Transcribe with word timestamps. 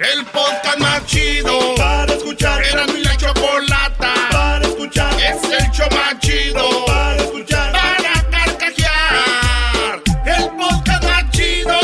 El 0.00 0.24
podcast 0.24 0.78
más 0.78 1.04
chido 1.04 1.74
para 1.76 2.14
escuchar. 2.14 2.62
Era 2.64 2.86
mi 2.86 3.02
la 3.02 3.14
chocolata 3.18 4.14
para 4.32 4.66
escuchar. 4.66 5.12
Es 5.20 5.42
el 5.44 5.70
show 5.72 5.86
más 5.90 6.18
chido 6.20 6.86
para 6.86 7.16
escuchar. 7.16 7.70
Para 7.72 8.30
carcajear. 8.30 10.02
El 10.24 10.48
podcast 10.56 11.04
más 11.04 11.30
chido. 11.32 11.78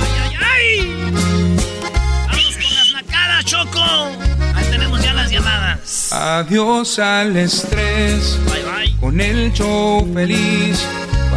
¡Ay, 0.00 0.14
ay, 0.22 0.36
ay! 0.40 1.12
¡Vamos 2.28 2.56
con 2.56 2.74
las 2.74 2.92
nacadas, 2.94 3.44
Choco! 3.44 3.84
Ahí 4.54 4.64
tenemos 4.70 5.02
ya 5.02 5.12
las 5.12 5.30
llamadas. 5.30 6.10
Adiós 6.10 6.98
al 6.98 7.36
estrés. 7.36 8.38
Bye, 8.46 8.62
bye. 8.62 8.96
Con 8.98 9.20
el 9.20 9.52
show 9.52 10.10
feliz. 10.14 10.82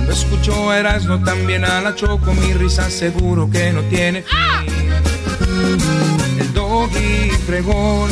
Cuando 0.05 0.21
escucho 0.21 0.71
Erasmo 0.71 1.19
también 1.23 1.65
a 1.65 1.81
la 1.81 1.95
Choco, 1.95 2.31
mi 2.35 2.53
risa 2.53 2.91
seguro 2.91 3.49
que 3.49 3.73
no 3.73 3.81
tiene 3.85 4.21
fin. 4.21 4.93
El 6.39 6.53
doggy 6.53 7.31
fregón 7.47 8.11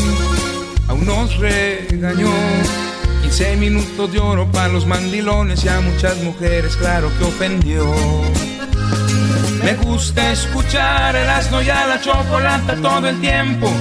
aún 0.87 1.05
nos 1.05 1.37
regañó. 1.37 2.31
15 3.21 3.57
minutos 3.57 4.11
de 4.11 4.19
oro 4.19 4.51
para 4.51 4.69
los 4.69 4.87
mandilones 4.87 5.63
y 5.65 5.69
a 5.69 5.81
muchas 5.81 6.17
mujeres, 6.23 6.75
claro 6.77 7.11
que 7.19 7.25
ofendió. 7.25 7.85
Me 9.63 9.75
gusta 9.75 10.33
escuchar 10.33 11.15
el 11.15 11.29
asno 11.29 11.61
y 11.61 11.69
a 11.69 11.87
la 11.87 12.01
chocolata 12.01 12.75
todo 12.75 13.07
el 13.07 13.19
tiempo. 13.21 13.71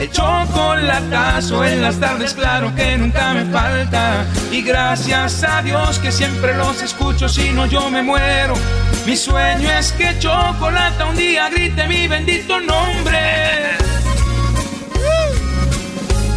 El 0.00 0.10
chocolatazo 0.10 1.64
en 1.64 1.80
las 1.80 2.00
tardes, 2.00 2.34
claro 2.34 2.74
que 2.74 2.98
nunca 2.98 3.34
me 3.34 3.44
falta. 3.44 4.26
Y 4.50 4.62
gracias 4.62 5.44
a 5.44 5.62
Dios 5.62 6.00
que 6.00 6.10
siempre 6.10 6.56
los 6.56 6.82
escucho, 6.82 7.28
si 7.28 7.50
no 7.50 7.66
yo 7.66 7.88
me 7.88 8.02
muero. 8.02 8.54
Mi 9.06 9.16
sueño 9.16 9.70
es 9.70 9.92
que 9.92 10.18
chocolata 10.18 11.06
un 11.06 11.16
día 11.16 11.48
grite 11.50 11.86
mi 11.86 12.08
bendito 12.08 12.60
nombre. 12.60 13.78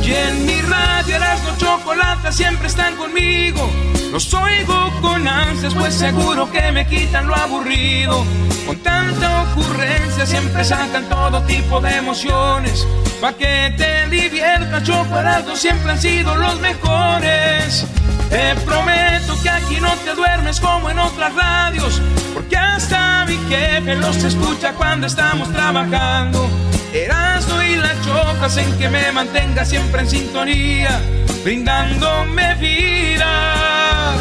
Y 0.04 0.14
en 0.14 0.46
mi 0.46 0.62
radio 0.62 1.16
Erasmo 1.16 1.52
Chocolata 1.58 2.32
siempre 2.32 2.68
están 2.68 2.96
conmigo. 2.96 3.70
Los 4.12 4.34
oigo 4.34 4.92
con 5.00 5.28
ansias, 5.28 5.74
pues 5.76 5.94
seguro 5.94 6.52
que 6.52 6.72
me 6.72 6.88
quitan 6.88 7.28
lo 7.28 7.36
aburrido. 7.36 8.26
Con 8.66 8.78
tanta 8.80 9.44
ocurrencia 9.44 10.26
siempre 10.26 10.64
sacan 10.64 11.08
todo 11.08 11.42
tipo 11.44 11.80
de 11.82 11.98
emociones. 11.98 12.88
Pa' 13.22 13.34
que 13.34 13.74
te 13.78 14.10
diviertas, 14.10 14.84
Chocolate 14.84 15.56
siempre 15.56 15.92
han 15.92 16.02
sido 16.02 16.36
los 16.36 16.60
mejores. 16.60 17.86
Te 18.30 18.56
prometo 18.66 19.40
que 19.44 19.50
aquí 19.50 19.80
no 19.80 19.94
te 19.98 20.16
duermes 20.16 20.60
como 20.60 20.90
en 20.90 20.98
otras 21.00 21.36
radios. 21.36 22.02
Porque 22.34 22.58
hasta 22.58 23.26
mi 23.26 23.38
jefe 23.50 23.96
los 23.96 24.18
escucha 24.24 24.74
cuando 24.74 25.06
estamos 25.06 25.52
trabajando. 25.54 26.50
Erasmo 26.94 27.62
y 27.62 27.76
la 27.78 27.94
choca 28.02 28.46
hacen 28.46 28.78
que 28.78 28.90
me 28.90 29.12
mantenga 29.14 29.64
siempre 29.64 30.02
en 30.02 30.10
sintonía, 30.10 31.00
brindándome 31.44 32.56
vida. 32.56 34.14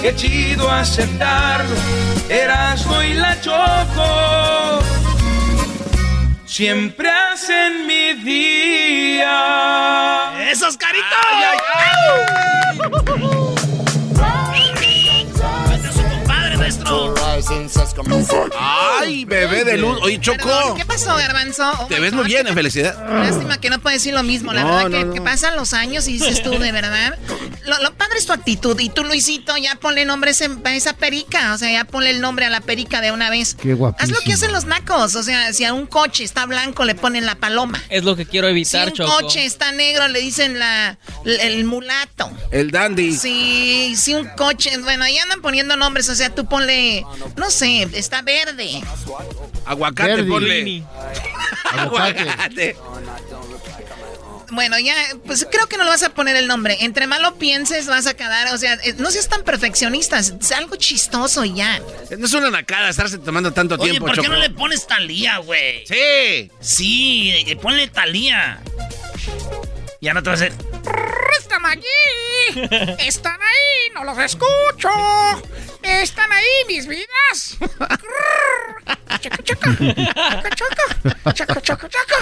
Qué 0.00 0.14
chido 0.16 0.70
aceptarlo, 0.70 1.74
Erasmo 2.30 3.02
y 3.02 3.14
la 3.14 3.38
choco. 3.40 4.80
Siempre 6.46 7.10
hacen 7.10 7.86
mi 7.86 8.14
día. 8.14 9.28
¡Esos 10.50 10.78
caritos! 10.78 11.06
Este 15.74 15.88
es 15.88 15.94
su 15.94 16.02
compadre, 16.02 16.56
maestro. 16.56 17.14
Ay, 19.06 19.24
bebé 19.24 19.64
de 19.64 19.78
luz. 19.78 19.98
Oye, 20.02 20.20
Choco. 20.20 20.36
Perdón, 20.48 20.76
¿Qué 20.76 20.84
pasó, 20.84 21.14
Garbanzo? 21.16 21.70
Oh 21.80 21.86
Te 21.86 21.98
ves 22.00 22.12
muy 22.12 22.24
bien, 22.26 22.46
en 22.46 22.54
felicidad. 22.54 22.94
Lástima 23.22 23.60
que 23.60 23.70
no 23.70 23.80
puedes 23.80 24.00
decir 24.00 24.14
lo 24.14 24.22
mismo. 24.22 24.52
La 24.52 24.62
No, 24.62 24.68
verdad 24.76 24.88
no, 24.88 24.98
que, 24.98 25.04
no. 25.06 25.12
que 25.14 25.20
pasan 25.20 25.56
los 25.56 25.72
años 25.72 26.08
y 26.08 26.12
dices 26.14 26.42
tú, 26.42 26.50
de 26.58 26.72
verdad. 26.72 27.18
Lo, 27.64 27.78
lo 27.82 27.94
padre 27.94 28.18
es 28.18 28.26
tu 28.26 28.32
actitud. 28.32 28.78
Y 28.78 28.90
tú, 28.90 29.04
Luisito, 29.04 29.56
ya 29.56 29.74
ponle 29.76 30.04
nombre 30.04 30.30
a 30.32 30.74
esa 30.74 30.92
perica. 30.94 31.54
O 31.54 31.58
sea, 31.58 31.70
ya 31.70 31.84
ponle 31.84 32.10
el 32.10 32.20
nombre 32.20 32.46
a 32.46 32.50
la 32.50 32.60
perica 32.60 33.00
de 33.00 33.12
una 33.12 33.30
vez. 33.30 33.54
Qué 33.54 33.74
guapísimo. 33.74 34.16
Haz 34.16 34.18
lo 34.20 34.24
que 34.24 34.32
hacen 34.34 34.52
los 34.52 34.64
nacos. 34.66 35.14
O 35.16 35.22
sea, 35.22 35.52
si 35.52 35.64
a 35.64 35.72
un 35.72 35.86
coche 35.86 36.24
está 36.24 36.46
blanco, 36.46 36.84
le 36.84 36.94
ponen 36.94 37.26
la 37.26 37.34
paloma. 37.36 37.82
Es 37.88 38.04
lo 38.04 38.16
que 38.16 38.26
quiero 38.26 38.46
Si 38.46 38.50
evitar, 38.52 38.88
un 38.88 38.94
Choco. 38.94 39.12
coche 39.20 39.44
está 39.44 39.72
negro, 39.72 40.08
le 40.08 40.20
dicen 40.20 40.58
la, 40.58 40.98
el 41.24 41.64
mulato. 41.64 42.30
El 42.50 42.70
dandy. 42.70 43.16
Sí, 43.16 43.94
si 43.96 44.14
un 44.14 44.26
coche, 44.36 44.76
bueno, 44.78 45.04
ahí 45.04 45.18
andan 45.18 45.40
poniendo 45.40 45.76
nombres, 45.76 46.08
o 46.08 46.14
sea, 46.14 46.34
tú 46.34 46.46
ponle, 46.46 47.04
no 47.36 47.50
sé, 47.50 47.88
está 47.94 48.22
verde. 48.22 48.82
Aguacate, 49.64 50.16
Verdi. 50.16 50.30
ponle. 50.30 50.82
Aguacate. 51.78 52.76
Bueno, 54.52 54.78
ya, 54.78 54.94
pues 55.26 55.46
creo 55.50 55.66
que 55.66 55.76
no 55.76 55.82
le 55.84 55.90
vas 55.90 56.04
a 56.04 56.10
poner 56.10 56.36
el 56.36 56.46
nombre. 56.46 56.76
Entre 56.80 57.06
más 57.08 57.20
lo 57.20 57.34
pienses, 57.34 57.86
vas 57.88 58.06
a 58.06 58.14
quedar, 58.14 58.54
o 58.54 58.58
sea, 58.58 58.74
eh, 58.84 58.94
no 58.98 59.10
seas 59.10 59.28
tan 59.28 59.42
perfeccionistas, 59.42 60.34
es 60.40 60.52
algo 60.52 60.76
chistoso 60.76 61.44
y 61.44 61.54
ya. 61.54 61.80
No 62.16 62.26
es 62.26 62.32
una 62.32 62.50
nacada 62.50 62.88
estarse 62.88 63.18
tomando 63.18 63.52
tanto 63.52 63.74
Oye, 63.74 63.90
tiempo, 63.90 64.06
¿por 64.06 64.14
qué 64.14 64.22
Choco. 64.22 64.34
no 64.34 64.40
le 64.40 64.50
pones 64.50 64.86
Talía, 64.86 65.38
güey? 65.38 65.84
Sí. 65.86 66.50
Sí, 66.60 67.30
eh, 67.46 67.56
ponle 67.56 67.88
Talía. 67.88 68.60
Ya 70.00 70.14
no 70.14 70.22
te 70.22 70.30
vas 70.30 70.40
a 70.42 70.44
hacer. 70.44 70.75
Están 71.38 71.64
allí. 71.66 71.82
Están 72.98 73.38
ahí. 73.40 73.90
No 73.94 74.04
los 74.04 74.18
escucho. 74.18 74.90
Están 75.82 76.30
ahí 76.32 76.44
mis 76.68 76.86
vidas. 76.86 77.56
Chaca, 79.20 79.42
chaca. 79.42 79.70
Chaca, 79.78 80.50
chaca. 80.54 81.32
Chaca, 81.32 81.60
chaca, 81.60 81.88
chaca. 81.88 82.16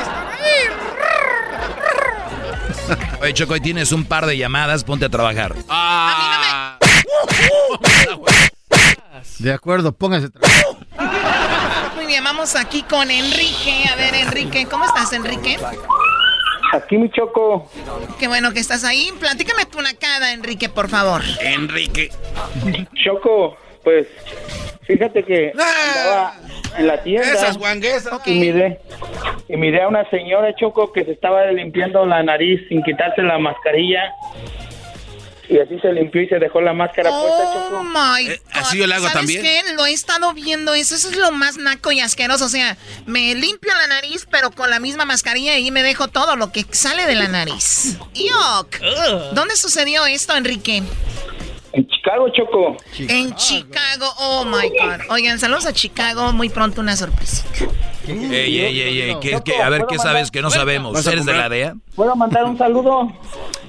Están 0.00 0.28
ahí. 0.28 0.68
Oye, 3.20 3.32
Choco, 3.34 3.54
hoy 3.54 3.60
tienes 3.60 3.92
un 3.92 4.04
par 4.04 4.26
de 4.26 4.36
llamadas, 4.36 4.84
ponte 4.84 5.06
a 5.06 5.08
trabajar. 5.08 5.54
Ah. 5.68 6.78
De 9.38 9.52
acuerdo, 9.52 9.92
póngase. 9.92 10.28
tra- 10.28 10.40
Muy 11.96 12.06
bien, 12.06 12.22
vamos 12.24 12.54
aquí 12.56 12.82
con 12.82 13.10
Enrique. 13.10 13.84
A 13.92 13.96
ver, 13.96 14.14
Enrique, 14.14 14.66
¿cómo 14.70 14.84
estás, 14.84 15.12
Enrique? 15.12 15.58
Aquí 16.74 16.98
mi 16.98 17.08
choco. 17.10 17.70
Qué 18.18 18.26
bueno 18.26 18.52
que 18.52 18.58
estás 18.60 18.82
ahí. 18.84 19.08
Platícame 19.20 19.64
tu 19.66 19.80
nacada, 19.80 20.32
Enrique, 20.32 20.68
por 20.68 20.88
favor. 20.88 21.22
Enrique. 21.40 22.10
Choco, 23.04 23.56
pues 23.84 24.06
fíjate 24.82 25.22
que 25.22 25.52
Ah. 25.58 26.32
andaba 26.34 26.34
en 26.78 26.86
la 26.88 27.02
tienda 27.02 27.28
Esas 27.32 27.56
guanguesas. 27.58 28.20
y 28.26 28.34
miré, 28.40 28.80
y 29.48 29.56
miré 29.56 29.82
a 29.82 29.88
una 29.88 30.08
señora 30.10 30.52
Choco 30.56 30.92
que 30.92 31.04
se 31.04 31.12
estaba 31.12 31.46
limpiando 31.52 32.04
la 32.06 32.22
nariz 32.24 32.60
sin 32.68 32.82
quitarse 32.82 33.22
la 33.22 33.38
mascarilla. 33.38 34.12
Y 35.48 35.58
así 35.58 35.78
se 35.80 35.92
limpió 35.92 36.22
y 36.22 36.28
se 36.28 36.38
dejó 36.38 36.60
la 36.62 36.72
máscara 36.72 37.10
puesta, 37.10 37.42
Oh 37.44 37.68
Choco. 37.70 37.84
my 37.84 38.26
Eh, 38.30 38.40
God. 38.42 38.50
así 38.60 38.78
yo 38.78 38.86
le 38.86 38.94
hago 38.94 39.04
¿Sabes 39.08 39.18
también. 39.18 39.42
qué? 39.42 39.60
Lo 39.74 39.84
he 39.84 39.92
estado 39.92 40.32
viendo 40.32 40.72
eso. 40.74 40.94
Eso 40.94 41.10
es 41.10 41.16
lo 41.18 41.32
más 41.32 41.58
naco 41.58 41.92
y 41.92 42.00
asqueroso. 42.00 42.46
O 42.46 42.48
sea, 42.48 42.78
me 43.06 43.34
limpio 43.34 43.72
la 43.74 43.86
nariz, 43.88 44.26
pero 44.30 44.50
con 44.52 44.70
la 44.70 44.80
misma 44.80 45.04
mascarilla 45.04 45.58
y 45.58 45.70
me 45.70 45.82
dejo 45.82 46.08
todo 46.08 46.36
lo 46.36 46.50
que 46.50 46.64
sale 46.70 47.06
de 47.06 47.14
la 47.14 47.28
nariz. 47.28 47.98
¡Yuck! 48.14 48.80
¿Dónde 49.34 49.56
sucedió 49.56 50.06
esto, 50.06 50.34
Enrique? 50.34 50.82
En 51.72 51.86
Chicago, 51.88 52.28
Choco. 52.30 52.76
En 52.98 53.34
Chicago. 53.34 54.06
Oh 54.18 54.44
my 54.44 54.68
God. 54.70 55.10
Oigan, 55.10 55.38
saludos 55.40 55.66
a 55.66 55.72
Chicago. 55.72 56.32
Muy 56.32 56.48
pronto 56.48 56.80
una 56.80 56.96
sorpresa. 56.96 57.44
Ey, 58.06 58.60
ey, 58.60 58.80
ey, 58.80 59.00
ey, 59.00 59.16
¿qué- 59.20 59.40
qué- 59.44 59.62
a 59.62 59.68
ver, 59.70 59.86
¿qué 59.88 59.98
sabes 59.98 60.30
que 60.30 60.40
no 60.42 60.50
sabemos? 60.50 60.92
¿Vas 60.92 61.06
a 61.06 61.12
¿Eres 61.12 61.24
de 61.24 61.32
la? 61.32 61.48
DEA? 61.48 61.74
¿Puedo 61.96 62.14
mandar 62.14 62.44
un 62.44 62.56
saludo 62.58 63.10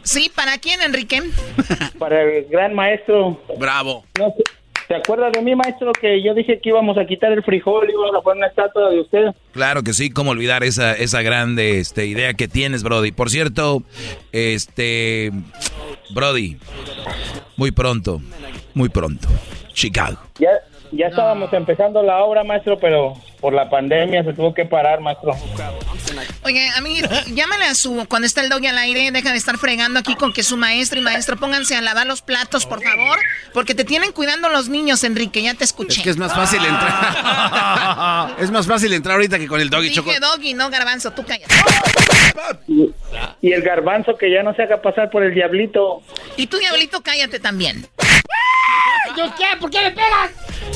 Sí, 0.06 0.32
¿para 0.34 0.58
quién, 0.60 0.82
Enrique? 0.82 1.22
para 2.00 2.22
el 2.22 2.46
gran 2.46 2.74
maestro? 2.74 3.42
Bravo. 3.58 4.06
No 4.18 4.34
sé, 4.38 4.44
¿Te 4.88 4.96
acuerdas 4.96 5.32
de 5.34 5.42
mí, 5.42 5.56
maestro, 5.56 5.92
que 5.94 6.22
yo 6.22 6.36
dije 6.36 6.60
que 6.62 6.70
íbamos 6.70 6.96
a 6.98 7.06
quitar 7.06 7.32
el 7.32 7.44
frijol 7.44 7.90
y 7.90 7.94
íbamos 7.94 8.16
a 8.16 8.22
poner 8.22 8.38
una 8.38 8.48
estatua 8.48 8.92
de 8.92 9.00
usted? 9.02 9.26
Claro 9.52 9.82
que 9.82 9.94
sí, 9.94 10.12
cómo 10.12 10.32
olvidar 10.32 10.64
esa, 10.64 10.94
esa 10.94 11.24
grande 11.24 11.80
este, 11.80 12.06
idea 12.06 12.36
que 12.36 12.48
tienes, 12.48 12.84
Brody. 12.84 13.12
Por 13.12 13.32
cierto, 13.32 13.82
este, 14.32 15.32
Brody, 16.12 16.58
muy 17.58 17.72
pronto, 17.72 18.22
muy 18.76 18.90
pronto, 18.90 19.28
Chicago. 19.74 20.20
Ya, 20.38 20.52
ya 20.92 21.08
estábamos 21.08 21.52
empezando 21.54 22.02
la 22.04 22.24
obra, 22.24 22.44
maestro, 22.44 22.78
pero 22.80 23.14
por 23.40 23.54
la 23.54 23.70
pandemia 23.70 24.24
se 24.24 24.34
tuvo 24.34 24.54
que 24.54 24.66
parar, 24.66 25.02
maestro. 25.02 25.34
Oye, 26.44 26.70
a 26.76 26.82
mí, 26.82 27.02
llámale 27.34 27.66
a 27.66 27.76
su, 27.76 28.06
cuando 28.08 28.26
está 28.26 28.42
el 28.42 28.50
doggy 28.50 28.68
al 28.68 28.78
aire, 28.78 29.12
deja 29.12 29.32
de 29.32 29.38
estar 29.38 29.58
fregando 29.58 30.00
aquí 30.00 30.16
con 30.16 30.34
que 30.34 30.44
su 30.44 30.58
maestro 30.58 31.00
y 31.00 31.04
maestro 31.04 31.38
pónganse 31.38 31.76
a 31.76 31.82
lavar 31.82 32.08
los 32.08 32.22
platos, 32.22 32.66
por 32.66 32.82
favor, 32.82 33.20
porque 33.54 33.76
te 33.76 33.84
tienen 33.84 34.12
cuidando 34.12 34.50
los 34.50 34.70
niños, 34.70 35.04
Enrique, 35.04 35.42
ya 35.42 35.54
te 35.54 35.64
escuché. 35.64 35.98
Es 35.98 36.04
que 36.04 36.10
es 36.10 36.18
más 36.18 36.34
fácil 36.34 36.60
entrar. 36.64 38.36
es 38.40 38.52
más 38.52 38.68
fácil 38.68 38.94
entrar 38.94 39.16
ahorita 39.16 39.38
que 39.38 39.48
con 39.48 39.62
el 39.62 39.70
doggy 39.70 39.92
choco. 39.92 40.10
Dije 40.10 40.20
doggy, 40.20 40.54
no 40.54 40.70
garbanzo, 40.70 41.12
tú 41.12 41.24
cállate. 41.26 41.54
Y, 42.68 42.92
y 43.42 43.54
el 43.54 43.62
garbanzo 43.62 44.18
que 44.18 44.32
ya 44.32 44.44
no 44.44 44.54
se 44.56 44.64
haga 44.64 44.82
pasar 44.82 45.10
por 45.10 45.24
el 45.24 45.34
diablito. 45.34 46.02
Y 46.38 46.48
tú, 46.48 46.58
diablito, 46.58 47.02
cállate 47.02 47.40
también. 47.40 47.88
Yo 49.18 49.34
qué? 49.36 49.46
¿Por 49.60 49.70
qué 49.70 49.82
me 49.82 49.92
pegas? 49.92 50.32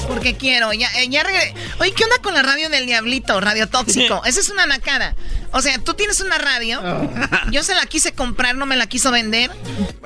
Porque 0.07 0.35
quiero, 0.37 0.71
ya, 0.73 0.87
eh, 0.97 1.07
ya 1.09 1.23
regre- 1.23 1.53
Oye, 1.79 1.93
¿qué 1.93 2.03
onda 2.03 2.17
con 2.21 2.33
la 2.33 2.41
radio 2.43 2.69
del 2.69 2.85
diablito? 2.85 3.39
Radio 3.39 3.67
tóxico. 3.67 4.21
Esa 4.25 4.39
es 4.39 4.49
una 4.49 4.65
nacada. 4.65 5.15
O 5.51 5.61
sea, 5.61 5.79
tú 5.79 5.95
tienes 5.95 6.19
una 6.21 6.37
radio. 6.37 6.79
Yo 7.51 7.63
se 7.63 7.73
la 7.73 7.85
quise 7.87 8.11
comprar, 8.13 8.55
no 8.55 8.65
me 8.67 8.75
la 8.75 8.85
quiso 8.87 9.11
vender. 9.11 9.49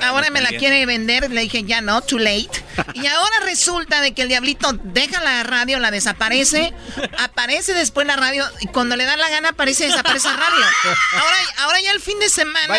Ahora 0.01 0.29
me 0.29 0.39
la 0.41 0.49
bien. 0.49 0.59
quiere 0.59 0.85
vender. 0.85 1.29
Le 1.31 1.41
dije, 1.41 1.63
ya 1.63 1.81
no, 1.81 2.01
too 2.01 2.17
late. 2.19 2.49
Y 2.95 3.05
ahora 3.07 3.35
resulta 3.45 4.01
de 4.01 4.13
que 4.13 4.21
el 4.23 4.29
diablito 4.29 4.71
deja 4.83 5.21
la 5.21 5.43
radio, 5.43 5.79
la 5.79 5.91
desaparece. 5.91 6.73
Aparece 7.19 7.73
después 7.73 8.07
la 8.07 8.15
radio. 8.15 8.45
Y 8.61 8.67
cuando 8.67 8.95
le 8.95 9.03
da 9.05 9.17
la 9.17 9.29
gana, 9.29 9.49
aparece 9.49 9.85
y 9.85 9.87
desaparece 9.89 10.27
la 10.29 10.37
radio. 10.37 10.65
Ahora, 11.13 11.35
ahora 11.59 11.81
ya 11.81 11.91
el 11.91 11.99
fin 11.99 12.19
de 12.19 12.29
semana. 12.29 12.73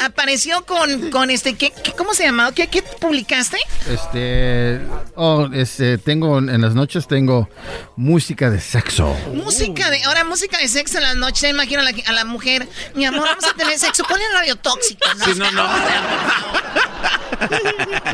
Apareció 0.00 0.64
con, 0.66 1.10
con 1.10 1.30
este. 1.30 1.54
¿qué, 1.56 1.72
qué- 1.82 1.92
¿Cómo 1.92 2.12
se 2.14 2.24
llamaba? 2.24 2.52
¿Qué, 2.52 2.66
¿Qué 2.68 2.82
publicaste? 2.82 3.56
Este, 3.88 4.80
oh, 5.16 5.48
este, 5.52 5.98
tengo 5.98 6.38
en 6.38 6.60
las 6.60 6.74
noches 6.74 7.06
tengo 7.06 7.48
música 7.96 8.50
de 8.50 8.60
sexo. 8.60 9.14
Música 9.34 9.90
de, 9.90 10.02
ahora 10.04 10.24
música 10.24 10.58
de 10.58 10.68
sexo 10.68 10.98
en 10.98 11.04
las 11.04 11.16
noches, 11.16 11.48
imagino 11.50 11.80
a 11.80 11.84
la, 11.84 11.92
a 12.06 12.12
la 12.12 12.24
mujer, 12.24 12.68
mi 12.94 13.04
amor, 13.04 13.26
vamos 13.26 13.44
a 13.44 13.54
tener 13.54 13.78
sexo, 13.78 14.04
ponle 14.04 14.24
radio 14.32 14.56
tóxico, 14.56 15.06
¿no? 15.18 15.24
Sí, 15.24 15.32
no, 15.36 15.50
no. 15.52 15.68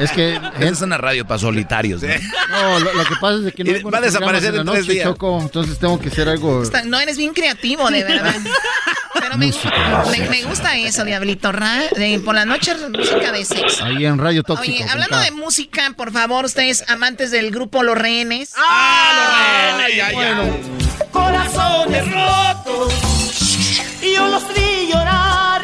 Es 0.00 0.10
que 0.12 0.40
es 0.60 0.80
una 0.80 0.96
radio 0.96 1.26
para 1.26 1.38
solitarios. 1.38 2.02
¿no? 2.02 2.08
no, 2.50 2.78
lo, 2.80 2.94
lo 2.94 3.04
que 3.04 3.14
pasa 3.20 3.48
es 3.48 3.54
que 3.54 3.64
no 3.64 3.90
va 3.90 3.98
a 3.98 4.00
desaparecer 4.00 4.54
en 4.54 4.64
tres 4.64 4.80
noche, 4.80 4.92
días. 4.92 5.04
Choco, 5.06 5.40
entonces 5.42 5.78
tengo 5.78 5.98
que 6.00 6.08
hacer 6.08 6.28
algo. 6.28 6.62
Está- 6.62 6.82
No 6.84 6.98
eres 6.98 7.16
bien 7.18 7.34
creativo, 7.34 7.90
de 7.90 8.04
verdad. 8.04 8.34
Pero 9.20 9.36
me, 9.36 9.50
me- 10.12 10.28
me 10.28 10.42
gusta 10.44 10.76
eso, 10.78 11.04
Diablito. 11.04 11.50
Ra- 11.52 11.82
de- 11.96 12.20
por 12.24 12.34
la 12.34 12.44
noche, 12.44 12.74
música 12.88 13.32
de 13.32 13.44
sexo. 13.44 13.84
Ahí 13.84 14.06
en 14.06 14.16
Radio 14.18 14.42
Tóxico. 14.42 14.76
Oye, 14.76 14.84
hablando 14.90 15.18
de 15.18 15.30
música, 15.32 15.92
por 15.96 16.12
favor, 16.12 16.48
amantes 16.88 17.30
del 17.30 17.50
grupo 17.50 17.82
Los 17.82 17.96
Rehenes. 17.96 18.52
Ay, 18.56 20.00
ay, 20.00 20.14
ay. 20.16 20.60
corazones 21.12 22.04
rotos 22.12 22.92
y 24.02 24.14
yo 24.14 24.26
los 24.28 24.42
vi 24.54 24.88
llorar. 24.92 25.62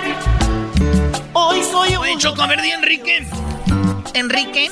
Hoy 1.33 1.63
soy 1.71 1.97
Oye, 1.97 2.13
un 2.15 2.19
Choco, 2.19 2.43
a 2.43 2.47
ver, 2.47 2.61
di 2.63 2.71
Enrique. 2.71 3.27
Enrique. 4.15 4.71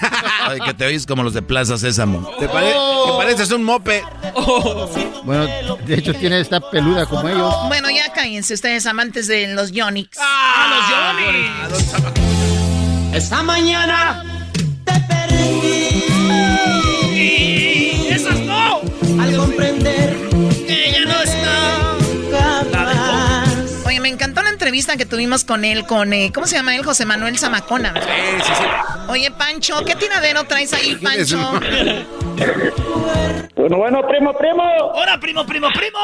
Ay, 0.46 0.60
que 0.60 0.74
te 0.74 0.84
oyes 0.86 1.06
como 1.06 1.22
los 1.22 1.32
de 1.32 1.40
Plaza 1.40 1.78
Sésamo. 1.78 2.28
Te, 2.38 2.46
pare- 2.48 2.72
te 3.06 3.12
pareces 3.16 3.50
un 3.52 3.64
mope. 3.64 4.04
Bueno, 5.24 5.46
de 5.86 5.94
hecho 5.94 6.12
tiene 6.14 6.38
esta 6.40 6.60
peluda 6.70 7.06
como 7.06 7.26
ellos. 7.28 7.54
Bueno, 7.68 7.88
ya 7.90 8.12
cállense 8.12 8.52
ustedes 8.52 8.84
amantes 8.86 9.26
de 9.26 9.46
los 9.54 9.72
Yonix. 9.72 10.18
¡Ah, 10.20 10.68
los 10.70 10.84
Johnny! 12.04 13.16
esta 13.16 13.42
mañana 13.42 14.22
¡Y 17.14 18.08
esas 18.10 18.40
no! 18.40 18.80
al 19.20 19.36
comprender 19.36 20.16
¡Que 20.66 20.92
ya 20.92 21.04
no 21.04 21.22
está! 21.22 22.66
jamás. 22.72 23.84
Oye, 23.86 24.00
me 24.00 24.08
encantó 24.08 24.42
la 24.42 24.50
entrevista 24.50 24.96
que 24.96 25.06
tuvimos 25.06 25.44
con 25.44 25.64
él, 25.64 25.86
con, 25.86 26.12
eh, 26.12 26.30
¿cómo 26.34 26.46
se 26.46 26.56
llama 26.56 26.74
él? 26.74 26.84
José 26.84 27.04
Manuel 27.06 27.38
Zamacona. 27.38 27.92
¿verdad? 27.92 28.08
Sí, 28.08 28.42
sí, 28.44 28.52
sí. 28.56 28.64
Oye, 29.08 29.30
Pancho, 29.30 29.84
¿qué 29.84 29.94
tiradero 29.94 30.44
traes 30.44 30.72
ahí, 30.72 30.96
Pancho? 30.96 31.38
Bueno, 33.56 33.78
bueno, 33.78 34.06
primo, 34.06 34.36
primo. 34.36 34.62
¡Hola, 34.94 35.18
primo, 35.20 35.46
primo, 35.46 35.68
primo! 35.72 35.98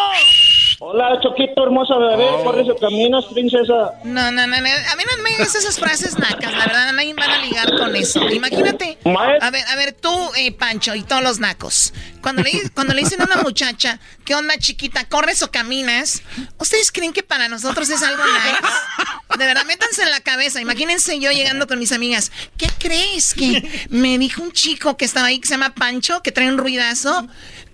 Hola, 0.82 1.20
Choquito, 1.20 1.62
hermosa 1.64 1.94
bebé. 1.98 2.26
Corre 2.42 2.64
su 2.64 2.74
caminos, 2.74 3.26
princesa. 3.34 3.92
No, 4.02 4.32
no, 4.32 4.46
no, 4.46 4.46
no. 4.46 4.54
A 4.56 4.96
mí 4.96 5.02
no 5.04 5.22
me 5.22 5.28
digas 5.28 5.54
esas 5.54 5.78
frases 5.78 6.18
nacas, 6.18 6.52
la 6.52 6.66
verdad, 6.66 6.92
nadie 6.94 7.12
van 7.12 7.30
a 7.30 7.44
ligar 7.44 7.70
con 7.76 7.94
eso. 7.94 8.26
Imagínate. 8.30 8.96
A 9.42 9.50
ver, 9.50 9.62
a 9.66 9.76
ver, 9.76 9.92
tú, 9.92 10.08
eh, 10.38 10.52
Pancho, 10.52 10.94
y 10.94 11.02
todos 11.02 11.22
los 11.22 11.38
nacos. 11.38 11.92
Cuando 12.22 12.42
le, 12.42 12.70
cuando 12.70 12.94
le 12.94 13.02
dicen 13.02 13.20
a 13.20 13.26
una 13.26 13.42
muchacha, 13.42 14.00
¿qué 14.24 14.34
onda, 14.34 14.56
chiquita? 14.56 15.04
¿Corres 15.04 15.42
o 15.42 15.50
caminas? 15.50 16.22
¿Ustedes 16.58 16.90
creen 16.90 17.12
que 17.12 17.22
para 17.22 17.48
nosotros 17.48 17.90
es 17.90 18.02
algo 18.02 18.22
nice? 18.24 19.38
De 19.38 19.44
verdad, 19.46 19.66
métanse 19.66 20.02
en 20.02 20.10
la 20.10 20.20
cabeza. 20.20 20.62
Imagínense 20.62 21.20
yo 21.20 21.30
llegando 21.30 21.66
con 21.66 21.78
mis 21.78 21.92
amigas. 21.92 22.32
¿Qué 22.56 22.68
crees? 22.78 23.34
Que 23.34 23.86
me 23.90 24.16
dijo 24.16 24.42
un 24.42 24.52
chico 24.52 24.96
que 24.96 25.04
estaba 25.04 25.26
ahí 25.26 25.40
que 25.40 25.46
se 25.46 25.54
llama 25.54 25.74
Pancho, 25.74 26.22
que 26.22 26.32
trae 26.32 26.48
un 26.48 26.56
ruidazo. 26.56 27.28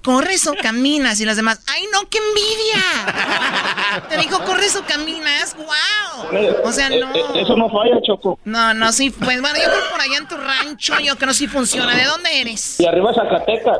¿Corres 0.06 0.46
o 0.46 0.54
caminas? 0.54 1.20
Y 1.20 1.24
las 1.24 1.34
demás, 1.36 1.60
¡ay 1.66 1.82
no, 1.92 2.08
qué 2.08 2.18
envidia! 2.18 4.04
Te 4.08 4.16
dijo, 4.18 4.38
¿corres 4.44 4.76
o 4.76 4.84
caminas? 4.84 5.56
¡Wow! 5.56 6.28
O 6.62 6.70
sea, 6.70 6.88
no. 6.90 7.12
Eh, 7.12 7.24
eh, 7.34 7.40
Eso 7.42 7.56
no 7.56 7.68
falla, 7.68 8.00
Choco. 8.06 8.38
No, 8.44 8.72
no, 8.72 8.92
sí, 8.92 9.10
pues 9.10 9.40
bueno, 9.40 9.56
yo 9.58 9.64
creo 9.64 9.82
que 9.82 9.90
por 9.90 10.00
allá 10.00 10.18
en 10.18 10.28
tu 10.28 10.36
rancho, 10.36 10.94
yo 11.00 11.16
creo 11.16 11.30
que 11.30 11.34
sí 11.34 11.48
funciona. 11.48 11.96
¿De 11.96 12.04
dónde 12.04 12.40
eres? 12.40 12.78
Y 12.78 12.86
arriba 12.86 13.12
Zacatecas. 13.14 13.78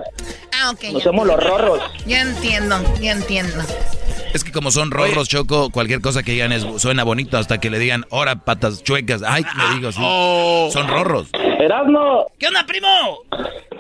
Ah, 0.53 0.73
ok. 0.73 0.95
Nos 0.95 1.05
somos 1.05 1.29
los 1.29 1.41
rorros. 1.41 1.81
ya 2.07 2.23
entiendo, 2.23 2.77
ya 3.01 3.13
entiendo. 3.13 3.63
Es 4.35 4.43
que 4.43 4.51
como 4.51 4.73
son 4.73 4.91
rorros, 4.91 5.29
Choco, 5.29 5.71
cualquier 5.71 6.01
cosa 6.01 6.25
que 6.25 6.33
digan 6.33 6.51
es, 6.51 6.67
suena 6.83 7.05
bonito 7.05 7.39
hasta 7.39 7.59
que 7.59 7.71
le 7.71 7.79
digan, 7.79 8.05
ahora 8.11 8.35
patas 8.35 8.83
chuecas. 8.83 9.23
Ay, 9.25 9.45
le 9.57 9.75
digo 9.77 9.91
así. 9.91 10.01
Oh. 10.03 10.71
Son 10.73 10.89
rorros. 10.89 11.29
Erasmo, 11.61 12.27
¿Qué 12.37 12.49
onda, 12.49 12.67
primo? 12.67 12.89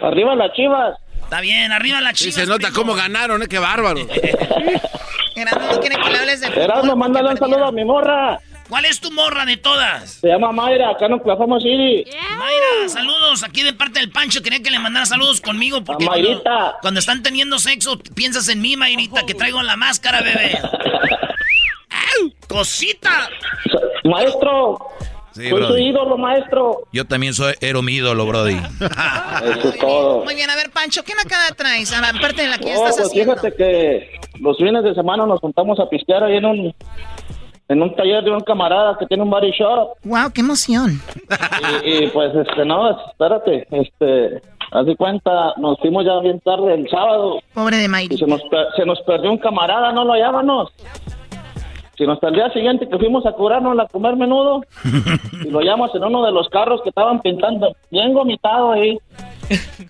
arriba 0.01 0.37
las 0.37 0.53
chivas. 0.53 0.97
Está 1.27 1.41
bien, 1.41 1.73
arriba 1.73 2.01
la 2.01 2.11
Sí, 2.15 2.27
chica. 2.31 2.43
se 2.43 2.47
nota 2.47 2.71
cómo 2.71 2.95
ganaron, 2.95 3.43
¿eh? 3.43 3.49
Qué 3.49 3.59
bárbaro. 3.59 4.07
Gerardo 5.35 5.73
no 5.75 5.81
quiere 5.81 5.97
que 5.97 6.11
le 6.11 6.19
hables 6.19 6.41
de 6.41 6.51
fútbol. 6.53 6.97
Mándale 6.97 7.31
un 7.31 7.37
saludo 7.37 7.65
a 7.67 7.73
mi 7.73 7.85
morra. 7.85 8.39
¿Cuál 8.69 8.85
es 8.85 9.01
tu 9.01 9.11
morra 9.13 9.45
de 9.45 9.57
todas? 9.57 10.13
Se 10.21 10.29
llama 10.29 10.51
Mayra, 10.53 10.91
acá 10.91 11.07
en 11.07 11.15
Oklahoma 11.15 11.59
City. 11.61 12.05
Mayra, 12.39 12.89
saludos 12.89 13.43
aquí 13.45 13.63
de 13.63 13.73
parte 13.73 13.99
del 14.01 14.11
Pancho. 14.11 14.41
Quería 14.43 14.61
que 14.63 14.71
le 14.71 14.79
mandara 14.79 15.05
saludos 15.07 15.41
conmigo 15.41 15.83
porque 15.85 16.05
A 16.05 16.09
cuando, 16.09 16.29
Mayrita. 16.29 16.77
cuando 16.81 17.01
están 17.01 17.23
teniendo 17.23 17.59
sexo 17.59 17.99
piensas 17.99 18.49
en 18.49 18.61
mí, 18.61 18.77
Mayrita, 18.77 19.25
que 19.27 19.35
traigo 19.35 19.63
la 19.63 19.77
máscara, 19.77 20.21
bebé. 20.21 20.59
¡Au! 21.91 22.33
¡Cosita! 22.49 23.29
Maestro, 24.05 24.79
Sí, 25.37 25.49
soy 25.49 25.61
su 25.63 25.67
Brody. 25.67 25.83
ídolo, 25.89 26.17
maestro. 26.19 26.79
Yo 26.93 27.05
también 27.07 27.35
soy, 27.35 27.55
era 27.61 27.81
mi 27.83 27.93
ídolo, 27.93 28.27
Brody. 28.27 28.57
Eso 29.59 29.69
es 29.69 29.79
todo. 29.79 30.25
Muy 30.25 30.35
bien, 30.35 30.49
a 30.51 30.57
ver, 30.57 30.71
Pancho, 30.71 31.03
¿qué 31.05 31.13
nacada 31.15 31.55
traes? 31.57 31.93
A 31.93 32.01
la 32.01 32.19
parte 32.21 32.43
de 32.43 32.49
la 32.49 32.59
que 32.59 32.67
ya 32.67 32.79
Oh, 32.79 32.87
estás 32.87 32.97
pues 32.97 33.07
haciendo. 33.09 33.35
fíjate 33.37 33.57
que 33.57 34.11
los 34.41 34.57
fines 34.57 34.83
de 34.83 34.95
semana 34.95 35.27
nos 35.27 35.41
juntamos 35.41 35.79
a 35.81 35.89
pistear 35.89 36.25
ahí 36.25 36.37
en 36.37 36.45
un 36.45 36.75
en 37.69 37.83
un 37.83 37.97
taller 37.97 38.23
de 38.23 38.31
un 38.31 38.41
camarada 38.43 38.97
que 38.97 39.07
tiene 39.07 39.25
un 39.25 39.31
body 39.31 39.51
shop 39.51 39.97
Wow, 40.05 40.31
qué 40.33 40.41
emoción. 40.41 41.01
y, 41.85 42.05
y, 42.05 42.07
pues 42.09 42.33
este 42.35 42.65
no, 42.65 42.91
espérate, 43.09 43.67
este 43.73 44.41
haz 44.71 44.87
de 44.87 44.95
cuenta, 44.97 45.53
nos 45.57 45.77
fuimos 45.81 46.05
ya 46.05 46.19
bien 46.21 46.39
tarde 46.41 46.75
el 46.75 46.89
sábado 46.89 47.41
Pobre 47.55 47.77
de 47.79 47.85
y 47.85 47.89
Mayri. 47.89 48.17
se 48.19 48.27
nos 48.27 48.41
se 48.77 48.85
nos 48.85 49.01
perdió 49.03 49.31
un 49.33 49.39
camarada, 49.39 49.91
no 49.93 50.05
lo 50.05 50.13
hallábamos. 50.13 50.71
Sino 51.97 52.13
hasta 52.13 52.29
el 52.29 52.35
día 52.35 52.51
siguiente 52.53 52.89
que 52.89 52.99
fuimos 52.99 53.25
a 53.27 53.33
curarnos 53.33 53.79
a 53.79 53.87
comer 53.87 54.17
menudo 54.17 54.63
y 55.45 55.49
lo 55.49 55.61
hallamos 55.61 55.95
en 55.95 56.05
uno 56.05 56.25
de 56.25 56.33
los 56.33 56.49
carros 56.51 56.83
que 56.83 56.91
estaban 56.91 57.21
pintando, 57.23 57.75
bien 57.91 58.13
vomitado 58.13 58.73
ahí, 58.73 58.99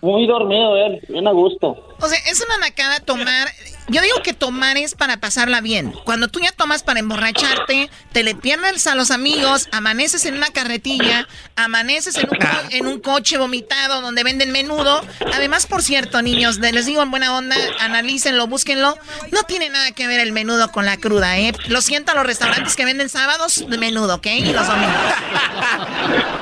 muy 0.01 0.27
dormido 0.27 0.77
él, 0.77 1.01
bien 1.09 1.27
a 1.27 1.33
gusto. 1.33 1.77
O 2.01 2.07
sea, 2.07 2.19
es 2.31 2.45
una 2.45 2.59
nacada 2.59 3.01
tomar. 3.01 3.49
Yo 3.89 4.03
digo 4.03 4.21
que 4.23 4.33
tomar 4.35 4.77
es 4.77 4.95
para 4.95 5.19
pasarla 5.19 5.61
bien. 5.61 5.93
Cuando 6.05 6.27
tú 6.29 6.41
ya 6.41 6.51
tomas 6.53 6.83
para 6.83 6.99
emborracharte, 7.01 7.89
te 8.13 8.23
le 8.25 8.35
pierdes 8.35 8.87
a 8.89 8.95
los 8.97 9.11
amigos, 9.13 9.69
amaneces 9.71 10.25
en 10.27 10.35
una 10.35 10.49
carretilla, 10.49 11.29
amaneces 11.55 12.17
en 12.17 12.29
un, 12.31 12.37
co- 12.39 12.69
en 12.71 12.87
un 12.89 13.01
coche 13.01 13.39
vomitado 13.39 14.01
donde 14.01 14.25
venden 14.25 14.51
menudo. 14.51 15.05
Además, 15.33 15.67
por 15.67 15.83
cierto, 15.83 16.21
niños, 16.21 16.61
de- 16.61 16.73
les 16.73 16.87
digo 16.87 17.01
en 17.03 17.11
buena 17.13 17.37
onda, 17.37 17.57
analícenlo, 17.81 18.47
búsquenlo. 18.49 18.99
No 19.31 19.43
tiene 19.45 19.71
nada 19.71 19.93
que 19.93 20.07
ver 20.09 20.19
el 20.21 20.33
menudo 20.33 20.73
con 20.73 20.85
la 20.85 20.97
cruda, 20.97 21.39
¿eh? 21.39 21.53
Lo 21.69 21.81
siento 21.81 22.11
a 22.13 22.15
los 22.17 22.27
restaurantes 22.27 22.75
que 22.75 22.85
venden 22.85 23.09
sábados 23.09 23.65
de 23.69 23.79
menudo, 23.79 24.17
¿ok? 24.17 24.27
Y 24.27 24.53
los 24.53 24.67
domingos. 24.67 24.95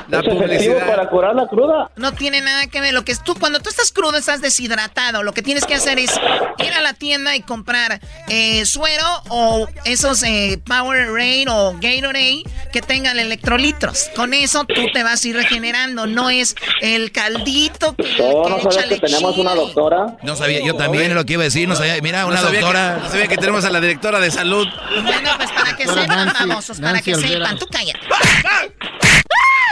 La 0.09 0.19
¿Es 0.21 0.27
efectivo 0.27 0.43
publicidad. 0.47 0.87
para 0.87 1.09
curar 1.09 1.35
la 1.35 1.47
cruda? 1.49 1.91
No 1.97 2.13
tiene 2.13 2.41
nada 2.43 2.67
que 2.67 2.81
ver. 2.81 2.93
Lo 2.93 3.05
que 3.05 3.13
es 3.13 3.25
tú, 3.25 3.35
cuando 3.35 3.61
tú 3.61 3.71
estás 3.71 3.91
crudo, 3.91 4.19
estás 4.19 4.41
deshidratado. 4.43 5.23
Lo 5.23 5.33
que 5.33 5.43
tienes 5.43 5.65
que 5.65 5.75
hacer 5.75 5.99
es 5.99 6.13
ir 6.59 6.73
a 6.75 6.83
la 6.83 6.93
tienda 6.93 7.34
y 7.37 7.43
comprar 7.43 8.01
eh, 8.29 8.65
suero 8.67 9.05
o 9.29 9.67
esos 9.85 10.23
eh, 10.23 10.61
Powerade 10.65 11.45
o 11.49 11.73
Gatorade 11.81 12.43
que 12.73 12.81
tengan 12.83 13.19
electrolitos. 13.19 14.11
Con 14.17 14.35
eso 14.35 14.65
tú 14.65 14.83
te 14.93 15.03
vas 15.03 15.25
a 15.25 15.29
ir 15.29 15.37
regenerando. 15.37 16.07
No 16.07 16.31
es 16.31 16.55
el 16.81 17.13
caldito 17.13 17.95
que, 17.95 18.03
No, 18.19 18.43
que 18.45 18.65
no 18.65 18.71
sabes 18.71 18.87
que 18.87 19.07
tenemos 19.07 19.37
una 19.39 19.55
doctora. 19.55 20.17
No 20.23 20.37
sabía, 20.37 20.61
yo 20.65 20.75
también 20.77 21.05
es 21.11 21.15
lo 21.15 21.25
que 21.25 21.35
iba 21.35 21.43
a 21.43 21.45
decir, 21.45 21.69
no 21.69 21.77
sabía. 21.77 21.97
Mira, 22.03 22.27
una 22.27 22.37
no 22.37 22.43
sabía 22.43 22.61
doctora. 22.61 22.95
Que, 22.97 23.03
no 23.03 23.11
sabía 23.11 23.27
que 23.29 23.37
tenemos 23.37 23.65
a 23.65 23.71
la 23.71 23.81
directora 23.81 24.21
de 24.21 24.31
salud. 24.31 24.67
Bueno, 25.03 25.31
pues 25.37 25.51
para 25.53 25.77
que 25.77 25.87
sepan, 25.87 26.35
famosos, 26.35 26.79
para 26.79 26.93
Nancy 26.95 27.11
que 27.11 27.17
Olvera. 27.17 27.35
sepan. 27.35 27.59
Tú 27.59 27.67
cállate. 27.71 28.01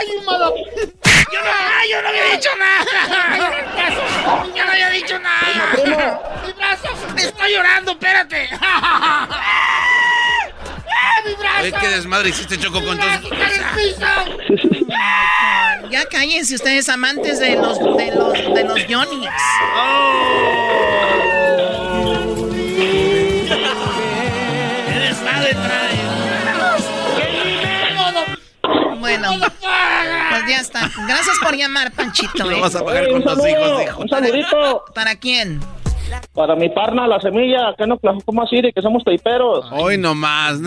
Yo 0.05 1.41
no, 1.41 1.49
ay, 1.79 1.89
yo 1.89 2.01
no 2.01 2.09
había 2.09 2.25
dicho 2.35 2.49
nada. 2.57 2.85
Yo 4.55 4.65
no 4.65 4.71
había 4.71 4.89
dicho 4.89 5.19
nada. 5.19 6.21
¡Mi 6.45 6.51
brazo! 6.53 6.89
¡Estoy 7.17 7.53
llorando! 7.53 7.91
¡Espérate! 7.93 8.49
¡Ah, 8.61 9.27
¡Mi 11.25 11.33
brazo! 11.35 11.61
Oye, 11.61 11.71
qué 11.79 11.87
desmadre 11.87 12.29
hiciste, 12.29 12.57
Choco, 12.59 12.83
con 12.83 12.97
¡Mi 12.97 13.03
todos. 13.03 13.29
brazo 13.29 13.53
está 13.53 13.71
piso! 13.75 14.05
Ya 15.89 16.05
cállense 16.05 16.55
ustedes 16.55 16.89
amantes 16.89 17.39
de 17.39 17.55
los, 17.55 17.79
de 17.79 18.11
los, 18.15 18.33
de 18.33 18.47
buenos 18.49 18.79
Johnny's. 18.89 19.29
Bueno, 29.19 29.47
pues 30.29 30.43
ya 30.47 30.59
está. 30.59 30.91
Gracias 31.07 31.37
por 31.41 31.55
llamar, 31.55 31.91
Panchito. 31.91 32.43
Lo 32.43 32.51
¿eh? 32.51 32.61
vas 32.61 32.75
a 32.75 32.83
pagar 32.83 33.03
Oye, 33.03 33.11
con 33.11 33.23
saludo, 33.23 33.47
hijos, 33.47 33.83
hijo. 33.83 34.01
Un 34.01 34.09
saludito 34.09 34.85
¿Para 34.93 35.15
quién? 35.15 35.59
para 36.33 36.55
mi 36.55 36.69
parna, 36.69 37.07
la 37.07 37.19
semilla, 37.19 37.73
que 37.77 37.87
no 37.87 37.95
Oklahoma 37.95 38.45
City, 38.47 38.71
que 38.73 38.81
somos 38.81 39.03
taiperos. 39.03 39.65
Hoy 39.71 39.97
nomás. 39.97 40.57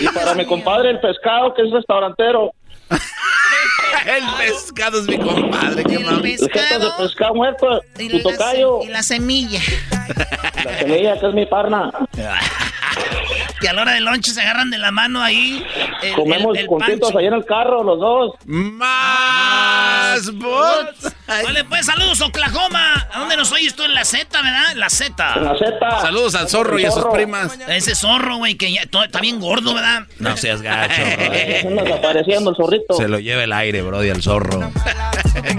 Y 0.00 0.08
para 0.08 0.34
mi 0.34 0.44
compadre, 0.46 0.90
el 0.90 1.00
pescado, 1.00 1.54
que 1.54 1.62
es 1.62 1.70
restaurantero. 1.70 2.52
El 4.06 4.24
pescado 4.36 4.98
es 4.98 5.06
mi 5.06 5.18
compadre, 5.18 5.84
qué 5.84 5.94
El 5.94 6.04
jetas 6.04 6.18
de 6.18 6.38
pescado 6.48 6.96
pescado 6.98 7.34
muerto, 7.34 7.80
y 7.98 8.08
tu 8.08 8.16
la, 8.16 8.22
tocayo. 8.22 8.80
y 8.82 8.88
la 8.88 9.02
semilla. 9.02 9.60
La 10.64 10.78
semilla, 10.78 11.20
que 11.20 11.28
es 11.28 11.34
mi 11.34 11.46
parna. 11.46 11.92
Que 13.60 13.68
a 13.68 13.72
la 13.72 13.82
hora 13.82 13.92
del 13.92 14.04
lonche 14.04 14.32
se 14.32 14.40
agarran 14.40 14.70
de 14.70 14.78
la 14.78 14.90
mano 14.90 15.22
ahí. 15.22 15.64
El, 16.02 16.14
Comemos 16.14 16.56
el, 16.56 16.62
el 16.62 16.68
juntitos 16.68 17.14
ahí 17.14 17.26
en 17.26 17.34
el 17.34 17.44
carro, 17.44 17.82
los 17.84 17.98
dos. 18.00 18.34
Más 18.46 20.32
bots. 20.34 21.14
Vale, 21.26 21.64
pues 21.64 21.86
saludos, 21.86 22.20
Oklahoma. 22.20 23.06
¿A 23.12 23.20
dónde 23.20 23.36
nos 23.36 23.50
oyes 23.52 23.74
tú? 23.74 23.84
En 23.84 23.94
la 23.94 24.04
Z, 24.04 24.26
¿verdad? 24.42 24.74
La 24.74 24.86
En 24.86 24.90
Z. 24.90 25.36
la 25.36 25.56
Z. 25.56 26.00
Saludos 26.00 26.34
al 26.34 26.48
zorro 26.48 26.78
y 26.78 26.84
a 26.84 26.90
sus 26.90 27.04
primas. 27.06 27.58
Ese 27.68 27.94
zorro, 27.94 28.36
güey, 28.36 28.56
que 28.56 28.72
ya 28.72 28.82
está 28.82 29.20
bien 29.20 29.40
gordo, 29.40 29.74
¿verdad? 29.74 30.02
No 30.18 30.36
seas 30.36 30.60
gacho, 30.62 31.02
desapareciendo 31.64 32.50
el 32.50 32.56
zorrito. 32.56 32.94
Se 32.94 33.08
lo 33.08 33.18
lleva 33.18 33.44
el 33.44 33.52
aire, 33.52 33.82
bro, 33.82 34.04
y 34.04 34.10
al 34.10 34.22
zorro. 34.22 34.70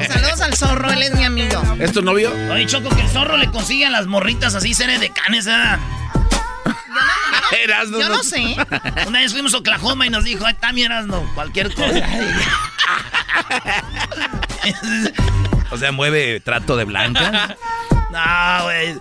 Saludos 0.07 0.41
al 0.41 0.55
zorro, 0.55 0.91
él 0.91 1.01
es 1.03 1.15
mi 1.15 1.23
amigo. 1.23 1.61
¿Es 1.79 1.91
tu 1.93 2.01
novio? 2.01 2.31
Oye, 2.51 2.65
Choco, 2.67 2.89
que 2.89 3.01
el 3.01 3.09
zorro 3.09 3.37
le 3.37 3.47
consigue 3.49 3.85
a 3.85 3.89
las 3.89 4.05
morritas 4.07 4.53
así 4.55 4.73
seres 4.73 4.99
de 4.99 5.09
canes, 5.09 5.45
¿verdad? 5.45 5.79
Erasno, 7.63 7.99
Yo 7.99 8.09
no- 8.09 8.17
no 8.17 8.23
sé. 8.23 8.55
Una 9.07 9.19
vez 9.19 9.31
fuimos 9.31 9.53
a 9.53 9.57
Oklahoma 9.57 10.05
y 10.07 10.09
nos 10.09 10.23
dijo, 10.23 10.45
ay, 10.45 10.55
también 10.55 10.91
no, 11.07 11.21
cualquier 11.35 11.73
cosa. 11.73 11.93
O 15.71 15.77
sea, 15.77 15.91
mueve 15.91 16.39
trato 16.39 16.77
de 16.77 16.85
blanca. 16.85 17.57
no, 18.11 18.63
güey. 18.63 18.99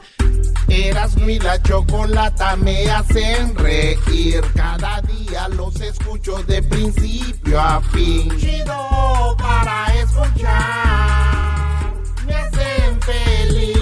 Eras 0.69 1.17
mi 1.17 1.39
la 1.39 1.63
chocolata 1.63 2.57
me 2.57 2.91
hacen 2.91 3.55
reír. 3.57 4.43
Cada 4.57 5.03
día 5.03 5.49
los 5.49 5.79
escucho 5.81 6.43
de 6.45 6.63
principio 6.63 7.61
a 7.61 7.81
fin. 7.93 8.33
Chido 8.39 9.37
para 9.39 9.95
escuchar. 9.95 11.93
Me 12.27 12.35
hacen 12.35 13.01
feliz. 13.03 13.82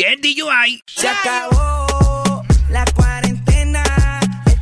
get 0.01 0.19
DUI. 0.21 0.81
Se 0.87 1.07
acabó 1.07 2.43
la 2.69 2.85
cuarentena. 2.95 3.83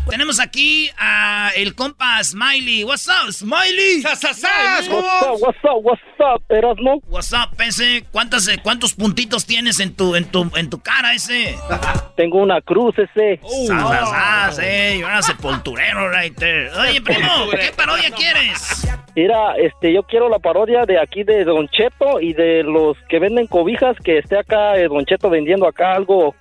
Tenemos 0.09 0.39
aquí 0.39 0.89
a 0.97 1.51
el 1.55 1.75
compa 1.75 2.21
Smiley. 2.23 2.83
What's 2.83 3.07
up, 3.07 3.31
Smiley? 3.31 4.03
What's 4.03 4.23
up, 4.25 5.39
what's 5.39 5.57
up, 5.63 5.83
what's 5.83 6.01
up, 6.19 6.43
Erasmo? 6.49 7.01
What's 7.07 7.31
up, 7.31 7.59
ese? 7.61 8.05
¿Cuántas, 8.11 8.47
eh, 8.47 8.59
¿Cuántos 8.61 8.93
puntitos 8.93 9.45
tienes 9.45 9.79
en 9.79 9.95
tu, 9.95 10.15
en 10.15 10.25
tu, 10.25 10.51
en 10.55 10.69
tu 10.69 10.79
cara 10.79 11.13
ese? 11.13 11.55
Tengo 12.17 12.39
una 12.41 12.59
cruz 12.61 12.95
ese. 12.97 13.39
Sas, 13.67 13.87
sas, 13.87 14.09
sas, 14.09 14.59
eh, 14.59 14.97
you're 14.99 15.09
a 15.09 15.21
sepulturero 15.21 16.09
right 16.11 16.35
there. 16.35 16.69
Oye, 16.71 17.01
primo, 17.01 17.49
¿qué 17.51 17.71
parodia 17.75 18.11
quieres? 18.11 18.87
Mira, 19.19 19.57
este, 19.57 19.91
yo 19.91 20.03
quiero 20.03 20.29
la 20.29 20.39
parodia 20.39 20.85
de 20.85 20.97
aquí 20.97 21.23
de 21.23 21.43
Don 21.43 21.67
Cheto 21.67 22.21
y 22.21 22.31
de 22.31 22.63
los 22.63 22.95
que 23.09 23.19
venden 23.19 23.47
cobijas, 23.47 23.97
que 24.01 24.17
esté 24.17 24.37
acá 24.37 24.77
eh, 24.77 24.87
Don 24.87 25.03
Cheto 25.03 25.29
vendiendo 25.29 25.67
acá 25.67 25.91
algo, 25.91 26.35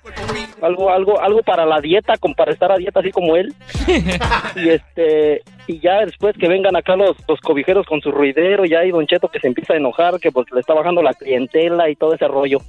algo, 0.61 0.89
algo, 0.89 1.19
algo 1.19 1.43
para 1.43 1.65
la 1.65 1.81
dieta, 1.81 2.15
como 2.15 2.35
para 2.35 2.53
estar 2.53 2.71
a 2.71 2.77
dieta 2.77 3.01
así 3.01 3.11
como 3.11 3.35
él. 3.35 3.53
y 4.55 4.69
este, 4.69 5.41
y 5.67 5.81
ya 5.81 6.05
después 6.05 6.37
que 6.37 6.47
vengan 6.47 6.77
acá 6.77 6.95
los, 6.95 7.17
los 7.27 7.41
cobijeros 7.41 7.85
con 7.85 7.99
su 7.99 8.11
ruidero, 8.11 8.63
ya 8.63 8.79
hay 8.79 8.91
Don 8.91 9.05
Cheto 9.05 9.27
que 9.27 9.41
se 9.41 9.47
empieza 9.47 9.73
a 9.73 9.77
enojar, 9.77 10.17
que 10.17 10.31
porque 10.31 10.55
le 10.55 10.61
está 10.61 10.73
bajando 10.73 11.01
la 11.01 11.13
clientela 11.13 11.89
y 11.89 11.97
todo 11.97 12.13
ese 12.13 12.29
rollo. 12.29 12.59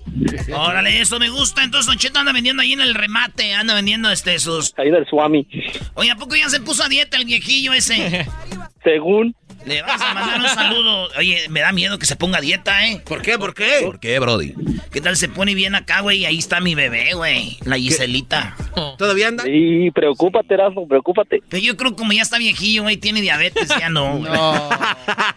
Órale, 0.52 1.00
eso 1.00 1.21
me 1.21 1.31
gusta. 1.31 1.62
Entonces 1.62 1.87
Don 1.87 1.99
Cheto 1.99 2.19
anda 2.19 2.33
vendiendo 2.33 2.62
ahí 2.62 2.73
en 2.73 2.81
el 2.81 2.97
remate, 2.97 3.55
anda 3.55 3.75
vendiendo 3.75 4.11
este 4.11 4.40
sus... 4.40 4.75
Ahí 4.76 4.90
del 4.90 5.07
Swami. 5.07 5.47
Oye, 5.95 6.11
¿a 6.11 6.17
poco 6.17 6.35
ya 6.35 6.49
se 6.49 6.59
puso 6.59 6.83
a 6.83 6.88
dieta 6.88 7.17
el 7.17 7.26
viejillo 7.26 7.73
ese? 7.73 8.26
Según. 8.83 9.37
Le 9.67 9.83
vas 9.83 10.00
a 10.00 10.14
mandar 10.14 10.40
un 10.40 10.49
saludo. 10.49 11.09
Oye, 11.19 11.47
me 11.50 11.61
da 11.61 11.71
miedo 11.73 11.99
que 11.99 12.07
se 12.07 12.17
ponga 12.17 12.40
dieta, 12.40 12.87
¿eh? 12.88 13.02
¿Por 13.05 13.21
qué? 13.23 13.38
¿Por 13.38 13.52
qué? 13.55 13.81
¿Por 13.85 14.00
qué, 14.00 14.19
Brody? 14.19 14.55
¿Qué 14.90 15.00
tal 15.00 15.17
se 15.17 15.29
pone 15.29 15.55
bien 15.55 15.75
acá, 15.75 16.00
güey? 16.00 16.25
Ahí 16.25 16.38
está 16.38 16.61
mi 16.61 16.75
bebé, 16.75 17.12
güey. 17.14 17.59
La 17.64 17.76
Giselita. 17.76 18.57
¿Todavía 18.99 19.29
anda? 19.29 19.45
Y 19.47 19.90
preocúpate, 19.90 20.55
Erasmo, 20.55 20.88
preocúpate. 20.88 21.43
Pero 21.49 21.62
yo 21.62 21.76
creo 21.76 21.90
que 21.90 21.97
como 21.99 22.12
ya 22.12 22.23
está 22.23 22.38
viejillo, 22.38 22.83
güey, 22.85 22.97
tiene 22.97 23.21
diabetes, 23.21 23.69
ya 23.79 23.88
no. 23.90 24.19
güey. 24.19 24.33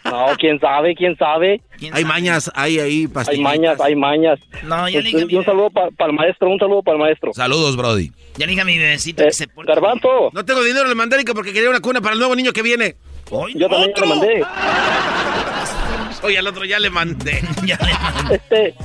No, 0.06 0.28
quién 0.40 0.60
sabe, 0.60 0.96
quién 0.96 1.18
sabe. 1.18 1.62
¿Quién 1.78 1.94
Hay 1.94 2.04
sabe? 2.04 2.14
mañas, 2.14 2.52
hay 2.56 2.80
ahí 2.80 3.08
Hay 3.28 3.40
mañas, 3.40 3.80
hay 3.82 3.96
mañas. 3.96 4.40
No, 4.64 4.88
ya 4.88 5.02
le 5.02 5.10
Este, 5.10 5.22
dije 5.26 5.36
un 5.36 5.40
mi, 5.40 5.46
saludo 5.46 5.70
para 5.70 5.90
el 6.12 6.14
maestro, 6.14 6.50
un 6.50 6.60
saludo 6.60 6.82
para 6.82 6.96
el 6.98 7.04
maestro. 7.04 7.34
Saludos, 7.34 7.76
Brody. 7.76 8.12
ya 8.38 8.46
le 8.46 8.52
dije 8.52 8.62
a 8.62 8.66
mi 8.66 8.78
bebecito 8.78 9.22
Eh, 9.24 9.26
que 9.28 9.34
se 9.34 9.48
pone... 9.48 9.68
Garbanzo, 9.68 10.30
No 10.34 10.46
tengo 10.46 10.64
dinero 10.64 10.88
el 10.90 10.96
mandérica 10.96 11.34
porque 11.34 11.52
quería 11.54 11.70
una 11.70 11.82
cuna 11.82 12.00
para 12.02 12.14
el 12.14 12.20
nuevo 12.20 12.36
niño 12.36 12.54
que 12.54 12.62
viene. 12.62 12.96
¡Ay, 13.34 13.54
yo 13.56 13.68
también 13.70 13.92
otro! 13.92 14.06
le 14.06 14.10
mandé. 14.16 14.44
Oye, 16.24 16.38
al 16.38 16.48
otro 16.48 16.66
ya 16.66 16.80
le 16.80 16.90
mandé. 16.90 17.42
Ya 17.66 17.78
le 17.78 17.94
mandé. 17.94 18.36
Este, 18.36 18.76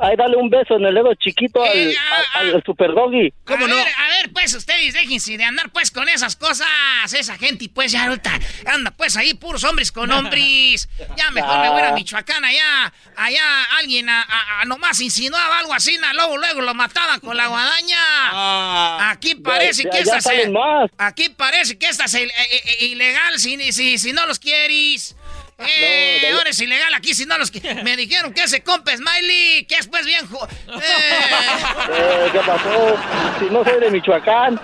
ahí 0.00 0.16
dale 0.16 0.36
un 0.36 0.50
beso 0.50 0.76
en 0.76 0.84
el 0.86 0.94
dedo 0.94 1.14
chiquito 1.14 1.62
al, 1.62 1.70
Eh, 1.76 1.96
ah, 2.10 2.22
al- 2.40 2.54
al 2.56 2.62
super 2.64 2.92
doggy. 2.92 3.32
¿Cómo 3.44 3.64
a 3.64 3.68
no? 3.68 3.76
Ver, 3.76 3.86
a 3.96 4.08
ver, 4.08 4.32
pues 4.32 4.54
ustedes 4.54 4.94
déjense 4.94 5.36
de 5.36 5.44
andar 5.44 5.70
pues 5.70 5.90
con 5.90 6.08
esas 6.08 6.36
cosas. 6.36 6.66
Esa 7.12 7.36
gente, 7.38 7.68
pues 7.72 7.92
ya 7.92 8.04
ahorita 8.04 8.38
anda 8.66 8.90
pues 8.90 9.16
ahí 9.16 9.34
puros 9.34 9.64
hombres 9.64 9.92
con 9.92 10.10
hombres. 10.12 10.88
Ya 11.16 11.30
mejor 11.30 11.58
me 11.60 11.68
voy 11.70 11.78
a 11.80 11.84
ir 11.84 11.90
a 11.90 11.92
Michoacán 11.92 12.44
allá. 12.44 12.92
Allá 13.16 13.64
alguien 13.78 14.08
a, 14.08 14.22
a- 14.22 14.60
a 14.60 14.64
nomás 14.66 15.00
insinuaba 15.00 15.58
algo 15.60 15.72
así, 15.74 15.96
na, 15.98 16.12
luego, 16.12 16.36
luego 16.36 16.60
lo 16.60 16.74
mataban 16.74 17.20
con 17.20 17.36
la 17.36 17.46
guadaña. 17.46 19.10
Aquí 19.10 19.34
parece 19.36 19.84
ya- 19.84 19.90
que 19.90 19.98
esta 20.00 20.20
se-. 20.20 20.52
Aquí 20.98 21.28
parece 21.30 21.78
que 21.78 21.86
esta 21.88 22.04
es 22.04 22.14
il- 22.14 22.30
eh, 22.30 22.62
eh, 22.80 22.84
ilegal 22.86 23.38
si, 23.38 23.72
si, 23.72 23.98
si 23.98 24.12
no 24.12 24.26
los 24.26 24.38
quieres. 24.38 25.16
Eh, 25.58 26.28
no, 26.30 26.36
ahora 26.38 26.50
es 26.50 26.60
ilegal 26.60 26.92
aquí 26.94 27.14
si 27.14 27.24
no 27.24 27.38
los 27.38 27.50
qui- 27.52 27.82
Me 27.82 27.96
dijeron 27.96 28.32
que 28.34 28.42
ese 28.42 28.62
compa 28.62 28.94
Smiley, 28.96 29.64
que 29.64 29.76
es 29.76 29.86
pues 29.86 30.04
bien... 30.04 30.28
ju- 30.28 30.46
Eh, 30.68 30.78
Eh, 31.92 32.28
¿Qué 32.32 32.38
pasó? 32.40 32.96
Si 33.38 33.46
no 33.46 33.64
soy 33.64 33.80
de 33.80 33.90
Michoacán. 33.90 34.60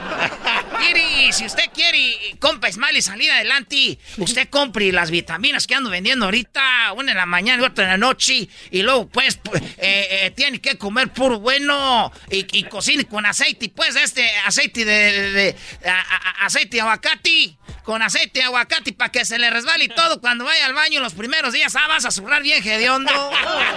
Mire, 0.78 1.32
si 1.32 1.46
usted 1.46 1.64
quiere, 1.72 2.36
compa 2.40 2.70
Smiley, 2.70 3.00
salir 3.00 3.30
adelante, 3.30 3.98
usted 4.18 4.48
compre 4.50 4.90
las 4.92 5.10
vitaminas 5.10 5.66
que 5.66 5.74
ando 5.74 5.90
vendiendo 5.90 6.24
ahorita, 6.26 6.92
una 6.94 7.12
en 7.12 7.16
la 7.18 7.26
mañana 7.26 7.62
y 7.62 7.66
otra 7.66 7.84
en 7.84 7.90
la 7.90 7.96
noche, 7.98 8.48
y 8.70 8.82
luego, 8.82 9.08
pues, 9.08 9.40
pu- 9.42 9.56
eh, 9.78 10.08
eh, 10.26 10.30
tiene 10.34 10.60
que 10.60 10.76
comer 10.76 11.08
puro 11.12 11.38
bueno, 11.40 12.10
y, 12.30 12.46
y 12.58 12.64
cocine 12.64 13.04
con 13.04 13.24
aceite, 13.26 13.68
pues, 13.74 13.94
este 13.96 14.28
aceite 14.44 14.84
de, 14.84 14.92
de- 15.12 15.30
de- 15.32 15.56
a- 15.88 16.00
a- 16.00 16.46
aceite 16.46 16.76
de 16.76 16.80
aguacate, 16.80 17.56
con 17.82 18.02
aceite 18.02 18.42
aguacate, 18.42 18.92
para 18.92 19.10
que 19.10 19.24
se 19.24 19.38
le 19.38 19.50
resbale 19.50 19.84
y 19.84 19.88
todo 19.88 20.20
cuando 20.20 20.44
vaya 20.44 20.66
al 20.66 20.74
baño 20.74 21.00
los 21.00 21.14
primeros 21.14 21.52
días, 21.52 21.74
ah, 21.76 21.86
vas 21.88 22.04
a 22.04 22.10
zurrar 22.10 22.42
bien 22.42 22.66
hediondo. 22.66 23.12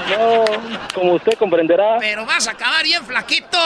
No, 0.10 0.46
como 0.94 1.14
usted 1.14 1.34
comprenderá. 1.38 1.98
Pero 2.00 2.26
vas 2.26 2.48
a 2.48 2.52
acabar 2.52 2.84
bien 2.84 3.06
flaquito, 3.06 3.58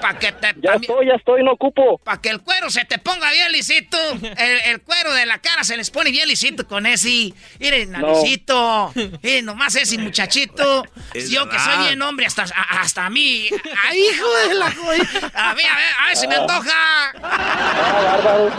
para 0.00 0.18
que 0.18 0.32
te... 0.32 0.54
Ya 0.62 0.72
estoy, 0.74 1.06
ya 1.06 1.14
estoy, 1.14 1.42
no 1.42 1.52
ocupo. 1.52 1.98
para 1.98 2.20
que 2.20 2.28
el 2.30 2.40
cuero 2.40 2.70
se 2.70 2.84
te 2.84 2.98
ponga 2.98 3.30
bien 3.32 3.50
lisito. 3.52 3.98
El, 4.36 4.60
el 4.66 4.80
cuero 4.82 5.12
de 5.14 5.26
la 5.26 5.38
cara 5.38 5.64
se 5.64 5.76
les 5.76 5.90
pone 5.90 6.10
bien 6.10 6.28
lisito 6.28 6.66
con 6.66 6.86
ese. 6.86 7.32
Miren, 7.58 7.92
naricito. 7.92 8.92
Miren, 9.22 9.44
nomás 9.44 9.74
ese 9.76 9.98
muchachito. 9.98 10.84
Es 11.14 11.30
Yo 11.30 11.48
que 11.48 11.58
soy 11.58 11.78
bien 11.86 12.02
hombre, 12.02 12.26
hasta, 12.26 12.42
a- 12.42 12.80
hasta 12.80 13.06
a 13.06 13.10
mí. 13.10 13.48
¡Ay, 13.88 14.00
hijo 14.12 14.28
de 14.48 14.54
la 14.54 14.70
joya! 14.72 15.08
A 15.34 15.54
ver, 15.54 15.66
a 15.66 15.76
ver, 15.76 15.86
a 16.02 16.06
ver 16.08 16.16
si 16.16 16.26
me 16.28 16.34
antoja. 16.36 17.12
Ah, 17.22 18.58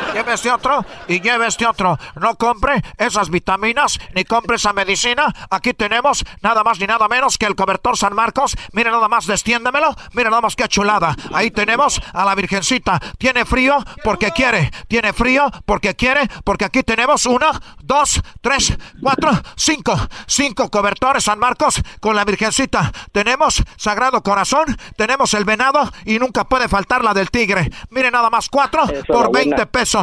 lleve 0.13 0.33
este 0.33 0.51
otro 0.51 0.85
y 1.07 1.21
lleve 1.21 1.47
este 1.47 1.65
otro. 1.65 1.97
No 2.15 2.35
compre 2.35 2.81
esas 2.97 3.29
vitaminas 3.29 3.99
ni 4.15 4.23
compre 4.23 4.57
esa 4.57 4.73
medicina. 4.73 5.33
Aquí 5.49 5.73
tenemos 5.73 6.23
nada 6.41 6.63
más 6.63 6.79
ni 6.79 6.87
nada 6.87 7.07
menos 7.07 7.37
que 7.37 7.45
el 7.45 7.55
cobertor 7.55 7.97
San 7.97 8.13
Marcos. 8.13 8.55
Mire 8.73 8.91
nada 8.91 9.07
más, 9.07 9.27
destiéndemelo. 9.27 9.95
Mire 10.13 10.29
nada 10.29 10.41
más 10.41 10.55
que 10.55 10.67
chulada. 10.67 11.15
Ahí 11.33 11.51
tenemos 11.51 12.01
a 12.13 12.25
la 12.25 12.35
Virgencita. 12.35 12.99
Tiene 13.17 13.45
frío 13.45 13.77
porque 14.03 14.31
quiere. 14.31 14.71
Tiene 14.87 15.13
frío 15.13 15.49
porque 15.65 15.95
quiere. 15.95 16.21
Porque 16.43 16.65
aquí 16.65 16.83
tenemos 16.83 17.25
uno, 17.25 17.51
dos, 17.83 18.21
tres, 18.41 18.77
cuatro, 19.01 19.31
cinco. 19.55 19.95
Cinco 20.27 20.69
cobertores 20.69 21.23
San 21.23 21.39
Marcos 21.39 21.81
con 21.99 22.15
la 22.15 22.25
Virgencita. 22.25 22.91
Tenemos 23.11 23.63
Sagrado 23.77 24.21
Corazón. 24.23 24.77
Tenemos 24.95 25.33
el 25.33 25.45
venado 25.45 25.89
y 26.05 26.19
nunca 26.19 26.45
puede 26.45 26.67
faltar 26.67 27.03
la 27.03 27.13
del 27.13 27.29
tigre. 27.29 27.69
Mire 27.89 28.11
nada 28.11 28.29
más, 28.29 28.49
cuatro 28.49 28.83
por 29.07 29.31
20 29.31 29.65
pesos. 29.67 30.00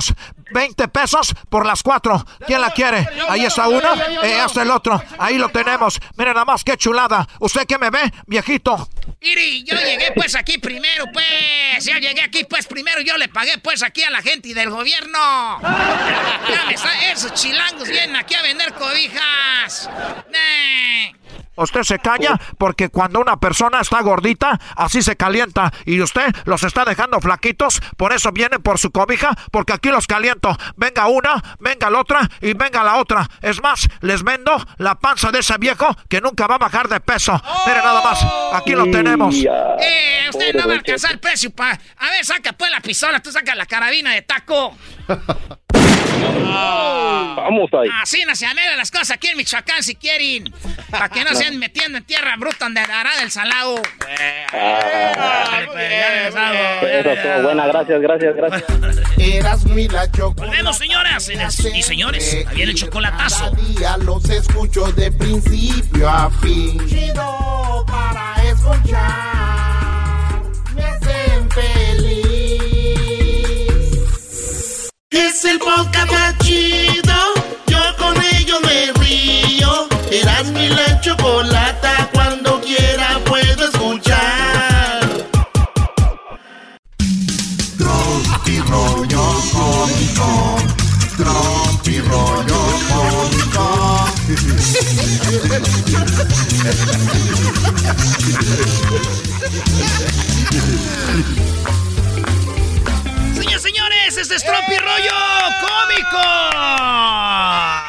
20 0.50 0.88
pesos 0.88 1.34
por 1.48 1.66
las 1.66 1.82
cuatro. 1.82 2.24
¿Quién 2.46 2.60
la 2.60 2.70
quiere? 2.70 3.06
Ahí 3.28 3.44
está 3.44 3.68
uno, 3.68 3.94
eh, 4.22 4.40
hasta 4.40 4.62
el 4.62 4.70
otro. 4.70 5.00
Ahí 5.18 5.38
lo 5.38 5.48
tenemos. 5.50 5.98
Mire 6.16 6.32
nada 6.32 6.44
más, 6.44 6.64
qué 6.64 6.76
chulada. 6.76 7.26
¿Usted 7.40 7.66
qué 7.66 7.78
me 7.78 7.90
ve, 7.90 8.12
viejito? 8.26 8.88
Iri, 9.20 9.64
yo 9.64 9.76
llegué 9.76 10.12
pues 10.14 10.34
aquí 10.34 10.58
primero, 10.58 11.04
pues. 11.12 11.84
Ya 11.84 11.98
llegué 11.98 12.22
aquí 12.22 12.44
pues 12.44 12.66
primero. 12.66 13.00
Yo 13.00 13.16
le 13.16 13.28
pagué 13.28 13.58
pues 13.58 13.82
aquí 13.82 14.02
a 14.02 14.10
la 14.10 14.22
gente 14.22 14.54
del 14.54 14.70
gobierno. 14.70 15.60
Esos 17.12 17.34
chilangos 17.34 17.88
vienen 17.88 18.16
aquí 18.16 18.34
a 18.34 18.42
vender 18.42 18.72
cobijas. 18.74 19.88
Nah. 20.30 21.27
Usted 21.56 21.82
se 21.82 21.98
calla 21.98 22.38
porque 22.56 22.88
cuando 22.88 23.20
una 23.20 23.38
persona 23.38 23.80
está 23.80 24.00
gordita, 24.00 24.60
así 24.76 25.02
se 25.02 25.16
calienta. 25.16 25.72
Y 25.84 26.00
usted 26.00 26.34
los 26.44 26.62
está 26.62 26.84
dejando 26.84 27.20
flaquitos, 27.20 27.80
por 27.96 28.12
eso 28.12 28.30
viene 28.32 28.60
por 28.60 28.78
su 28.78 28.90
cobija, 28.90 29.36
porque 29.50 29.72
aquí 29.72 29.90
los 29.90 30.06
caliento. 30.06 30.56
Venga 30.76 31.08
una, 31.08 31.42
venga 31.58 31.90
la 31.90 32.00
otra 32.00 32.28
y 32.40 32.54
venga 32.54 32.82
la 32.84 32.96
otra. 32.96 33.28
Es 33.42 33.60
más, 33.62 33.88
les 34.00 34.22
vendo 34.22 34.56
la 34.76 34.96
panza 34.96 35.30
de 35.30 35.40
ese 35.40 35.56
viejo 35.58 35.86
que 36.08 36.20
nunca 36.20 36.46
va 36.46 36.56
a 36.56 36.58
bajar 36.58 36.88
de 36.88 37.00
peso. 37.00 37.40
Mire 37.66 37.78
nada 37.78 38.02
más, 38.02 38.24
aquí 38.54 38.72
lo 38.72 38.84
tenemos. 38.84 39.34
Eh, 39.34 40.26
usted 40.28 40.54
no 40.54 40.66
va 40.66 40.74
a 40.74 40.76
alcanzar 40.76 41.12
el 41.12 41.20
precio, 41.20 41.50
pa. 41.50 41.70
A 41.70 42.10
ver, 42.10 42.24
saca 42.24 42.52
pues 42.52 42.70
la 42.70 42.80
pistola, 42.80 43.20
tú 43.20 43.32
saca 43.32 43.54
la 43.54 43.66
carabina 43.66 44.12
de 44.12 44.22
taco. 44.22 44.76
Vamos 47.36 47.70
ahí. 47.72 47.88
Así 48.02 48.24
no 48.26 48.34
se 48.36 48.46
arreglan 48.46 48.76
las 48.76 48.90
cosas 48.90 49.12
aquí 49.12 49.28
en 49.28 49.36
Michoacán 49.36 49.82
si 49.82 49.94
quieren. 49.94 50.52
Para 50.90 51.08
que 51.08 51.24
no 51.24 51.34
se 51.34 51.44
anden 51.46 51.58
metiendo 51.60 51.98
en 51.98 52.04
tierra 52.04 52.36
bruta 52.36 52.66
donde 52.66 52.80
hará 52.80 53.16
del 53.18 53.30
salado. 53.30 53.80
Ah, 54.52 55.60
Eso 56.82 57.10
estuvo 57.10 57.42
buena, 57.42 57.66
gracias, 57.66 58.00
gracias, 58.00 58.36
gracias. 58.36 58.64
Eras 59.18 59.64
mi 59.64 59.88
la 59.88 60.10
chocolate. 60.10 60.46
Volvemos, 60.48 60.78
señoras 60.78 61.30
y 61.74 61.82
señores. 61.82 62.46
Viene 62.54 62.72
el 62.72 62.78
chocolatazo. 62.78 63.50
Día 63.52 63.96
los 63.98 64.28
escucho 64.28 64.90
de 64.92 65.10
principio 65.12 66.08
a 66.08 66.30
fin. 66.30 66.86
Chido 66.88 67.84
para 67.86 68.34
escuchar. 68.44 70.42
Me 70.74 70.82
hacen 70.84 71.50
feliz. 71.50 71.87
Es 75.38 75.44
el 75.44 75.60
podcast 75.60 76.10
más 76.10 76.36
chido. 76.38 77.14
Yo 77.68 77.78
con 77.96 78.16
ello 78.34 78.58
me 78.60 78.92
río. 78.94 79.86
Eras 80.10 80.46
mi 80.46 80.68
la 80.68 81.00
chocolata. 81.00 82.10
Cuando 82.12 82.60
quiera 82.60 83.20
puedo 83.24 83.66
escuchar. 83.66 85.08
Tropi 87.78 88.58
rollo 88.62 89.40
cómico. 89.52 90.56
Tropi 91.16 92.00
rollo 92.00 92.60
cómico. 92.88 94.08
Señores, 103.58 103.62
señores, 103.62 104.16
este 104.18 104.34
es 104.36 104.44
Tropi 104.44 104.78
Rollo 104.78 105.10
Cómico. 105.60 106.18
Ah, 106.54 107.84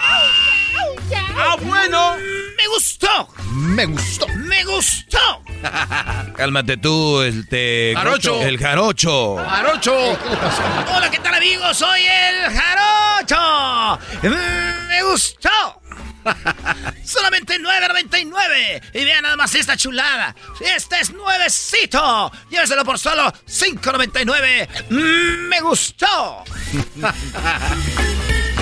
bueno. 1.61 2.15
Me 2.57 2.67
gustó. 2.67 3.27
Me 3.51 3.85
gustó. 3.85 4.27
Me 4.29 4.63
gustó. 4.63 5.43
Cálmate 6.35 6.77
tú, 6.77 7.21
el 7.21 7.47
te... 7.47 7.93
Jarocho. 7.95 8.41
El 8.41 8.57
jarocho. 8.57 9.37
Jarocho. 9.37 10.17
Hola, 10.95 11.11
¿qué 11.11 11.19
tal, 11.19 11.35
amigos? 11.35 11.77
Soy 11.77 12.01
el 12.01 12.51
Jarocho. 12.51 13.99
Me 14.23 15.03
gustó. 15.03 15.81
Solamente 17.05 17.59
9.99. 17.59 18.81
Y 18.93 19.05
vean 19.05 19.23
nada 19.23 19.35
más 19.35 19.53
esta 19.55 19.75
chulada. 19.77 20.35
Este 20.59 20.99
es 20.99 21.11
nuevecito. 21.11 22.31
Lléveselo 22.49 22.83
por 22.85 22.99
solo 22.99 23.31
5.99. 23.47 24.67
Mm, 24.89 25.47
Me 25.49 25.61
gustó. 25.61 26.43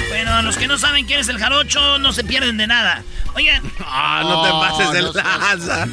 Bueno, 0.09 0.33
a 0.35 0.41
los 0.41 0.57
que 0.57 0.67
no 0.67 0.77
saben 0.77 1.05
quién 1.05 1.19
es 1.19 1.27
el 1.27 1.37
jarocho, 1.37 1.99
no 1.99 2.13
se 2.13 2.23
pierden 2.23 2.57
de 2.57 2.65
nada. 2.65 3.03
Oigan. 3.35 3.61
Ah, 3.85 4.21
no 4.23 4.43
te 4.43 4.49
pases 4.49 4.91
de 4.93 5.01
no 5.01 5.11
lanza. 5.13 5.87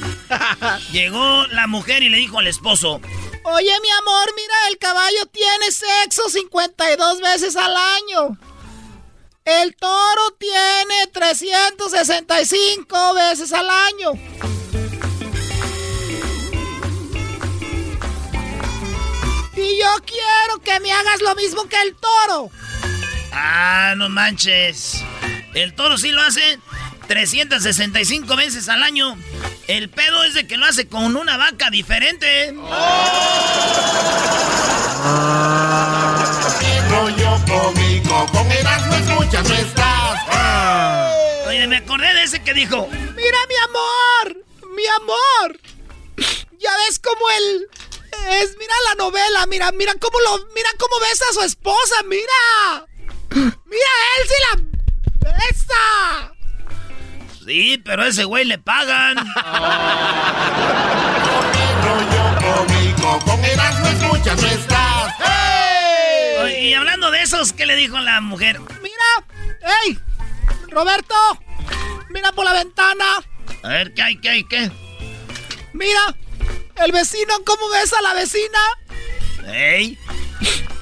Llegó 0.92 1.46
la 1.48 1.66
mujer 1.66 2.02
y 2.02 2.08
le 2.08 2.18
dijo 2.18 2.38
al 2.38 2.46
esposo. 2.46 3.00
Oye, 3.44 3.72
mi 3.82 3.90
amor, 3.90 4.26
mira, 4.36 4.54
el 4.70 4.78
caballo 4.78 5.26
tiene 5.32 5.70
sexo 5.70 6.28
52 6.30 7.20
veces 7.20 7.56
al 7.56 7.74
año. 7.76 8.38
El 9.46 9.76
toro 9.76 10.30
tiene 10.38 11.06
365 11.12 13.14
veces 13.14 13.52
al 13.52 13.68
año. 13.68 14.12
Y 19.54 19.78
yo 19.78 19.96
quiero 20.06 20.62
que 20.64 20.80
me 20.80 20.90
hagas 20.90 21.20
lo 21.20 21.34
mismo 21.34 21.68
que 21.68 21.78
el 21.82 21.94
toro. 21.94 22.48
Ah, 23.32 23.92
no 23.98 24.08
manches. 24.08 25.04
El 25.52 25.74
toro 25.74 25.98
sí 25.98 26.10
lo 26.10 26.22
hace 26.22 26.58
365 27.06 28.36
veces 28.36 28.70
al 28.70 28.82
año. 28.82 29.14
El 29.68 29.90
pedo 29.90 30.24
es 30.24 30.32
de 30.32 30.46
que 30.46 30.56
lo 30.56 30.64
hace 30.64 30.88
con 30.88 31.16
una 31.16 31.36
vaca 31.36 31.68
diferente. 31.68 32.54
rollo 36.88 37.38
cómico. 37.46 38.26
Con 38.32 38.53
Oye, 41.54 41.68
me 41.68 41.76
acordé 41.76 42.12
de 42.14 42.24
ese 42.24 42.42
que 42.42 42.52
dijo. 42.52 42.88
Mira, 42.90 43.38
mi 43.48 43.54
amor, 43.68 44.44
mi 44.74 44.86
amor. 44.98 45.60
Ya 46.58 46.70
ves 46.86 46.98
cómo 46.98 47.28
él 47.30 47.68
es, 48.40 48.56
mira 48.58 48.74
la 48.88 48.94
novela, 48.94 49.44
mira, 49.46 49.70
mira 49.72 49.92
cómo 50.00 50.18
lo, 50.18 50.46
mira 50.54 50.70
cómo 50.78 50.98
besa 50.98 51.26
a 51.28 51.34
su 51.34 51.42
esposa, 51.42 52.02
mira. 52.08 52.86
Mira, 53.66 53.90
él 54.16 54.28
sí 54.28 54.34
la 54.48 54.56
besa. 55.30 56.32
Sí, 57.44 57.82
pero 57.84 58.02
a 58.02 58.08
ese 58.08 58.24
güey 58.24 58.46
le 58.46 58.58
pagan. 58.58 59.16
Y 66.60 66.72
hablando 66.74 67.10
de 67.10 67.22
esos, 67.22 67.52
¿qué 67.52 67.66
le 67.66 67.76
dijo 67.76 67.98
la 68.00 68.20
mujer? 68.22 68.58
Mira, 68.80 69.24
hey, 69.60 69.98
Roberto, 70.74 71.14
mira 72.10 72.32
por 72.32 72.44
la 72.44 72.52
ventana. 72.52 73.04
A 73.62 73.68
ver, 73.68 73.94
¿qué 73.94 74.02
hay, 74.02 74.16
qué 74.16 74.28
hay, 74.28 74.44
qué? 74.44 74.70
Mira, 75.72 76.16
el 76.76 76.92
vecino, 76.92 77.34
cómo 77.46 77.68
besa 77.70 77.96
a 78.00 78.02
la 78.02 78.14
vecina. 78.14 78.58
¡Ey! 79.46 79.96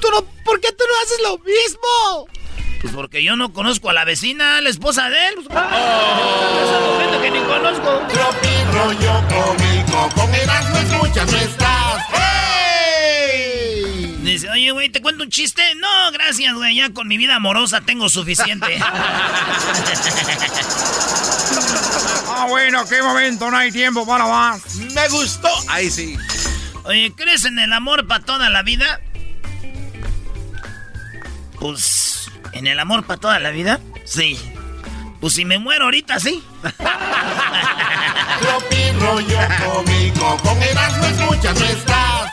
Tú 0.00 0.10
no, 0.10 0.24
¿por 0.44 0.60
qué 0.60 0.72
tú 0.72 0.84
no 0.88 1.02
haces 1.02 1.20
lo 1.22 1.38
mismo? 1.38 2.26
Pues 2.80 2.94
porque 2.94 3.22
yo 3.22 3.36
no 3.36 3.52
conozco 3.52 3.90
a 3.90 3.92
la 3.92 4.04
vecina, 4.04 4.60
la 4.60 4.70
esposa 4.70 5.08
de 5.10 5.28
él. 5.28 5.34
Pues, 5.36 5.48
esa 5.48 7.00
gente 7.00 7.20
que 7.20 7.30
ni 7.30 7.40
conozco. 7.40 8.02
Tropi 8.12 8.64
rollo 8.72 9.22
cómico. 9.28 10.08
Con 10.14 10.34
Erasmo 10.34 10.76
escuchas, 10.78 11.30
no 11.30 11.38
estás. 11.38 12.31
Dice, 14.22 14.48
oye, 14.50 14.70
güey, 14.70 14.88
¿te 14.88 15.02
cuento 15.02 15.24
un 15.24 15.30
chiste? 15.30 15.62
No, 15.76 16.12
gracias, 16.12 16.54
güey, 16.54 16.76
ya 16.76 16.92
con 16.92 17.08
mi 17.08 17.18
vida 17.18 17.36
amorosa 17.36 17.80
tengo 17.80 18.08
suficiente. 18.08 18.78
Ah, 22.34 22.46
bueno, 22.48 22.84
qué 22.88 23.02
momento, 23.02 23.50
no 23.50 23.56
hay 23.56 23.70
tiempo 23.70 24.06
para 24.06 24.26
más. 24.26 24.74
Me 24.76 25.08
gustó. 25.08 25.48
Ahí 25.68 25.90
sí. 25.90 26.16
Oye, 26.84 27.12
¿crees 27.14 27.44
en 27.44 27.58
el 27.58 27.72
amor 27.72 28.06
para 28.06 28.24
toda 28.24 28.48
la 28.50 28.62
vida? 28.62 29.00
Pues, 31.60 32.30
¿en 32.52 32.66
el 32.66 32.80
amor 32.80 33.04
para 33.04 33.20
toda 33.20 33.38
la 33.38 33.50
vida? 33.50 33.80
Sí. 34.04 34.38
Pues 35.20 35.34
si 35.34 35.44
me 35.44 35.58
muero 35.58 35.84
ahorita, 35.84 36.18
sí. 36.18 36.42
Tropi 38.40 38.90
rollo 38.98 39.38
cómico. 39.64 40.36
Con 40.38 40.60
Erasmo 40.62 41.04
escuchas, 41.04 41.60
no 41.60 41.66
estás. 41.66 42.32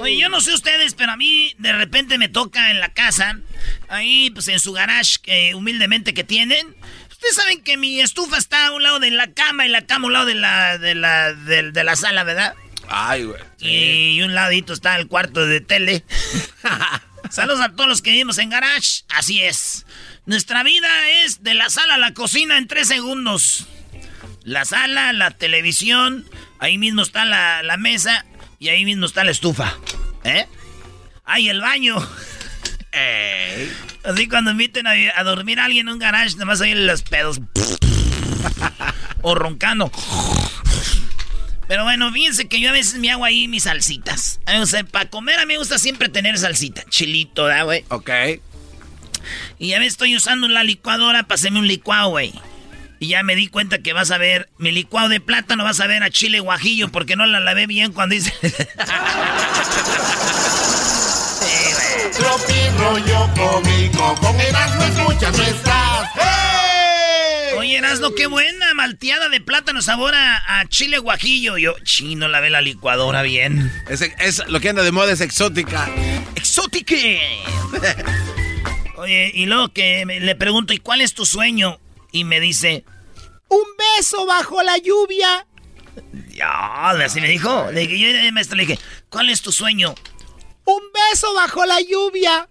Oye, 0.00 0.18
yo 0.18 0.30
no 0.30 0.40
sé 0.40 0.54
ustedes, 0.54 0.94
pero 0.94 1.12
a 1.12 1.16
mí 1.18 1.54
de 1.58 1.74
repente 1.74 2.16
me 2.16 2.30
toca 2.30 2.70
en 2.70 2.80
la 2.80 2.94
casa, 2.94 3.38
ahí 3.88 4.30
pues 4.30 4.48
en 4.48 4.58
su 4.58 4.72
garage 4.72 5.18
eh, 5.26 5.54
humildemente 5.54 6.14
que 6.14 6.24
tienen. 6.24 6.74
Ustedes 7.10 7.34
saben 7.34 7.62
que 7.62 7.76
mi 7.76 8.00
estufa 8.00 8.38
está 8.38 8.68
a 8.68 8.72
un 8.72 8.82
lado 8.82 8.98
de 8.98 9.10
la 9.10 9.30
cama 9.34 9.66
y 9.66 9.68
la 9.68 9.84
cama 9.84 10.04
a 10.04 10.06
un 10.06 10.12
lado 10.14 10.24
de 10.24 10.36
la, 10.36 10.78
de 10.78 10.94
la, 10.94 11.34
de, 11.34 11.70
de 11.70 11.84
la 11.84 11.96
sala, 11.96 12.24
¿verdad? 12.24 12.54
Ay, 12.88 13.24
güey. 13.24 13.42
Y 13.58 14.22
un 14.22 14.34
ladito 14.34 14.72
está 14.72 14.96
el 14.96 15.06
cuarto 15.06 15.44
de 15.44 15.60
tele. 15.60 16.02
Saludos 17.30 17.60
a 17.60 17.68
todos 17.68 17.86
los 17.86 18.00
que 18.00 18.12
vivimos 18.12 18.38
en 18.38 18.48
garage. 18.48 19.02
Así 19.10 19.42
es. 19.42 19.84
Nuestra 20.24 20.62
vida 20.62 20.88
es 21.24 21.42
de 21.42 21.52
la 21.52 21.68
sala 21.68 21.96
a 21.96 21.98
la 21.98 22.14
cocina 22.14 22.56
en 22.56 22.68
tres 22.68 22.88
segundos. 22.88 23.66
La 24.44 24.64
sala, 24.64 25.12
la 25.12 25.30
televisión, 25.30 26.26
ahí 26.58 26.78
mismo 26.78 27.02
está 27.02 27.26
la, 27.26 27.62
la 27.62 27.76
mesa 27.76 28.24
y 28.60 28.68
ahí 28.68 28.84
mismo 28.84 29.06
está 29.06 29.24
la 29.24 29.32
estufa. 29.32 29.76
¿Eh? 30.22 30.46
Ahí 31.24 31.48
el 31.48 31.60
baño. 31.60 31.96
Así 34.04 34.28
cuando 34.28 34.50
inviten 34.52 34.86
a, 34.86 34.92
a 35.16 35.24
dormir 35.24 35.58
a 35.58 35.64
alguien 35.64 35.88
en 35.88 35.94
un 35.94 35.98
garage, 35.98 36.34
nada 36.34 36.44
más 36.44 36.60
oyen 36.60 36.86
los 36.86 37.02
pedos. 37.02 37.40
o 39.22 39.34
roncando. 39.34 39.90
Pero 41.68 41.84
bueno, 41.84 42.12
fíjense 42.12 42.48
que 42.48 42.60
yo 42.60 42.68
a 42.68 42.72
veces 42.72 43.00
me 43.00 43.10
hago 43.10 43.24
ahí 43.24 43.48
mis 43.48 43.62
salsitas. 43.62 44.40
O 44.60 44.66
sea, 44.66 44.84
para 44.84 45.08
comer 45.08 45.38
a 45.38 45.46
mí 45.46 45.54
me 45.54 45.58
gusta 45.58 45.78
siempre 45.78 46.08
tener 46.08 46.36
salsita. 46.36 46.84
Chilito, 46.90 47.46
¿da, 47.46 47.62
güey? 47.62 47.84
Ok. 47.88 48.10
Y 49.58 49.68
ya 49.68 49.78
me 49.78 49.86
estoy 49.86 50.16
usando 50.16 50.48
la 50.48 50.64
licuadora 50.64 51.22
para 51.22 51.36
hacerme 51.36 51.60
un 51.60 51.68
licuado, 51.68 52.10
güey. 52.10 52.32
Y 53.02 53.08
ya 53.08 53.22
me 53.22 53.34
di 53.34 53.48
cuenta 53.48 53.78
que 53.78 53.94
vas 53.94 54.10
a 54.10 54.18
ver 54.18 54.50
mi 54.58 54.72
licuado 54.72 55.08
de 55.08 55.20
plátano, 55.20 55.64
vas 55.64 55.80
a 55.80 55.86
ver 55.86 56.02
a 56.02 56.10
chile 56.10 56.40
guajillo 56.40 56.88
porque 56.92 57.16
no 57.16 57.24
la 57.26 57.40
lavé 57.40 57.66
bien 57.66 57.92
cuando 57.92 58.14
hice... 58.14 58.32
Tropi 62.16 62.68
rollo 62.76 63.30
cómico, 63.34 64.14
con 64.20 64.38
Erasmo 64.40 64.82
escuchas 64.84 65.36
no 65.36 65.42
estás. 65.44 66.08
Oye, 67.56 67.76
Erasmo, 67.78 68.14
qué 68.14 68.26
buena 68.26 68.74
malteada 68.74 69.28
de 69.28 69.40
plátano 69.40 69.80
sabor 69.82 70.14
a, 70.14 70.60
a 70.60 70.68
chile 70.68 70.98
guajillo. 70.98 71.56
Yo, 71.58 71.74
chino, 71.82 72.28
lavé 72.28 72.50
la 72.50 72.60
licuadora 72.60 73.22
bien. 73.22 73.72
Es, 73.88 74.02
es- 74.02 74.46
lo 74.48 74.60
que 74.60 74.68
anda 74.70 74.82
de 74.82 74.92
moda 74.92 75.12
es 75.12 75.20
exótica. 75.20 75.88
¡Exótica! 76.34 76.94
Oye, 78.96 79.30
y 79.34 79.46
luego 79.46 79.72
que 79.72 80.04
me- 80.04 80.20
le 80.20 80.34
pregunto, 80.34 80.72
¿y 80.74 80.78
cuál 80.78 81.00
es 81.00 81.14
tu 81.14 81.24
sueño? 81.24 81.78
Y 82.12 82.24
me 82.24 82.40
dice, 82.40 82.84
Un 83.48 83.64
beso 83.96 84.26
bajo 84.26 84.62
la 84.62 84.76
lluvia. 84.78 85.46
ya, 86.28 86.90
así 86.90 87.20
me 87.20 87.28
dijo. 87.28 87.70
Le 87.72 87.80
dije, 87.86 87.98
yo, 87.98 88.08
eh, 88.08 88.32
maestro, 88.32 88.56
le 88.56 88.66
dije, 88.66 88.80
¿cuál 89.08 89.28
es 89.30 89.42
tu 89.42 89.52
sueño? 89.52 89.94
Un 90.64 90.82
beso 91.10 91.32
bajo 91.34 91.64
la 91.66 91.80
lluvia. 91.80 92.48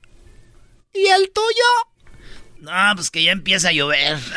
¿Y 0.94 1.06
el 1.08 1.32
tuyo? 1.32 1.70
No, 2.60 2.96
pues 2.96 3.10
que 3.12 3.24
ya 3.24 3.32
empieza 3.32 3.70
a 3.70 3.72
llover. 3.72 4.18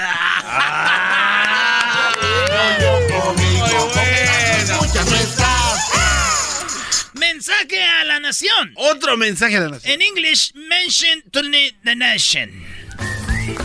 Mensaje 7.15 7.83
a 7.83 8.05
la 8.05 8.21
nación. 8.21 8.73
Otro 8.77 9.17
mensaje 9.17 9.55
de 9.55 9.61
la 9.67 9.69
nación. 9.73 9.93
En 9.93 10.03
English, 10.03 10.53
mention 10.55 11.23
to 11.31 11.43
the 11.43 11.75
the 11.85 11.95
nation. 11.95 12.51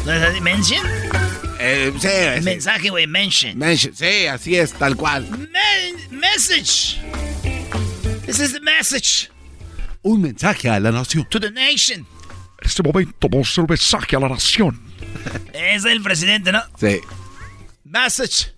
¿No 0.06 0.13
es 0.13 0.24
así? 0.24 0.41
¿Mention? 0.41 0.86
Eh, 1.70 1.94
sí, 2.00 2.08
sí. 2.40 2.44
Mensaje, 2.44 2.90
güey, 2.90 3.08
mention. 3.08 3.58
Mention, 3.58 3.94
Sí, 3.96 4.26
así 4.28 4.56
es, 4.56 4.74
tal 4.74 4.96
cual. 4.96 5.28
Men- 5.30 6.20
message. 6.20 7.00
This 8.26 8.40
is 8.40 8.52
the 8.54 8.60
message 8.62 9.30
Un 10.04 10.22
mensaje 10.22 10.70
a 10.70 10.80
la 10.80 10.92
nación. 10.92 11.26
to 11.30 11.40
the 11.40 11.52
nation. 11.52 12.06
En 12.62 12.68
este 12.68 12.82
momento 12.84 13.28
vamos 13.30 13.48
a 13.48 13.52
hacer 13.52 13.62
un 13.64 13.68
mensaje 13.70 14.16
a 14.16 14.20
la 14.20 14.30
nación. 14.30 14.82
Es 15.54 15.86
el 15.86 16.02
presidente, 16.02 16.52
¿no? 16.52 16.62
Sí. 16.80 17.00
Message. 17.84 18.52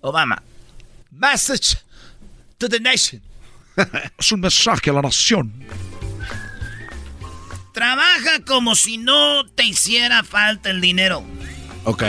Obama. 0.00 0.42
Message 1.10 1.76
to 2.58 2.68
the 2.68 2.80
nation. 2.80 3.20
Es 4.18 4.32
un 4.32 4.40
mensaje 4.40 4.90
a 4.90 4.92
la 4.94 5.02
nación. 5.02 5.52
Trabaja 7.72 8.40
como 8.46 8.74
si 8.74 8.98
no 8.98 9.46
te 9.46 9.64
hiciera 9.64 10.24
falta 10.24 10.70
el 10.70 10.80
dinero. 10.80 11.24
Ok. 11.88 12.02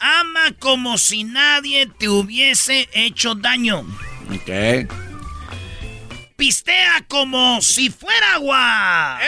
Ama 0.00 0.52
como 0.58 0.96
si 0.96 1.22
nadie 1.24 1.86
te 1.86 2.08
hubiese 2.08 2.88
hecho 2.94 3.34
daño. 3.34 3.80
Ok. 4.34 4.90
Pistea 6.34 7.04
como 7.08 7.60
si 7.60 7.90
fuera 7.90 8.36
agua. 8.36 9.18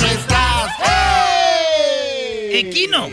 No 0.00 0.06
estás. 0.06 0.70
Equino. 2.52 3.08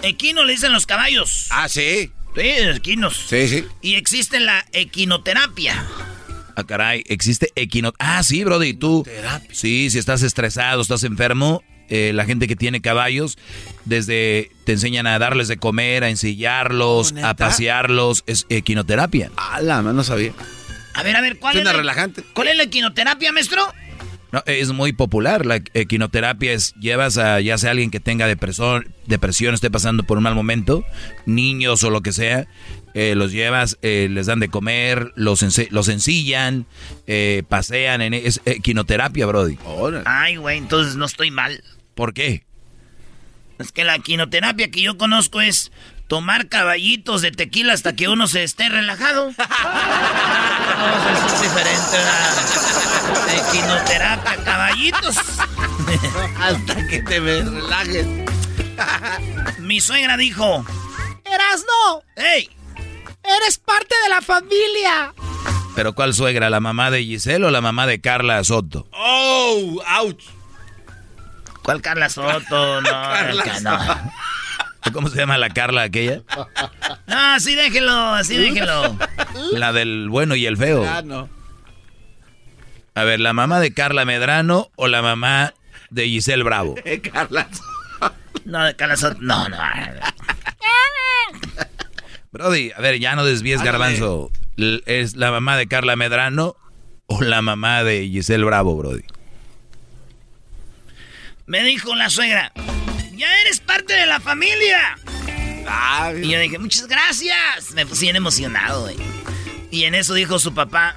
Equino 0.00 0.44
le 0.44 0.52
dicen 0.54 0.72
los 0.72 0.86
caballos. 0.86 1.48
Ah, 1.50 1.68
sí. 1.68 2.10
Sí, 2.34 2.48
equinos. 2.48 3.26
Sí, 3.28 3.48
sí. 3.48 3.66
Y 3.82 3.96
existe 3.96 4.40
la 4.40 4.64
equinoterapia. 4.72 5.84
Ah, 6.56 6.64
caray, 6.64 7.04
existe 7.06 7.50
equino... 7.54 7.92
Ah, 7.98 8.22
sí, 8.22 8.42
Brody, 8.42 8.72
tú... 8.72 9.06
Sí, 9.52 9.90
si 9.90 9.98
estás 9.98 10.22
estresado, 10.22 10.80
estás 10.80 11.04
enfermo, 11.04 11.62
eh, 11.88 12.12
la 12.14 12.24
gente 12.24 12.48
que 12.48 12.56
tiene 12.56 12.80
caballos, 12.80 13.36
desde 13.84 14.50
te 14.64 14.72
enseñan 14.72 15.06
a 15.06 15.18
darles 15.18 15.48
de 15.48 15.58
comer, 15.58 16.02
a 16.02 16.08
ensillarlos, 16.08 17.12
¿neta? 17.12 17.30
a 17.30 17.36
pasearlos, 17.36 18.24
es 18.26 18.46
equinoterapia. 18.48 19.30
Ah, 19.36 19.60
la 19.60 19.82
no 19.82 20.02
sabía. 20.02 20.32
A 20.94 21.02
ver, 21.02 21.14
a 21.14 21.20
ver, 21.20 21.38
¿cuál 21.38 21.52
Suena 21.52 21.70
es 21.70 21.74
la, 21.74 21.80
relajante. 21.80 22.24
¿Cuál 22.32 22.48
es 22.48 22.56
la 22.56 22.62
equinoterapia, 22.64 23.30
maestro? 23.32 23.62
No, 24.32 24.42
es 24.46 24.72
muy 24.72 24.92
popular. 24.92 25.46
La 25.46 25.62
equinoterapia 25.74 26.52
es 26.52 26.74
llevas 26.80 27.18
a 27.18 27.40
ya 27.40 27.58
sea 27.58 27.70
alguien 27.70 27.90
que 27.90 28.00
tenga 28.00 28.26
depresión, 28.26 28.88
depresión, 29.06 29.54
esté 29.54 29.70
pasando 29.70 30.04
por 30.04 30.16
un 30.16 30.24
mal 30.24 30.34
momento, 30.34 30.84
niños 31.26 31.84
o 31.84 31.90
lo 31.90 32.00
que 32.00 32.12
sea, 32.12 32.48
eh, 32.98 33.14
los 33.14 33.30
llevas, 33.30 33.76
eh, 33.82 34.08
les 34.10 34.24
dan 34.24 34.40
de 34.40 34.48
comer, 34.48 35.12
los, 35.16 35.44
los 35.68 35.88
ensillan, 35.88 36.64
eh, 37.06 37.42
pasean. 37.46 38.00
En, 38.00 38.14
es 38.14 38.40
equinoterapia, 38.46 39.26
Brody. 39.26 39.58
Ay, 40.06 40.36
güey, 40.36 40.56
entonces 40.56 40.96
no 40.96 41.04
estoy 41.04 41.30
mal. 41.30 41.62
¿Por 41.94 42.14
qué? 42.14 42.46
Es 43.58 43.70
que 43.70 43.84
la 43.84 43.96
equinoterapia 43.96 44.70
que 44.70 44.80
yo 44.80 44.96
conozco 44.96 45.42
es 45.42 45.72
tomar 46.08 46.48
caballitos 46.48 47.20
de 47.20 47.32
tequila 47.32 47.74
hasta 47.74 47.94
que 47.94 48.08
uno 48.08 48.28
se 48.28 48.44
esté 48.44 48.70
relajado. 48.70 49.30
No, 50.76 50.88
eso 50.88 51.36
es 51.36 51.42
diferente. 51.42 51.96
¿verdad? 51.96 53.48
Equinoterapia, 53.48 54.44
caballitos. 54.44 55.16
Hasta 56.38 56.86
que 56.86 57.02
te 57.02 57.20
me 57.20 57.42
relajes. 57.42 58.06
Mi 59.60 59.80
suegra 59.80 60.18
dijo, 60.18 60.66
Erasno, 61.24 62.02
¡Ey! 62.16 62.50
Eres 63.42 63.58
parte 63.58 63.94
de 64.04 64.08
la 64.08 64.22
familia. 64.22 65.12
¿Pero 65.74 65.94
cuál 65.94 66.14
suegra? 66.14 66.48
¿La 66.50 66.60
mamá 66.60 66.90
de 66.90 67.04
Giselle 67.04 67.44
o 67.44 67.50
la 67.50 67.60
mamá 67.60 67.86
de 67.86 68.00
Carla 68.00 68.42
Soto? 68.44 68.88
¡Oh! 68.92 69.82
¡Ouch! 70.00 70.22
¿Cuál 71.62 71.82
Carla 71.82 72.08
Soto? 72.08 72.80
No, 72.80 72.90
Carla 72.90 73.60
no. 73.60 74.92
¿Cómo 74.92 75.08
se 75.08 75.18
llama 75.18 75.36
la 75.36 75.50
Carla 75.50 75.82
aquella? 75.82 76.22
No, 77.06 77.16
así 77.34 77.54
déjelo, 77.54 77.92
así 77.92 78.36
déjelo. 78.36 78.96
La 79.52 79.72
del 79.72 80.08
bueno 80.08 80.36
y 80.36 80.46
el 80.46 80.56
feo. 80.56 80.86
Ah, 80.88 81.02
no. 81.02 81.28
A 82.94 83.04
ver, 83.04 83.20
¿la 83.20 83.32
mamá 83.32 83.58
de 83.60 83.74
Carla 83.74 84.04
Medrano 84.04 84.70
o 84.76 84.86
la 84.86 85.02
mamá 85.02 85.54
de 85.90 86.06
Giselle 86.06 86.44
Bravo? 86.44 86.76
Carla. 87.12 87.48
No, 88.44 88.64
de 88.64 88.76
Carla 88.76 88.96
Soto, 88.96 89.18
no, 89.20 89.48
no. 89.48 89.58
Brody, 92.36 92.70
a 92.76 92.80
ver, 92.82 92.98
ya 92.98 93.16
no 93.16 93.24
desvíes, 93.24 93.60
Ándale. 93.60 93.78
garbanzo. 93.78 94.30
¿Es 94.86 95.16
la 95.16 95.30
mamá 95.30 95.56
de 95.56 95.66
Carla 95.66 95.96
Medrano 95.96 96.54
o 97.06 97.22
la 97.22 97.40
mamá 97.40 97.82
de 97.82 98.06
Giselle 98.08 98.44
Bravo, 98.44 98.76
Brody? 98.76 99.02
Me 101.46 101.62
dijo 101.62 101.94
la 101.94 102.10
suegra, 102.10 102.52
ya 103.14 103.40
eres 103.40 103.60
parte 103.60 103.94
de 103.94 104.06
la 104.06 104.20
familia. 104.20 104.98
Ah, 105.68 106.12
Y 106.14 106.28
yo 106.28 106.38
dije, 106.38 106.58
muchas 106.58 106.86
gracias. 106.88 107.72
Me 107.74 107.86
puse 107.86 108.02
bien 108.02 108.16
emocionado, 108.16 108.82
güey. 108.82 108.96
Y 109.70 109.84
en 109.84 109.94
eso 109.94 110.14
dijo 110.14 110.38
su 110.38 110.52
papá. 110.54 110.96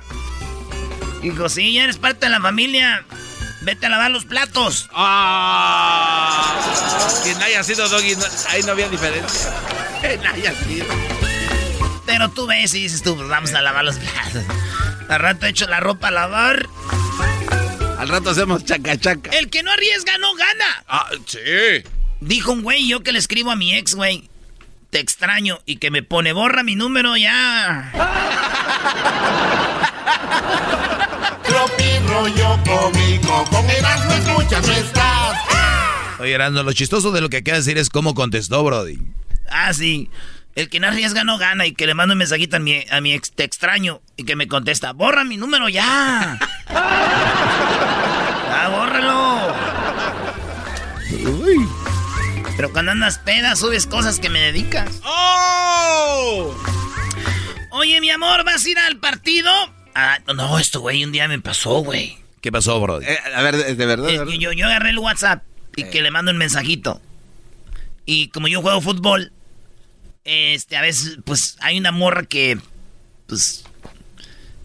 Dijo, 1.21 1.47
sí, 1.49 1.73
ya 1.73 1.83
eres 1.85 1.97
parte 1.97 2.25
de 2.25 2.31
la 2.31 2.41
familia. 2.41 3.05
Vete 3.69 3.85
a 3.85 3.89
lavar 3.89 4.09
los 4.09 4.25
platos. 4.25 4.89
Ah. 4.93 6.55
Quien 7.23 7.39
haya 7.43 7.63
sido 7.63 7.87
Doggy, 7.87 8.15
no- 8.15 8.25
ahí 8.49 8.63
no 8.63 8.71
había 8.71 8.89
diferencia. 8.89 9.51
Quien 10.01 10.25
haya 10.25 10.55
sido. 10.55 10.87
Pero 12.03 12.29
tú 12.29 12.47
ves 12.47 12.73
y 12.73 12.81
dices 12.81 13.03
tú, 13.03 13.15
pues 13.15 13.29
vamos 13.29 13.53
a 13.53 13.61
lavar 13.61 13.85
los 13.85 13.97
platos. 13.97 14.43
Al 15.07 15.19
rato 15.19 15.45
echo 15.45 15.67
la 15.67 15.79
ropa 15.79 16.07
a 16.07 16.11
lavar. 16.11 16.67
Al 17.99 18.09
rato 18.09 18.31
hacemos 18.31 18.65
chaca 18.65 18.97
chaca. 18.97 19.29
El 19.37 19.51
que 19.51 19.61
no 19.61 19.71
arriesga 19.71 20.17
no 20.17 20.33
gana. 20.33 20.83
Ah, 20.87 21.05
sí. 21.27 21.37
Dijo 22.21 22.51
un 22.53 22.63
güey, 22.63 22.87
yo 22.87 23.01
que 23.03 23.11
le 23.11 23.19
escribo 23.19 23.51
a 23.51 23.55
mi 23.55 23.75
ex, 23.75 23.93
güey. 23.93 24.31
te 24.89 24.99
extraño 24.99 25.59
y 25.67 25.77
que 25.77 25.91
me 25.91 26.01
pone 26.01 26.33
borra 26.33 26.63
mi 26.63 26.75
número 26.75 27.15
ya. 27.17 27.91
Rollo 32.09 32.59
cómico, 32.65 33.45
con 33.51 33.69
Erasmo 33.69 34.11
escuchas 34.13 34.67
no 34.67 34.73
estás. 34.73 35.37
Oye, 36.19 36.33
Erasmo, 36.33 36.63
lo 36.63 36.73
chistoso 36.73 37.11
de 37.11 37.21
lo 37.21 37.29
que 37.29 37.37
acaba 37.37 37.53
de 37.53 37.59
decir 37.61 37.77
es 37.77 37.89
cómo 37.89 38.15
contestó, 38.15 38.63
Brody. 38.63 38.99
Ah, 39.49 39.73
sí. 39.73 40.09
El 40.55 40.69
que 40.69 40.79
no 40.79 40.87
arriesga 40.87 41.23
no 41.23 41.37
gana 41.37 41.67
y 41.67 41.73
que 41.73 41.85
le 41.85 41.93
mando 41.93 42.13
un 42.13 42.17
mensajito 42.17 42.57
a 42.57 42.59
mi, 42.59 42.83
a 42.89 42.99
mi 42.99 43.13
ex, 43.13 43.31
te 43.31 43.43
extraño 43.43 44.01
y 44.17 44.25
que 44.25 44.35
me 44.35 44.47
contesta, 44.47 44.91
borra 44.91 45.23
mi 45.23 45.37
número 45.37 45.69
ya. 45.69 46.39
ah, 46.67 48.69
bórralo. 48.71 49.53
Uy. 51.31 51.69
Pero 52.57 52.73
cuando 52.73 52.91
andas 52.91 53.19
peda 53.19 53.55
subes 53.55 53.85
cosas 53.85 54.19
que 54.19 54.29
me 54.29 54.41
dedicas. 54.41 54.99
¡Oh! 55.05 56.53
Oye, 57.69 58.01
mi 58.01 58.09
amor, 58.09 58.43
¿vas 58.43 58.65
a 58.65 58.69
ir 58.69 58.79
al 58.79 58.97
partido? 58.97 59.49
Ah, 59.95 60.19
no, 60.33 60.59
esto, 60.59 60.79
güey, 60.81 61.03
un 61.03 61.11
día 61.11 61.27
me 61.27 61.39
pasó, 61.39 61.79
güey. 61.79 62.17
¿Qué 62.41 62.51
pasó, 62.51 62.79
Brody? 62.79 63.05
Eh, 63.05 63.17
a 63.35 63.41
ver, 63.41 63.75
¿de 63.75 63.85
verdad? 63.85 64.09
Eh, 64.09 64.37
yo, 64.39 64.51
yo 64.53 64.65
agarré 64.65 64.91
el 64.91 64.99
WhatsApp 64.99 65.43
y 65.75 65.83
que 65.85 66.01
le 66.01 66.11
mando 66.11 66.31
un 66.31 66.37
mensajito. 66.37 67.01
Y 68.05 68.29
como 68.29 68.47
yo 68.47 68.61
juego 68.61 68.81
fútbol, 68.81 69.31
este, 70.23 70.77
a 70.77 70.81
veces, 70.81 71.17
pues, 71.25 71.57
hay 71.61 71.77
una 71.77 71.91
morra 71.91 72.23
que, 72.23 72.57
pues, 73.27 73.65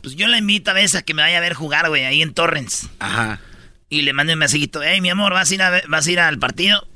pues 0.03 0.15
yo 0.17 0.29
la 0.29 0.39
invito 0.39 0.71
a 0.71 0.75
veces 0.75 0.97
a 0.97 1.03
que 1.03 1.15
me 1.15 1.23
vaya 1.23 1.39
a 1.39 1.41
ver 1.41 1.55
jugar, 1.55 1.89
güey, 1.89 2.05
ahí 2.05 2.23
en 2.23 2.33
Torrens. 2.35 2.89
Ajá. 3.01 3.41
Y 3.89 4.03
le 4.03 4.13
mando 4.13 4.33
un 4.33 4.39
mensajito, 4.39 4.83
hey, 4.83 5.01
mi 5.01 5.11
amor, 5.11 5.33
¿vas 5.33 5.51
a 5.51 5.55
ir, 5.55 5.63
a 5.63 5.71
ver- 5.71 5.89
vas 5.89 6.07
a 6.07 6.11
ir 6.11 6.21
al 6.21 6.39
partido? 6.39 6.87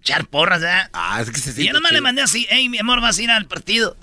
Echar 0.00 0.26
porras, 0.26 0.60
¿verdad? 0.60 0.90
Ah, 0.92 1.20
es 1.20 1.30
que 1.30 1.38
se 1.40 1.60
Y 1.60 1.66
yo 1.66 1.72
nomás 1.72 1.92
le 1.92 2.00
mandé 2.00 2.22
así, 2.22 2.46
hey, 2.50 2.68
mi 2.68 2.78
amor, 2.78 3.00
¿vas 3.00 3.18
a 3.18 3.22
ir 3.22 3.30
al 3.30 3.46
partido? 3.46 3.96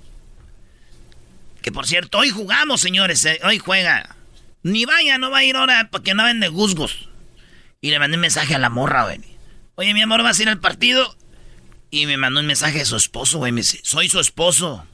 Que 1.65 1.71
por 1.71 1.88
cierto, 1.88 2.19
hoy 2.19 2.30
jugamos, 2.30 2.80
señores, 2.80 3.25
eh, 3.25 3.39
hoy 3.43 3.58
juega. 3.58 4.15
Ni 4.62 4.86
vaya, 4.86 5.17
no 5.17 5.32
va 5.32 5.39
a 5.39 5.43
ir 5.43 5.56
ahora 5.56 5.89
porque 5.91 6.13
no 6.13 6.23
vende 6.23 6.47
guzgos. 6.47 7.10
Y 7.82 7.89
le 7.89 7.97
mandé 7.97 8.17
un 8.17 8.21
mensaje 8.21 8.54
a 8.54 8.60
la 8.60 8.69
morra, 8.69 9.06
güey. 9.06 9.19
Oye, 9.73 9.95
mi 9.95 10.04
amor, 10.04 10.21
¿vas 10.21 10.38
a 10.38 10.43
ir 10.43 10.49
al 10.49 10.60
partido? 10.60 11.17
Y 11.89 12.06
me 12.06 12.17
mandó 12.17 12.39
un 12.39 12.45
mensaje 12.45 12.78
de 12.78 12.86
su 12.86 12.95
esposo, 12.95 13.39
güey. 13.39 13.51
Me 13.51 13.62
dice, 13.62 13.80
soy 13.82 14.10
su 14.10 14.19
esposo. 14.19 14.86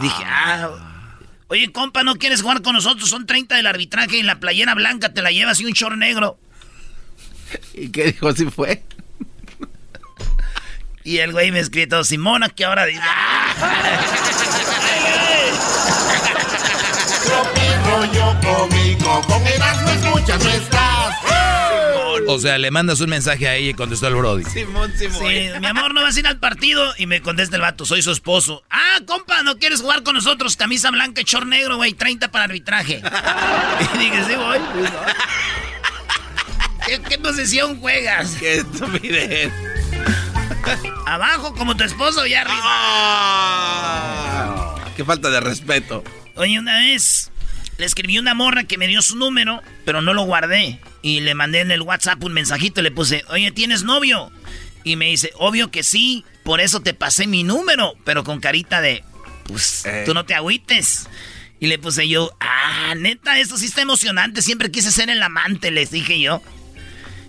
Dije, 0.00 0.24
ah. 0.26 1.16
Oye, 1.46 1.72
compa, 1.72 2.02
¿no 2.02 2.16
quieres 2.16 2.42
jugar 2.42 2.60
con 2.60 2.74
nosotros? 2.74 3.08
Son 3.08 3.24
30 3.24 3.56
del 3.56 3.66
arbitraje 3.66 4.18
y 4.18 4.22
la 4.22 4.40
playera 4.40 4.74
blanca 4.74 5.14
te 5.14 5.22
la 5.22 5.30
llevas 5.30 5.58
y 5.60 5.64
un 5.64 5.72
short 5.72 5.96
negro. 5.96 6.38
¿Y 7.72 7.88
qué 7.88 8.12
dijo? 8.12 8.30
¿Sí 8.34 8.44
fue? 8.44 8.84
Y 11.02 11.16
el 11.20 11.32
güey 11.32 11.50
me 11.50 11.60
escribe 11.60 11.86
todo, 11.86 12.04
Simona, 12.04 12.50
que 12.50 12.66
ahora 12.66 12.84
dice. 12.84 13.00
cómico, 18.56 19.20
con 19.22 19.46
Erasmo 19.46 19.90
escuchas 19.90 20.44
no 20.44 20.50
estás. 20.50 20.98
O 22.30 22.38
sea, 22.38 22.58
le 22.58 22.70
mandas 22.70 23.00
un 23.00 23.08
mensaje 23.08 23.48
a 23.48 23.54
ella 23.54 23.70
y 23.70 23.74
contestó 23.74 24.06
el 24.08 24.14
Brody. 24.14 24.44
Simón, 24.44 24.92
Simón. 24.98 25.18
Sí, 25.18 25.48
mi 25.60 25.66
amor, 25.66 25.94
¿no 25.94 26.02
vas 26.02 26.14
a 26.14 26.20
ir 26.20 26.26
al 26.26 26.38
partido? 26.38 26.92
Y 26.98 27.06
me 27.06 27.22
contesta 27.22 27.56
el 27.56 27.62
vato, 27.62 27.86
soy 27.86 28.02
su 28.02 28.10
esposo. 28.10 28.62
Ah, 28.68 28.98
compa, 29.06 29.42
¿no 29.42 29.56
quieres 29.56 29.80
jugar 29.80 30.02
con 30.02 30.14
nosotros? 30.14 30.54
Camisa 30.56 30.90
blanca 30.90 31.22
y 31.22 31.24
short 31.24 31.46
negro, 31.46 31.76
güey, 31.76 31.94
30 31.94 32.30
para 32.30 32.44
arbitraje. 32.44 33.00
y 33.94 33.98
dije, 33.98 34.24
sí, 34.26 34.34
voy. 34.36 34.58
¿Qué, 36.86 37.00
qué 37.08 37.18
posición 37.18 37.80
juegas? 37.80 38.36
Qué 38.38 38.56
estupidez. 38.56 39.50
¿Abajo 41.06 41.54
como 41.54 41.76
tu 41.78 41.84
esposo 41.84 42.26
y 42.26 42.34
arriba? 42.34 42.60
Ah, 44.22 44.74
qué 44.96 45.04
falta 45.04 45.30
de 45.30 45.40
respeto. 45.40 46.04
Oye, 46.34 46.58
una 46.58 46.78
vez 46.80 47.30
le 47.78 47.86
escribí 47.86 48.18
una 48.18 48.34
morra 48.34 48.64
que 48.64 48.76
me 48.76 48.88
dio 48.88 49.00
su 49.02 49.16
número, 49.16 49.62
pero 49.84 50.02
no 50.02 50.12
lo 50.12 50.22
guardé. 50.24 50.80
Y 51.00 51.20
le 51.20 51.34
mandé 51.34 51.60
en 51.60 51.70
el 51.70 51.82
WhatsApp 51.82 52.22
un 52.24 52.32
mensajito 52.32 52.80
y 52.80 52.84
le 52.84 52.90
puse, 52.90 53.24
oye, 53.28 53.52
¿tienes 53.52 53.84
novio? 53.84 54.30
Y 54.84 54.96
me 54.96 55.06
dice, 55.06 55.30
obvio 55.36 55.70
que 55.70 55.82
sí, 55.82 56.24
por 56.42 56.60
eso 56.60 56.80
te 56.80 56.92
pasé 56.92 57.26
mi 57.26 57.44
número, 57.44 57.94
pero 58.04 58.24
con 58.24 58.40
carita 58.40 58.80
de, 58.80 59.04
pues, 59.44 59.84
Eh. 59.86 60.02
tú 60.04 60.12
no 60.12 60.24
te 60.26 60.34
agüites. 60.34 61.08
Y 61.60 61.66
le 61.68 61.78
puse 61.78 62.08
yo, 62.08 62.32
ah, 62.40 62.94
neta, 62.96 63.38
esto 63.38 63.56
sí 63.56 63.66
está 63.66 63.82
emocionante, 63.82 64.42
siempre 64.42 64.70
quise 64.70 64.90
ser 64.92 65.08
el 65.10 65.22
amante, 65.22 65.70
les 65.70 65.90
dije 65.90 66.20
yo. 66.20 66.42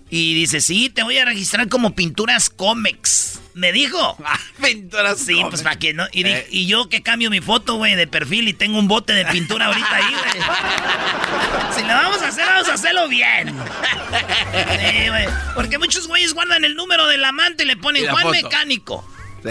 Y 0.09 0.33
dice, 0.33 0.61
sí, 0.61 0.89
te 0.89 1.03
voy 1.03 1.17
a 1.17 1.25
registrar 1.25 1.67
como 1.69 1.93
Pinturas 1.93 2.49
Comex. 2.49 3.38
Me 3.59 3.71
dijo. 3.73 4.17
Pinturas 4.63 5.19
Sí, 5.19 5.41
pues 5.49 5.61
para 5.63 5.77
que 5.77 5.93
no. 5.93 6.07
Y, 6.11 6.25
Eh. 6.25 6.47
y 6.49 6.65
yo 6.67 6.87
que 6.89 7.01
cambio 7.03 7.29
mi 7.29 7.41
foto, 7.41 7.75
güey, 7.75 7.95
de 7.95 8.07
perfil 8.07 8.47
y 8.47 8.53
tengo 8.53 8.79
un 8.79 8.87
bote 8.87 9.13
de 9.13 9.25
pintura 9.25 9.65
ahorita 9.67 9.95
ahí, 9.95 10.05
güey. 10.13 10.45
Si 11.75 11.81
lo 11.83 11.87
vamos 11.89 12.21
a 12.21 12.27
hacer, 12.29 12.45
vamos 12.45 12.67
a 12.69 12.73
hacerlo 12.73 13.07
bien. 13.07 13.49
Sí, 14.79 15.07
güey. 15.09 15.27
Porque 15.55 15.77
muchos 15.77 16.07
güeyes 16.07 16.33
guardan 16.33 16.63
el 16.65 16.75
número 16.75 17.07
del 17.07 17.23
amante 17.23 17.63
y 17.63 17.67
le 17.67 17.77
ponen 17.77 18.03
Y 18.03 18.07
Juan 18.07 18.23
foto. 18.23 18.33
Mecánico. 18.33 19.07
Sí. 19.43 19.49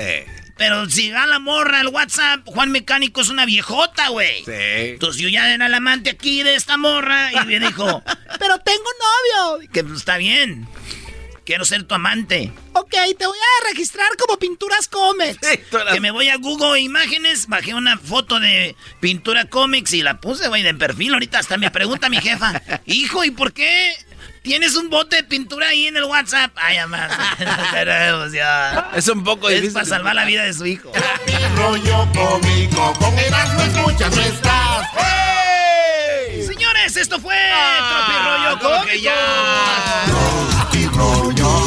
Pero 0.57 0.91
si 0.91 1.11
va 1.13 1.25
la 1.27 1.39
morra 1.39 1.79
al 1.81 1.87
WhatsApp, 1.89 2.41
Juan 2.47 2.73
Mecánico 2.73 3.21
es 3.21 3.29
una 3.29 3.45
viejota, 3.47 4.09
güey. 4.09 4.45
Sí. 4.45 4.53
Entonces 4.53 5.23
yo 5.23 5.29
ya 5.29 5.53
era 5.55 5.67
el 5.67 5.75
amante 5.75 6.11
aquí 6.11 6.43
de 6.43 6.57
esta 6.57 6.77
morra 6.77 7.31
y 7.33 7.47
me 7.47 7.61
dijo, 7.61 8.03
pero 8.41 8.59
tengo 8.59 8.85
novio. 9.45 9.69
Que 9.73 9.85
pues, 9.85 9.99
está 9.99 10.17
bien. 10.17 10.67
Quiero 11.49 11.65
ser 11.65 11.85
tu 11.85 11.95
amante. 11.95 12.53
Ok, 12.75 12.91
te 13.19 13.27
voy 13.27 13.39
a 13.39 13.69
registrar 13.71 14.07
como 14.19 14.39
Pinturas 14.39 14.87
Comics. 14.87 15.39
Pinturas- 15.41 15.95
Que 15.95 16.01
me 16.01 16.11
voy 16.11 16.29
a 16.29 16.37
Google 16.37 16.79
Imágenes, 16.79 17.47
bajé 17.47 17.73
una 17.73 17.97
foto 17.97 18.39
de 18.39 18.77
Pintura 19.01 19.47
Comics 19.47 19.95
y 19.95 20.03
la 20.03 20.21
puse, 20.21 20.49
güey, 20.49 20.63
de 20.63 20.75
perfil. 20.75 21.15
Ahorita 21.15 21.39
hasta 21.39 21.57
me 21.57 21.71
pregunta 21.71 22.11
mi 22.11 22.19
jefa, 22.21 22.61
hijo, 22.85 23.25
¿y 23.25 23.31
por 23.31 23.55
qué 23.55 23.95
tienes 24.43 24.77
un 24.77 24.91
bote 24.91 25.17
de 25.17 25.25
pintura 25.25 25.69
ahí 25.69 25.87
en 25.87 25.97
el 25.97 26.05
WhatsApp? 26.05 26.53
Ay, 26.57 26.77
además, 26.77 27.13
ya. 28.35 28.91
Es 28.95 29.09
un 29.09 29.25
poco 29.25 29.49
Es 29.49 29.55
difícil. 29.63 29.73
para 29.73 29.87
salvar 29.87 30.15
la 30.17 30.27
vida 30.27 30.45
de 30.45 30.53
su 30.53 30.67
hijo. 30.67 30.93
Rollo 31.57 32.07
cómico, 32.13 32.93
con 32.99 33.19
Erasmo 33.19 33.63
escuchas 33.63 34.15
no 34.15 34.21
estás. 34.23 34.87
Señores, 36.47 36.95
esto 36.97 37.19
fue 37.19 37.35
Ah, 37.39 37.89
Tropi 37.89 38.19
Rollo 38.29 38.59
¿cómo 38.61 38.85
que 38.85 39.03
Cómico. 39.03 39.15
Tropi 40.71 40.87
rollo 40.97 41.38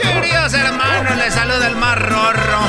Queridos 0.00 0.54
hermanos, 0.54 1.16
les 1.16 1.34
saluda 1.34 1.68
el 1.68 1.76
más 1.76 1.98
rorro. 1.98 2.60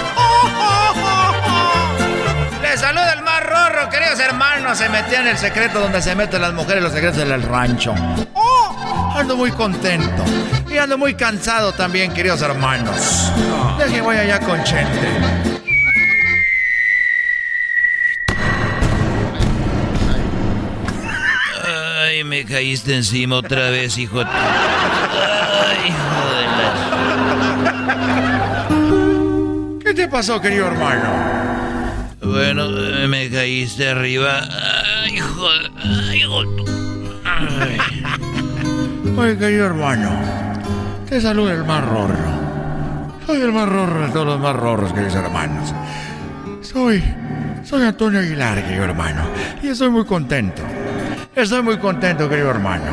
Les 2.62 2.80
saluda 2.80 3.14
el 3.14 3.24
más 3.24 3.44
rorro, 3.44 3.90
queridos 3.90 4.20
hermanos. 4.20 4.78
Se 4.78 4.88
metió 4.90 5.20
en 5.20 5.28
el 5.28 5.38
secreto 5.38 5.80
donde 5.80 6.02
se 6.02 6.16
meten 6.16 6.42
las 6.42 6.54
mujeres, 6.54 6.82
los 6.82 6.94
secretos 6.94 7.18
del 7.18 7.44
rancho. 7.44 7.94
Oh, 8.34 9.14
ando 9.16 9.36
muy 9.36 9.52
contento. 9.52 10.24
Y 10.70 10.78
ando 10.78 10.98
muy 10.98 11.16
cansado 11.16 11.74
también, 11.74 12.14
queridos 12.14 12.42
hermanos. 12.42 13.32
Deje 13.78 14.00
voy 14.00 14.16
allá 14.18 14.40
con 14.40 14.64
Chente. 14.64 15.61
Ay, 22.22 22.26
me 22.28 22.46
caíste 22.46 22.96
encima 22.96 23.38
otra 23.38 23.72
vez, 23.72 23.98
hijo. 23.98 24.20
de- 24.20 24.26
Ay, 24.26 25.88
hijo 25.88 26.22
de 26.36 26.44
la... 29.74 29.80
¿Qué 29.84 29.94
te 29.96 30.08
pasó, 30.08 30.40
querido 30.40 30.68
hermano? 30.68 31.10
Bueno, 32.22 32.68
me 33.08 33.28
caíste 33.28 33.90
arriba. 33.90 34.42
Ay, 35.04 35.16
hijo 35.16 35.50
de... 35.52 35.72
Ay, 35.84 36.20
hijo 36.20 36.44
de... 36.44 36.64
Ay. 37.26 37.80
Oye, 39.18 39.38
querido 39.40 39.66
hermano, 39.66 40.12
te 41.10 41.20
saluda 41.22 41.54
el 41.54 41.64
más 41.66 41.84
rorro. 41.84 43.18
Soy 43.26 43.42
el 43.42 43.52
más 43.52 43.68
rorro 43.68 44.06
de 44.06 44.10
todos 44.14 44.28
los 44.28 44.40
más 44.40 44.56
rorros, 44.56 44.94
queridos 44.94 45.16
hermanos. 45.16 45.74
Soy, 46.62 47.04
soy 47.64 47.82
Antonio 47.82 48.20
Aguilar, 48.20 48.64
querido 48.64 48.84
hermano, 48.84 49.24
y 49.64 49.70
estoy 49.70 49.90
muy 49.90 50.06
contento. 50.06 50.62
Estoy 51.36 51.62
muy 51.62 51.78
contento, 51.78 52.28
querido 52.30 52.52
hermano. 52.52 52.84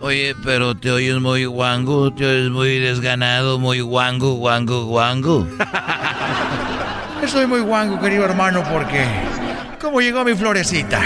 Oye, 0.00 0.36
pero 0.44 0.76
te 0.76 0.90
oyes 0.90 1.18
muy 1.20 1.46
guango, 1.46 2.12
te 2.12 2.24
oyes 2.24 2.50
muy 2.50 2.78
desganado, 2.78 3.58
muy 3.58 3.80
guango, 3.80 4.34
guango, 4.34 4.84
guango. 4.84 5.48
Estoy 7.22 7.46
muy 7.46 7.60
guango, 7.60 8.00
querido 8.00 8.24
hermano, 8.24 8.62
porque 8.70 9.04
como 9.80 10.00
llegó 10.00 10.24
mi 10.24 10.34
florecita. 10.34 11.00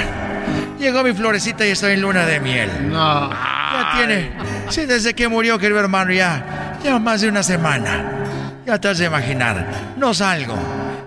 Llegó 0.79 1.03
mi 1.03 1.14
florecita 1.14 1.66
y 1.66 1.70
estoy 1.70 1.94
en 1.94 2.03
luna 2.03 2.27
de 2.27 2.40
miel. 2.40 2.90
No. 2.90 3.31
Ya 3.31 3.92
tiene. 3.96 4.33
Sí, 4.68 4.85
desde 4.85 5.14
que 5.14 5.29
murió, 5.29 5.59
querido 5.59 5.81
hermano, 5.81 6.12
ya. 6.12 6.79
Ya 6.85 6.99
más 6.99 7.23
de 7.23 7.29
una 7.29 7.42
semana. 7.42 8.05
Ya 8.66 8.79
te 8.79 8.88
has 8.88 8.99
de 8.99 9.07
imaginar. 9.07 9.66
No 9.96 10.12
salgo. 10.12 10.59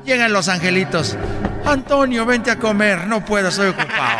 Llegan 0.04 0.34
los 0.34 0.48
angelitos. 0.50 1.16
Antonio, 1.66 2.26
vente 2.26 2.52
a 2.52 2.58
comer. 2.58 3.08
No 3.08 3.24
puedo, 3.24 3.50
estoy 3.50 3.70
ocupado. 3.70 4.20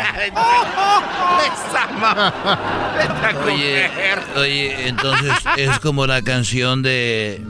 Oye, 3.46 3.90
oye, 4.36 4.88
entonces 4.88 5.32
es 5.56 5.78
como 5.80 6.06
la 6.06 6.22
canción 6.22 6.82
de 6.82 7.42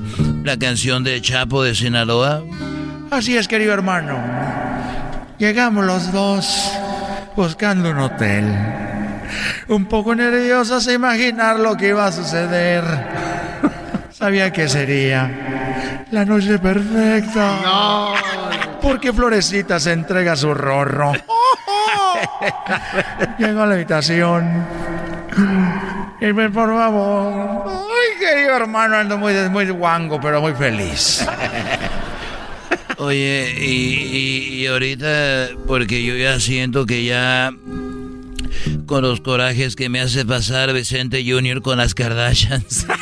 la 0.43 0.57
canción 0.59 1.05
de 1.05 1.21
Chapo 1.21 1.63
de 1.63 1.75
Sinaloa. 1.75 2.43
Así 3.11 3.37
es, 3.37 3.49
querido 3.49 3.73
hermano. 3.73 4.19
Llegamos 5.39 5.85
los 5.85 6.13
dos 6.13 6.73
buscando 7.37 7.91
un 7.91 7.99
hotel. 7.99 8.45
Un 9.69 9.87
poco 9.87 10.15
nerviosos 10.15 10.87
a 10.89 10.93
imaginar 10.93 11.59
lo 11.59 11.77
que 11.77 11.89
iba 11.89 12.07
a 12.07 12.13
suceder. 12.13 12.85
Sabía 14.11 14.53
que 14.53 14.69
sería 14.69 16.07
la 16.11 16.25
noche 16.25 16.59
perfecta. 16.59 17.59
No. 17.63 18.34
Porque 18.85 19.13
Florecita 19.13 19.81
se 19.81 19.93
entrega 19.93 20.37
su 20.37 20.55
rorro. 20.55 21.13
Llego 23.39 23.63
a 23.63 23.67
la 23.67 23.75
habitación. 23.75 24.67
Y 26.21 26.33
me, 26.33 26.51
por 26.51 26.69
favor. 26.75 27.65
Ay, 27.67 28.19
querido 28.19 28.57
hermano, 28.57 28.97
ando 28.97 29.19
muy, 29.19 29.35
muy 29.51 29.69
guango, 29.71 30.21
pero 30.21 30.41
muy 30.41 30.55
feliz. 30.55 31.25
Oye, 32.99 33.55
y, 33.59 33.65
y- 33.65 34.63
y 34.63 34.67
ahorita, 34.67 35.49
porque 35.67 36.05
yo 36.05 36.15
ya 36.17 36.39
siento 36.39 36.87
que 36.87 37.05
ya 37.05 37.51
con 38.87 39.03
los 39.03 39.21
corajes 39.21 39.75
que 39.77 39.89
me 39.89 40.01
hace 40.01 40.25
pasar 40.25 40.73
Vicente 40.73 41.25
Junior 41.27 41.61
con 41.63 41.79
las 41.79 41.95
Kardashians 41.95 42.87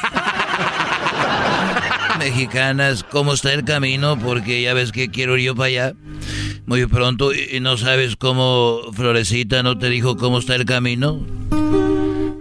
mexicanas, 2.25 3.03
¿cómo 3.05 3.33
está 3.33 3.53
el 3.53 3.65
camino? 3.65 4.19
Porque 4.19 4.63
ya 4.63 4.75
ves 4.75 4.93
que 4.93 5.11
quiero 5.11 5.37
ir 5.37 5.47
yo 5.47 5.55
para 5.57 5.67
allá 5.67 5.93
muy 6.67 6.87
pronto 6.87 7.33
y 7.35 7.43
y 7.53 7.61
no 7.61 7.77
sabes 7.77 8.17
cómo 8.17 8.81
Florecita 8.95 9.63
no 9.63 9.77
te 9.77 9.91
dijo 9.91 10.17
cómo 10.17 10.39
está 10.39 10.55
el 10.55 10.65
camino. 10.65 11.21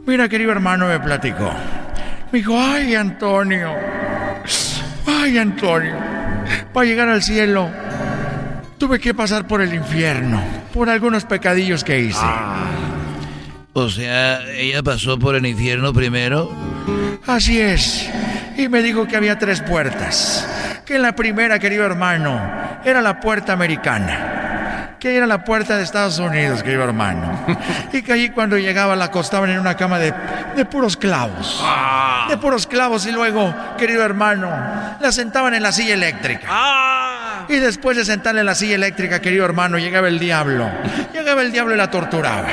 Mira, 0.06 0.30
querido 0.30 0.52
hermano, 0.52 0.88
me 0.88 1.00
platicó. 1.00 1.52
Me 2.32 2.39
dijo, 2.39 2.58
ay, 2.58 2.96
Antonio. 2.96 3.72
Ay, 5.06 5.38
Antonio. 5.38 5.96
Para 6.74 6.86
llegar 6.86 7.10
al 7.10 7.22
cielo, 7.22 7.70
tuve 8.78 9.00
que 9.00 9.13
pasar 9.13 9.48
por 9.48 9.62
el 9.62 9.74
infierno, 9.74 10.41
por 10.74 10.89
algunos 10.89 11.26
pecadillos 11.26 11.84
que 11.84 12.00
hice. 12.00 12.26
O 13.74 13.89
sea, 13.89 14.50
ella 14.54 14.82
pasó 14.84 15.20
por 15.20 15.36
el 15.36 15.46
infierno 15.46 15.94
primero. 15.94 16.52
Así 17.28 17.60
es. 17.60 18.10
Y 18.58 18.67
me 18.70 18.82
dijo 18.82 19.08
que 19.08 19.15
había 19.17 19.38
tres 19.39 19.62
puertas. 19.62 20.48
Que 20.86 21.00
la 21.00 21.15
primera, 21.15 21.60
querido 21.60 21.86
hermano, 21.86 22.39
era 22.84 23.02
la 23.02 23.20
puerta 23.20 23.54
americana. 23.54 24.98
Que 25.00 25.15
era 25.15 25.26
la 25.26 25.44
puerta 25.44 25.78
de 25.78 25.84
Estados 25.84 26.20
Unidos, 26.20 26.62
querido 26.62 26.84
hermano. 26.84 27.46
Y 27.94 28.02
que 28.02 28.13
allí 28.13 28.30
cuando 28.30 28.58
llegaba 28.58 28.96
la 28.96 29.06
acostaban 29.06 29.50
en 29.50 29.60
una 29.60 29.76
cama 29.76 29.98
de, 30.00 30.13
de 30.56 30.65
puros 30.65 30.96
clavos. 30.98 31.63
De 32.30 32.38
puros 32.38 32.67
clavos 32.67 33.06
y 33.06 33.12
luego, 33.12 33.54
querido 33.78 34.04
hermano, 34.04 34.50
la 35.00 35.12
sentaban 35.12 35.54
en 35.54 35.63
la 35.63 35.72
silla 35.72 35.94
eléctrica. 35.96 36.48
Y 37.50 37.56
después 37.58 37.98
de 37.98 38.06
sentarle 38.06 38.41
en 38.41 38.46
la 38.46 38.56
silla 38.56 38.76
eléctrica, 38.76 39.20
querido 39.22 39.44
hermano, 39.44 39.78
llegaba 39.78 40.08
el 40.08 40.20
diablo. 40.20 40.70
Llegaba 41.13 41.41
el 41.41 41.52
diablo 41.52 41.74
y 41.74 41.78
la 41.78 41.89
torturaba. 41.89 42.48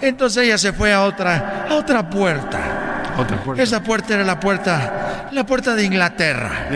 Entonces 0.00 0.44
ella 0.44 0.58
se 0.58 0.72
fue 0.72 0.92
a 0.92 1.02
otra, 1.02 1.66
a 1.68 1.74
otra 1.74 2.08
puerta. 2.08 2.95
Otra 3.18 3.38
puerta. 3.38 3.62
Esa 3.62 3.82
puerta 3.82 4.14
era 4.14 4.24
la 4.24 4.38
puerta, 4.38 5.28
la 5.32 5.44
puerta 5.44 5.74
de 5.74 5.84
Inglaterra. 5.84 6.68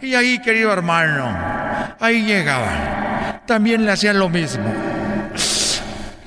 Y 0.00 0.14
ahí, 0.14 0.38
querido 0.40 0.72
hermano, 0.72 1.36
ahí 2.00 2.24
llegaba. 2.24 3.42
También 3.46 3.84
le 3.84 3.92
hacían 3.92 4.18
lo 4.18 4.28
mismo. 4.28 4.72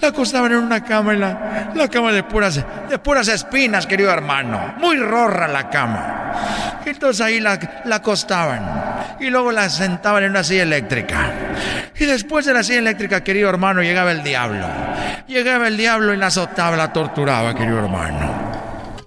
La 0.01 0.09
acostaban 0.09 0.51
en 0.51 0.57
una 0.57 0.83
cama, 0.83 1.13
en 1.13 1.21
la, 1.21 1.71
la 1.73 1.87
cama 1.87 2.11
de 2.11 2.23
puras, 2.23 2.59
de 2.89 2.99
puras 2.99 3.29
espinas, 3.29 3.87
querido 3.87 4.11
hermano. 4.11 4.75
Muy 4.77 4.97
rorra 4.97 5.47
la 5.47 5.69
cama. 5.69 6.81
Entonces 6.85 7.25
ahí 7.25 7.39
la, 7.39 7.57
la 7.85 7.95
acostaban. 7.97 9.15
Y 9.21 9.29
luego 9.29 9.53
la 9.53 9.69
sentaban 9.69 10.23
en 10.23 10.31
una 10.31 10.43
silla 10.43 10.63
eléctrica. 10.63 11.31
Y 11.97 12.05
después 12.05 12.45
de 12.45 12.53
la 12.53 12.63
silla 12.63 12.79
eléctrica, 12.79 13.23
querido 13.23 13.49
hermano, 13.49 13.81
llegaba 13.81 14.11
el 14.11 14.23
diablo. 14.23 14.67
Llegaba 15.27 15.69
el 15.69 15.77
diablo 15.77 16.13
y 16.13 16.17
la 16.17 16.27
azotaba, 16.27 16.75
la 16.75 16.91
torturaba, 16.91 17.55
querido 17.55 17.79
hermano. 17.79 18.52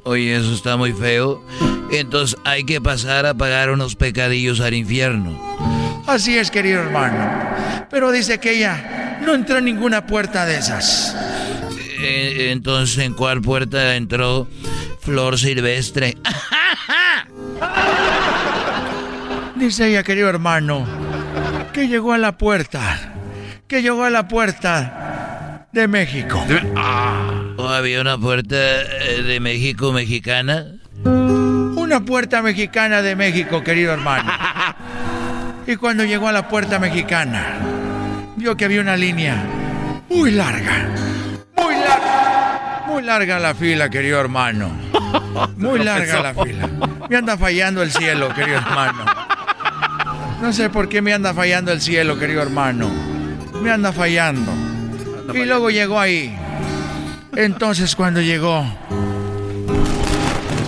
Oye, 0.06 0.34
eso 0.36 0.54
está 0.54 0.76
muy 0.76 0.92
feo. 0.92 1.42
Entonces 1.90 2.38
hay 2.44 2.62
que 2.62 2.80
pasar 2.80 3.26
a 3.26 3.34
pagar 3.34 3.70
unos 3.70 3.96
pecadillos 3.96 4.60
al 4.60 4.74
infierno. 4.74 5.36
Así 6.06 6.38
es, 6.38 6.52
querido 6.52 6.80
hermano. 6.80 7.28
Pero 7.90 8.12
dice 8.12 8.38
que 8.38 8.52
ella 8.52 9.18
no 9.26 9.34
entró 9.34 9.58
en 9.58 9.64
ninguna 9.64 10.06
puerta 10.06 10.46
de 10.46 10.58
esas. 10.58 11.16
Eh, 11.98 12.50
entonces, 12.52 12.98
¿en 12.98 13.14
cuál 13.14 13.42
puerta 13.42 13.96
entró 13.96 14.46
Flor 15.00 15.40
Silvestre? 15.40 16.16
Dice 19.56 19.88
ella, 19.88 20.04
querido 20.04 20.28
hermano, 20.28 20.86
que 21.72 21.88
llegó 21.88 22.12
a 22.12 22.18
la 22.18 22.38
puerta. 22.38 23.12
Que 23.66 23.82
llegó 23.82 24.04
a 24.04 24.10
la 24.10 24.28
puerta 24.28 25.66
de 25.72 25.88
México. 25.88 26.40
¿O 26.40 26.46
había 27.76 28.00
una 28.00 28.18
puerta 28.18 28.56
eh, 28.56 29.22
de 29.22 29.40
México 29.40 29.92
mexicana? 29.92 30.66
Una 31.04 32.04
puerta 32.04 32.42
mexicana 32.42 33.02
de 33.02 33.16
México, 33.16 33.62
querido 33.62 33.92
hermano. 33.92 34.32
Y 35.68 35.74
cuando 35.74 36.04
llegó 36.04 36.28
a 36.28 36.32
la 36.32 36.46
puerta 36.46 36.78
mexicana, 36.78 37.58
vio 38.36 38.56
que 38.56 38.66
había 38.66 38.80
una 38.80 38.96
línea 38.96 39.44
muy 40.08 40.30
larga. 40.30 40.88
Muy 41.56 41.74
larga. 41.74 42.84
Muy 42.86 43.02
larga 43.02 43.40
la 43.40 43.52
fila, 43.52 43.90
querido 43.90 44.20
hermano. 44.20 44.70
Muy 45.56 45.80
larga 45.80 46.22
la 46.22 46.34
fila. 46.34 46.68
Me 47.10 47.16
anda 47.16 47.36
fallando 47.36 47.82
el 47.82 47.90
cielo, 47.90 48.32
querido 48.32 48.58
hermano. 48.58 49.04
No 50.40 50.52
sé 50.52 50.70
por 50.70 50.88
qué 50.88 51.02
me 51.02 51.12
anda 51.12 51.34
fallando 51.34 51.72
el 51.72 51.80
cielo, 51.80 52.16
querido 52.16 52.42
hermano. 52.42 52.88
Me 53.60 53.70
anda 53.72 53.92
fallando. 53.92 54.52
Y 55.34 55.44
luego 55.44 55.70
llegó 55.70 55.98
ahí. 55.98 56.32
Entonces 57.36 57.94
cuando 57.94 58.20
llegó... 58.20 58.64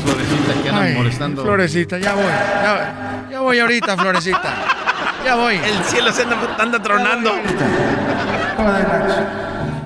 Florecita 0.05 0.63
que 0.63 0.69
andan 0.69 0.95
molestando. 0.95 1.43
Florecita, 1.43 1.99
ya 1.99 2.15
voy. 2.15 2.25
Ya, 2.25 3.27
ya 3.31 3.41
voy 3.41 3.59
ahorita, 3.59 3.97
Florecita. 3.97 4.55
Ya 5.25 5.35
voy. 5.37 5.57
El 5.57 5.85
cielo 5.85 6.13
se 6.13 6.23
anda, 6.23 6.37
anda 6.59 6.83
tronando. 6.83 7.33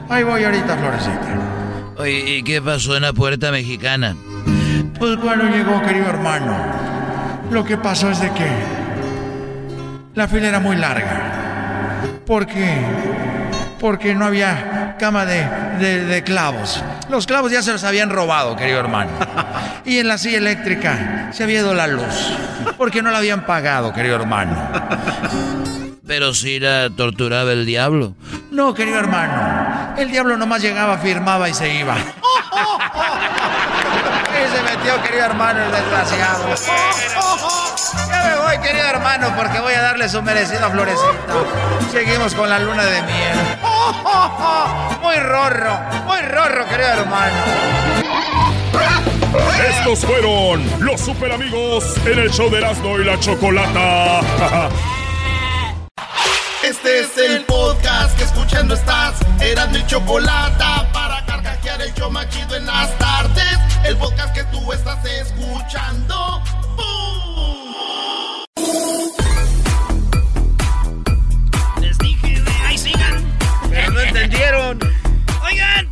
Ahí 0.09 0.25
voy 0.25 0.45
ahorita, 0.45 0.77
Florecita. 0.77 1.38
Oye, 1.99 2.38
¿y 2.38 2.42
qué 2.42 2.61
pasó 2.61 2.97
en 2.97 3.03
la 3.03 3.12
puerta 3.12 3.53
mexicana? 3.53 4.16
Pues 4.99 5.16
cuando 5.18 5.45
llegó, 5.45 5.81
querido 5.83 6.07
hermano, 6.07 6.57
lo 7.51 7.64
que 7.64 7.77
pasó 7.77 8.11
es 8.11 8.21
de 8.21 8.31
que 8.33 8.47
la 10.14 10.27
fila 10.29 10.49
era 10.49 10.61
muy 10.61 10.77
larga. 10.77 12.03
¿Por 12.27 12.47
qué? 12.47 12.81
Porque 13.83 14.14
no 14.14 14.25
había 14.25 14.97
cama 14.99 15.27
de, 15.27 15.45
de- 15.79 16.05
de 16.07 16.23
clavos. 16.25 16.83
Los 17.11 17.27
clavos 17.27 17.53
ya 17.53 17.62
se 17.62 17.73
los 17.73 17.85
habían 17.85 18.09
robado, 18.09 18.57
querido 18.57 18.81
hermano. 18.81 19.11
Y 19.85 19.99
en 19.99 20.07
la 20.07 20.16
silla 20.16 20.38
eléctrica 20.38 21.31
se 21.33 21.42
había 21.42 21.59
ido 21.59 21.75
la 21.75 21.88
luz. 21.88 22.05
Porque 22.79 23.03
no 23.03 23.11
la 23.11 23.18
habían 23.18 23.45
pagado, 23.45 23.92
querido 23.92 24.14
hermano. 24.14 24.57
Pero 26.07 26.33
si 26.35 26.61
la 26.61 26.88
torturaba 26.97 27.51
el 27.53 27.66
diablo. 27.66 28.14
No, 28.53 28.72
querido 28.74 28.99
hermano. 29.01 29.95
El 29.99 30.11
diablo 30.12 30.37
nomás 30.37 30.62
llegaba, 30.62 30.99
firmaba 30.99 31.49
y 31.49 31.55
se 31.55 31.74
iba. 31.74 31.97
Y 34.53 34.57
se 34.57 34.62
metió, 34.62 35.03
querido 35.03 35.26
hermano, 35.26 35.64
el 35.64 35.72
desgraciado. 35.72 36.55
Ya 38.09 38.24
me 38.24 38.36
voy, 38.36 38.59
querido 38.59 38.86
hermano, 38.86 39.34
porque 39.36 39.61
voy 39.61 39.74
a 39.74 39.82
darle 39.82 40.09
su 40.09 40.22
merecido 40.22 40.70
Florecita. 40.70 41.11
Seguimos 41.90 42.34
con 42.34 42.48
la 42.48 42.59
luna 42.59 42.84
de 42.84 43.03
miel. 43.03 43.38
Muy 45.03 45.16
rorro, 45.16 45.78
muy 46.07 46.20
rorro, 46.22 46.66
querido 46.66 46.88
hermano. 46.88 47.36
Estos 49.68 50.00
fueron 50.00 50.70
los 50.80 51.00
super 51.00 51.32
amigos 51.32 51.96
en 52.05 52.18
el 52.18 52.30
show 52.30 52.50
de 52.50 52.59
Erasmo 52.59 52.98
y 52.98 53.05
la 53.05 53.18
Chocolata. 53.18 54.20
Este 56.62 57.00
es 57.00 57.16
el 57.18 57.44
podcast 57.44 58.16
que 58.16 58.24
escuchando 58.24 58.74
estás. 58.74 59.14
Eran 59.40 59.72
mi 59.72 59.84
chocolate 59.86 60.64
para 60.92 61.24
carcajear 61.62 61.82
el 61.82 61.94
show 61.94 62.10
más 62.10 62.28
chido 62.28 62.56
en 62.56 62.66
las 62.66 62.98
tardes. 62.98 63.58
El 63.84 63.96
podcast 63.96 64.34
que 64.34 64.44
tú 64.44 64.72
estás 64.72 65.04
escuchando. 65.04 66.42
¡Bum! 66.76 67.74
Les 71.80 71.98
dije, 71.98 72.40
güey, 72.40 72.56
ahí 72.66 72.78
sigan. 72.78 73.24
Pero 73.70 73.92
no 73.92 74.00
entendieron. 74.00 74.78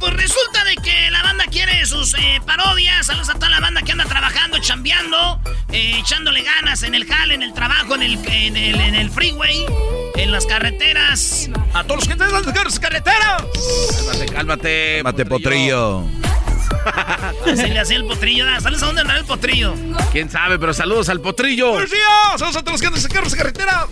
Pues 0.01 0.14
resulta 0.14 0.64
de 0.64 0.76
que 0.76 1.11
la 1.11 1.22
banda 1.22 1.44
quiere 1.51 1.84
sus 1.84 2.14
eh, 2.14 2.40
parodias. 2.46 3.07
Saludos 3.07 3.28
a 3.28 3.34
toda 3.34 3.51
la 3.51 3.61
banda 3.61 3.82
que 3.82 3.92
anda 3.92 4.07
trabajando, 4.07 4.59
chambeando, 4.59 5.40
eh, 5.70 5.98
echándole 6.01 6.42
ganas 6.42 6.82
en 6.82 6.94
el 6.94 7.07
jale, 7.07 7.34
en 7.34 7.42
el 7.42 7.53
trabajo, 7.53 7.94
en 7.94 8.03
el, 8.03 8.26
en 8.26 8.57
el, 8.57 8.80
en 8.80 8.94
el 8.94 9.11
freeway, 9.11 9.66
en 10.16 10.32
las 10.32 10.46
carreteras. 10.46 11.51
A 11.74 11.84
todos 11.84 11.98
los 11.98 12.07
que 12.07 12.14
están 12.14 12.28
en 12.28 12.55
las 12.64 12.78
carreteras. 12.80 13.44
Cálmate, 13.96 14.26
cálmate. 14.32 15.03
Mate 15.05 15.26
potrillo. 15.26 16.07
Se 17.44 17.68
le 17.68 17.78
hacía 17.78 17.96
el 17.96 18.07
potrillo. 18.07 18.46
¿Sabes 18.61 18.82
a 18.82 18.86
dónde 18.86 19.03
anda 19.03 19.16
el 19.16 19.24
potrillo? 19.24 19.74
¿Quién 20.12 20.30
sabe? 20.30 20.59
Pero 20.59 20.72
saludos 20.72 21.09
al 21.09 21.20
potrillo. 21.20 21.72
¡Buenos 21.72 21.90
días! 21.90 22.07
¡Saludos 22.38 22.57
a 22.57 22.61
todos 22.62 22.72
los 22.72 22.80
que 22.80 22.86
andan 22.86 23.03
en 23.05 23.24
las 23.24 23.34
carreteras! 23.34 23.86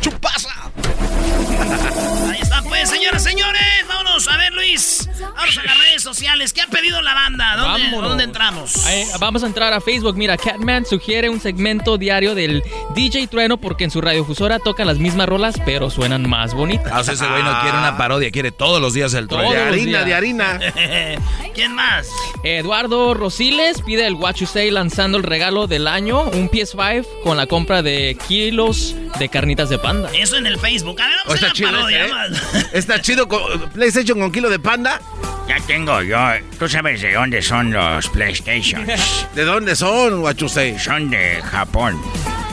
¡Chupaza! 0.00 0.50
Ahí 2.30 2.40
está, 2.40 2.49
pues, 2.70 2.88
señoras, 2.88 3.22
señores. 3.22 3.60
Vámonos 3.88 4.28
a 4.28 4.36
ver, 4.36 4.52
Luis. 4.52 5.08
Vamos 5.20 5.58
a 5.58 5.62
las 5.64 5.78
redes 5.78 6.02
sociales. 6.02 6.52
¿Qué 6.52 6.62
ha 6.62 6.66
pedido 6.68 7.02
la 7.02 7.14
banda? 7.14 7.56
¿Dónde. 7.56 7.90
¿dónde 7.90 8.24
entramos? 8.24 8.86
Ahí, 8.86 9.04
vamos 9.18 9.42
a 9.42 9.46
entrar 9.46 9.72
a 9.72 9.80
Facebook. 9.80 10.16
Mira, 10.16 10.36
Catman 10.36 10.86
sugiere 10.86 11.28
un 11.28 11.40
segmento 11.40 11.98
diario 11.98 12.34
del 12.34 12.62
DJ 12.94 13.26
Trueno 13.26 13.58
porque 13.58 13.84
en 13.84 13.90
su 13.90 14.00
radiofusora 14.00 14.60
tocan 14.60 14.86
las 14.86 14.98
mismas 14.98 15.28
rolas, 15.28 15.56
pero 15.64 15.90
suenan 15.90 16.28
más 16.28 16.54
bonitas. 16.54 16.92
Ah, 16.92 17.00
o 17.00 17.04
sea, 17.04 17.14
ese 17.14 17.26
güey 17.26 17.42
no 17.42 17.60
quiere 17.60 17.76
una 17.76 17.96
parodia, 17.96 18.30
quiere 18.30 18.52
todos 18.52 18.80
los 18.80 18.94
días 18.94 19.12
el 19.14 19.26
trueno. 19.28 19.52
los 19.52 19.76
días. 19.76 20.06
harina. 20.12 20.60
¿Quién 21.54 21.74
más? 21.74 22.08
Eduardo 22.44 23.14
Rosiles 23.14 23.82
pide 23.82 24.06
el 24.06 24.14
What 24.14 24.36
You 24.36 24.46
Say 24.46 24.70
lanzando 24.70 25.18
el 25.18 25.24
regalo 25.24 25.66
del 25.66 25.88
año, 25.88 26.22
un 26.22 26.48
PS5 26.48 27.06
con 27.24 27.36
la 27.36 27.46
compra 27.46 27.82
de 27.82 28.16
kilos 28.28 28.94
de 29.18 29.28
carnitas 29.28 29.68
de 29.68 29.78
panda. 29.78 30.10
Eso 30.14 30.36
en 30.36 30.46
el 30.46 30.58
Facebook. 30.58 31.00
A 31.00 31.08
ver, 31.08 31.16
vamos 31.26 31.42
a 31.42 31.46
la 31.46 31.70
parodia. 31.72 32.06
¿eh? 32.06 32.59
Está 32.72 33.00
chido 33.00 33.26
con 33.28 33.40
PlayStation 33.70 34.18
con 34.20 34.30
kilo 34.32 34.48
de 34.48 34.58
panda. 34.58 35.00
Ya 35.48 35.58
tengo 35.66 36.00
yo. 36.02 36.18
¿Tú 36.58 36.68
sabes 36.68 37.02
de 37.02 37.12
dónde 37.14 37.42
son 37.42 37.72
los 37.72 38.08
PlayStation? 38.08 38.86
¿De 39.34 39.44
dónde 39.44 39.74
son, 39.74 40.20
Guachusei? 40.20 40.78
Son 40.78 41.10
de 41.10 41.42
Japón. 41.42 42.00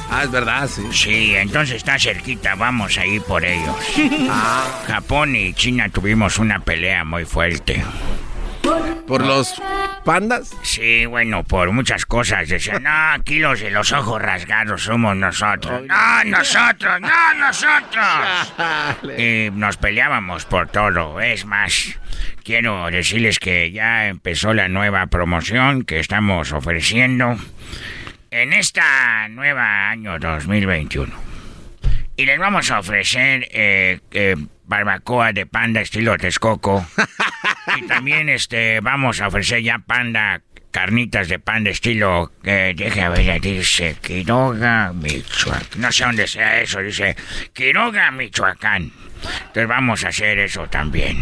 Ah, 0.09 0.23
es 0.23 0.31
verdad, 0.31 0.69
sí. 0.73 0.81
Sí, 0.91 1.35
entonces 1.35 1.77
está 1.77 1.99
cerquita, 1.99 2.55
vamos 2.55 2.97
a 2.97 3.05
ir 3.05 3.21
por 3.21 3.43
ellos. 3.45 3.75
Ah. 4.29 4.83
Japón 4.87 5.35
y 5.35 5.53
China 5.53 5.89
tuvimos 5.89 6.37
una 6.37 6.59
pelea 6.59 7.03
muy 7.03 7.25
fuerte. 7.25 7.83
¿Por 9.07 9.25
los 9.25 9.61
pandas? 10.03 10.55
Sí, 10.63 11.05
bueno, 11.05 11.43
por 11.43 11.71
muchas 11.71 12.05
cosas. 12.05 12.49
Decían, 12.49 12.83
no, 12.83 13.11
aquí 13.13 13.39
los 13.39 13.59
de 13.59 13.71
los 13.71 13.91
ojos 13.91 14.21
rasgados 14.21 14.83
somos 14.83 15.15
nosotros. 15.15 15.83
No, 15.85 16.23
nosotros, 16.25 17.01
no, 17.01 17.33
nosotros. 17.35 18.53
Y 19.17 19.49
nos 19.51 19.77
peleábamos 19.77 20.45
por 20.45 20.67
todo. 20.67 21.21
Es 21.21 21.45
más, 21.45 21.97
quiero 22.43 22.89
decirles 22.91 23.39
que 23.39 23.71
ya 23.71 24.07
empezó 24.07 24.53
la 24.53 24.67
nueva 24.67 25.07
promoción 25.07 25.83
que 25.83 25.99
estamos 25.99 26.51
ofreciendo 26.51 27.37
en 28.31 28.53
esta 28.53 29.27
nueva 29.29 29.89
año 29.89 30.19
2021. 30.19 31.13
Y 32.17 32.25
les 32.25 32.39
vamos 32.39 32.71
a 32.71 32.79
ofrecer 32.79 33.47
eh, 33.51 33.99
eh, 34.11 34.35
barbacoa 34.67 35.33
de 35.33 35.45
panda 35.45 35.81
estilo 35.81 36.17
Texcoco. 36.17 36.85
y 37.77 37.87
también 37.87 38.29
este 38.29 38.79
vamos 38.81 39.21
a 39.21 39.27
ofrecer 39.27 39.63
ya 39.63 39.79
panda, 39.79 40.41
carnitas 40.71 41.27
de 41.29 41.39
panda 41.39 41.71
estilo, 41.71 42.31
eh, 42.43 42.73
deja 42.75 43.09
ver, 43.09 43.41
dice 43.41 43.95
Quiroga, 44.01 44.93
Michoacán. 44.93 45.81
No 45.81 45.91
sé 45.91 46.03
dónde 46.03 46.27
sea 46.27 46.61
eso, 46.61 46.81
dice 46.81 47.15
Quiroga, 47.53 48.11
Michoacán. 48.11 48.91
Entonces 49.23 49.67
vamos 49.67 50.03
a 50.03 50.09
hacer 50.09 50.39
eso 50.39 50.67
también. 50.67 51.17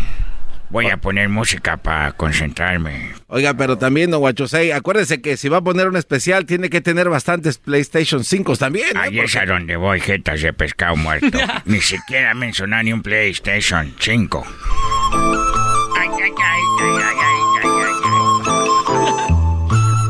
Voy 0.75 0.87
a 0.89 0.97
poner 0.97 1.29
música 1.29 1.77
para 1.77 2.11
concentrarme. 2.11 3.13
Oiga, 3.27 3.53
pero 3.53 3.77
también, 3.77 4.11
don 4.11 4.19
Guachusei, 4.19 4.73
acuérdese 4.73 5.21
que 5.21 5.37
si 5.37 5.47
va 5.47 5.59
a 5.59 5.61
poner 5.61 5.87
un 5.87 5.95
especial, 5.95 6.45
tiene 6.45 6.69
que 6.69 6.81
tener 6.81 7.07
bastantes 7.07 7.59
PlayStation 7.59 8.25
5 8.25 8.57
también. 8.57 8.87
¿no? 8.93 8.99
Ahí 8.99 9.21
es 9.21 9.37
a 9.37 9.45
donde 9.45 9.77
voy, 9.77 10.01
jetas 10.01 10.41
de 10.41 10.51
pescado 10.51 10.97
muerto. 10.97 11.37
ni 11.65 11.79
siquiera 11.79 12.33
mencionar 12.33 12.83
ni 12.83 12.91
un 12.91 13.01
PlayStation 13.01 13.95
5. 13.97 14.45
Ay, 15.97 16.09
ay, 16.11 16.31
ay, 16.43 16.61
ay, 16.81 16.91
ay, 16.99 17.15
ay, 17.23 17.39
ay, 17.63 17.89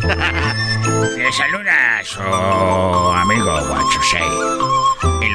ay. 0.09 1.15
Le 1.19 1.31
saluda 1.31 1.99
a 1.99 2.03
su 2.03 2.21
amigo 2.21 3.67
Guachusei. 3.67 4.64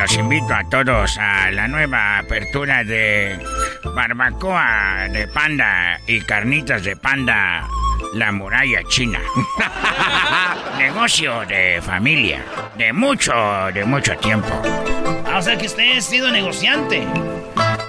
Los 0.00 0.16
invito 0.16 0.54
a 0.54 0.64
todos 0.64 1.18
a 1.18 1.50
la 1.50 1.68
nueva 1.68 2.20
apertura 2.20 2.82
de 2.82 3.38
barbacoa 3.94 5.08
de 5.12 5.28
panda 5.28 6.00
y 6.06 6.22
carnitas 6.22 6.82
de 6.82 6.96
panda, 6.96 7.68
la 8.14 8.32
muralla 8.32 8.82
china. 8.88 9.20
Negocio 10.78 11.44
de 11.44 11.82
familia, 11.82 12.42
de 12.78 12.94
mucho, 12.94 13.34
de 13.74 13.84
mucho 13.84 14.16
tiempo. 14.16 14.48
Ah, 15.26 15.36
o 15.36 15.42
sea 15.42 15.58
que 15.58 15.66
usted 15.66 15.98
ha 15.98 16.00
sido 16.00 16.30
negociante. 16.30 17.06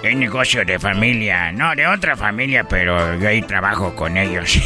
Es 0.03 0.13
negocio 0.13 0.65
de 0.65 0.79
familia, 0.79 1.53
no 1.53 1.73
de 1.75 1.87
otra 1.87 2.17
familia, 2.17 2.65
pero 2.65 3.15
yo 3.15 3.29
ahí 3.29 3.41
trabajo 3.41 3.95
con 3.95 4.17
ellos. 4.17 4.59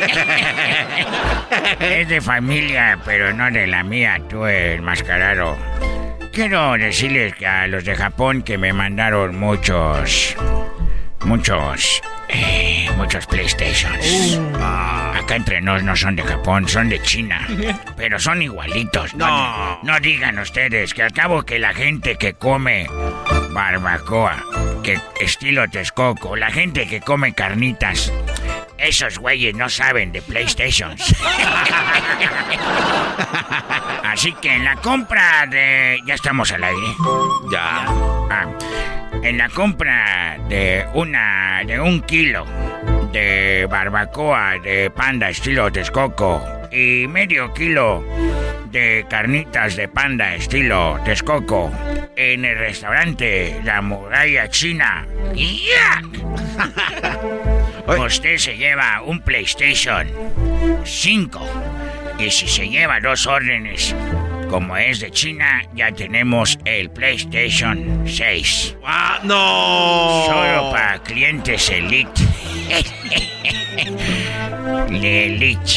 es 1.80 2.08
de 2.08 2.20
familia, 2.20 2.98
pero 3.04 3.32
no 3.32 3.48
de 3.52 3.68
la 3.68 3.84
mía, 3.84 4.20
tú 4.28 4.46
el 4.46 4.82
mascarado. 4.82 5.56
Quiero 6.38 6.78
decirles 6.78 7.34
que 7.34 7.48
a 7.48 7.66
los 7.66 7.84
de 7.84 7.96
Japón 7.96 8.42
que 8.42 8.58
me 8.58 8.72
mandaron 8.72 9.36
muchos, 9.40 10.36
muchos, 11.24 12.00
eh, 12.28 12.88
muchos 12.96 13.26
PlayStations. 13.26 14.38
Ah, 14.54 15.14
acá 15.18 15.34
entre 15.34 15.60
nos 15.60 15.82
no 15.82 15.96
son 15.96 16.14
de 16.14 16.22
Japón, 16.22 16.68
son 16.68 16.90
de 16.90 17.02
China. 17.02 17.44
Pero 17.96 18.20
son 18.20 18.40
igualitos. 18.40 19.16
No, 19.16 19.82
no 19.82 19.98
digan 19.98 20.38
ustedes 20.38 20.94
que 20.94 21.02
al 21.02 21.12
cabo 21.12 21.42
que 21.42 21.58
la 21.58 21.74
gente 21.74 22.14
que 22.14 22.34
come 22.34 22.86
barbacoa, 23.50 24.36
que 24.84 24.96
estilo 25.20 25.68
Texcoco, 25.68 26.36
la 26.36 26.52
gente 26.52 26.86
que 26.86 27.00
come 27.00 27.32
carnitas, 27.34 28.12
esos 28.78 29.18
güeyes 29.18 29.54
no 29.54 29.68
saben 29.68 30.12
de 30.12 30.22
PlayStations. 30.22 31.02
Así 34.04 34.32
que 34.34 34.54
en 34.54 34.64
la 34.64 34.76
compra 34.76 35.46
de... 35.46 36.00
Ya 36.06 36.14
estamos 36.14 36.52
al 36.52 36.62
aire. 36.64 36.86
Ya. 37.52 37.84
Ah, 38.30 38.46
en 39.22 39.38
la 39.38 39.48
compra 39.48 40.38
de 40.48 40.86
una... 40.94 41.62
de 41.64 41.80
un 41.80 42.00
kilo 42.02 42.46
de 43.12 43.66
barbacoa 43.70 44.58
de 44.62 44.90
panda 44.90 45.30
estilo 45.30 45.72
Texcoco 45.72 46.42
y 46.70 47.06
medio 47.08 47.54
kilo 47.54 48.04
de 48.70 49.06
carnitas 49.08 49.76
de 49.76 49.88
panda 49.88 50.34
estilo 50.34 51.00
Texcoco 51.04 51.72
en 52.16 52.44
el 52.44 52.58
restaurante 52.58 53.60
La 53.64 53.80
Muralla 53.80 54.50
China. 54.50 55.06
Usted 57.96 58.36
se 58.36 58.56
lleva 58.56 59.00
un 59.02 59.20
PlayStation 59.20 60.06
5 60.84 61.40
y 62.18 62.30
si 62.30 62.46
se 62.46 62.68
lleva 62.68 63.00
dos 63.00 63.26
órdenes 63.26 63.94
como 64.50 64.76
es 64.78 65.00
de 65.00 65.10
China, 65.10 65.62
ya 65.74 65.92
tenemos 65.92 66.58
el 66.64 66.90
PlayStation 66.90 68.04
6. 68.06 68.76
¡Ah, 68.84 69.20
no! 69.22 70.24
Solo 70.26 70.70
para 70.72 71.02
clientes 71.02 71.68
Elite. 71.70 72.22
Le 74.90 75.26
Elite. 75.26 75.72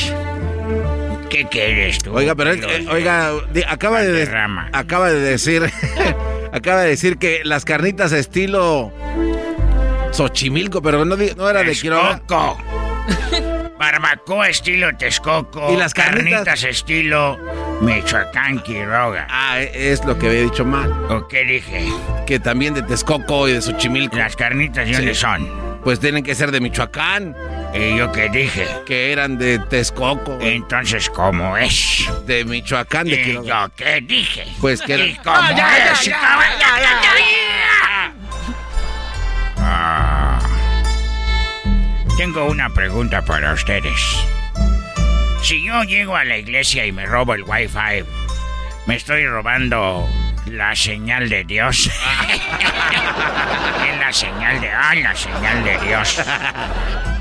¿Qué 1.29 1.45
quieres 1.49 1.97
tú? 1.99 2.13
Oiga, 2.15 2.33
pero 2.35 2.53
eh, 2.53 2.85
oiga, 2.89 3.31
acaba 3.67 4.01
de, 4.01 4.11
de- 4.11 4.29
acaba 4.73 5.11
de 5.11 5.19
decir, 5.19 5.69
acaba 6.53 6.81
de 6.83 6.89
decir 6.89 7.17
que 7.17 7.41
las 7.43 7.65
carnitas 7.65 8.11
estilo 8.13 8.93
Xochimilco, 10.11 10.81
pero 10.81 11.03
no, 11.05 11.15
era 11.49 11.63
de 11.63 11.71
Quiroga. 11.75 12.17
Texcoco. 12.19 12.57
Barbacoa 13.77 14.49
estilo 14.49 14.95
Texcoco. 14.95 15.73
¿Y 15.73 15.77
las 15.77 15.93
carnitas? 15.93 16.63
estilo 16.63 17.37
Michoacán 17.81 18.59
Quiroga. 18.61 19.25
Ah, 19.29 19.59
e- 19.59 19.91
es 19.91 20.05
lo 20.05 20.17
que 20.19 20.27
había 20.27 20.41
dicho 20.41 20.63
mal. 20.65 20.91
¿O 21.09 21.27
qué 21.27 21.43
dije? 21.43 21.85
Que 22.27 22.39
también 22.39 22.73
de 22.75 22.83
Texcoco 22.83 23.47
y 23.47 23.53
de 23.53 23.61
Xochimilco. 23.61 24.17
Las 24.17 24.35
carnitas, 24.35 24.85
¿de 24.87 24.93
dónde 24.93 25.15
son? 25.15 25.49
Pues 25.83 25.99
tienen 25.99 26.23
que 26.23 26.35
ser 26.35 26.51
de 26.51 26.59
Michoacán. 26.61 27.35
¿Y 27.73 27.97
yo 27.97 28.11
qué 28.11 28.29
dije? 28.29 28.67
Que 28.85 29.11
eran 29.11 29.39
de 29.39 29.57
Texcoco. 29.57 30.37
Entonces, 30.41 31.09
¿cómo 31.09 31.57
es? 31.57 32.07
De 32.27 32.45
Michoacán, 32.45 33.07
de 33.07 33.13
¿Y 33.19 33.23
Quiroga. 33.23 33.65
yo 33.67 33.71
qué 33.75 34.01
dije? 34.01 34.45
Pues 34.61 34.79
que 34.81 34.95
¿Y 34.97 35.11
era- 35.13 35.23
cómo 35.23 35.37
Ah, 35.37 35.49
ya, 35.49 35.55
ya, 35.57 35.91
es? 35.93 36.09
Tengo 42.17 42.45
una 42.45 42.69
pregunta 42.69 43.23
para 43.23 43.53
ustedes. 43.53 43.99
Si 45.43 45.65
yo 45.65 45.83
llego 45.83 46.15
a 46.15 46.23
la 46.23 46.37
iglesia 46.37 46.85
y 46.85 46.91
me 46.91 47.05
robo 47.05 47.33
el 47.33 47.43
wifi, 47.43 48.05
¿me 48.85 48.95
estoy 48.95 49.25
robando 49.25 50.07
la 50.45 50.75
señal 50.75 51.29
de 51.29 51.43
Dios? 51.43 51.87
es 53.89 53.99
la 53.99 54.13
señal 54.13 54.61
de... 54.61 54.69
¡Ah, 54.69 54.95
la 54.95 55.15
señal 55.15 55.63
de 55.63 55.77
Dios! 55.79 56.21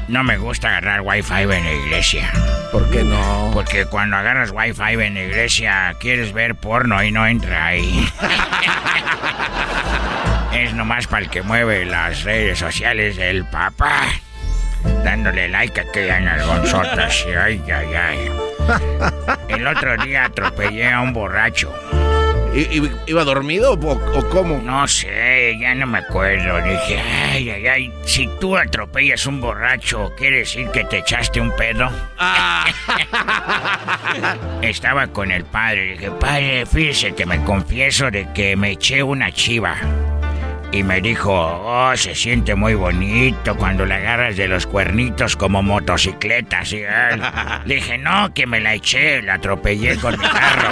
No 0.09 0.25
me 0.25 0.39
gusta 0.39 0.69
agarrar 0.69 1.03
wifi 1.03 1.43
en 1.43 1.65
la 1.65 1.73
iglesia. 1.73 2.33
¿Por 2.73 2.91
qué 2.91 3.05
no? 3.05 3.51
Porque 3.55 3.87
cuando 3.87 4.17
agarras 4.17 4.51
wifi 4.53 5.03
en 5.03 5.15
la 5.15 5.23
iglesia 5.23 5.95
quieres 6.01 6.33
ver 6.33 6.57
porno 6.57 7.03
y 7.03 7.13
no 7.13 7.27
entra 7.27 7.67
ahí. 7.67 8.09
es 10.53 10.75
nomás 10.75 11.07
para 11.07 11.23
el 11.23 11.31
que 11.31 11.43
mueve 11.43 11.85
las 11.85 12.25
redes 12.25 12.59
sociales 12.59 13.17
del 13.17 13.45
papá. 13.47 14.09
Dándole 15.05 15.49
like 15.49 15.81
a 15.81 15.85
aquellas 15.85 16.21
nalgonzotas. 16.23 17.27
Ay, 17.43 17.63
ay, 17.73 17.95
ay. 17.95 18.31
El 19.49 19.67
otro 19.67 19.97
día 19.99 20.25
atropellé 20.27 20.89
a 20.91 21.01
un 21.01 21.13
borracho. 21.13 21.73
¿I- 22.53 22.91
¿Iba 23.07 23.23
dormido 23.25 23.75
o, 23.75 24.19
o 24.19 24.29
cómo? 24.29 24.59
No 24.59 24.87
sé, 24.89 25.57
ya 25.61 25.73
no 25.77 25.87
me 25.87 25.99
acuerdo. 25.99 26.61
Dije, 26.63 27.01
ay, 27.33 27.49
ay, 27.51 27.67
ay, 27.69 27.93
si 28.05 28.29
tú 28.41 28.57
atropellas 28.57 29.25
un 29.27 29.41
borracho, 29.41 30.13
¿quiere 30.17 30.39
decir 30.39 30.69
que 30.71 30.83
te 30.85 30.99
echaste 30.99 31.41
un 31.41 31.55
pedo? 31.55 31.89
Estaba 34.63 35.07
con 35.09 35.31
el 35.31 35.45
padre. 35.45 35.93
Dije, 35.93 36.11
padre, 36.11 36.67
fíjese 36.67 37.15
que 37.15 37.27
me 37.27 37.43
confieso 37.45 38.11
de 38.11 38.29
que 38.33 38.57
me 38.57 38.73
eché 38.73 39.03
una 39.03 39.33
chiva. 39.33 39.77
Y 40.73 40.85
me 40.85 41.01
dijo, 41.01 41.33
oh, 41.33 41.97
se 41.97 42.15
siente 42.15 42.55
muy 42.55 42.75
bonito 42.75 43.57
cuando 43.57 43.85
la 43.85 43.97
agarras 43.97 44.37
de 44.37 44.47
los 44.47 44.67
cuernitos 44.67 45.35
como 45.37 45.63
motocicletas. 45.63 46.73
Y 46.73 46.83
él, 46.83 47.23
le 47.65 47.75
dije, 47.75 47.99
no, 47.99 48.33
que 48.33 48.47
me 48.47 48.61
la 48.61 48.75
eché, 48.75 49.21
la 49.23 49.35
atropellé 49.35 49.97
con 49.97 50.19
mi 50.19 50.27
carro. 50.27 50.69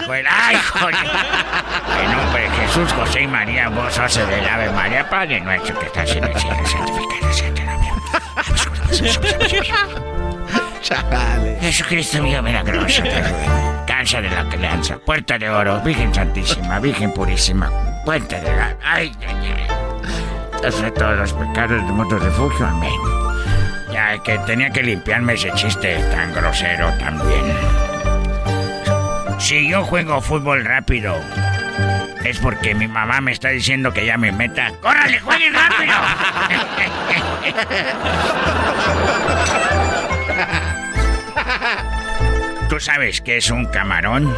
Dijo 0.00 0.14
él, 0.14 0.26
ay, 0.30 0.56
joder. 0.56 0.94
En 2.04 2.16
nombre 2.16 2.42
de 2.42 2.50
Jesús, 2.50 2.92
José 2.92 3.22
y 3.22 3.26
María, 3.26 3.68
vos 3.68 3.92
sos 3.92 4.16
el 4.16 4.28
del 4.28 4.48
Ave 4.48 4.70
María, 4.70 5.08
Padre 5.08 5.40
nuestro 5.40 5.78
que 5.80 5.86
estás 5.86 6.14
en 6.14 6.24
el 6.24 6.34
cielo, 6.38 6.66
santificado 6.66 7.32
sea 7.32 7.54
tu 7.54 7.62
nombre. 7.64 7.94
Jesucristo 11.60 12.22
mío 12.22 12.42
milagroso. 12.42 13.02
Cansa 13.86 14.20
de 14.20 14.30
la 14.30 14.48
crianza, 14.48 14.98
puerta 14.98 15.38
de 15.38 15.48
oro, 15.48 15.80
Virgen 15.80 16.14
Santísima, 16.14 16.78
Virgen 16.78 17.12
Purísima, 17.12 17.70
puerta 18.04 18.40
de 18.40 18.54
la... 18.56 18.76
Ay, 18.82 19.12
ay, 19.26 19.54
ay. 19.56 19.66
Hace 20.66 20.90
todos 20.92 21.18
los 21.18 21.32
pecados 21.32 21.82
del 21.82 21.92
mundo 21.92 22.18
refugio, 22.18 22.66
amén. 22.66 23.00
Ya 23.92 24.18
que 24.22 24.38
tenía 24.40 24.70
que 24.70 24.82
limpiarme 24.82 25.34
ese 25.34 25.52
chiste 25.52 25.96
tan 26.10 26.32
grosero 26.32 26.90
también. 26.98 27.44
Si 29.38 29.68
yo 29.68 29.84
juego 29.84 30.20
fútbol 30.20 30.64
rápido, 30.64 31.14
es 32.24 32.38
porque 32.38 32.74
mi 32.74 32.88
mamá 32.88 33.20
me 33.20 33.32
está 33.32 33.50
diciendo 33.50 33.92
que 33.92 34.06
ya 34.06 34.16
me 34.16 34.32
meta. 34.32 34.72
¡Córrale, 34.80 35.20
juegue 35.20 35.50
rápido! 35.50 35.94
¿Tú 42.68 42.80
sabes 42.80 43.20
qué 43.20 43.36
es 43.36 43.50
un 43.50 43.66
camarón? 43.66 44.34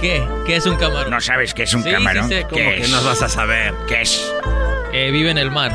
¿Qué? 0.00 0.26
¿Qué 0.46 0.56
es 0.56 0.66
un 0.66 0.76
camarón? 0.76 1.10
¿No 1.10 1.20
sabes 1.20 1.52
qué 1.54 1.64
es 1.64 1.74
un 1.74 1.82
Sí, 1.82 1.90
camarón? 1.90 2.24
sí 2.28 2.34
sé. 2.34 2.40
¿Qué 2.40 2.48
¿Cómo 2.48 2.54
que 2.70 2.80
es? 2.80 2.90
no 2.90 3.02
vas 3.04 3.20
a 3.22 3.28
saber? 3.28 3.74
¿Qué 3.86 4.02
es? 4.02 4.32
Eh, 4.92 5.10
vive 5.10 5.30
en 5.30 5.38
el 5.38 5.50
mar. 5.50 5.70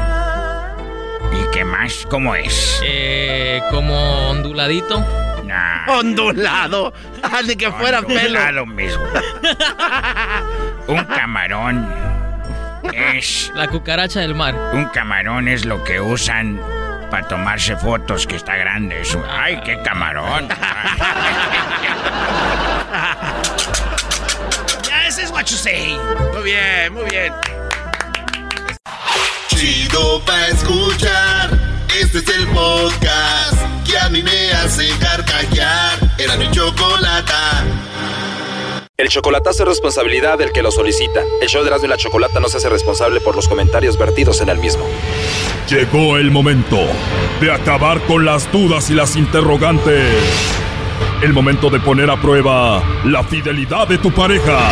¿Y 1.32 1.52
qué 1.52 1.64
más? 1.66 2.06
¿Cómo 2.10 2.34
es? 2.36 2.82
Eh, 2.84 3.62
como 3.72 4.30
onduladito. 4.30 5.06
Ondulado. 5.88 6.92
Ah, 7.22 7.42
de 7.44 7.56
que 7.56 7.72
fuera 7.72 8.02
pelo. 8.02 8.40
Ondulado 8.40 8.66
mismo. 8.66 9.04
Un 10.88 11.04
camarón 11.06 11.88
es... 12.94 13.52
La 13.56 13.68
cucaracha 13.68 14.20
del 14.22 14.34
mar. 14.36 14.56
Un 14.74 14.86
camarón 14.86 15.48
es 15.48 15.66
lo 15.66 15.84
que 15.84 16.02
usan 16.02 16.60
para 17.12 17.28
tomarse 17.28 17.76
fotos, 17.78 18.26
que 18.28 18.36
está 18.38 18.56
grande. 18.58 19.02
eso. 19.02 19.24
¡Ay, 19.30 19.62
qué 19.64 19.80
camarón! 19.84 20.50
What 25.36 25.48
you 25.48 25.58
say. 25.58 26.00
Muy 26.34 26.44
bien, 26.44 26.94
muy 26.94 27.04
bien. 27.10 27.34
Chido 29.50 30.22
pa' 30.26 30.48
escuchar. 30.48 31.60
Este 32.02 32.20
es 32.20 32.30
el 32.30 32.48
podcast 32.48 33.58
que 33.86 33.98
a 33.98 34.08
mí 34.08 34.24
me 34.24 34.54
hace 34.54 34.88
carcajear. 34.98 36.00
Era 36.18 36.38
mi 36.38 36.50
chocolata. 36.52 37.66
El 38.96 39.10
chocolatazo 39.10 39.64
es 39.64 39.70
responsabilidad 39.70 40.38
del 40.38 40.54
que 40.54 40.64
lo 40.64 40.72
solicita. 40.72 41.20
El 41.42 41.50
show 41.50 41.64
de 41.64 41.68
Erasmo 41.68 41.88
y 41.88 41.90
la 41.90 41.98
Chocolata 41.98 42.40
no 42.40 42.48
se 42.48 42.56
hace 42.56 42.70
responsable 42.70 43.20
por 43.20 43.36
los 43.36 43.50
comentarios 43.50 43.98
vertidos 43.98 44.40
en 44.40 44.48
el 44.48 44.60
mismo. 44.60 44.86
Llegó 45.68 46.16
el 46.16 46.32
momento 46.32 46.80
de 47.42 47.52
acabar 47.52 48.00
con 48.04 48.24
las 48.24 48.50
dudas 48.54 48.90
y 48.90 48.94
las 48.94 49.18
interrogantes. 49.18 50.16
El 51.22 51.34
momento 51.34 51.70
de 51.70 51.82
poner 51.82 52.10
a 52.10 52.22
prueba 52.22 52.82
la 53.04 53.22
fidelidad 53.26 53.86
de 53.86 53.98
tu 53.98 54.14
pareja. 54.14 54.72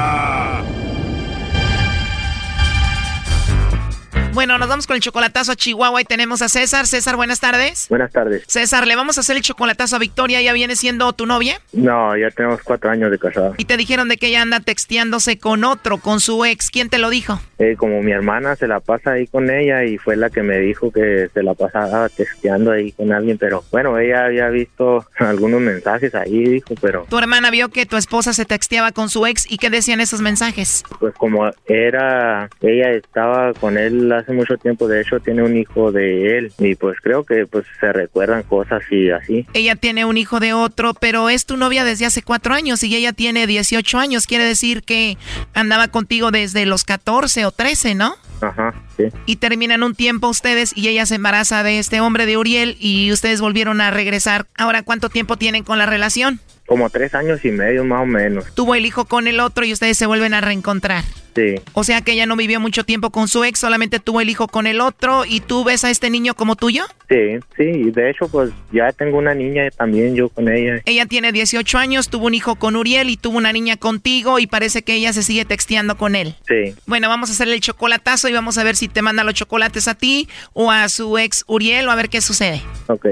Bueno, 4.33 4.57
nos 4.57 4.69
vamos 4.69 4.87
con 4.87 4.95
el 4.95 5.01
chocolatazo 5.01 5.51
a 5.51 5.55
Chihuahua 5.57 6.01
y 6.01 6.05
tenemos 6.05 6.41
a 6.41 6.47
César. 6.47 6.87
César, 6.87 7.17
buenas 7.17 7.41
tardes. 7.41 7.87
Buenas 7.89 8.13
tardes. 8.13 8.43
César, 8.47 8.87
le 8.87 8.95
vamos 8.95 9.17
a 9.17 9.21
hacer 9.21 9.35
el 9.35 9.41
chocolatazo 9.41 9.97
a 9.97 9.99
Victoria. 9.99 10.41
¿Ya 10.41 10.53
viene 10.53 10.77
siendo 10.77 11.11
tu 11.11 11.25
novia? 11.25 11.59
No, 11.73 12.15
ya 12.15 12.29
tenemos 12.31 12.61
cuatro 12.63 12.89
años 12.89 13.11
de 13.11 13.19
casada. 13.19 13.53
Y 13.57 13.65
te 13.65 13.75
dijeron 13.75 14.07
de 14.07 14.15
que 14.15 14.27
ella 14.27 14.41
anda 14.41 14.61
texteándose 14.61 15.37
con 15.37 15.65
otro, 15.65 15.97
con 15.97 16.21
su 16.21 16.45
ex. 16.45 16.71
¿Quién 16.71 16.89
te 16.89 16.97
lo 16.97 17.09
dijo? 17.09 17.41
Eh, 17.59 17.75
como 17.77 18.01
mi 18.01 18.13
hermana 18.13 18.55
se 18.55 18.67
la 18.67 18.79
pasa 18.79 19.11
ahí 19.11 19.27
con 19.27 19.49
ella 19.51 19.83
y 19.83 19.97
fue 19.97 20.15
la 20.15 20.29
que 20.29 20.43
me 20.43 20.59
dijo 20.59 20.91
que 20.91 21.29
se 21.33 21.43
la 21.43 21.53
pasaba 21.53 22.07
texteando 22.07 22.71
ahí 22.71 22.93
con 22.93 23.11
alguien, 23.11 23.37
pero 23.37 23.63
bueno, 23.69 23.99
ella 23.99 24.25
había 24.25 24.47
visto 24.47 25.05
algunos 25.17 25.59
mensajes 25.61 26.15
ahí, 26.15 26.45
dijo, 26.45 26.73
pero 26.81 27.05
Tu 27.09 27.17
hermana 27.19 27.51
vio 27.51 27.69
que 27.69 27.85
tu 27.85 27.97
esposa 27.97 28.33
se 28.33 28.45
texteaba 28.45 28.93
con 28.93 29.09
su 29.09 29.27
ex 29.27 29.45
y 29.51 29.57
qué 29.57 29.69
decían 29.69 29.99
esos 30.01 30.21
mensajes. 30.21 30.83
pues 30.99 31.13
como 31.15 31.51
era, 31.67 32.49
ella 32.61 32.91
estaba 32.91 33.53
con 33.53 33.77
él 33.77 34.11
hace 34.21 34.33
mucho 34.33 34.57
tiempo, 34.57 34.87
de 34.87 35.01
hecho 35.01 35.19
tiene 35.19 35.43
un 35.43 35.57
hijo 35.57 35.91
de 35.91 36.37
él 36.37 36.53
y 36.57 36.75
pues 36.75 36.97
creo 37.01 37.23
que 37.23 37.45
pues 37.45 37.65
se 37.79 37.91
recuerdan 37.91 38.43
cosas 38.43 38.81
y 38.89 39.09
así. 39.09 39.45
Ella 39.53 39.75
tiene 39.75 40.05
un 40.05 40.17
hijo 40.17 40.39
de 40.39 40.53
otro, 40.53 40.93
pero 40.93 41.29
es 41.29 41.45
tu 41.45 41.57
novia 41.57 41.83
desde 41.83 42.05
hace 42.05 42.21
cuatro 42.21 42.53
años 42.53 42.83
y 42.83 42.95
ella 42.95 43.13
tiene 43.13 43.47
18 43.47 43.97
años. 43.97 44.27
Quiere 44.27 44.45
decir 44.45 44.83
que 44.83 45.17
andaba 45.53 45.89
contigo 45.89 46.31
desde 46.31 46.65
los 46.65 46.83
14 46.83 47.45
o 47.45 47.51
13, 47.51 47.95
¿no? 47.95 48.15
Ajá, 48.41 48.73
sí. 48.97 49.05
Y 49.25 49.35
terminan 49.35 49.83
un 49.83 49.93
tiempo 49.93 50.27
ustedes 50.27 50.75
y 50.75 50.87
ella 50.87 51.05
se 51.05 51.15
embaraza 51.15 51.63
de 51.63 51.79
este 51.79 52.01
hombre 52.01 52.25
de 52.25 52.37
Uriel 52.37 52.77
y 52.79 53.11
ustedes 53.11 53.41
volvieron 53.41 53.81
a 53.81 53.91
regresar. 53.91 54.47
Ahora, 54.57 54.83
¿cuánto 54.83 55.09
tiempo 55.09 55.37
tienen 55.37 55.63
con 55.63 55.77
la 55.77 55.85
relación? 55.85 56.39
Como 56.71 56.89
tres 56.89 57.13
años 57.15 57.43
y 57.43 57.51
medio 57.51 57.83
más 57.83 58.03
o 58.03 58.05
menos. 58.05 58.45
Tuvo 58.55 58.75
el 58.75 58.85
hijo 58.85 59.03
con 59.03 59.27
el 59.27 59.41
otro 59.41 59.65
y 59.65 59.73
ustedes 59.73 59.97
se 59.97 60.05
vuelven 60.05 60.33
a 60.33 60.39
reencontrar. 60.39 61.03
Sí, 61.35 61.55
O 61.73 61.83
sea 61.83 61.99
que 62.01 62.13
ella 62.13 62.25
no 62.25 62.37
vivió 62.37 62.61
mucho 62.61 62.85
tiempo 62.85 63.09
con 63.09 63.27
su 63.27 63.43
ex, 63.43 63.59
solamente 63.59 63.99
tuvo 63.99 64.21
el 64.21 64.29
hijo 64.29 64.47
con 64.47 64.67
el 64.67 64.79
otro 64.79 65.25
y 65.25 65.41
tú 65.41 65.65
ves 65.65 65.83
a 65.83 65.89
este 65.89 66.09
niño 66.09 66.33
como 66.33 66.55
tuyo. 66.55 66.85
sí, 67.09 67.39
sí, 67.57 67.63
y 67.63 67.91
de 67.91 68.09
hecho 68.09 68.29
pues 68.29 68.51
ya 68.71 68.93
tengo 68.93 69.17
una 69.17 69.33
niña 69.33 69.69
también 69.71 70.15
yo 70.15 70.29
con 70.29 70.47
ella. 70.47 70.81
Ella 70.85 71.05
tiene 71.07 71.33
18 71.33 71.77
años, 71.77 72.07
tuvo 72.07 72.27
un 72.27 72.35
hijo 72.35 72.55
con 72.55 72.77
Uriel 72.77 73.09
y 73.09 73.17
tuvo 73.17 73.37
una 73.37 73.51
niña 73.51 73.75
contigo 73.75 74.39
y 74.39 74.47
parece 74.47 74.81
que 74.81 74.93
ella 74.93 75.11
se 75.11 75.23
sigue 75.23 75.43
texteando 75.43 75.97
con 75.97 76.15
él. 76.15 76.35
Sí. 76.47 76.73
Bueno, 76.85 77.09
vamos 77.09 77.29
a 77.29 77.33
hacerle 77.33 77.55
el 77.55 77.61
chocolatazo 77.61 78.29
y 78.29 78.33
vamos 78.33 78.57
a 78.57 78.63
ver 78.63 78.77
si 78.77 78.87
te 78.87 79.01
manda 79.01 79.25
los 79.25 79.33
chocolates 79.33 79.89
a 79.89 79.95
ti 79.95 80.29
o 80.53 80.71
a 80.71 80.87
su 80.87 81.17
ex 81.17 81.43
Uriel 81.47 81.89
o 81.89 81.91
a 81.91 81.95
ver 81.95 82.07
qué 82.07 82.21
sucede. 82.21 82.61
Ok. 82.87 83.07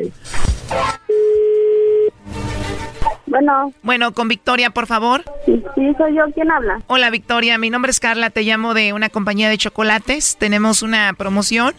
Bueno. 3.30 3.72
Bueno, 3.84 4.14
con 4.14 4.28
Victoria, 4.28 4.72
por 4.72 4.88
favor. 4.88 5.24
Sí, 5.46 5.64
sí, 5.76 5.94
soy 5.98 6.16
yo. 6.16 6.24
¿Quién 6.34 6.50
habla? 6.52 6.82
Hola 6.88 7.10
Victoria, 7.12 7.58
mi 7.58 7.70
nombre 7.70 7.92
es 7.92 8.00
Carla, 8.00 8.32
te 8.32 8.42
llamo 8.42 8.74
de 8.74 8.94
una 8.94 9.10
compañía 9.10 9.50
de 9.50 9.58
chocolates. 9.58 10.36
Tenemos 10.38 10.82
una 10.82 11.14
promoción 11.14 11.74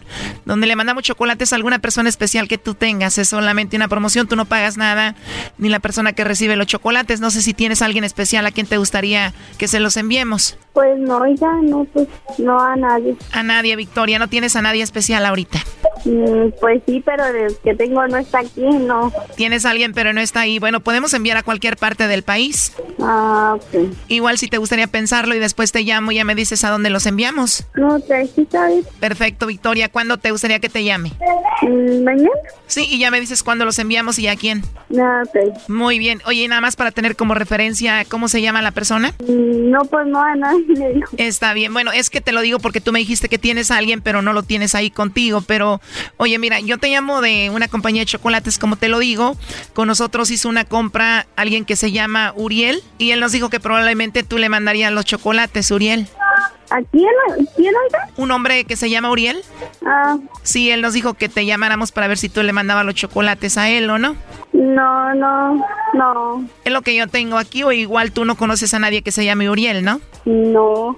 donde 0.45 0.67
le 0.67 0.75
mandamos 0.75 1.03
chocolates 1.03 1.51
a 1.51 1.57
alguna 1.57 1.79
persona 1.79 2.09
especial 2.09 2.47
que 2.47 2.57
tú 2.57 2.73
tengas. 2.73 3.17
Es 3.17 3.29
solamente 3.29 3.75
una 3.75 3.89
promoción, 3.89 4.27
tú 4.27 4.35
no 4.35 4.45
pagas 4.45 4.77
nada, 4.77 5.15
ni 5.57 5.67
la 5.69 5.79
persona 5.79 6.13
que 6.13 6.23
recibe 6.23 6.55
los 6.55 6.67
chocolates. 6.67 7.19
No 7.19 7.31
sé 7.31 7.41
si 7.41 7.53
tienes 7.53 7.81
a 7.81 7.85
alguien 7.85 8.03
especial 8.03 8.45
a 8.45 8.51
quien 8.51 8.65
te 8.65 8.77
gustaría 8.77 9.33
que 9.57 9.67
se 9.67 9.79
los 9.79 9.97
enviemos. 9.97 10.57
Pues 10.73 10.97
no, 10.99 11.21
ya 11.35 11.51
no, 11.61 11.85
pues 11.85 12.07
no 12.37 12.59
a 12.59 12.77
nadie. 12.77 13.15
A 13.33 13.43
nadie, 13.43 13.75
Victoria, 13.75 14.19
no 14.19 14.29
tienes 14.29 14.55
a 14.55 14.61
nadie 14.61 14.83
especial 14.83 15.25
ahorita. 15.25 15.59
Mm, 16.05 16.51
pues 16.59 16.81
sí, 16.85 17.03
pero 17.05 17.25
el 17.25 17.57
que 17.57 17.75
tengo 17.75 18.07
no 18.07 18.17
está 18.17 18.39
aquí, 18.39 18.61
no. 18.61 19.11
Tienes 19.35 19.65
a 19.65 19.71
alguien, 19.71 19.93
pero 19.93 20.13
no 20.13 20.21
está 20.21 20.41
ahí. 20.41 20.59
Bueno, 20.59 20.79
podemos 20.79 21.13
enviar 21.13 21.37
a 21.37 21.40
cualquier 21.43 21.77
parte 21.77 22.07
del 22.07 22.23
país. 22.23 22.73
Ah, 22.99 23.55
ok. 23.57 23.91
Igual 24.07 24.37
si 24.37 24.47
te 24.47 24.57
gustaría 24.57 24.87
pensarlo 24.87 25.33
y 25.35 25.39
después 25.39 25.71
te 25.71 25.81
llamo 25.83 26.11
y 26.11 26.15
ya 26.15 26.23
me 26.23 26.35
dices 26.35 26.63
a 26.63 26.69
dónde 26.69 26.89
los 26.89 27.05
enviamos. 27.05 27.63
No, 27.75 27.99
sí, 27.99 28.47
¿sabes? 28.51 28.85
Perfecto, 28.99 29.47
Victoria. 29.47 29.89
¿Cuándo 29.89 30.17
te 30.17 30.31
gustaría 30.31 30.59
que 30.59 30.69
te 30.69 30.83
llame? 30.83 31.11
Mm, 31.61 32.03
¿Mañana? 32.03 32.29
Sí, 32.67 32.87
y 32.89 32.99
ya 32.99 33.11
me 33.11 33.19
dices 33.19 33.43
cuándo 33.43 33.65
los 33.65 33.77
enviamos 33.79 34.17
y 34.19 34.27
a 34.27 34.35
quién. 34.35 34.63
No, 34.89 35.03
ok. 35.23 35.69
Muy 35.69 35.99
bien. 35.99 36.21
Oye, 36.25 36.47
nada 36.47 36.61
más 36.61 36.75
para 36.75 36.91
tener 36.91 37.15
como 37.15 37.33
referencia, 37.33 38.05
¿cómo 38.05 38.27
se 38.27 38.41
llama 38.41 38.61
la 38.61 38.71
persona? 38.71 39.13
Mm, 39.27 39.69
No, 39.71 39.81
pues 39.85 40.07
no, 40.07 40.21
a 40.21 40.35
nadie 40.35 40.65
le 40.67 40.93
digo. 40.93 41.07
Está 41.17 41.53
bien. 41.53 41.73
Bueno, 41.73 41.91
es 41.91 42.09
que 42.09 42.21
te 42.21 42.31
lo 42.31 42.41
digo 42.41 42.59
porque 42.59 42.81
tú 42.81 42.91
me 42.91 42.99
dijiste 42.99 43.29
que 43.29 43.37
tienes 43.37 43.71
a 43.71 43.77
alguien, 43.77 44.01
pero 44.01 44.21
no 44.21 44.33
lo 44.33 44.43
tienes 44.43 44.75
ahí 44.75 44.89
contigo. 44.91 45.41
Pero, 45.41 45.81
oye, 46.17 46.37
mira, 46.39 46.59
yo 46.59 46.77
te 46.77 46.89
llamo 46.89 47.21
de 47.21 47.49
una 47.49 47.67
compañía 47.67 48.01
de 48.01 48.05
chocolates, 48.05 48.57
como 48.57 48.75
te 48.75 48.87
lo 48.89 48.99
digo. 48.99 49.35
Con 49.73 49.87
nosotros 49.87 50.31
hizo 50.31 50.49
una 50.49 50.65
compra 50.65 51.27
alguien 51.35 51.65
que 51.65 51.75
se 51.75 51.91
llama 51.91 52.33
Uriel 52.35 52.81
y 52.97 53.11
él 53.11 53.19
nos 53.19 53.31
dijo 53.31 53.49
que 53.49 53.59
probablemente 53.59 54.23
tú 54.23 54.37
le 54.37 54.49
mandarías 54.49 54.91
los 54.91 55.05
chocolates, 55.05 55.71
Uriel. 55.71 56.07
¿A 56.69 56.81
quién? 56.91 57.09
¿Quién 57.57 57.73
oiga? 57.85 58.07
¿Un 58.15 58.31
hombre 58.31 58.63
que 58.63 58.77
se 58.77 58.89
llama 58.89 59.11
Uriel? 59.11 59.41
Ah, 59.85 60.17
Sí, 60.43 60.71
él 60.71 60.81
nos 60.81 60.93
dijo 60.93 61.15
que 61.15 61.27
te 61.27 61.45
llamáramos 61.45 61.91
para 61.91 62.07
ver 62.07 62.17
si 62.17 62.29
tú 62.29 62.43
le 62.43 62.53
mandabas 62.53 62.85
los 62.85 62.95
chocolates 62.95 63.57
a 63.57 63.69
él 63.69 63.89
o 63.89 63.97
no. 63.97 64.15
no, 64.53 65.13
no, 65.15 65.65
no, 65.93 66.45
Es 66.63 66.71
lo 66.71 66.81
que 66.81 66.95
yo 66.95 67.07
tengo 67.07 67.37
aquí, 67.37 67.63
o 67.63 67.71
igual 67.71 68.11
tú 68.11 68.25
no 68.25 68.35
conoces 68.35 68.73
a 68.73 68.79
nadie 68.79 69.01
que 69.01 69.11
se 69.11 69.25
llame 69.25 69.49
Uriel, 69.49 69.83
¿no? 69.83 70.01
no. 70.25 70.97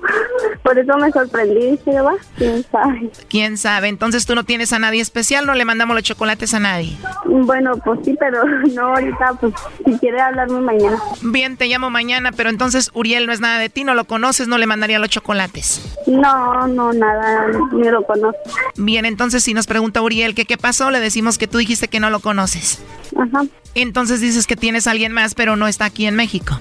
Por 0.63 0.77
eso 0.79 0.97
me 0.97 1.11
sorprendí, 1.11 1.77
va, 1.87 2.13
quién 2.37 2.65
sabe. 2.71 3.11
¿Quién 3.29 3.57
sabe? 3.57 3.87
Entonces 3.89 4.25
tú 4.25 4.33
no 4.35 4.43
tienes 4.43 4.71
a 4.73 4.79
nadie 4.79 5.01
especial, 5.01 5.45
no 5.45 5.53
le 5.55 5.65
mandamos 5.65 5.95
los 5.95 6.03
chocolates 6.03 6.53
a 6.53 6.59
nadie. 6.59 6.95
Bueno, 7.25 7.77
pues 7.83 7.99
sí, 8.05 8.15
pero 8.19 8.43
no 8.73 8.87
ahorita, 8.87 9.33
pues 9.39 9.53
si 9.85 9.97
quiere 9.99 10.21
hablarme 10.21 10.61
mañana. 10.61 10.97
Bien, 11.21 11.57
te 11.57 11.67
llamo 11.67 11.89
mañana, 11.89 12.31
pero 12.31 12.49
entonces 12.49 12.91
Uriel 12.93 13.27
no 13.27 13.33
es 13.33 13.39
nada 13.39 13.59
de 13.59 13.69
ti, 13.69 13.83
no 13.83 13.93
lo 13.93 14.05
conoces, 14.05 14.47
no 14.47 14.57
le 14.57 14.67
mandaría 14.67 14.99
los 14.99 15.09
chocolates. 15.09 15.97
No, 16.07 16.67
no, 16.67 16.93
nada, 16.93 17.47
ni 17.71 17.89
lo 17.89 18.03
conozco. 18.03 18.39
Bien, 18.75 19.05
entonces 19.05 19.43
si 19.43 19.53
nos 19.53 19.67
pregunta 19.67 20.01
Uriel 20.01 20.35
que 20.35 20.45
qué 20.45 20.57
pasó, 20.57 20.91
le 20.91 20.99
decimos 20.99 21.37
que 21.37 21.47
tú 21.47 21.57
dijiste 21.57 21.87
que 21.87 21.99
no 21.99 22.09
lo 22.09 22.19
conoces. 22.19 22.81
Ajá. 23.17 23.43
Entonces 23.75 24.21
dices 24.21 24.45
que 24.45 24.55
tienes 24.55 24.82
alguien 24.87 25.11
más, 25.11 25.35
pero 25.35 25.55
no 25.55 25.67
está 25.67 25.85
aquí 25.85 26.05
en 26.05 26.15
México. 26.15 26.59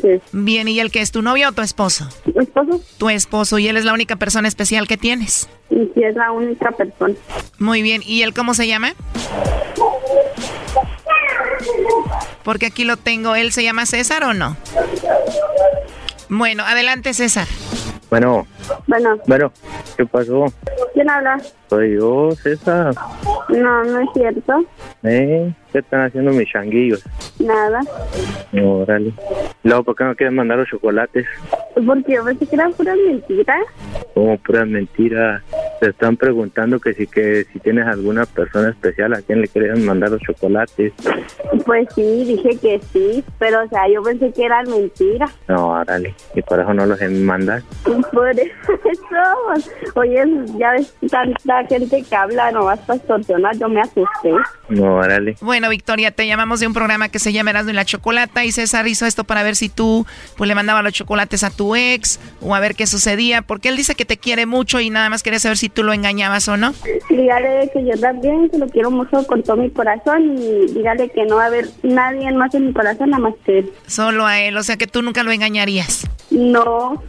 Sí. 0.00 0.20
Bien, 0.32 0.68
¿y 0.68 0.80
él 0.80 0.90
que 0.90 1.00
es 1.00 1.10
tu 1.10 1.22
novio 1.22 1.48
o 1.48 1.52
tu 1.52 1.62
esposo? 1.62 2.08
¿Mi 2.26 2.42
esposo? 2.42 2.80
Tu 2.98 3.10
esposo, 3.10 3.58
y 3.58 3.68
él 3.68 3.76
es 3.76 3.84
la 3.84 3.92
única 3.92 4.16
persona 4.16 4.48
especial 4.48 4.86
que 4.88 4.96
tienes. 4.96 5.48
Y 5.70 5.90
sí 5.94 6.02
es 6.02 6.14
la 6.16 6.32
única 6.32 6.70
persona. 6.72 7.14
Muy 7.58 7.82
bien, 7.82 8.02
¿y 8.04 8.22
él 8.22 8.32
cómo 8.34 8.54
se 8.54 8.66
llama? 8.66 8.94
Porque 12.44 12.66
aquí 12.66 12.84
lo 12.84 12.96
tengo, 12.96 13.34
¿él 13.34 13.52
se 13.52 13.62
llama 13.64 13.86
César 13.86 14.24
o 14.24 14.34
no? 14.34 14.56
Bueno, 16.28 16.64
adelante 16.64 17.12
César. 17.14 17.46
Bueno, 18.10 18.46
Bueno, 18.86 19.16
bueno, 19.26 19.52
¿qué 19.96 20.06
pasó? 20.06 20.46
¿quién 20.96 21.10
habla? 21.10 21.38
Soy 21.68 21.96
yo, 21.96 22.30
César. 22.32 22.94
No, 23.50 23.84
no 23.84 24.00
es 24.00 24.08
cierto. 24.14 24.64
¿Eh? 25.02 25.52
¿Qué 25.72 25.78
están 25.80 26.06
haciendo 26.06 26.32
mis 26.32 26.48
changuillos? 26.50 27.04
Nada. 27.38 27.80
Órale. 28.52 29.12
Luego, 29.62 29.84
¿por 29.84 29.96
qué 29.96 30.04
no 30.04 30.14
quieren 30.14 30.36
mandar 30.36 30.58
los 30.58 30.68
chocolates? 30.68 31.26
Porque 31.74 32.14
yo 32.14 32.24
pensé 32.24 32.46
que 32.46 32.56
eran 32.56 32.72
puras 32.72 32.96
mentiras. 33.06 33.66
Como 34.14 34.38
puras 34.38 34.66
mentiras. 34.66 35.42
Te 35.80 35.90
están 35.90 36.16
preguntando 36.16 36.80
que 36.80 36.94
si 36.94 37.06
que 37.06 37.44
si 37.52 37.58
tienes 37.58 37.86
alguna 37.86 38.24
persona 38.24 38.70
especial 38.70 39.12
a 39.12 39.20
quien 39.20 39.42
le 39.42 39.48
quieren 39.48 39.84
mandar 39.84 40.10
los 40.10 40.22
chocolates. 40.22 40.94
Pues 41.66 41.88
sí, 41.94 42.24
dije 42.24 42.58
que 42.58 42.80
sí, 42.92 43.22
pero 43.38 43.62
o 43.62 43.68
sea, 43.68 43.86
yo 43.88 44.02
pensé 44.02 44.32
que 44.32 44.46
eran 44.46 44.70
mentiras. 44.70 45.30
No, 45.48 45.68
órale. 45.72 46.14
Y 46.34 46.40
por 46.40 46.60
eso 46.60 46.72
no 46.72 46.86
los 46.86 46.98
mandan. 47.10 47.62
Por 48.12 48.30
eso, 48.30 48.54
pues, 49.46 49.70
oye, 49.94 50.24
ya 50.58 50.72
ves 50.72 50.94
tanta 51.10 51.64
gente 51.66 52.02
que 52.02 52.16
habla 52.16 52.50
nomás 52.50 52.78
para 52.80 52.98
extorsionar, 52.98 53.56
yo 53.58 53.68
me 53.68 53.80
asusté. 53.80 54.32
No, 54.68 54.96
órale. 54.96 55.36
Bueno, 55.40 55.68
Victoria, 55.68 56.10
te 56.10 56.26
llamamos 56.26 56.60
de 56.60 56.66
un 56.66 56.74
programa 56.74 57.08
que 57.08 57.18
se 57.18 57.32
llama 57.32 57.50
Erasmo 57.50 57.70
y 57.70 57.74
la 57.74 57.84
Chocolata 57.84 58.44
y 58.44 58.52
César 58.52 58.86
hizo 58.88 59.06
esto 59.06 59.24
para 59.24 59.42
ver 59.42 59.56
si 59.56 59.68
tú 59.68 60.06
pues 60.36 60.48
le 60.48 60.54
mandabas 60.54 60.82
los 60.82 60.92
chocolates 60.92 61.44
a 61.44 61.50
tu 61.50 61.76
ex 61.76 62.20
o 62.40 62.54
a 62.54 62.60
ver 62.60 62.74
qué 62.74 62.86
sucedía, 62.86 63.42
porque 63.42 63.68
él 63.68 63.76
dice 63.76 63.94
que 63.94 64.04
te 64.04 64.16
quiere 64.16 64.46
mucho 64.46 64.80
y 64.80 64.90
nada 64.90 65.08
más 65.10 65.22
quería 65.22 65.38
saber 65.38 65.56
si 65.56 65.68
tú 65.68 65.82
lo 65.82 65.92
engañabas 65.92 66.48
o 66.48 66.56
no. 66.56 66.72
Dígale 67.08 67.70
que 67.72 67.84
yo 67.84 67.98
también, 68.00 68.50
que 68.50 68.58
lo 68.58 68.66
quiero 68.68 68.90
mucho 68.90 69.26
con 69.26 69.42
todo 69.42 69.56
mi 69.56 69.70
corazón 69.70 70.36
y 70.38 70.66
dígale 70.72 71.08
que 71.10 71.24
no 71.24 71.36
va 71.36 71.44
a 71.44 71.46
haber 71.46 71.66
nadie 71.82 72.32
más 72.32 72.54
en 72.54 72.66
mi 72.66 72.72
corazón 72.72 73.10
nada 73.10 73.22
más 73.22 73.34
que 73.44 73.60
él. 73.60 73.72
Solo 73.86 74.26
a 74.26 74.40
él, 74.40 74.56
o 74.56 74.62
sea 74.62 74.76
que 74.76 74.86
tú 74.86 75.02
nunca 75.02 75.22
lo 75.22 75.30
engañarías. 75.30 76.08
No. 76.30 77.02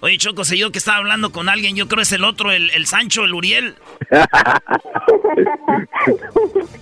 Oye, 0.00 0.16
Choco, 0.18 0.44
sé 0.44 0.56
yo 0.56 0.70
que 0.70 0.78
estaba 0.78 0.98
hablando 0.98 1.30
con 1.32 1.48
alguien, 1.48 1.74
yo 1.74 1.88
creo 1.88 2.02
es 2.02 2.12
el 2.12 2.24
otro, 2.24 2.52
el, 2.52 2.70
el 2.70 2.86
Sancho, 2.86 3.24
el 3.24 3.34
Uriel. 3.34 3.74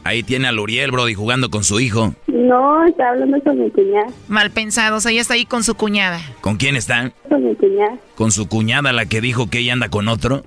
Ahí 0.05 0.23
tiene 0.23 0.47
al 0.49 0.59
Uriel, 0.59 0.91
Brody, 0.93 1.15
jugando 1.15 1.51
con 1.51 1.65
su 1.65 1.81
hijo. 1.81 2.15
No, 2.29 2.85
está 2.87 3.11
hablando 3.11 3.41
con 3.43 3.59
mi 3.59 3.71
cuñada. 3.71 4.07
Mal 4.29 4.51
pensado, 4.51 4.97
o 4.97 5.01
sea, 5.01 5.11
ella 5.11 5.21
está 5.21 5.35
ahí 5.35 5.47
con 5.47 5.65
su 5.65 5.75
cuñada. 5.75 6.21
¿Con 6.41 6.57
quién 6.57 6.77
está? 6.77 7.11
Con 7.29 7.45
mi 7.45 7.57
cuñada. 7.57 7.97
¿Con 8.15 8.31
su 8.31 8.49
cuñada, 8.49 8.93
la 8.93 9.07
que 9.07 9.21
dijo 9.21 9.51
que 9.51 9.59
ella 9.59 9.73
anda 9.73 9.89
con 9.89 10.07
otro? 10.09 10.45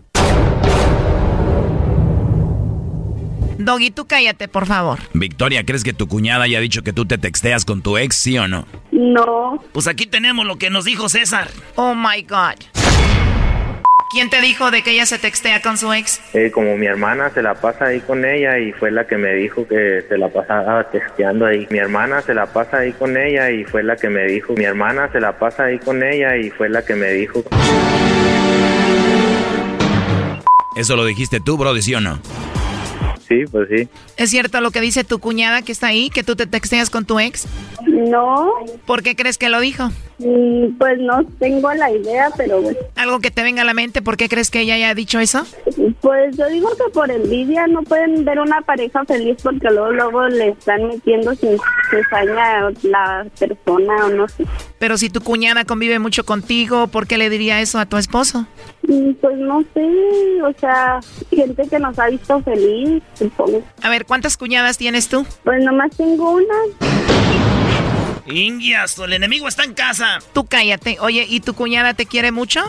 Doggy, 3.59 3.91
tú 3.91 4.07
cállate, 4.07 4.47
por 4.47 4.65
favor. 4.65 4.99
Victoria, 5.13 5.65
¿crees 5.65 5.83
que 5.83 5.91
tu 5.91 6.07
cuñada 6.07 6.45
haya 6.45 6.61
dicho 6.61 6.81
que 6.81 6.93
tú 6.93 7.05
te 7.05 7.17
texteas 7.17 7.65
con 7.65 7.81
tu 7.81 7.97
ex, 7.97 8.15
sí 8.15 8.37
o 8.37 8.47
no? 8.47 8.65
No. 8.93 9.61
Pues 9.73 9.87
aquí 9.87 10.05
tenemos 10.05 10.45
lo 10.45 10.57
que 10.57 10.69
nos 10.69 10.85
dijo 10.85 11.09
César. 11.09 11.49
Oh 11.75 11.93
my 11.93 12.21
God. 12.21 12.55
¿Quién 14.11 14.29
te 14.29 14.39
dijo 14.39 14.71
de 14.71 14.81
que 14.81 14.91
ella 14.91 15.05
se 15.05 15.19
textea 15.19 15.61
con 15.61 15.77
su 15.77 15.91
ex? 15.91 16.21
Eh, 16.33 16.51
como 16.51 16.77
mi 16.77 16.85
hermana 16.85 17.31
se 17.31 17.41
la 17.43 17.53
pasa 17.53 17.87
ahí 17.87 17.99
con 17.99 18.23
ella 18.23 18.57
y 18.57 18.71
fue 18.71 18.91
la 18.91 19.05
que 19.05 19.17
me 19.17 19.33
dijo 19.33 19.67
que 19.67 20.05
se 20.07 20.17
la 20.17 20.29
pasaba 20.29 20.89
texteando 20.89 21.45
ahí. 21.45 21.67
Mi 21.69 21.79
hermana 21.79 22.21
se 22.21 22.33
la 22.33 22.45
pasa 22.45 22.77
ahí 22.77 22.93
con 22.93 23.17
ella 23.17 23.51
y 23.51 23.65
fue 23.65 23.83
la 23.83 23.97
que 23.97 24.07
me 24.07 24.23
dijo. 24.25 24.53
Mi 24.53 24.63
hermana 24.63 25.11
se 25.11 25.19
la 25.19 25.37
pasa 25.37 25.65
ahí 25.65 25.79
con 25.79 26.01
ella 26.01 26.37
y 26.37 26.49
fue 26.49 26.69
la 26.69 26.83
que 26.85 26.95
me 26.95 27.11
dijo. 27.11 27.43
¿Eso 30.77 30.95
lo 30.95 31.05
dijiste 31.05 31.41
tú, 31.41 31.57
Brody, 31.57 31.81
sí 31.81 31.93
o 31.93 31.99
no? 31.99 32.19
Sí, 33.29 33.45
pues 33.49 33.69
sí. 33.69 33.87
¿Es 34.17 34.31
cierto 34.31 34.59
lo 34.59 34.71
que 34.71 34.81
dice 34.81 35.03
tu 35.03 35.19
cuñada 35.19 35.61
que 35.61 35.71
está 35.71 35.87
ahí, 35.87 36.09
que 36.09 36.23
tú 36.23 36.35
te 36.35 36.47
texteas 36.47 36.89
con 36.89 37.05
tu 37.05 37.19
ex? 37.19 37.47
No. 37.85 38.51
¿Por 38.85 39.03
qué 39.03 39.15
crees 39.15 39.37
que 39.37 39.49
lo 39.49 39.59
dijo? 39.59 39.91
Mm, 40.19 40.77
Pues 40.77 40.99
no 40.99 41.23
tengo 41.39 41.73
la 41.73 41.91
idea, 41.91 42.29
pero 42.37 42.61
bueno. 42.61 42.77
Algo 42.95 43.19
que 43.19 43.31
te 43.31 43.41
venga 43.43 43.61
a 43.61 43.65
la 43.65 43.73
mente, 43.73 44.01
¿por 44.01 44.17
qué 44.17 44.27
crees 44.29 44.49
que 44.51 44.61
ella 44.61 44.75
haya 44.75 44.93
dicho 44.93 45.19
eso? 45.19 45.43
Pues 46.01 46.37
yo 46.37 46.47
digo 46.47 46.69
que 46.71 46.91
por 46.93 47.09
envidia 47.09 47.67
no 47.67 47.81
pueden 47.83 48.23
ver 48.25 48.39
una 48.39 48.61
pareja 48.61 49.03
feliz 49.05 49.37
porque 49.43 49.67
luego 49.69 49.91
luego 49.91 50.27
le 50.27 50.49
están 50.49 50.87
metiendo 50.87 51.33
sin 51.35 51.57
cizaña 51.89 52.69
la 52.83 53.25
persona 53.39 54.05
o 54.05 54.09
no 54.09 54.27
sé. 54.27 54.45
Pero 54.77 54.97
si 54.97 55.09
tu 55.09 55.21
cuñada 55.21 55.65
convive 55.65 55.99
mucho 55.99 56.25
contigo, 56.25 56.87
¿por 56.87 57.07
qué 57.07 57.17
le 57.17 57.29
diría 57.29 57.59
eso 57.61 57.79
a 57.79 57.85
tu 57.85 57.97
esposo? 57.97 58.45
Mm, 58.83 59.11
Pues 59.21 59.37
no 59.37 59.63
sé, 59.73 60.41
o 60.43 60.53
sea, 60.59 60.99
gente 61.31 61.63
que 61.69 61.79
nos 61.79 61.97
ha 61.99 62.07
visto 62.09 62.41
feliz, 62.41 63.01
supongo. 63.15 63.61
A 63.81 63.89
ver, 63.89 64.05
¿cuántas 64.05 64.37
cuñadas 64.37 64.77
tienes 64.77 65.07
tú? 65.09 65.25
Pues 65.43 65.63
nomás 65.63 65.91
tengo 65.95 66.31
una. 66.31 67.58
Ingias, 68.31 68.97
el 68.97 69.13
enemigo 69.13 69.47
está 69.47 69.63
en 69.63 69.73
casa. 69.73 70.19
Tú 70.33 70.45
cállate. 70.45 70.97
Oye, 70.99 71.25
¿y 71.27 71.39
tu 71.39 71.53
cuñada 71.53 71.93
te 71.93 72.05
quiere 72.05 72.31
mucho? 72.31 72.61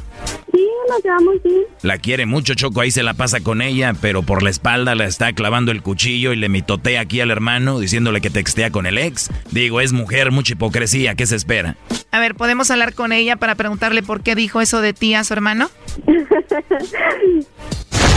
Sí, 0.52 0.66
nos 0.88 1.02
llevamos 1.02 1.42
bien. 1.42 1.62
La 1.82 1.98
quiere 1.98 2.26
mucho, 2.26 2.54
Choco, 2.54 2.80
ahí 2.80 2.90
se 2.90 3.02
la 3.02 3.14
pasa 3.14 3.40
con 3.40 3.62
ella, 3.62 3.94
pero 4.00 4.22
por 4.22 4.42
la 4.42 4.50
espalda 4.50 4.94
la 4.94 5.06
está 5.06 5.32
clavando 5.32 5.72
el 5.72 5.82
cuchillo 5.82 6.32
y 6.32 6.36
le 6.36 6.48
mitotea 6.48 7.02
aquí 7.02 7.20
al 7.20 7.30
hermano 7.30 7.78
diciéndole 7.78 8.20
que 8.20 8.30
textea 8.30 8.70
con 8.70 8.86
el 8.86 8.98
ex. 8.98 9.30
Digo, 9.50 9.80
es 9.80 9.92
mujer, 9.92 10.30
mucha 10.30 10.54
hipocresía, 10.54 11.14
¿qué 11.14 11.26
se 11.26 11.36
espera? 11.36 11.76
A 12.10 12.20
ver, 12.20 12.34
¿podemos 12.34 12.70
hablar 12.70 12.94
con 12.94 13.12
ella 13.12 13.36
para 13.36 13.54
preguntarle 13.54 14.02
por 14.02 14.22
qué 14.22 14.34
dijo 14.34 14.60
eso 14.60 14.80
de 14.80 14.92
ti 14.92 15.14
a 15.14 15.24
su 15.24 15.32
hermano? 15.32 15.70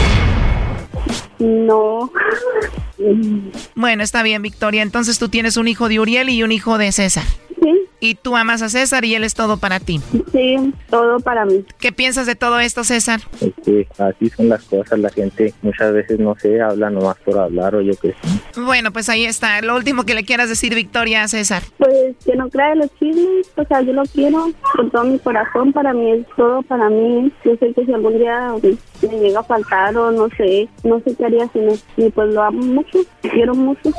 No. 1.38 2.10
Bueno, 3.74 4.02
está 4.02 4.22
bien, 4.22 4.42
Victoria. 4.42 4.82
Entonces 4.82 5.18
tú 5.18 5.28
tienes 5.28 5.56
un 5.56 5.68
hijo 5.68 5.88
de 5.88 6.00
Uriel 6.00 6.28
y 6.30 6.42
un 6.42 6.52
hijo 6.52 6.78
de 6.78 6.92
César. 6.92 7.24
Y 8.04 8.16
tú 8.16 8.36
amas 8.36 8.60
a 8.60 8.68
César 8.68 9.06
y 9.06 9.14
él 9.14 9.24
es 9.24 9.32
todo 9.32 9.56
para 9.56 9.80
ti. 9.80 9.98
Sí, 10.30 10.74
todo 10.90 11.20
para 11.20 11.46
mí. 11.46 11.64
¿Qué 11.78 11.90
piensas 11.90 12.26
de 12.26 12.34
todo 12.34 12.60
esto, 12.60 12.84
César? 12.84 13.20
Es 13.40 13.54
que 13.64 13.88
así 13.96 14.28
son 14.28 14.50
las 14.50 14.62
cosas. 14.64 14.98
La 14.98 15.08
gente 15.08 15.54
muchas 15.62 15.94
veces 15.94 16.20
no 16.20 16.36
sé, 16.38 16.60
habla 16.60 16.90
nomás 16.90 17.16
por 17.24 17.38
hablar 17.38 17.74
o 17.74 17.80
yo 17.80 17.94
qué 18.02 18.10
sé. 18.10 18.60
Bueno, 18.60 18.92
pues 18.92 19.08
ahí 19.08 19.24
está. 19.24 19.62
Lo 19.62 19.74
último 19.74 20.04
que 20.04 20.14
le 20.14 20.24
quieras 20.24 20.50
decir, 20.50 20.74
Victoria, 20.74 21.22
a 21.22 21.28
César. 21.28 21.62
Pues 21.78 22.14
que 22.26 22.36
no 22.36 22.50
crea 22.50 22.74
los 22.74 22.94
chismes, 22.98 23.50
o 23.56 23.64
sea, 23.64 23.80
yo 23.80 23.94
lo 23.94 24.02
quiero 24.02 24.50
con 24.76 24.90
todo 24.90 25.04
mi 25.04 25.18
corazón, 25.18 25.72
para 25.72 25.94
mí 25.94 26.12
es 26.12 26.26
todo, 26.36 26.60
para 26.60 26.90
mí. 26.90 27.32
Yo 27.42 27.56
sé 27.56 27.72
que 27.72 27.86
si 27.86 27.92
algún 27.94 28.18
día 28.18 28.52
me 29.00 29.18
llega 29.18 29.40
a 29.40 29.44
faltar 29.44 29.96
o 29.96 30.12
no 30.12 30.28
sé, 30.36 30.68
no 30.82 31.00
sé 31.00 31.14
qué 31.16 31.24
haría 31.24 31.48
sin 31.54 31.70
él. 31.70 31.80
Y 31.96 32.10
pues 32.10 32.28
lo 32.34 32.42
amo 32.42 32.62
mucho, 32.62 32.98
quiero 33.22 33.54
mucho. 33.54 33.90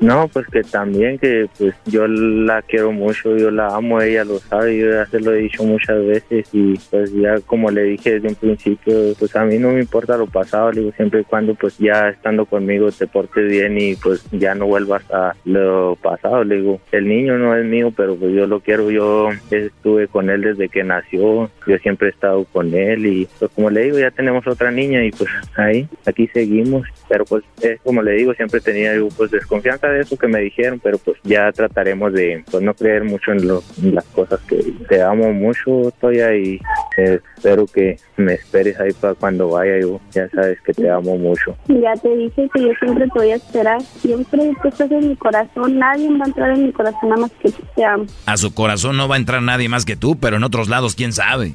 No, 0.00 0.26
pues 0.32 0.48
que 0.48 0.62
también 0.62 1.16
que 1.18 1.48
pues 1.58 1.74
yo 1.86 2.08
la 2.08 2.62
quiero 2.62 2.90
mucho, 2.90 3.19
yo 3.24 3.50
la 3.50 3.68
amo, 3.68 4.00
ella 4.00 4.24
lo 4.24 4.38
sabe, 4.38 4.78
yo 4.78 4.90
ya 4.90 5.06
se 5.06 5.20
lo 5.20 5.32
he 5.32 5.38
dicho 5.38 5.64
muchas 5.64 6.04
veces 6.04 6.48
y 6.52 6.74
pues 6.90 7.12
ya 7.12 7.38
como 7.40 7.70
le 7.70 7.82
dije 7.82 8.14
desde 8.14 8.28
un 8.28 8.34
principio, 8.34 8.94
pues 9.18 9.34
a 9.36 9.44
mí 9.44 9.58
no 9.58 9.70
me 9.70 9.80
importa 9.80 10.16
lo 10.16 10.26
pasado, 10.26 10.72
le 10.72 10.80
digo 10.80 10.92
siempre 10.96 11.20
y 11.20 11.24
cuando 11.24 11.54
pues 11.54 11.78
ya 11.78 12.08
estando 12.08 12.46
conmigo 12.46 12.90
te 12.90 13.06
portes 13.06 13.48
bien 13.48 13.80
y 13.80 13.96
pues 13.96 14.24
ya 14.32 14.54
no 14.54 14.66
vuelvas 14.66 15.02
a 15.10 15.34
lo 15.44 15.96
pasado, 16.02 16.44
le 16.44 16.56
digo, 16.56 16.80
el 16.92 17.08
niño 17.08 17.38
no 17.38 17.56
es 17.56 17.64
mío, 17.64 17.92
pero 17.96 18.16
pues 18.16 18.32
yo 18.32 18.46
lo 18.46 18.60
quiero, 18.60 18.90
yo 18.90 19.28
estuve 19.50 20.08
con 20.08 20.30
él 20.30 20.42
desde 20.42 20.68
que 20.68 20.84
nació, 20.84 21.50
yo 21.66 21.78
siempre 21.78 22.08
he 22.08 22.10
estado 22.10 22.44
con 22.44 22.74
él 22.74 23.06
y 23.06 23.28
pues 23.38 23.50
como 23.52 23.70
le 23.70 23.82
digo, 23.82 23.98
ya 23.98 24.10
tenemos 24.10 24.46
otra 24.46 24.70
niña 24.70 25.04
y 25.04 25.10
pues 25.10 25.30
ahí, 25.56 25.88
aquí 26.06 26.28
seguimos, 26.28 26.86
pero 27.08 27.24
pues 27.24 27.44
es 27.60 27.80
como 27.80 28.02
le 28.02 28.12
digo, 28.12 28.34
siempre 28.34 28.60
tenía 28.60 28.94
yo 28.94 29.08
pues 29.16 29.30
desconfianza 29.30 29.88
de 29.88 30.00
eso 30.00 30.16
que 30.16 30.28
me 30.28 30.40
dijeron, 30.40 30.80
pero 30.82 30.98
pues 30.98 31.18
ya 31.24 31.50
trataremos 31.52 32.12
de 32.12 32.44
pues 32.50 32.62
no 32.62 32.74
creer 32.74 33.04
mucho 33.10 33.32
en, 33.32 33.46
lo, 33.46 33.62
en 33.82 33.94
las 33.94 34.04
cosas 34.06 34.40
que 34.48 34.56
te 34.88 35.02
amo 35.02 35.32
mucho, 35.32 35.92
Toya, 36.00 36.34
y 36.34 36.60
eh, 36.96 37.20
espero 37.36 37.66
que 37.66 37.96
me 38.16 38.34
esperes 38.34 38.78
ahí 38.80 38.92
para 38.92 39.14
cuando 39.14 39.48
vaya 39.48 39.80
yo, 39.80 40.00
ya 40.12 40.28
sabes 40.30 40.60
que 40.62 40.72
te 40.72 40.90
amo 40.90 41.16
mucho. 41.16 41.56
Ya 41.68 41.94
te 41.94 42.14
dije 42.16 42.48
que 42.52 42.62
yo 42.62 42.72
siempre 42.80 43.06
te 43.12 43.18
voy 43.18 43.30
a 43.30 43.36
esperar, 43.36 43.82
siempre 43.82 44.52
tú 44.62 44.68
estás 44.68 44.90
en 44.90 45.08
mi 45.08 45.16
corazón, 45.16 45.78
nadie 45.78 46.08
va 46.18 46.24
a 46.24 46.28
entrar 46.28 46.50
en 46.50 46.66
mi 46.66 46.72
corazón 46.72 47.08
nada 47.08 47.22
más 47.22 47.30
que 47.42 47.50
tú 47.50 47.62
te 47.74 47.84
amo. 47.84 48.06
A 48.26 48.36
su 48.36 48.54
corazón 48.54 48.96
no 48.96 49.08
va 49.08 49.16
a 49.16 49.18
entrar 49.18 49.42
nadie 49.42 49.68
más 49.68 49.84
que 49.84 49.96
tú, 49.96 50.16
pero 50.18 50.36
en 50.36 50.44
otros 50.44 50.68
lados 50.68 50.94
quién 50.94 51.12
sabe. 51.12 51.54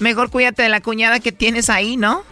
Mejor 0.00 0.30
cuídate 0.30 0.62
de 0.62 0.68
la 0.68 0.80
cuñada 0.80 1.20
que 1.20 1.32
tienes 1.32 1.70
ahí, 1.70 1.96
¿no? 1.96 2.22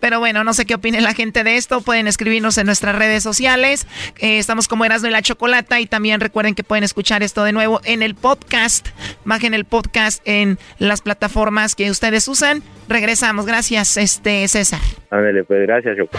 Pero 0.00 0.20
bueno, 0.20 0.44
no 0.44 0.52
sé 0.52 0.66
qué 0.66 0.74
opine 0.74 1.00
la 1.00 1.14
gente 1.14 1.44
de 1.44 1.56
esto. 1.56 1.80
Pueden 1.80 2.06
escribirnos 2.06 2.58
en 2.58 2.66
nuestras 2.66 2.94
redes 2.96 3.22
sociales. 3.22 3.86
Eh, 4.18 4.38
estamos 4.38 4.68
como 4.68 4.84
Erasmo 4.84 5.08
y 5.08 5.10
la 5.10 5.22
Chocolata. 5.22 5.80
Y 5.80 5.86
también 5.86 6.20
recuerden 6.20 6.54
que 6.54 6.64
pueden 6.64 6.84
escuchar 6.84 7.22
esto 7.22 7.44
de 7.44 7.52
nuevo 7.52 7.80
en 7.84 8.02
el 8.02 8.14
podcast. 8.14 8.88
Bajen 9.24 9.54
el 9.54 9.64
podcast 9.64 10.22
en 10.24 10.58
las 10.78 11.02
plataformas 11.02 11.74
que 11.74 11.90
ustedes 11.90 12.28
usan. 12.28 12.62
Regresamos. 12.88 13.46
Gracias, 13.46 13.96
este 13.96 14.46
César. 14.48 14.80
Ándale, 15.10 15.44
pues 15.44 15.66
gracias, 15.66 15.96
Choco. 15.96 16.18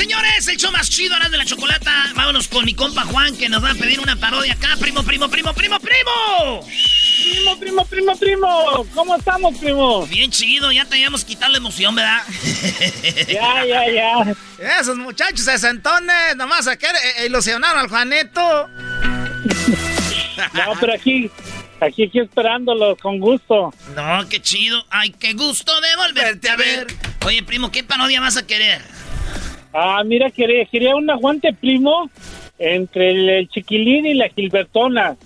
señores, 0.00 0.48
el 0.48 0.56
show 0.56 0.72
más 0.72 0.88
chido 0.88 1.12
ahora 1.14 1.28
de 1.28 1.36
la 1.36 1.44
chocolata. 1.44 1.92
Vámonos 2.14 2.48
con 2.48 2.64
mi 2.64 2.72
compa 2.72 3.04
Juan 3.04 3.36
que 3.36 3.50
nos 3.50 3.62
va 3.62 3.72
a 3.72 3.74
pedir 3.74 4.00
una 4.00 4.16
parodia 4.16 4.54
acá. 4.54 4.68
Primo, 4.80 5.02
primo, 5.02 5.28
primo, 5.28 5.52
primo, 5.52 5.78
primo. 5.78 6.66
Primo, 7.22 7.58
primo, 7.58 7.84
primo, 7.84 8.16
primo. 8.16 8.86
¿Cómo 8.94 9.16
estamos, 9.16 9.58
primo? 9.58 10.06
Bien 10.06 10.30
chido, 10.30 10.72
ya 10.72 10.86
teníamos 10.86 11.22
quitado 11.22 11.52
la 11.52 11.58
emoción, 11.58 11.94
¿verdad? 11.94 12.22
Ya, 13.28 13.64
ya, 13.66 13.90
ya. 13.90 14.80
Esos 14.80 14.96
muchachos 14.96 15.44
sesentones, 15.44 16.34
nomás 16.36 16.66
a 16.66 16.76
querer 16.76 16.96
eh, 17.18 17.26
ilusionaron 17.26 17.80
al 17.80 17.88
Juanito. 17.88 18.68
No, 20.54 20.72
pero 20.80 20.94
aquí, 20.94 21.30
aquí, 21.80 22.04
aquí 22.04 22.20
esperándolo 22.20 22.96
con 22.96 23.18
gusto. 23.18 23.74
No, 23.94 24.26
qué 24.30 24.40
chido. 24.40 24.82
Ay, 24.88 25.10
qué 25.10 25.34
gusto 25.34 25.78
de 25.80 25.96
volverte 25.96 26.48
a 26.48 26.56
ver. 26.56 26.86
Oye, 27.26 27.42
primo, 27.42 27.70
¿qué 27.70 27.84
parodia 27.84 28.20
vas 28.20 28.38
a 28.38 28.46
querer? 28.46 28.99
Ah, 29.72 30.02
mira, 30.04 30.30
quería, 30.30 30.64
quería 30.66 30.96
un 30.96 31.08
aguante, 31.10 31.52
primo, 31.52 32.10
entre 32.58 33.10
el, 33.10 33.28
el 33.28 33.48
chiquilín 33.48 34.06
y 34.06 34.14
la 34.14 34.28
Gilbertona. 34.28 35.16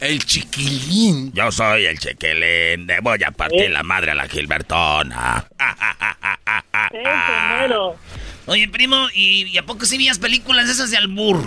El 0.00 0.24
chiquilín. 0.24 1.32
Yo 1.34 1.52
soy 1.52 1.84
el 1.84 1.98
chiquilín. 1.98 2.86
Le 2.86 3.00
voy 3.02 3.22
a 3.24 3.30
partir 3.30 3.70
la 3.70 3.82
madre 3.82 4.12
a 4.12 4.14
la 4.14 4.26
Gilbertona. 4.28 5.46
Oye, 8.46 8.68
primo, 8.68 8.96
¿y, 9.14 9.46
y 9.48 9.58
a 9.58 9.62
poco 9.64 9.84
sí 9.84 9.98
vías 9.98 10.18
películas 10.18 10.68
esas 10.68 10.90
de 10.90 10.96
albur? 10.96 11.44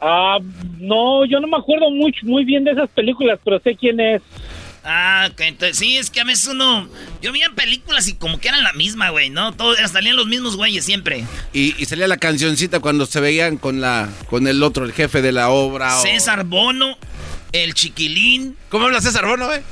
Ah, 0.00 0.38
no, 0.78 1.24
yo 1.24 1.40
no 1.40 1.46
me 1.46 1.56
acuerdo 1.56 1.90
mucho, 1.90 2.26
muy 2.26 2.44
bien 2.44 2.64
de 2.64 2.72
esas 2.72 2.90
películas, 2.90 3.40
pero 3.42 3.58
sé 3.60 3.74
quién 3.74 3.98
es. 3.98 4.20
Ah, 4.86 5.28
ok, 5.32 5.40
entonces 5.40 5.78
sí, 5.78 5.96
es 5.96 6.10
que 6.10 6.20
a 6.20 6.24
veces 6.24 6.46
uno. 6.48 6.88
Yo 7.22 7.32
veía 7.32 7.48
películas 7.54 8.06
y 8.06 8.14
como 8.14 8.38
que 8.38 8.48
eran 8.48 8.62
la 8.62 8.72
misma, 8.74 9.08
güey, 9.10 9.30
¿no? 9.30 9.54
Todos 9.54 9.78
salían 9.90 10.14
los 10.16 10.26
mismos 10.26 10.56
güeyes 10.56 10.84
siempre. 10.84 11.24
Y, 11.54 11.74
y 11.80 11.86
salía 11.86 12.06
la 12.06 12.18
cancioncita 12.18 12.80
cuando 12.80 13.06
se 13.06 13.18
veían 13.20 13.56
con 13.56 13.80
la 13.80 14.10
con 14.28 14.46
el 14.46 14.62
otro, 14.62 14.84
el 14.84 14.92
jefe 14.92 15.22
de 15.22 15.32
la 15.32 15.48
obra. 15.48 15.98
o- 15.98 16.02
César 16.02 16.44
Bono, 16.44 16.98
el 17.52 17.72
chiquilín. 17.72 18.58
¿Cómo 18.68 18.84
habla 18.86 19.00
César 19.00 19.24
Bono, 19.26 19.50
eh? 19.54 19.62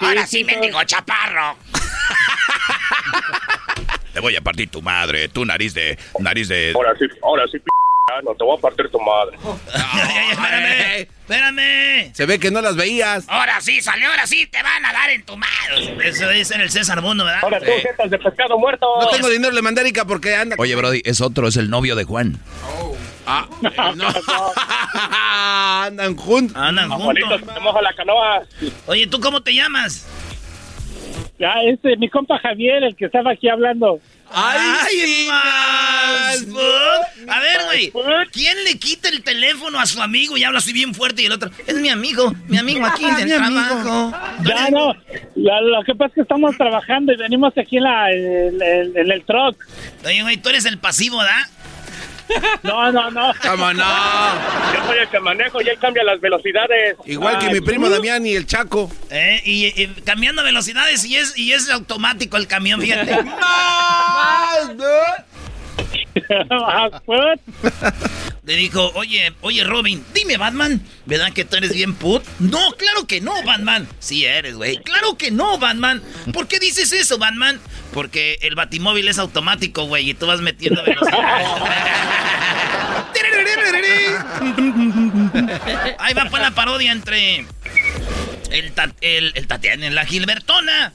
Ahora 0.00 0.26
sí, 0.26 0.44
mendigo 0.44 0.82
chaparro. 0.84 1.56
Te 4.12 4.20
voy 4.20 4.34
a 4.36 4.40
partir 4.40 4.68
tu 4.68 4.82
madre, 4.82 5.28
tu 5.28 5.44
nariz 5.44 5.72
de. 5.72 5.98
nariz 6.18 6.48
de. 6.48 6.72
Ahora 6.74 6.92
sí, 6.98 7.04
ahora 7.22 7.44
sí, 7.50 7.58
p 7.58 7.70
no 8.24 8.34
te 8.34 8.44
voy 8.44 8.56
a 8.58 8.60
partir 8.60 8.90
tu 8.90 8.98
madre. 9.00 9.36
espérame, 10.30 11.00
espérame. 11.00 12.14
Se 12.14 12.26
ve 12.26 12.38
que 12.38 12.50
no 12.50 12.60
las 12.60 12.76
veías. 12.76 13.24
Ahora 13.28 13.60
sí, 13.60 13.80
salió, 13.80 14.08
ahora 14.10 14.26
sí, 14.26 14.46
te 14.46 14.62
van 14.62 14.84
a 14.84 14.92
dar 14.92 15.10
en 15.10 15.24
tu 15.24 15.36
madre. 15.36 16.08
Eso 16.08 16.28
dice 16.28 16.56
el 16.56 16.70
César 16.70 17.00
Bono, 17.00 17.24
¿verdad? 17.24 17.40
Ahora 17.42 17.60
tú, 17.60 17.70
jetas 17.82 18.10
de 18.10 18.18
pescado 18.18 18.58
muerto. 18.58 18.86
No 19.00 19.08
tengo 19.08 19.28
dinero, 19.28 19.52
le 19.52 19.62
mandé 19.62 19.80
porque 20.06 20.34
anda. 20.34 20.56
Oye, 20.58 20.74
Brody, 20.74 21.02
es 21.04 21.20
otro, 21.20 21.48
es 21.48 21.56
el 21.56 21.70
novio 21.70 21.94
de 21.96 22.04
Juan. 22.04 22.38
Ah, 23.26 23.48
no. 23.96 24.08
Andan 25.86 26.16
juntos. 26.16 26.56
Andan 26.56 26.90
juntos. 26.90 27.40
te 27.40 27.82
la 27.82 27.92
canoa. 27.94 28.42
Oye, 28.86 29.06
¿tú 29.06 29.20
cómo 29.20 29.40
te 29.40 29.54
llamas? 29.54 30.06
Ya, 31.38 31.54
este, 31.66 31.96
mi 31.96 32.10
compa 32.10 32.38
Javier, 32.38 32.82
el 32.84 32.96
que 32.96 33.06
estaba 33.06 33.32
aquí 33.32 33.48
hablando. 33.48 34.00
¡Ay, 34.32 35.26
más! 35.28 36.46
A 37.28 37.40
ver, 37.40 37.58
güey, 37.66 37.92
¿quién 38.32 38.64
le 38.64 38.78
quita 38.78 39.08
el 39.08 39.22
teléfono 39.22 39.78
a 39.78 39.86
su 39.86 40.00
amigo 40.02 40.36
y 40.36 40.44
habla 40.44 40.58
así 40.58 40.72
bien 40.72 40.94
fuerte 40.94 41.22
y 41.22 41.26
el 41.26 41.32
otro? 41.32 41.50
Es 41.66 41.74
mi 41.76 41.88
amigo, 41.88 42.32
mi 42.48 42.56
amigo 42.58 42.84
aquí 42.86 43.04
en 43.04 43.16
el 43.20 43.26
Mi 43.26 43.32
amigo. 43.32 43.62
trabajo. 43.82 44.12
Ya, 44.44 44.70
no, 44.70 44.94
la- 45.36 45.60
lo 45.60 45.82
que 45.84 45.94
pasa 45.94 46.08
es 46.08 46.14
que 46.14 46.20
estamos 46.22 46.56
trabajando 46.56 47.12
y 47.12 47.16
venimos 47.16 47.52
aquí 47.58 47.76
en, 47.78 47.82
la, 47.84 48.10
en, 48.12 48.62
en- 48.62 48.96
en 48.96 49.10
el 49.12 49.22
truck. 49.24 49.56
Oye, 50.04 50.22
güey, 50.22 50.36
tú 50.38 50.48
eres 50.48 50.64
el 50.64 50.78
pasivo, 50.78 51.18
¿verdad? 51.18 51.46
No, 52.62 52.92
no, 52.92 53.10
no. 53.10 53.32
¿Cómo 53.42 53.72
no? 53.72 53.84
Yo 54.74 54.86
soy 54.86 54.98
el 54.98 55.08
que 55.08 55.20
manejo 55.20 55.60
y 55.60 55.68
él 55.68 55.78
cambia 55.78 56.04
las 56.04 56.20
velocidades. 56.20 56.96
Igual 57.06 57.38
que 57.38 57.50
mi 57.50 57.60
primo 57.60 57.88
Damián 57.88 58.26
y 58.26 58.34
el 58.34 58.46
Chaco. 58.46 58.90
Eh, 59.10 59.40
y, 59.44 59.66
y 59.82 59.86
cambiando 60.04 60.42
velocidades 60.42 61.04
y 61.04 61.16
es, 61.16 61.36
y 61.36 61.52
es 61.52 61.70
automático 61.70 62.36
el 62.36 62.46
camión, 62.46 62.80
fíjate. 62.80 63.12
Le 68.44 68.56
dijo, 68.56 68.90
oye, 68.94 69.32
oye 69.42 69.64
Robin, 69.64 70.02
dime 70.14 70.36
Batman, 70.38 70.80
¿verdad 71.06 71.32
que 71.32 71.44
tú 71.44 71.56
eres 71.56 71.72
bien 71.74 71.94
put? 71.94 72.22
No, 72.38 72.72
claro 72.72 73.06
que 73.06 73.20
no, 73.20 73.34
Batman. 73.44 73.86
Sí 73.98 74.24
eres, 74.24 74.54
güey. 74.56 74.78
Claro 74.78 75.16
que 75.18 75.30
no, 75.30 75.58
Batman. 75.58 76.02
¿Por 76.32 76.48
qué 76.48 76.58
dices 76.58 76.92
eso, 76.92 77.18
Batman? 77.18 77.60
Porque 77.92 78.38
el 78.42 78.54
batimóvil 78.54 79.08
es 79.08 79.18
automático, 79.18 79.84
güey, 79.84 80.10
y 80.10 80.14
tú 80.14 80.26
vas 80.26 80.40
metiendo 80.40 80.82
velocidad. 80.82 81.18
Ahí 85.98 86.14
va 86.14 86.24
pues 86.30 86.42
la 86.42 86.50
parodia 86.52 86.92
entre 86.92 87.46
el, 88.50 88.72
ta- 88.72 88.92
el, 89.00 89.32
el 89.34 89.46
Tatiana, 89.46 89.90
la 89.90 90.04
Gilbertona. 90.04 90.92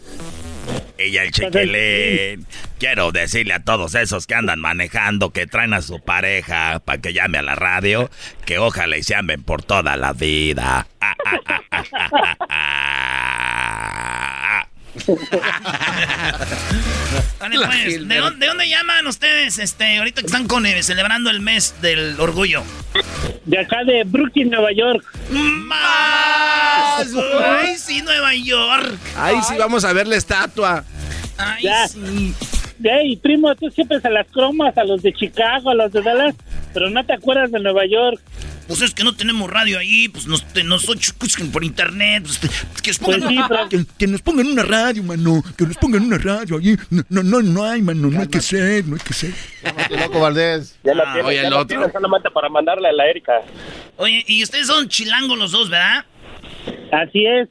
Ella 0.98 1.24
el 1.24 1.32
chiquilín. 1.32 2.48
Quiero 2.80 3.12
decirle 3.12 3.54
a 3.54 3.64
todos 3.64 3.96
esos 3.96 4.28
que 4.28 4.36
andan 4.36 4.60
manejando, 4.60 5.32
que 5.32 5.48
traen 5.48 5.74
a 5.74 5.82
su 5.82 6.00
pareja 6.00 6.80
para 6.84 7.02
que 7.02 7.14
llame 7.14 7.38
a 7.38 7.42
la 7.42 7.56
radio, 7.56 8.10
que 8.46 8.58
ojalá 8.58 8.98
y 8.98 9.04
se 9.04 9.16
amen 9.16 9.44
por 9.44 9.64
toda 9.64 9.98
la 9.98 10.14
vida. 10.14 10.88
Ah, 11.02 11.16
ah, 11.26 12.38
ah, 12.40 13.05
pues, 15.06 15.20
¿de, 18.08 18.18
dónde, 18.18 18.40
de 18.40 18.48
dónde 18.48 18.70
llaman 18.70 19.06
ustedes 19.08 19.60
este, 19.60 19.98
ahorita 19.98 20.22
que 20.22 20.28
están 20.28 20.48
con, 20.48 20.66
eh, 20.66 20.82
celebrando 20.84 21.30
el 21.30 21.42
mes 21.42 21.76
del 21.82 22.20
orgullo? 22.20 22.64
De 23.46 23.60
acá 23.60 23.84
de 23.84 24.04
Brooklyn, 24.06 24.50
Nueva 24.50 24.72
York. 24.72 25.06
¡Más! 25.30 27.08
Ay, 27.44 27.78
sí, 27.78 28.02
Nueva 28.02 28.34
York. 28.34 28.98
Ahí 29.18 29.36
sí 29.48 29.56
vamos 29.58 29.84
a 29.86 29.94
ver 29.94 30.08
la 30.08 30.16
estatua. 30.16 30.84
Ay, 31.38 31.64
Ya. 31.64 31.88
sí. 31.88 32.34
Ey, 32.84 33.16
primo, 33.18 33.56
tú 33.56 33.70
siempre 33.72 34.00
se 34.02 34.10
las 34.10 34.28
cromas 34.28 34.78
a 34.78 34.84
los 34.84 35.02
de 35.02 35.14
Chicago, 35.14 35.72
a 35.72 35.76
los 35.76 35.92
de 35.92 36.02
Dallas, 36.02 36.36
pero 36.74 36.90
no 36.90 37.06
te 37.06 37.14
acuerdas 37.14 37.52
de 37.52 37.60
Nueva 37.60 37.86
York. 37.86 38.22
Pues 38.68 38.82
es 38.82 38.94
que 38.96 39.04
no 39.04 39.16
tenemos 39.16 39.50
radio 39.50 39.78
ahí, 39.78 40.10
pues 40.10 40.26
nos, 40.26 40.44
te- 40.52 40.64
nos 40.64 40.90
escuchan 40.90 41.52
por 41.52 41.64
internet. 41.64 42.24
pues, 42.26 42.40
te- 42.40 42.48
que, 42.82 42.90
nos 42.90 42.98
Pues 43.00 43.18
pongan, 43.18 43.30
sí, 43.30 43.40
pero- 43.48 43.70
Que, 43.70 43.86
que 43.98 44.08
nos 44.08 44.22
pongan 44.22 44.48
una 44.48 44.64
radio, 44.64 45.04
mano. 45.04 45.44
Que 45.56 45.66
nos 45.66 45.78
pongan 45.78 46.04
una 46.04 46.18
radio 46.18 46.58
allí. 46.58 46.76
No, 46.90 47.04
no, 47.10 47.22
no, 47.24 47.42
no 47.42 47.64
hay, 47.64 47.82
mano. 47.84 48.10
No 48.10 48.22
hay 48.22 48.28
que 48.28 48.42
ser, 48.42 48.86
no 48.88 48.96
hay 48.96 49.02
que 49.02 49.14
ser. 49.14 49.32
Loco 50.00 50.20
Valdés. 50.20 50.78
Ya 50.84 50.96
la 50.96 51.04
Ah, 51.04 51.14
tienes, 51.14 51.26
oye, 51.28 51.36
ya 51.38 51.44
el 51.44 51.50
la 51.52 51.56
otro. 51.58 51.68
tienes 51.68 51.92
solamente 51.92 52.32
para 52.32 52.50
mandarle 52.50 52.90
a 52.90 52.92
la 52.92 53.08
Erika. 53.08 53.34
Oye, 53.98 54.24
y 54.28 54.42
ustedes 54.44 54.68
son 54.68 54.90
chilangos 54.90 55.38
los 55.38 55.52
dos, 55.52 55.70
¿verdad? 55.70 56.04
Así 56.92 57.26
es. 57.26 57.48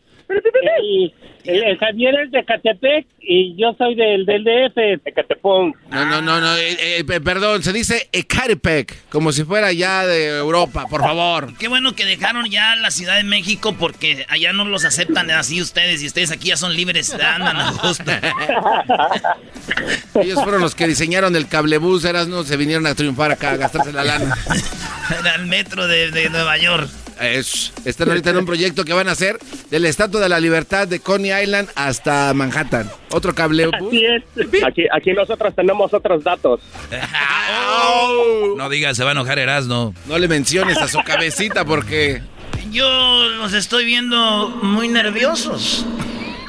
Y 0.83 1.13
el, 1.45 1.65
el 1.65 1.79
Javier 1.79 2.15
es 2.25 2.31
de 2.31 2.45
Catepec 2.45 3.07
y 3.21 3.57
yo 3.61 3.75
soy 3.79 3.95
del, 3.95 4.27
del 4.27 4.45
DF. 4.45 5.07
Ecatepón. 5.07 5.75
No, 5.91 6.05
no, 6.07 6.21
no, 6.23 6.41
no. 6.41 6.57
eh, 6.57 6.77
eh, 6.99 7.05
pe- 7.05 7.21
perdón, 7.21 7.63
se 7.63 7.73
dice 7.73 8.09
Ecatepec, 8.13 9.09
como 9.09 9.33
si 9.33 9.45
fuera 9.45 9.73
ya 9.73 10.07
de 10.07 10.39
Europa, 10.39 10.87
por 10.89 11.01
favor. 11.01 11.57
Qué 11.59 11.69
bueno 11.69 11.95
que 11.95 12.05
dejaron 12.05 12.47
ya 12.51 12.77
la 12.77 12.91
Ciudad 12.91 13.17
de 13.17 13.25
México 13.25 13.75
porque 13.79 14.27
allá 14.29 14.53
no 14.53 14.65
los 14.65 14.85
aceptan 14.85 15.31
así 15.31 15.61
ustedes 15.63 16.03
y 16.03 16.07
ustedes 16.07 16.31
aquí 16.31 16.49
ya 16.49 16.57
son 16.57 16.75
libres, 16.75 17.13
andan 17.15 17.57
a 17.57 17.71
gusto. 17.73 18.05
Ellos 20.21 20.43
fueron 20.43 20.61
los 20.61 20.75
que 20.75 20.87
diseñaron 20.87 21.35
el 21.37 21.49
cablebús, 21.49 22.05
eras 22.05 22.29
no 22.29 22.45
se 22.45 22.57
vinieron 22.57 22.87
a 22.87 22.95
triunfar 22.95 23.33
acá, 23.33 23.53
a 23.53 23.57
gastarse 23.57 23.93
la 23.93 24.05
lana. 24.05 24.37
Al 25.35 25.47
metro 25.47 25.87
de, 25.87 26.11
de 26.11 26.31
Nueva 26.31 26.57
York. 26.59 26.89
Es- 27.21 27.73
están 27.85 28.09
ahorita 28.09 28.31
en 28.31 28.39
un 28.39 28.47
proyecto 28.47 28.85
que 28.85 28.93
van 28.93 29.09
a 29.09 29.13
hacer 29.13 29.39
de 29.71 29.81
la 29.81 29.89
Estatua 29.89 30.21
de 30.21 30.29
la 30.29 30.41
Libertad 30.41 30.89
de 30.89 31.01
Coney 31.01 31.33
Island 31.43 31.69
hasta 31.75 32.33
Manhattan. 32.35 32.91
Otro. 33.11 33.33
Así 33.35 34.05
es. 34.05 34.23
Aquí, 34.65 34.85
aquí 34.93 35.13
nosotros 35.13 35.55
tenemos 35.55 35.93
otros 35.95 36.23
datos. 36.25 36.61
No 38.57 38.69
digas, 38.69 38.97
se 38.97 39.03
va 39.05 39.11
a 39.11 39.13
enojar 39.13 39.39
Erasno. 39.39 39.95
No 40.07 40.19
le 40.19 40.29
menciones 40.29 40.79
a 40.79 40.89
su 40.89 40.99
cabecita 41.03 41.65
porque... 41.65 42.23
Yo 42.71 43.29
los 43.39 43.53
estoy 43.53 43.85
viendo 43.85 44.49
muy 44.63 44.89
nerviosos. 44.89 45.85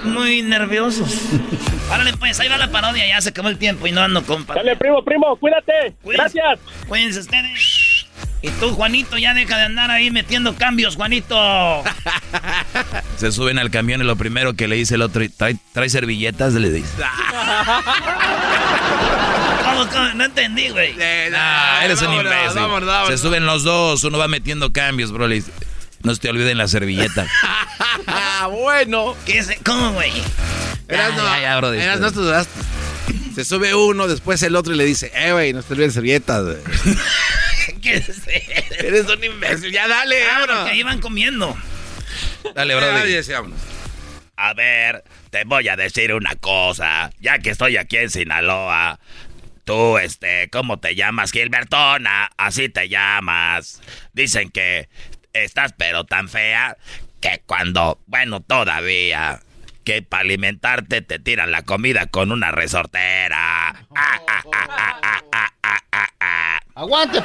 Muy 0.04 0.42
nerviosos. 0.44 1.10
Árale, 1.92 2.14
pues, 2.14 2.40
ahí 2.40 2.48
va 2.48 2.58
la 2.58 2.70
parodia, 2.72 3.08
ya 3.08 3.20
se 3.22 3.30
acabó 3.30 3.50
el 3.50 3.58
tiempo 3.58 3.88
y 3.88 3.92
no 3.92 4.02
ando 4.02 4.24
compa. 4.24 4.54
Dale, 4.54 4.76
primo, 4.76 5.04
primo, 5.04 5.36
cuídate. 5.38 5.96
Cuídense. 6.04 6.38
Gracias. 6.40 6.60
Cuídense 6.88 7.20
ustedes. 7.22 7.95
Y 8.42 8.50
tú, 8.60 8.74
Juanito, 8.76 9.18
ya 9.18 9.34
deja 9.34 9.58
de 9.58 9.64
andar 9.64 9.90
ahí 9.90 10.12
metiendo 10.12 10.56
cambios, 10.56 10.96
Juanito. 10.96 11.36
Se 13.18 13.32
suben 13.32 13.58
al 13.58 13.72
camión 13.72 14.02
y 14.02 14.04
lo 14.04 14.16
primero 14.18 14.54
que 14.54 14.68
le 14.68 14.76
dice 14.76 14.96
el 14.96 15.02
otro, 15.02 15.24
¿trae, 15.36 15.58
trae 15.74 15.90
servilletas? 15.90 16.54
Le 16.54 16.70
dice. 16.70 16.90
¿Cómo, 19.64 19.88
cómo? 19.88 20.10
No 20.14 20.26
entendí, 20.26 20.70
güey. 20.70 20.96
Ah, 21.36 21.82
eres 21.84 22.02
un 22.04 22.14
imbécil. 22.14 22.56
vámonos, 22.56 22.88
vámonos. 22.88 23.10
Se 23.10 23.18
suben 23.18 23.46
los 23.48 23.64
dos, 23.64 24.04
uno 24.04 24.18
va 24.20 24.28
metiendo 24.28 24.72
cambios, 24.72 25.12
bro. 25.12 25.28
le 25.28 25.36
dice, 25.36 25.52
no 26.04 26.14
se 26.14 26.22
te 26.22 26.30
olviden 26.30 26.60
la 26.60 26.68
servilleta. 26.68 27.26
Ah, 28.08 28.48
bueno. 28.52 29.16
¿Qué 29.26 29.40
es? 29.40 29.50
¿Cómo, 29.66 29.92
güey? 29.94 30.12
Eras 30.88 31.16
no, 31.16 31.24
ya, 31.26 31.42
ya, 31.42 31.58
bro, 31.58 31.74
eras 31.74 32.00
no 32.00 32.12
te 32.12 32.20
dudaste. 32.20 32.60
Se 33.34 33.44
sube 33.44 33.74
uno, 33.74 34.08
después 34.08 34.42
el 34.44 34.56
otro 34.56 34.74
y 34.74 34.78
le 34.78 34.86
dice, 34.86 35.12
eh, 35.16 35.32
güey, 35.32 35.52
no 35.52 35.64
te 35.64 35.74
olvides 35.74 35.94
servilletas, 35.96 36.44
güey. 36.44 36.58
Eres 37.92 39.08
un 39.08 39.24
imbécil, 39.24 39.72
ya 39.72 39.88
dale, 39.88 40.22
Ah, 40.24 40.28
vámonos. 40.40 40.56
porque 40.58 40.72
ahí 40.72 40.84
van 40.84 41.00
comiendo. 41.02 41.56
Dale, 42.54 42.76
bro. 42.76 42.86
Ay, 42.96 43.24
sí, 43.24 43.32
vámonos. 43.32 43.60
A 44.38 44.54
ver, 44.54 45.04
te 45.30 45.44
voy 45.46 45.68
a 45.70 45.76
decir 45.76 46.14
una 46.14 46.36
cosa. 46.36 47.10
Ya 47.20 47.40
que 47.40 47.52
estoy 47.52 47.78
aquí 47.78 47.98
en 47.98 48.10
Sinaloa. 48.10 49.00
Tú, 49.64 49.98
este, 49.98 50.50
¿cómo 50.52 50.80
te 50.80 50.94
llamas? 50.96 51.32
Gilbertona. 51.32 52.30
Así 52.38 52.70
te 52.70 52.90
llamas. 52.90 53.82
Dicen 54.14 54.50
que 54.52 54.90
estás 55.34 55.74
pero 55.78 56.04
tan 56.04 56.30
fea 56.30 56.78
que 57.22 57.42
cuando, 57.46 58.00
bueno, 58.08 58.42
todavía, 58.42 59.42
que 59.86 60.02
para 60.02 60.22
alimentarte 60.22 61.02
te 61.02 61.18
tiran 61.18 61.52
la 61.52 61.64
comida 61.64 62.08
con 62.08 62.32
una 62.32 62.52
resortera. 62.52 63.88
Ah, 63.96 64.20
ah, 64.28 64.44
ah, 66.20 66.60
¡Aguante! 66.76 67.20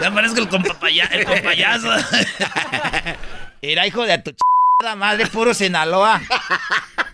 Ya 0.00 0.10
parezco 0.12 0.40
el 0.40 0.48
compapaya, 0.48 1.04
el 1.12 1.24
compayazo. 1.24 1.88
Mira, 3.62 3.86
hijo 3.86 4.04
de 4.04 4.18
tu 4.18 4.32
ch... 4.32 4.96
madre, 4.96 5.28
puro 5.28 5.54
Sinaloa. 5.54 6.20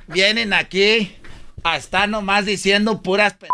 Vienen 0.06 0.54
aquí 0.54 1.14
a 1.64 1.76
estar 1.76 2.08
nomás 2.08 2.46
diciendo 2.46 3.02
puras 3.02 3.34
p... 3.34 3.48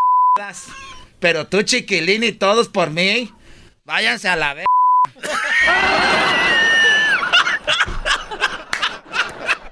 Pero 1.19 1.47
tú, 1.47 1.63
chiquilín, 1.63 2.23
y 2.23 2.31
todos 2.31 2.69
por 2.69 2.91
mí, 2.91 3.33
váyanse 3.83 4.29
a 4.29 4.37
la 4.37 4.53
vez. 4.53 4.65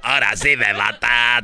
Ahora 0.01 0.36
sí 0.36 0.58
me 0.58 0.66
ta. 0.99 1.41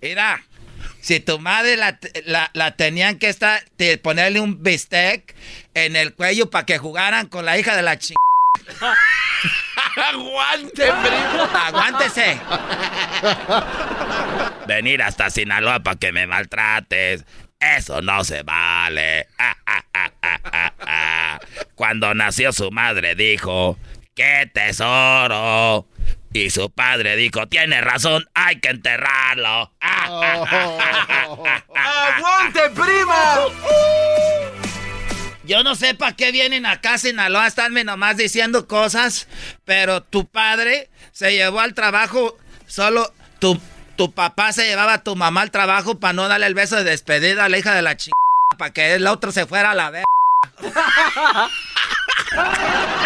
Mira, 0.00 0.40
si 1.04 1.20
tu 1.20 1.38
madre 1.38 1.76
la, 1.76 1.98
la, 2.24 2.50
la 2.54 2.76
tenían 2.76 3.18
que 3.18 3.28
estar, 3.28 3.62
te- 3.76 3.98
ponerle 3.98 4.40
un 4.40 4.62
bistec 4.62 5.34
en 5.74 5.96
el 5.96 6.14
cuello 6.14 6.48
para 6.48 6.64
que 6.64 6.78
jugaran 6.78 7.26
con 7.26 7.44
la 7.44 7.58
hija 7.58 7.76
de 7.76 7.82
la 7.82 7.98
ch... 7.98 8.14
Aguante, 9.96 10.84
primo. 10.86 11.48
Aguántese. 11.54 12.38
Venir 14.66 15.02
hasta 15.02 15.28
Sinaloa 15.28 15.80
para 15.80 15.98
que 15.98 16.10
me 16.10 16.26
maltrates. 16.26 17.24
Eso 17.60 18.00
no 18.00 18.24
se 18.24 18.42
vale. 18.42 19.26
Ah, 19.38 19.56
ah, 19.66 19.82
ah. 20.80 21.40
Cuando 21.74 22.14
nació 22.14 22.52
su 22.52 22.70
madre 22.70 23.14
dijo, 23.14 23.78
¡qué 24.14 24.50
tesoro! 24.52 25.86
Y 26.34 26.50
su 26.50 26.68
padre 26.68 27.14
dijo, 27.14 27.46
tiene 27.46 27.80
razón, 27.80 28.28
hay 28.34 28.58
que 28.58 28.70
enterrarlo. 28.70 29.70
Ah. 29.80 31.28
¡Aguante, 31.76 32.70
prima! 32.70 33.36
Yo 35.44 35.62
no 35.62 35.76
sé 35.76 35.94
para 35.94 36.16
qué 36.16 36.32
vienen 36.32 36.66
acá 36.66 36.94
a 36.94 36.98
Sinaloa 36.98 37.44
a 37.44 37.46
estarme 37.46 37.84
nomás 37.84 38.16
diciendo 38.16 38.66
cosas, 38.66 39.28
pero 39.64 40.02
tu 40.02 40.26
padre 40.26 40.90
se 41.12 41.30
llevó 41.30 41.60
al 41.60 41.72
trabajo 41.72 42.36
solo 42.66 43.14
tu, 43.38 43.60
tu 43.94 44.10
papá 44.10 44.52
se 44.52 44.66
llevaba 44.66 44.94
a 44.94 45.04
tu 45.04 45.14
mamá 45.14 45.42
al 45.42 45.52
trabajo 45.52 46.00
para 46.00 46.14
no 46.14 46.26
darle 46.26 46.46
el 46.46 46.54
beso 46.54 46.74
de 46.74 46.82
despedida 46.82 47.44
a 47.44 47.48
la 47.48 47.58
hija 47.58 47.76
de 47.76 47.82
la 47.82 47.96
chingada, 47.96 48.12
para 48.58 48.72
que 48.72 48.94
el 48.94 49.06
otro 49.06 49.30
se 49.30 49.46
fuera 49.46 49.70
a 49.70 49.74
la 49.76 49.90
vez. 49.90 50.04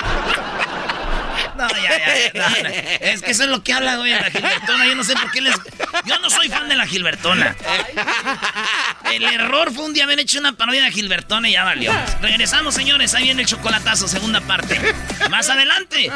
Es 3.00 3.22
que 3.22 3.30
eso 3.30 3.44
es 3.44 3.48
lo 3.48 3.62
que 3.62 3.72
habla, 3.72 3.96
güey, 3.96 4.12
la 4.12 4.30
Gilbertona. 4.30 4.86
Yo 4.86 4.94
no 4.94 5.04
sé 5.04 5.14
por 5.14 5.30
qué 5.30 5.40
les. 5.40 5.54
Yo 6.04 6.18
no 6.20 6.30
soy 6.30 6.48
fan 6.48 6.68
de 6.68 6.76
la 6.76 6.86
Gilbertona. 6.86 7.56
El 9.12 9.24
error 9.24 9.72
fue 9.72 9.84
un 9.84 9.94
día 9.94 10.04
haber 10.04 10.20
hecho 10.20 10.38
una 10.38 10.52
parodia 10.52 10.84
de 10.84 10.90
Gilbertona 10.90 11.48
y 11.48 11.52
ya 11.52 11.64
valió. 11.64 11.92
Regresamos, 12.20 12.74
señores. 12.74 13.14
Ahí 13.14 13.24
viene 13.24 13.42
el 13.42 13.48
chocolatazo, 13.48 14.08
segunda 14.08 14.40
parte. 14.40 14.80
Más 15.30 15.48
adelante. 15.48 16.10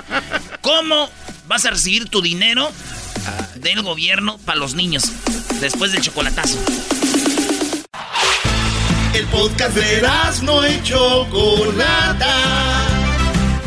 ¿Cómo 0.61 1.11
vas 1.47 1.65
a 1.65 1.71
recibir 1.71 2.09
tu 2.09 2.23
dinero 2.23 2.71
del 3.57 3.83
gobierno 3.83 4.39
para 4.39 4.59
los 4.59 4.75
niños 4.75 5.05
después 5.61 5.93
del 5.93 6.03
chocolatazo? 6.03 6.59
El 9.15 9.27
podcast 9.27 9.77
de 9.77 10.03
no 10.43 10.67
y 10.67 10.83
Chocolata. 10.83 13.02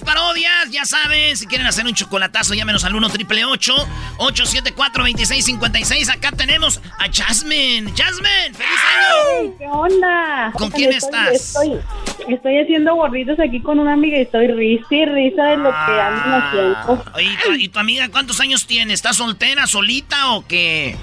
más 0.00 0.14
parodias. 0.14 0.70
Ya 0.70 0.84
saben, 0.84 1.36
si 1.36 1.46
quieren 1.46 1.66
hacer 1.66 1.84
un 1.86 1.94
chocolatazo, 1.94 2.54
llámenos 2.54 2.84
al 2.84 2.94
1 2.94 3.08
triple 3.10 3.44
874 3.44 5.02
2656 5.04 6.08
Acá 6.10 6.30
tenemos 6.32 6.80
a 6.98 7.06
Jasmine. 7.12 7.92
Jasmine, 7.96 8.54
feliz 8.54 8.80
año. 8.96 9.54
¿Qué 9.58 9.66
onda? 9.66 10.52
¿Con 10.54 10.70
quién 10.70 10.92
Estoy- 10.92 11.08
estás? 11.08 11.34
Estoy, 11.56 11.80
estoy 12.28 12.58
haciendo 12.58 12.94
gorritos 12.94 13.38
aquí 13.40 13.60
con 13.60 13.78
una 13.78 13.92
amiga 13.94 14.18
y 14.18 14.22
estoy 14.22 14.48
risa 14.48 14.86
y 14.90 15.04
risa 15.06 15.42
de 15.44 15.56
lo 15.58 15.70
que 15.70 15.92
andan 16.00 16.42
haciendo. 16.42 17.04
Oye, 17.14 17.24
¿y 17.32 17.36
tu, 17.44 17.52
y 17.54 17.68
tu 17.68 17.78
amiga 17.78 18.08
cuántos 18.08 18.40
años 18.40 18.66
tiene? 18.66 18.94
¿Está 18.94 19.12
soltera, 19.12 19.66
solita 19.66 20.32
o 20.32 20.46
qué? 20.46 20.96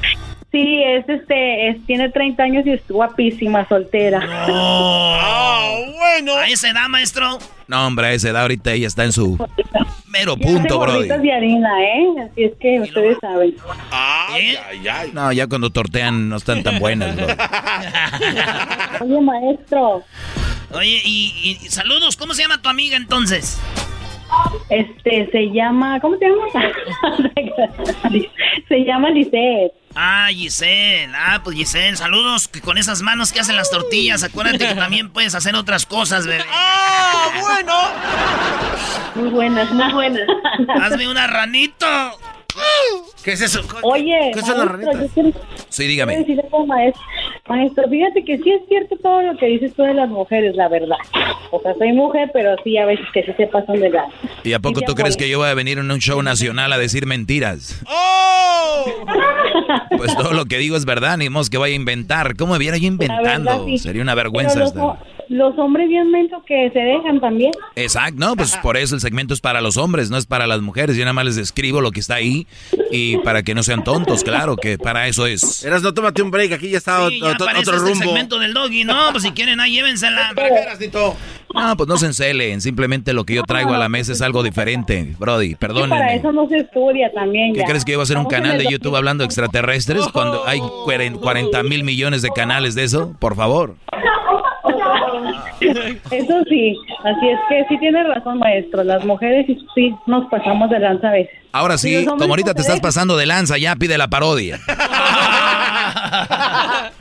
Sí, 0.51 0.81
es 0.85 1.07
este, 1.09 1.69
es, 1.69 1.85
tiene 1.85 2.09
30 2.09 2.41
años 2.43 2.65
y 2.65 2.71
es 2.71 2.81
guapísima, 2.87 3.67
soltera. 3.67 4.45
Oh, 4.49 5.85
bueno. 5.97 6.37
¿A 6.37 6.47
esa 6.47 6.69
edad, 6.69 6.87
maestro? 6.87 7.39
No, 7.67 7.87
hombre, 7.87 8.07
a 8.07 8.13
esa 8.13 8.29
edad 8.29 8.43
ahorita 8.43 8.73
ella 8.73 8.87
está 8.87 9.03
en 9.05 9.11
su 9.11 9.37
mero 10.07 10.37
punto, 10.37 10.79
bro. 10.79 11.01
de 11.01 11.33
harina, 11.33 11.69
¿eh? 11.83 12.05
Así 12.31 12.43
es 12.43 12.53
que 12.59 12.79
ustedes 12.81 13.17
saben. 13.19 13.55
Ay, 13.91 14.55
ay, 14.69 14.87
ay. 14.87 15.11
No, 15.13 15.31
ya 15.31 15.47
cuando 15.47 15.69
tortean 15.71 16.29
no 16.29 16.35
están 16.37 16.63
tan 16.63 16.79
buenas, 16.79 17.15
bro. 17.15 17.27
Oye, 19.01 19.21
maestro. 19.21 20.03
Oye, 20.71 21.01
y, 21.03 21.57
y 21.63 21.69
saludos, 21.69 22.15
¿cómo 22.17 22.33
se 22.33 22.43
llama 22.43 22.61
tu 22.61 22.69
amiga 22.69 22.97
entonces? 22.97 23.59
Este, 24.69 25.29
se 25.31 25.51
llama, 25.51 25.99
¿cómo 25.99 26.17
se 26.17 26.25
llama? 26.25 26.45
se 28.67 28.77
llama 28.83 29.09
Lisette. 29.11 29.73
Ah, 29.95 30.27
Giselle. 30.29 31.13
Ah, 31.15 31.41
pues 31.43 31.55
Giselle, 31.55 31.95
saludos 31.95 32.47
que 32.47 32.59
con 32.61 32.77
esas 32.77 33.01
manos 33.01 33.31
que 33.31 33.39
hacen 33.39 33.55
las 33.55 33.71
tortillas. 33.71 34.23
Acuérdate 34.23 34.67
que 34.67 34.75
también 34.75 35.09
puedes 35.09 35.35
hacer 35.35 35.55
otras 35.55 35.85
cosas, 35.85 36.27
bebé. 36.27 36.43
¡Ah, 36.51 37.29
bueno! 37.41 37.73
Muy 39.15 39.29
buenas, 39.29 39.71
muy 39.71 39.93
buenas. 39.93 40.27
Hazme 40.81 41.07
una 41.07 41.27
ranito. 41.27 41.85
¿Qué 43.23 43.31
es 43.31 43.41
eso? 43.41 43.61
Oye, 43.81 44.31
¿qué 44.33 44.41
son 44.41 44.57
las 44.59 44.67
ranitas? 44.67 45.09
Sí, 45.69 45.87
dígame. 45.87 46.17
Maestro, 46.67 47.01
maestro, 47.47 47.89
fíjate 47.89 48.23
que 48.23 48.37
sí 48.37 48.51
es 48.51 48.61
cierto 48.67 48.95
todo 49.01 49.21
lo 49.23 49.37
que 49.37 49.47
dices 49.47 49.73
tú 49.75 49.83
de 49.83 49.93
las 49.93 50.09
mujeres, 50.09 50.55
la 50.55 50.67
verdad. 50.67 50.97
O 51.51 51.59
sea, 51.61 51.73
soy 51.73 51.91
mujer, 51.93 52.29
pero 52.33 52.55
sí 52.63 52.77
a 52.77 52.85
veces 52.85 53.05
que 53.13 53.23
sí 53.23 53.31
se 53.35 53.47
pasan 53.47 53.79
de 53.79 53.89
la... 53.89 54.05
¿Y 54.43 54.53
a 54.53 54.59
poco 54.59 54.81
tú 54.81 54.93
crees 54.93 55.17
que 55.17 55.27
yo 55.29 55.39
voy 55.39 55.49
a 55.49 55.53
venir 55.53 55.79
en 55.79 55.89
un 55.89 55.99
show 55.99 56.21
nacional 56.21 56.71
a 56.71 56.77
decir 56.77 57.05
mentiras? 57.05 57.81
¡Oh! 57.87 58.85
Pues 59.97 60.15
todo 60.15 60.33
lo 60.33 60.45
que 60.45 60.57
digo 60.57 60.77
es 60.77 60.85
verdad, 60.85 61.17
ni 61.17 61.29
modo 61.29 61.45
que 61.49 61.57
vaya 61.57 61.73
a 61.73 61.75
inventar. 61.75 62.35
¿Cómo 62.35 62.57
viera 62.57 62.77
yo 62.77 62.87
inventando? 62.87 63.65
Sería 63.77 64.01
una 64.01 64.15
vergüenza. 64.15 64.59
Los, 64.59 64.73
los, 65.29 65.57
hombres 65.57 65.87
bien 65.87 66.11
mentos 66.11 66.43
que 66.45 66.69
se 66.71 66.79
dejan 66.79 67.19
también. 67.19 67.51
Exacto, 67.75 68.15
no, 68.17 68.35
pues 68.35 68.57
por 68.57 68.77
eso 68.77 68.95
el 68.95 69.01
segmento 69.01 69.33
es 69.33 69.41
para 69.41 69.61
los 69.61 69.77
hombres, 69.77 70.09
no 70.09 70.17
es 70.17 70.25
para 70.25 70.47
las 70.47 70.61
mujeres. 70.61 70.95
Yo 70.95 71.03
nada 71.03 71.13
más 71.13 71.25
les 71.25 71.35
describo 71.35 71.81
lo 71.81 71.91
que 71.91 71.99
está 71.99 72.15
ahí 72.15 72.47
y 72.91 73.17
para 73.17 73.43
que 73.43 73.55
no 73.55 73.63
sean 73.63 73.83
tontos, 73.83 74.23
claro, 74.23 74.55
que 74.57 74.77
para 74.77 75.07
eso 75.07 75.25
es. 75.27 75.63
Eras, 75.63 75.81
no 75.81 75.93
tómate 75.93 76.21
un 76.21 76.31
break, 76.31 76.53
aquí 76.53 76.69
ya 76.69 76.77
está 76.77 77.09
sí, 77.09 77.21
otro, 77.21 77.47
ya 77.47 77.59
otro 77.59 77.77
rumbo. 77.79 77.95
segmento 77.95 78.39
del 78.39 78.53
doggy, 78.53 78.83
no, 78.83 79.11
pues 79.11 79.23
si 79.23 79.31
quieren 79.31 79.59
ahí 79.59 79.73
llévensela. 79.73 80.33
No, 81.53 81.77
pues 81.77 81.87
no 81.87 81.97
se 81.97 82.07
encelen, 82.07 82.59
simplemente 82.59 83.13
lo 83.13 83.23
que 83.23 83.35
yo 83.35 83.43
traigo 83.43 83.73
a 83.73 83.77
la 83.77 83.87
mesa 83.87 84.11
es 84.11 84.21
algo 84.21 84.43
diferente, 84.43 85.15
Brody, 85.17 85.55
perdón. 85.55 85.89
Para 85.89 86.13
eso 86.13 86.31
no 86.31 86.47
se 86.49 86.57
estudia 86.57 87.11
también. 87.13 87.53
¿Qué 87.53 87.63
crees 87.63 87.85
que 87.85 87.93
iba 87.93 88.01
a 88.01 88.03
hacer 88.03 88.17
un 88.17 88.25
canal 88.25 88.57
de 88.57 88.65
YouTube 88.65 88.95
hablando 88.95 89.21
de 89.21 89.25
extraterrestres 89.25 90.07
cuando 90.09 90.45
hay 90.47 90.59
40 90.59 91.63
mil 91.63 91.83
millones 91.83 92.21
de 92.21 92.29
canales 92.29 92.75
de 92.75 92.83
eso? 92.83 93.15
Por 93.19 93.35
favor. 93.35 93.75
Eso 95.61 96.43
sí, 96.49 96.75
así 97.03 97.29
es 97.29 97.39
que 97.49 97.65
sí 97.69 97.77
tiene 97.79 98.03
razón, 98.03 98.39
maestro. 98.39 98.83
Las 98.83 99.05
mujeres 99.05 99.45
sí 99.73 99.95
nos 100.05 100.29
pasamos 100.29 100.69
de 100.69 100.79
lanza 100.79 101.09
a 101.09 101.11
veces. 101.11 101.33
Ahora 101.51 101.77
sí, 101.77 102.05
como 102.05 102.25
ahorita 102.25 102.53
te 102.53 102.61
estás 102.61 102.79
pasando 102.79 103.17
de 103.17 103.25
lanza, 103.25 103.57
ya 103.57 103.75
pide 103.75 103.97
la 103.97 104.09
parodia. 104.09 104.59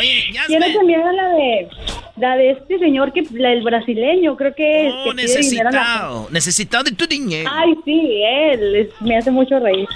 Oye, 0.00 0.32
ya 0.32 0.46
Quiero 0.46 0.64
también 0.72 1.00
la 1.14 1.28
de 1.28 1.68
la 2.16 2.36
de 2.36 2.50
este 2.50 2.78
señor 2.78 3.12
que 3.12 3.20
el 3.20 3.62
brasileño, 3.62 4.36
creo 4.36 4.54
que 4.54 4.88
es 4.88 4.94
oh, 4.94 5.12
necesitado, 5.14 6.28
necesitado 6.30 6.84
de 6.84 6.92
tu 6.92 7.06
dinero. 7.06 7.50
Ay, 7.52 7.74
sí, 7.84 8.22
él 8.24 8.90
me 9.00 9.16
hace 9.16 9.30
mucho 9.30 9.58
reír. 9.58 9.86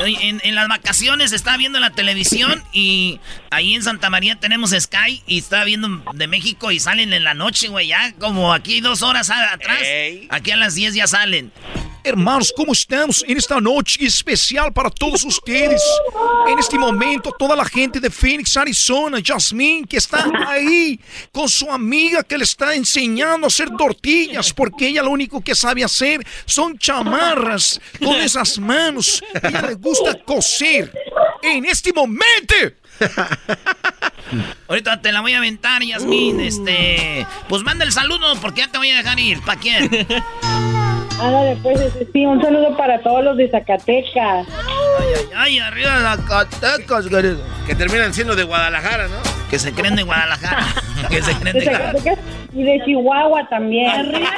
En, 0.00 0.40
en, 0.42 0.54
las 0.54 0.68
vacaciones 0.68 1.32
estaba 1.32 1.56
viendo 1.56 1.78
la 1.78 1.90
televisión 1.90 2.62
y 2.72 3.20
ahí 3.50 3.74
en 3.74 3.82
Santa 3.82 4.10
María 4.10 4.36
tenemos 4.36 4.70
Sky 4.70 5.22
y 5.26 5.38
estaba 5.38 5.64
viendo 5.64 5.88
de 6.14 6.26
México 6.26 6.72
y 6.72 6.80
salen 6.80 7.12
en 7.12 7.24
la 7.24 7.34
noche, 7.34 7.68
güey, 7.68 7.88
ya 7.88 8.12
como 8.18 8.52
aquí 8.52 8.80
dos 8.80 9.02
horas 9.02 9.30
atrás. 9.30 9.82
Aquí 10.30 10.50
a 10.50 10.56
las 10.56 10.74
10 10.74 10.94
ya 10.94 11.06
salen. 11.06 11.52
Hermanos, 12.08 12.54
¿cómo 12.56 12.72
estamos 12.72 13.22
en 13.28 13.36
esta 13.36 13.60
noche 13.60 14.02
especial 14.02 14.72
para 14.72 14.88
todos 14.88 15.24
ustedes? 15.24 15.82
En 16.48 16.58
este 16.58 16.78
momento, 16.78 17.34
toda 17.38 17.54
la 17.54 17.66
gente 17.66 18.00
de 18.00 18.08
Phoenix, 18.08 18.56
Arizona, 18.56 19.18
Jasmine, 19.22 19.86
que 19.86 19.98
está 19.98 20.26
ahí 20.46 20.98
con 21.30 21.50
su 21.50 21.70
amiga 21.70 22.22
que 22.22 22.38
le 22.38 22.44
está 22.44 22.74
enseñando 22.74 23.46
a 23.46 23.48
hacer 23.48 23.68
tortillas, 23.76 24.54
porque 24.54 24.88
ella 24.88 25.02
lo 25.02 25.10
único 25.10 25.42
que 25.42 25.54
sabe 25.54 25.84
hacer 25.84 26.26
son 26.46 26.78
chamarras 26.78 27.78
con 27.98 28.16
esas 28.16 28.58
manos. 28.58 29.22
Ella 29.42 29.66
le 29.68 29.74
gusta 29.74 30.18
coser. 30.24 30.90
En 31.42 31.66
este 31.66 31.92
momento. 31.92 32.54
Ahorita 34.68 35.02
te 35.02 35.12
la 35.12 35.20
voy 35.20 35.34
a 35.34 35.38
aventar, 35.38 35.82
Yasmin. 35.82 36.40
Este. 36.40 37.26
Pues 37.50 37.62
manda 37.64 37.84
el 37.84 37.92
saludo 37.92 38.34
porque 38.40 38.62
ya 38.62 38.72
te 38.72 38.78
voy 38.78 38.90
a 38.92 38.96
dejar 38.96 39.20
ir. 39.20 39.42
¿Para 39.42 39.60
quién? 39.60 39.90
Ándale, 41.20 41.56
pues, 41.62 41.80
sí, 42.12 42.26
un 42.26 42.40
saludo 42.40 42.76
para 42.76 43.00
todos 43.02 43.24
los 43.24 43.36
de 43.36 43.50
Zacatecas. 43.50 44.46
Ay, 44.48 45.06
ay, 45.16 45.24
ay, 45.36 45.58
arriba 45.58 46.16
Zacatecas, 46.16 47.06
querido. 47.08 47.42
Que 47.66 47.74
terminan 47.74 48.14
siendo 48.14 48.36
de 48.36 48.44
Guadalajara, 48.44 49.08
¿no? 49.08 49.37
Que 49.50 49.58
se 49.58 49.72
creen 49.72 49.96
de 49.96 50.02
Guadalajara. 50.02 50.66
que 51.08 51.22
se 51.22 51.34
creen 51.36 51.58
de, 51.58 51.64
Zacatecas 51.64 52.18
y 52.54 52.62
de 52.62 52.82
Chihuahua 52.84 53.48
también. 53.48 53.88
Arriba 53.88 54.30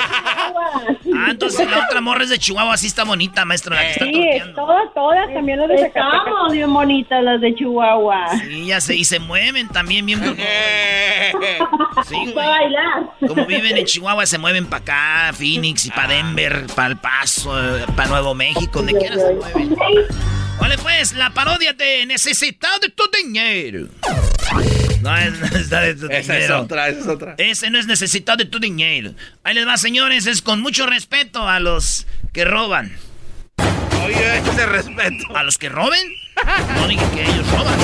Chihuahua. 0.47 0.97
Ah, 1.17 1.29
entonces 1.31 1.71
la 1.71 1.79
otra 1.79 2.01
morra 2.01 2.25
es 2.25 2.31
de 2.31 2.39
Chihuahua, 2.39 2.75
así 2.75 2.87
está 2.87 3.05
bonita, 3.05 3.45
maestro, 3.45 3.75
la 3.75 3.83
que 3.83 3.91
está 3.91 4.05
Sí, 4.05 4.29
es 4.33 4.55
todas, 4.55 4.93
todas, 4.95 5.33
también 5.33 5.59
las 5.59 5.69
de 5.69 5.79
Zacatecas. 5.79 6.19
Estamos 6.27 6.53
bien 6.53 6.73
bonitas 6.73 7.25
las 7.25 7.41
de 7.41 7.55
Chihuahua. 7.55 8.27
Sí, 8.41 8.67
ya 8.67 8.81
sé, 8.81 8.97
y 8.97 9.05
se 9.05 9.19
mueven 9.19 9.69
también 9.69 10.07
bien. 10.07 10.21
sí, 12.07 12.17
güey. 12.17 12.35
Para 12.35 12.49
bailar. 12.51 13.11
Como 13.27 13.47
viven 13.47 13.77
en 13.77 13.85
Chihuahua, 13.85 14.27
se 14.27 14.39
mueven 14.39 14.67
para 14.67 14.83
acá, 14.83 15.33
Phoenix 15.33 15.87
y 15.87 15.91
para 15.91 16.09
Denver, 16.09 16.67
para 16.75 16.89
El 16.89 16.97
Paso, 16.97 17.53
para 17.97 18.09
Nuevo 18.09 18.35
México, 18.35 18.79
donde 18.79 18.97
quiera 18.97 19.17
se 19.17 19.35
mueven. 19.35 19.77
Vale, 20.61 20.77
pues, 20.79 21.15
la 21.15 21.31
parodia 21.31 21.73
de 21.73 22.05
Necesitado 22.07 22.79
de 22.81 22.91
tu 22.91 23.05
dinero. 23.17 23.89
No 25.01 25.17
es 25.17 25.39
necesitado 25.41 25.87
de 25.87 25.95
tu 25.95 26.07
esa 26.07 26.33
dinero. 26.35 26.57
es 26.57 26.63
otra, 26.63 26.89
esa 26.89 27.01
es 27.01 27.07
otra. 27.07 27.35
Ese 27.39 27.71
no 27.71 27.79
es 27.79 27.87
necesitado 27.87 28.37
de 28.39 28.45
tu 28.45 28.59
dinero. 28.61 29.13
Ahí 29.45 29.55
les 29.55 29.67
va, 29.67 29.77
señores, 29.77 30.27
es 30.27 30.43
con 30.43 30.61
mucho 30.61 30.87
respeto 30.87 31.49
a 31.49 31.59
los 31.61 32.07
que 32.33 32.45
roban. 32.45 32.93
Oye, 34.05 34.39
ese 34.39 34.67
respeto. 34.67 35.37
¿A 35.37 35.43
los 35.43 35.59
que 35.59 35.69
roben? 35.69 36.13
No 36.77 36.89
digan 36.89 37.11
que 37.13 37.23
ellos 37.23 37.47
roban. 37.51 37.79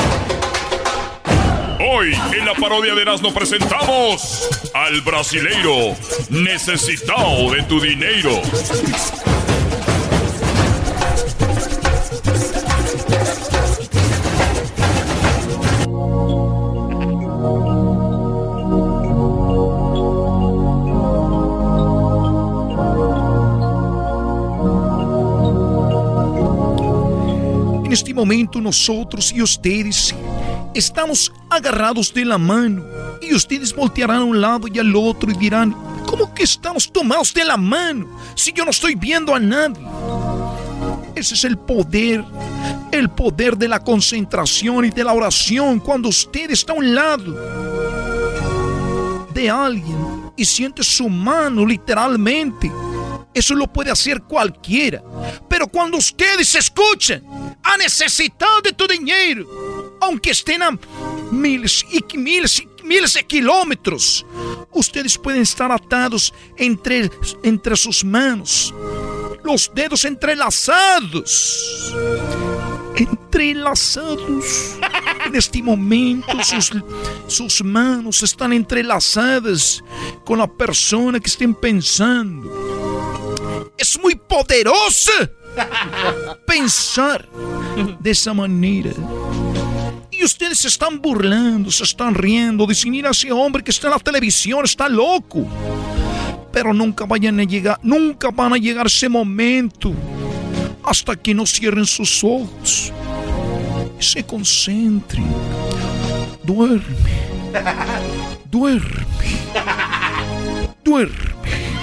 Hoy 1.78 2.14
en 2.38 2.46
la 2.46 2.54
parodia 2.54 2.94
de 2.94 3.02
Erasmo 3.02 3.34
presentamos 3.34 4.48
al 4.74 5.00
brasileiro 5.02 5.94
necesitado 6.30 7.50
de 7.52 7.62
tu 7.64 7.80
dinero. 7.80 8.40
Momento 28.16 28.60
nosotros 28.60 29.30
y 29.32 29.42
ustedes 29.42 30.14
estamos 30.74 31.30
agarrados 31.50 32.12
de 32.12 32.24
la 32.24 32.38
mano 32.38 32.82
y 33.20 33.34
ustedes 33.34 33.74
voltearán 33.74 34.22
a 34.22 34.24
un 34.24 34.40
lado 34.40 34.66
y 34.66 34.78
al 34.78 34.96
otro 34.96 35.30
y 35.30 35.34
dirán, 35.34 35.76
¿cómo 36.06 36.34
que 36.34 36.42
estamos 36.42 36.90
tomados 36.90 37.32
de 37.34 37.44
la 37.44 37.56
mano 37.56 38.08
si 38.34 38.52
yo 38.52 38.64
no 38.64 38.70
estoy 38.70 38.94
viendo 38.94 39.34
a 39.34 39.38
nadie? 39.38 39.86
Ese 41.14 41.34
es 41.34 41.44
el 41.44 41.58
poder, 41.58 42.24
el 42.90 43.08
poder 43.10 43.56
de 43.56 43.68
la 43.68 43.80
concentración 43.80 44.86
y 44.86 44.90
de 44.90 45.04
la 45.04 45.12
oración 45.12 45.78
cuando 45.78 46.08
usted 46.08 46.50
está 46.50 46.72
a 46.72 46.76
un 46.76 46.94
lado 46.94 47.34
de 49.32 49.50
alguien 49.50 50.32
y 50.36 50.44
siente 50.44 50.82
su 50.82 51.08
mano 51.08 51.66
literalmente. 51.66 52.70
Eso 53.36 53.54
lo 53.54 53.70
puede 53.70 53.90
hacer 53.90 54.22
cualquiera. 54.22 55.02
Pero 55.46 55.66
cuando 55.66 55.98
ustedes 55.98 56.54
escuchan 56.54 57.22
a 57.62 57.76
necesitado 57.76 58.62
de 58.62 58.72
tu 58.72 58.86
dinero, 58.86 59.98
aunque 60.00 60.30
estén 60.30 60.62
a 60.62 60.70
miles 61.30 61.84
y 61.92 62.16
miles 62.16 62.60
y 62.60 62.82
miles 62.82 63.12
de 63.12 63.26
kilómetros, 63.26 64.24
ustedes 64.72 65.18
pueden 65.18 65.42
estar 65.42 65.70
atados 65.70 66.32
entre, 66.56 67.10
entre 67.42 67.76
sus 67.76 68.02
manos, 68.02 68.72
los 69.44 69.70
dedos 69.74 70.06
entrelazados. 70.06 71.94
Entrelazados. 72.96 74.76
En 75.26 75.34
este 75.34 75.62
momento 75.62 76.42
sus, 76.42 76.72
sus 77.26 77.62
manos 77.62 78.22
están 78.22 78.54
entrelazadas 78.54 79.84
con 80.24 80.38
la 80.38 80.46
persona 80.46 81.20
que 81.20 81.28
estén 81.28 81.54
pensando 81.54 82.85
es 83.78 83.98
muy 84.00 84.14
poderosa 84.14 85.30
pensar 86.46 87.28
de 88.00 88.10
esa 88.10 88.32
manera. 88.34 88.90
ustedes 90.22 90.58
se 90.58 90.68
están 90.68 91.00
burlando, 91.00 91.70
se 91.70 91.84
están 91.84 92.14
riendo, 92.14 92.66
dicen, 92.66 92.90
mira 92.90 93.10
ese 93.10 93.30
hombre 93.30 93.62
que 93.62 93.70
está 93.70 93.88
en 93.88 93.92
la 93.92 93.98
televisión, 93.98 94.64
está 94.64 94.88
loco. 94.88 95.46
Pero 96.52 96.72
nunca 96.72 97.04
vayan 97.04 97.38
a 97.38 97.44
llegar, 97.44 97.78
nunca 97.82 98.30
van 98.30 98.54
a 98.54 98.56
llegar 98.56 98.86
ese 98.86 99.08
momento 99.08 99.92
hasta 100.82 101.16
que 101.16 101.34
no 101.34 101.44
cierren 101.44 101.84
sus 101.84 102.24
ojos 102.24 102.92
y 103.98 104.02
se 104.02 104.24
concentren. 104.24 105.26
Duerme, 106.42 106.82
duerme, 108.50 109.04
duerme. 110.82 111.75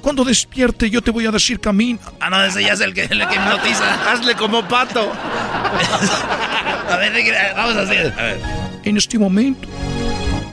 Cuando 0.00 0.24
despierte 0.24 0.88
yo 0.90 1.02
te 1.02 1.10
voy 1.10 1.26
a 1.26 1.30
decir 1.30 1.60
camino. 1.60 1.98
Ah, 2.20 2.30
no, 2.30 2.42
ese 2.44 2.62
ya 2.62 2.72
es 2.72 2.80
el 2.80 2.94
que, 2.94 3.02
el 3.02 3.26
que 3.28 3.34
hipnotiza. 3.34 4.12
Hazle 4.12 4.34
como 4.34 4.66
pato. 4.66 5.12
a 6.90 6.96
ver, 6.96 7.12
vamos 7.56 7.76
a 7.76 7.82
hacer. 7.82 8.14
A 8.18 8.22
ver. 8.22 8.40
En 8.84 8.96
este 8.96 9.18
momento, 9.18 9.68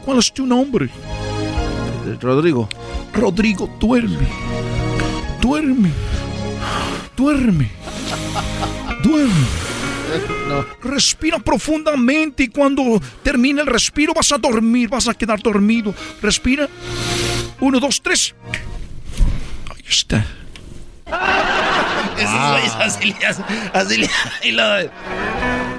¿cuál 0.03 0.19
es 0.19 0.33
tu 0.33 0.45
nombre? 0.45 0.89
Rodrigo. 2.21 2.69
Rodrigo, 3.13 3.69
duerme. 3.79 4.27
Duerme. 5.41 5.91
Duerme. 7.15 7.69
Duerme. 9.03 9.74
Respira 10.81 11.39
profundamente 11.39 12.43
y 12.43 12.47
cuando 12.47 13.01
termine 13.23 13.61
el 13.61 13.67
respiro 13.67 14.13
vas 14.13 14.31
a 14.31 14.37
dormir, 14.37 14.89
vas 14.89 15.07
a 15.07 15.13
quedar 15.13 15.41
dormido. 15.41 15.93
Respira. 16.21 16.67
Uno, 17.59 17.79
dos, 17.79 18.01
tres. 18.01 18.35
Ahí 19.69 19.83
está. 19.87 20.25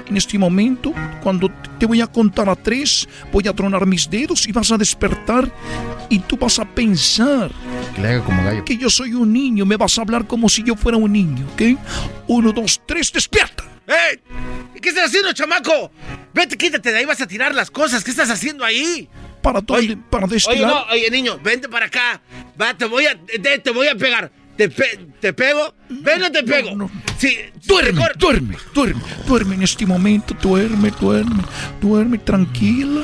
En 0.07 0.15
este 0.15 0.37
momento, 0.37 0.93
cuando 1.21 1.51
te 1.77 1.85
voy 1.85 1.99
a 2.01 2.07
contar 2.07 2.49
a 2.49 2.55
tres, 2.55 3.09
voy 3.31 3.47
a 3.47 3.53
tronar 3.53 3.85
mis 3.85 4.09
dedos 4.09 4.47
y 4.47 4.51
vas 4.51 4.71
a 4.71 4.77
despertar 4.77 5.51
y 6.09 6.19
tú 6.19 6.37
vas 6.37 6.59
a 6.59 6.65
pensar 6.65 7.51
que, 7.95 8.01
le 8.01 8.07
haga 8.09 8.23
como 8.23 8.43
gallo. 8.43 8.63
que 8.63 8.77
yo 8.77 8.89
soy 8.89 9.13
un 9.13 9.33
niño, 9.33 9.65
me 9.65 9.75
vas 9.75 9.97
a 9.97 10.01
hablar 10.01 10.25
como 10.25 10.47
si 10.47 10.63
yo 10.63 10.75
fuera 10.75 10.97
un 10.97 11.11
niño, 11.11 11.45
¿ok? 11.53 11.77
Uno, 12.27 12.53
dos, 12.53 12.81
tres, 12.85 13.11
despierta. 13.11 13.65
¡Ey! 13.87 14.19
¿Qué 14.81 14.89
estás 14.89 15.05
haciendo, 15.05 15.33
chamaco? 15.33 15.91
Vete, 16.33 16.57
quítate 16.57 16.91
de 16.91 16.99
ahí, 16.99 17.05
vas 17.05 17.21
a 17.21 17.27
tirar 17.27 17.55
las 17.55 17.71
cosas. 17.71 18.03
¿Qué 18.03 18.11
estás 18.11 18.29
haciendo 18.29 18.63
ahí? 18.63 19.09
Para, 19.41 19.61
oye, 19.69 19.97
para 20.09 20.27
destilar. 20.27 20.57
Oye, 20.57 20.67
no, 20.67 20.85
oye, 20.91 21.09
niño, 21.09 21.39
vente 21.41 21.69
para 21.69 21.85
acá. 21.85 22.21
Va, 22.61 22.73
te 22.73 22.85
voy 22.85 23.05
a, 23.05 23.17
te, 23.17 23.59
te 23.59 23.71
voy 23.71 23.87
a 23.87 23.95
pegar. 23.95 24.31
Te, 24.57 24.69
pe 24.69 24.99
te, 25.21 25.33
pego? 25.33 25.73
Ven 25.87 26.23
o 26.23 26.31
te 26.31 26.43
pego. 26.43 26.71
No, 26.71 26.85
no. 26.85 26.91
Sí, 27.17 27.37
duerme, 27.65 28.01
duerme, 28.17 28.57
duerme, 28.73 29.01
duerme 29.25 29.55
en 29.55 29.63
este 29.63 29.85
momento, 29.85 30.35
duerme, 30.41 30.91
duerme, 30.99 31.43
duerme, 31.79 32.17
tranquilo, 32.17 33.01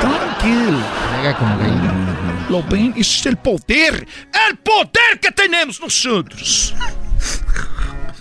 tranquilo. 0.00 0.78
Haga 1.12 1.36
como 1.36 1.58
gallina. 1.58 2.46
Lo 2.48 2.62
ven, 2.64 2.92
ese 2.96 3.20
es 3.20 3.26
el 3.26 3.36
poder, 3.36 4.06
el 4.48 4.56
poder 4.58 5.20
que 5.20 5.30
tenemos 5.30 5.80
nosotros. 5.80 6.74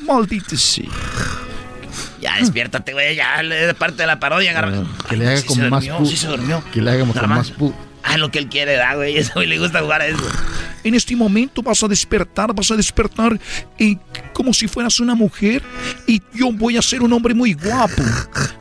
Maldita 0.01 0.55
sea. 0.55 0.89
Ya, 2.25 2.37
despiértate, 2.39 2.93
güey, 2.93 3.15
ya, 3.15 3.43
de 3.43 3.73
parte 3.75 3.97
de 3.97 4.07
la 4.07 4.19
parodia, 4.19 4.51
Garbanzo. 4.51 4.87
Que 5.07 5.15
le 5.15 5.27
haga 5.27 5.37
Sí 5.37 5.45
como 5.47 5.61
se 5.63 5.69
más 5.69 5.83
durmió, 5.83 5.97
pu. 5.99 6.05
sí 6.07 6.17
se 6.17 6.27
durmió. 6.27 6.63
Que 6.73 6.81
le 6.81 6.89
haga 6.89 6.99
como 7.01 7.13
Garbanzo. 7.13 7.51
más 7.51 7.57
pu. 7.59 7.73
Ah, 8.01 8.17
lo 8.17 8.29
que 8.31 8.39
él 8.39 8.47
quiere, 8.49 8.75
da, 8.75 8.93
güey. 8.95 9.17
Ese 9.17 9.31
güey 9.33 9.47
le 9.47 9.57
gusta 9.59 9.81
jugar 9.81 10.01
a 10.01 10.07
eso. 10.07 10.19
En 10.83 10.93
este 10.93 11.15
momento 11.15 11.63
vas 11.63 11.83
a 11.83 11.87
despertar, 11.87 12.53
vas 12.53 12.69
a 12.69 12.75
despertar 12.75 13.39
eh, 13.79 13.97
como 14.33 14.53
si 14.53 14.67
fueras 14.67 14.99
una 14.99 15.15
mujer 15.15 15.63
y 16.05 16.21
yo 16.33 16.51
voy 16.51 16.77
a 16.77 16.81
ser 16.83 17.01
un 17.01 17.11
hombre 17.13 17.33
muy 17.33 17.53
guapo. 17.53 18.03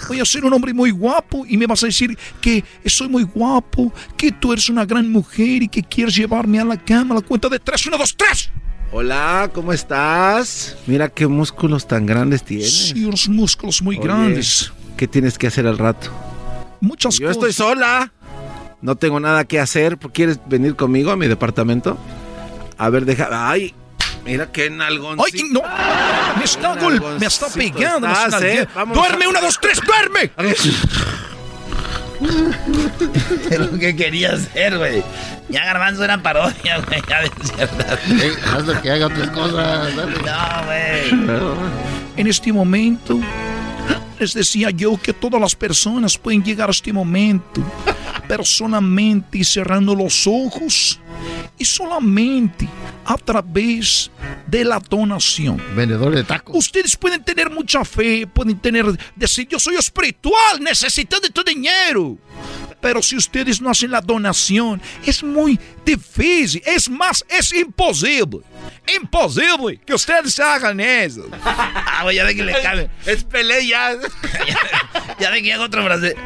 Voy 0.09 0.21
a 0.21 0.25
ser 0.25 0.45
un 0.47 0.53
hombre 0.55 0.73
muy 0.73 0.91
guapo 0.91 1.45
y 1.47 1.59
me 1.59 1.67
vas 1.67 1.83
a 1.83 1.87
decir 1.87 2.19
que 2.41 2.65
soy 2.87 3.09
muy 3.09 3.25
guapo, 3.25 3.93
que 4.17 4.33
tú 4.33 4.53
eres 4.55 4.71
una 4.71 4.87
gran 4.87 5.11
mujer 5.13 5.63
y 5.63 5.69
que 5.69 5.83
quieres 5.83 6.15
llevarme 6.17 6.61
a 6.61 6.65
la 6.65 6.79
cama 6.79 7.15
a 7.15 7.19
la 7.19 7.25
cuenta 7.27 7.51
de 7.51 7.59
tres. 7.59 7.85
Uno, 7.87 7.99
dos, 7.99 8.15
tres. 8.17 8.51
Hola, 8.97 9.51
¿cómo 9.53 9.73
estás? 9.73 10.77
Mira 10.87 11.09
qué 11.09 11.27
músculos 11.27 11.89
tan 11.89 12.07
grandes 12.07 12.45
tienes. 12.45 12.91
Sí, 12.91 13.05
unos 13.05 13.29
músculos 13.29 13.83
muy 13.83 13.97
Oye, 13.97 14.05
grandes. 14.07 14.73
¿Qué 14.97 15.09
tienes 15.09 15.37
que 15.37 15.49
hacer 15.49 15.67
al 15.67 15.79
rato? 15.79 16.13
Muchas 16.81 17.19
Yo 17.19 17.27
cosas. 17.27 17.37
estoy 17.39 17.53
sola. 17.53 18.13
No 18.83 18.95
tengo 18.95 19.19
nada 19.19 19.47
que 19.47 19.59
hacer. 19.59 19.99
¿Quieres 19.99 20.39
venir 20.47 20.77
conmigo 20.77 21.11
a 21.11 21.17
mi 21.17 21.27
departamento? 21.27 21.99
A 22.79 22.89
ver, 22.89 23.05
deja. 23.05 23.51
Ay, 23.51 23.75
mira 24.25 24.53
qué 24.53 24.71
nalgón. 24.71 25.19
¡Ay, 25.19 25.43
no! 25.51 25.63
Me 26.39 26.45
está, 26.45 26.77
gol 26.77 27.03
me 27.19 27.27
está 27.27 27.49
pegando. 27.49 28.07
estás, 28.07 28.43
¿eh? 28.43 28.69
¡Duerme! 28.95 29.27
¡Una, 29.27 29.41
dos, 29.41 29.59
tres! 29.61 29.81
¡Duerme! 29.85 30.31
Es 33.51 33.59
lo 33.59 33.79
que 33.79 33.95
quería 33.97 34.33
hacer, 34.33 34.79
güey. 34.79 35.03
Ya 35.49 35.65
Garbanzo 35.65 36.05
era 36.05 36.23
parodia, 36.23 36.79
güey. 36.87 37.03
Ya 37.09 37.21
despierta. 37.23 37.99
Eh, 38.09 38.33
haz 38.53 38.65
lo 38.65 38.81
que 38.81 38.91
haga 38.91 39.07
otras 39.07 39.31
cosas. 39.31 39.95
dale. 39.97 40.13
No, 41.17 41.35
güey. 41.45 41.71
En 42.17 42.27
este 42.27 42.53
momento, 42.53 43.19
les 44.19 44.35
decía 44.35 44.71
yo 44.71 44.97
que 45.01 45.13
todas 45.13 45.41
las 45.41 45.55
personas 45.55 46.17
pueden 46.19 46.43
llegar 46.43 46.69
a 46.69 46.73
este 46.73 46.93
momento, 46.93 47.63
pero 48.29 48.45
solamente 48.45 49.43
cerrando 49.45 49.95
los 49.95 50.27
ojos 50.27 51.01
y 51.59 51.65
solamente 51.65 52.69
a 53.05 53.17
través 53.17 54.11
de 54.47 54.65
la 54.65 54.79
donación. 54.79 55.63
Vendedor 55.75 56.15
de 56.15 56.25
tacos. 56.25 56.57
Ustedes 56.57 56.97
pueden 56.97 57.23
tener 57.23 57.51
mucha 57.51 57.85
fe, 57.85 58.27
pueden 58.27 58.59
tener, 58.59 58.87
decir, 59.15 59.47
yo 59.49 59.59
soy 59.59 59.77
espiritual, 59.77 60.61
necesito 60.61 61.21
de 61.21 61.31
tu 61.31 61.43
dinero. 61.43 62.17
Pero 62.81 63.03
si 63.03 63.17
ustedes 63.17 63.63
no 63.63 63.71
hacen 63.71 63.91
la 63.91 64.01
donación, 64.01 64.81
es 65.07 65.23
muy 65.23 65.59
difícil, 65.85 66.63
es 66.65 66.89
más, 66.89 67.25
es 67.29 67.53
imposible. 67.53 68.41
Imposible 68.97 69.79
que 69.85 69.95
ustedes 69.95 70.39
hagan 70.41 70.81
eso. 70.81 71.27
Ah, 71.97 72.03
güey, 72.03 72.17
ya 72.17 72.25
ve 72.25 72.35
que 72.35 72.43
le 72.43 72.61
cabe. 72.61 72.91
Es 73.07 73.23
Pelé 73.23 73.69
ya. 73.69 73.93
Ya 75.21 75.31
ve 75.31 75.41
que 75.45 75.53
haga 75.53 75.63
otro 75.65 75.85
frase. 75.85 76.17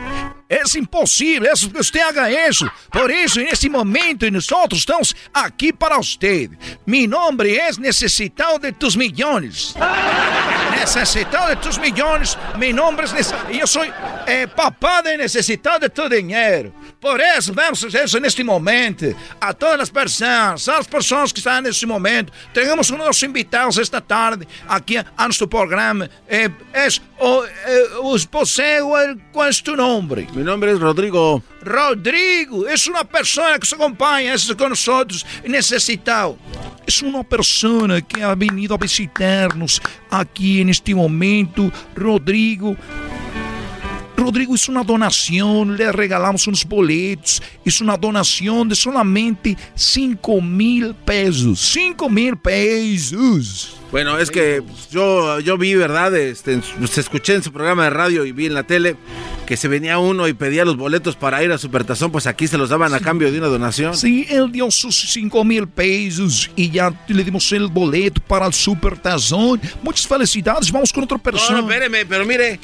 Es 0.49 0.75
imposible 0.77 1.51
eso, 1.53 1.71
que 1.71 1.81
usted 1.81 2.01
haga 2.01 2.31
eso. 2.31 2.67
Por 2.91 3.11
eso, 3.11 3.39
en 3.41 3.49
este 3.49 3.69
momento, 3.69 4.31
nosotros 4.31 4.81
estamos 4.81 5.15
aquí 5.35 5.75
para 5.75 5.99
usted. 5.99 6.49
Mi 6.87 7.07
nombre 7.07 7.55
es 7.69 7.79
Necesitado 7.79 8.59
de 8.59 8.73
tus 8.73 8.97
Millones. 8.97 9.75
Necesitado 10.81 11.49
de 11.49 11.57
tus 11.57 11.79
millones. 11.79 12.39
Mi 12.57 12.73
nombre 12.73 13.05
es... 13.05 13.13
Nece- 13.13 13.59
Yo 13.59 13.67
soy 13.67 13.91
eh, 14.27 14.47
papá 14.55 15.03
de 15.03 15.19
Necesitado 15.19 15.81
de 15.81 15.91
tu 15.91 16.09
dinheiro. 16.09 16.73
Por 17.01 17.21
eso, 17.21 17.53
vamos 17.55 17.81
fazer 17.81 18.05
isso 18.05 18.19
neste 18.19 18.43
momento. 18.43 19.15
A 19.41 19.55
todas 19.55 19.83
as 19.83 19.91
pessoas, 19.91 20.69
as 20.69 20.87
pessoas 20.87 21.33
que 21.33 21.39
estão 21.39 21.61
neste 21.61 21.87
momento. 21.87 22.33
Temos 22.53 22.91
um 22.91 22.99
dos 22.99 23.23
invitados 23.23 23.79
esta 23.79 24.01
tarde 24.01 24.49
aqui 24.69 24.99
a 24.99 25.29
nosso 25.29 25.47
programa. 25.47 26.11
Eh, 26.27 26.51
es, 26.73 27.01
o, 27.21 27.45
eh, 27.45 27.91
os 28.03 28.27
poseo 28.27 28.97
el, 28.97 29.17
¿Cuál 29.33 29.51
es 29.51 29.63
tu 29.63 29.77
nombre? 29.77 30.27
Mi 30.35 30.43
nombre 30.43 30.73
es 30.73 30.81
Rodrigo. 30.81 31.41
Rodrigo 31.63 32.67
es 32.67 32.89
una 32.89 33.05
persona 33.05 33.59
que 33.61 33.67
se 33.67 33.77
acompaña 33.77 34.35
es 34.35 34.53
con 34.57 34.71
nosotros 34.71 35.25
necesitado. 35.45 36.37
Es 36.85 37.01
una 37.01 37.23
persona 37.23 38.01
que 38.01 38.25
ha 38.25 38.35
venido 38.35 38.75
a 38.75 38.79
visitarnos 38.79 39.81
aquí 40.11 40.61
en 40.61 40.71
este 40.71 40.95
momento. 40.97 41.71
Rodrigo. 41.95 42.77
Rodrigo 44.19 44.53
hizo 44.57 44.73
una 44.73 44.83
donación, 44.83 45.77
le 45.77 45.93
regalamos 45.93 46.47
unos 46.49 46.65
boletos. 46.65 47.41
Hizo 47.65 47.85
una 47.85 47.97
donación 47.97 48.69
de 48.69 48.75
solamente 48.75 49.57
5 49.77 50.41
mil 50.41 50.93
pesos. 50.95 51.61
5 51.73 52.11
mil 52.11 52.37
pesos. 52.37 53.77
Bueno, 53.93 54.19
es 54.19 54.31
que 54.31 54.63
yo, 54.91 55.39
yo 55.41 55.57
vi, 55.57 55.75
¿verdad? 55.75 56.15
Este, 56.17 56.61
se 56.91 57.01
escuché 57.01 57.35
en 57.37 57.43
su 57.45 57.53
programa 57.53 57.85
de 57.85 57.91
radio 57.91 58.25
y 58.27 58.33
vi 58.33 58.47
en 58.47 58.55
la 58.55 58.65
tele 58.65 58.97
que 59.47 59.57
se 59.57 59.67
venía 59.69 59.99
uno 59.99 60.29
y 60.29 60.35
pedía 60.35 60.65
los 60.67 60.77
boletos 60.77 61.17
para 61.17 61.43
ir 61.43 61.51
a 61.53 61.57
Supertazón, 61.57 62.13
pues 62.13 62.27
aquí 62.27 62.47
se 62.47 62.59
los 62.59 62.69
daban 62.69 62.93
a 62.93 63.01
cambio 63.01 63.33
de 63.33 63.39
una 63.39 63.47
donación. 63.47 63.97
Sí, 63.97 64.27
él 64.29 64.53
dio 64.53 64.71
sus 64.71 65.11
5 65.13 65.43
mil 65.45 65.67
pesos 65.69 66.51
y 66.55 66.69
ya 66.71 66.93
le 67.07 67.25
dimos 67.25 67.51
el 67.53 67.69
boleto 67.69 68.21
para 68.21 68.47
el 68.47 68.53
Super 68.53 68.99
Tazón. 68.99 69.59
Muchas 69.83 70.07
felicidades, 70.07 70.71
vamos 70.71 70.93
con 70.93 71.05
otra 71.05 71.17
No, 71.17 71.23
persona. 71.23 71.63
no, 71.63 71.71
espéreme, 71.71 72.05
pero 72.05 72.27
mire, 72.27 72.61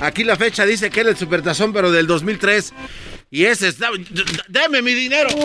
aquí 0.00 0.24
la 0.24 0.36
fecha 0.36 0.64
dice 0.66 0.90
que 0.90 1.00
era 1.00 1.10
el 1.10 1.16
Supertazón, 1.16 1.72
pero 1.72 1.90
del 1.90 2.06
2003. 2.06 2.72
Y 3.30 3.46
ese 3.46 3.72
d- 3.72 3.86
¡Deme 4.46 4.80
mi 4.80 4.94
dinero! 4.94 5.28
¡Ese 5.28 5.42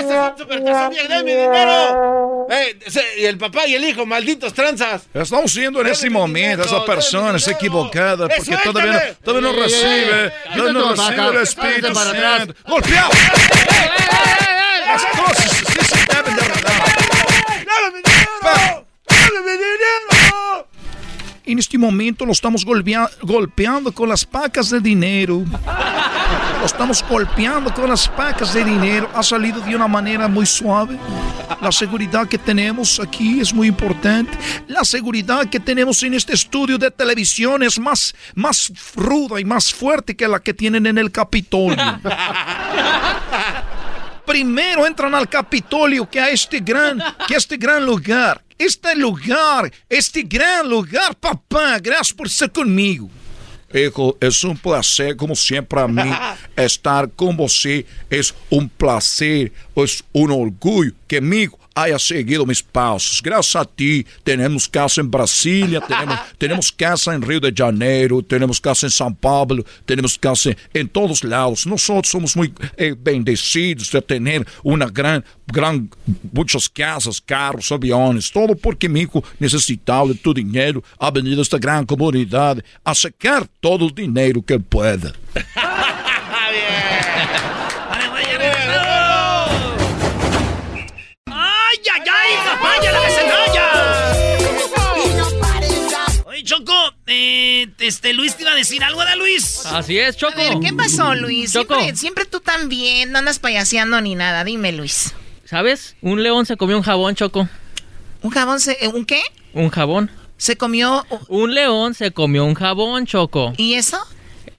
es 0.00 0.04
un 0.32 0.38
Supertazón! 0.38 0.94
¡Deme 0.94 1.22
mi 1.22 1.32
dinero! 1.32 2.46
Ese- 2.86 3.04
y 3.18 3.24
el 3.26 3.36
papá 3.36 3.66
y 3.66 3.74
el 3.74 3.84
hijo, 3.84 4.06
malditos 4.06 4.54
tranzas. 4.54 5.02
Estamos 5.12 5.54
viendo 5.54 5.80
en 5.82 5.88
este 5.88 6.08
momento 6.08 6.62
a 6.62 6.66
esa 6.66 6.84
persona 6.86 7.36
está 7.36 7.50
equivocada 7.50 8.26
porque 8.28 8.54
¡Eh, 8.54 8.58
todavía 8.62 8.92
no, 8.92 9.00
todavía 9.22 9.50
no 9.52 9.58
recibe, 9.60 10.32
todavía 10.54 10.72
no 10.72 10.92
recibe 10.92 11.28
el 11.28 11.36
Espíritu. 11.42 11.94
Santo. 11.94 12.54
¡Golpeado! 12.66 13.10
Las 14.86 15.04
cosas 15.04 15.50
sí 15.50 15.64
se 15.84 16.14
deben 16.14 16.36
de. 16.36 16.42
¡Dame 17.66 17.90
mi 17.92 18.00
dinero! 18.02 18.86
¡Dame 19.08 19.40
mi 19.44 19.52
dinero! 19.52 19.95
En 21.46 21.58
este 21.60 21.78
momento 21.78 22.26
lo 22.26 22.32
estamos 22.32 22.64
golpea- 22.66 23.08
golpeando 23.22 23.92
con 23.92 24.08
las 24.08 24.24
pacas 24.24 24.68
de 24.70 24.80
dinero. 24.80 25.44
Lo 26.58 26.66
estamos 26.66 27.04
golpeando 27.08 27.72
con 27.72 27.88
las 27.88 28.08
pacas 28.08 28.52
de 28.52 28.64
dinero. 28.64 29.08
Ha 29.14 29.22
salido 29.22 29.60
de 29.60 29.76
una 29.76 29.86
manera 29.86 30.26
muy 30.26 30.44
suave. 30.44 30.98
La 31.60 31.70
seguridad 31.70 32.26
que 32.26 32.36
tenemos 32.38 32.98
aquí 32.98 33.38
es 33.38 33.54
muy 33.54 33.68
importante. 33.68 34.36
La 34.66 34.82
seguridad 34.84 35.46
que 35.48 35.60
tenemos 35.60 36.02
en 36.02 36.14
este 36.14 36.34
estudio 36.34 36.78
de 36.78 36.90
televisión 36.90 37.62
es 37.62 37.78
más, 37.78 38.12
más 38.34 38.72
ruda 38.96 39.40
y 39.40 39.44
más 39.44 39.72
fuerte 39.72 40.16
que 40.16 40.26
la 40.26 40.40
que 40.40 40.52
tienen 40.52 40.84
en 40.86 40.98
el 40.98 41.12
Capitolio. 41.12 41.76
Primero 44.26 44.84
entran 44.84 45.14
al 45.14 45.28
Capitolio 45.28 46.10
que 46.10 46.18
a 46.20 46.28
este 46.30 46.58
gran, 46.58 47.00
que 47.28 47.34
a 47.34 47.38
este 47.38 47.56
gran 47.56 47.86
lugar. 47.86 48.42
Este 48.58 48.94
lugar, 48.94 49.70
este 49.88 50.22
gran 50.22 50.68
lugar, 50.68 51.14
papá, 51.16 51.78
gracias 51.78 52.12
por 52.12 52.26
estar 52.26 52.50
conmigo. 52.50 53.10
Hijo, 53.74 54.16
es 54.20 54.42
un 54.44 54.56
placer, 54.56 55.16
como 55.16 55.34
siempre 55.34 55.80
a 55.80 55.88
mí, 55.88 56.10
estar 56.56 57.10
con 57.10 57.36
você. 57.36 57.84
Es 58.08 58.34
un 58.48 58.68
placer, 58.68 59.52
es 59.74 60.02
un 60.12 60.30
orgullo 60.30 60.92
que 61.06 61.18
amigo 61.18 61.58
haya 61.76 61.98
seguido 61.98 62.46
mis 62.46 62.62
pasos. 62.62 63.20
Gracias 63.22 63.54
a 63.54 63.64
ti, 63.66 64.04
tenemos 64.24 64.66
casa 64.66 65.02
en 65.02 65.10
Brasilia, 65.10 65.80
tenemos, 65.82 66.18
tenemos 66.38 66.72
casa 66.72 67.14
en 67.14 67.20
Rio 67.20 67.38
de 67.38 67.52
Janeiro, 67.54 68.22
tenemos 68.22 68.58
casa 68.58 68.86
en 68.86 68.90
São 68.90 69.14
Paulo, 69.14 69.62
tenemos 69.84 70.18
casa 70.18 70.56
en 70.72 70.88
todos 70.88 71.22
lados. 71.22 71.66
Nosotros 71.66 72.08
somos 72.08 72.34
muy 72.34 72.52
eh, 72.78 72.94
bendecidos 72.98 73.92
de 73.92 74.00
tener 74.00 74.46
una 74.62 74.86
gran, 74.86 75.22
gran, 75.46 75.90
muchas 76.32 76.66
casas, 76.66 77.20
carros, 77.20 77.70
aviones, 77.70 78.32
todo 78.32 78.56
porque 78.56 78.88
mi 78.88 79.00
hijo 79.00 79.22
necesitaba 79.38 80.08
de 80.08 80.14
tu 80.14 80.32
dinero, 80.32 80.82
ha 80.98 81.10
venido 81.10 81.40
a 81.40 81.42
esta 81.42 81.58
gran 81.58 81.84
comunidad 81.84 82.64
a 82.82 82.94
sacar 82.94 83.46
todo 83.60 83.86
el 83.86 83.94
dinero 83.94 84.42
que 84.42 84.54
él 84.54 84.64
eh, 97.06 97.68
este, 97.78 98.12
Luis 98.12 98.36
te 98.36 98.42
iba 98.42 98.52
a 98.52 98.56
decir 98.56 98.82
algo, 98.82 99.04
¿da, 99.04 99.14
Luis? 99.16 99.64
Así 99.66 99.98
es, 99.98 100.16
Choco. 100.16 100.34
A 100.34 100.36
ver, 100.36 100.54
¿qué 100.60 100.72
pasó, 100.72 101.14
Luis? 101.14 101.52
Choco. 101.52 101.74
Siempre, 101.74 101.96
siempre 101.96 102.24
tú 102.26 102.40
también, 102.40 103.12
no 103.12 103.18
andas 103.18 103.38
payaseando 103.38 104.00
ni 104.00 104.14
nada. 104.14 104.44
Dime, 104.44 104.72
Luis. 104.72 105.14
¿Sabes? 105.44 105.96
Un 106.02 106.22
león 106.22 106.46
se 106.46 106.56
comió 106.56 106.76
un 106.76 106.82
jabón, 106.82 107.14
Choco. 107.14 107.48
¿Un 108.22 108.30
jabón 108.30 108.60
se... 108.60 108.72
eh, 108.84 108.88
¿Un 108.88 109.04
qué? 109.04 109.22
Un 109.52 109.70
jabón. 109.70 110.10
Se 110.36 110.56
comió... 110.56 111.06
Un 111.28 111.54
león 111.54 111.94
se 111.94 112.10
comió 112.10 112.44
un 112.44 112.54
jabón, 112.54 113.06
Choco. 113.06 113.52
¿Y 113.56 113.74
eso? 113.74 113.98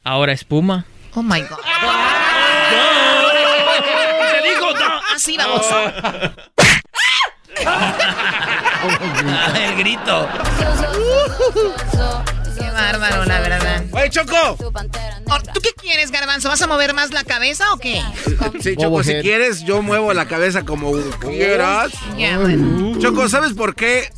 Ahora 0.04 0.32
espuma. 0.32 0.86
Oh, 1.14 1.24
my 1.24 1.42
God. 1.42 1.58
¡Te 4.32 4.50
digo, 4.50 4.74
no! 4.74 5.02
Así 5.14 5.38
vamos. 5.38 5.66
El 9.58 9.76
grito. 9.78 10.30
Qué 12.58 12.72
bárbaro, 12.72 13.26
la 13.26 13.40
verdad. 13.40 13.84
¡Oye, 13.92 14.10
Choco! 14.10 14.58
¿Tú 15.54 15.62
qué 15.62 15.74
quieres, 15.74 16.12
Garbanzo? 16.12 16.50
¿Vas 16.50 16.62
a 16.62 16.68
mover 16.68 16.94
más 16.94 17.12
la 17.12 17.24
cabeza 17.24 17.72
o 17.74 17.78
qué? 17.78 18.02
Sí, 18.62 18.76
Choco, 18.78 19.04
si 19.04 19.16
quieres, 19.22 19.64
yo 19.64 19.82
muevo 19.82 20.14
la 20.14 20.28
cabeza 20.28 20.64
como 20.64 20.92
quieras. 21.20 21.92
Ya, 22.18 22.38
bueno. 22.38 23.00
Choco, 23.00 23.30
¿sabes 23.30 23.54
por 23.54 23.76
qué 23.76 24.12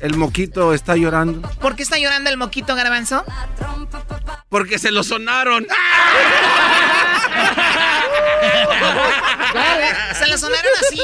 el 0.00 0.16
moquito 0.16 0.74
está 0.74 0.96
llorando? 0.96 1.48
¿Por 1.60 1.76
qué 1.76 1.82
está 1.82 1.98
llorando 1.98 2.30
el 2.30 2.36
moquito, 2.36 2.74
Garbanzo? 2.74 3.24
Porque 4.48 4.78
se 4.78 4.90
lo 4.90 5.02
sonaron. 5.02 5.66
¿Se 10.18 10.26
lo 10.26 10.38
sonaron 10.38 10.72
así? 10.80 11.00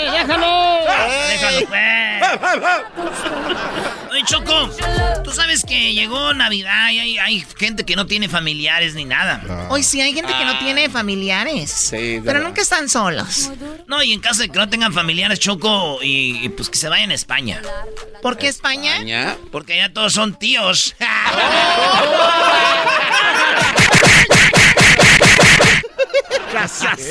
¡Déjalo! 0.00 0.78
¡Déjalo, 1.28 1.66
pues! 1.68 1.84
Oye, 4.14 4.22
Choco, 4.26 4.70
tú 5.24 5.32
sabes 5.32 5.64
que 5.64 5.92
llegó 5.92 6.32
Navidad 6.34 6.90
y 6.92 7.00
hay, 7.00 7.18
hay 7.18 7.44
gente 7.58 7.84
que 7.84 7.96
no 7.96 8.06
tiene 8.06 8.28
familiares 8.28 8.94
ni 8.94 9.04
nada. 9.04 9.66
Hoy 9.70 9.82
sí 9.82 10.00
hay 10.00 10.14
gente 10.14 10.32
que 10.38 10.44
no 10.44 10.56
tiene 10.60 10.88
familiares. 10.88 11.68
Sí, 11.72 12.20
Pero 12.24 12.38
nunca 12.38 12.62
están 12.62 12.88
solos. 12.88 13.50
No, 13.88 14.04
y 14.04 14.12
en 14.12 14.20
caso 14.20 14.42
de 14.42 14.50
que 14.50 14.56
no 14.56 14.68
tengan 14.68 14.92
familiares, 14.92 15.40
Choco, 15.40 15.98
y, 16.00 16.44
y 16.44 16.48
pues 16.50 16.70
que 16.70 16.78
se 16.78 16.88
vayan 16.88 17.10
a 17.10 17.14
España. 17.14 17.60
¿Por 18.22 18.38
qué 18.38 18.46
España? 18.46 19.36
Porque 19.50 19.72
allá 19.72 19.92
todos 19.92 20.12
son 20.12 20.38
tíos. 20.38 20.94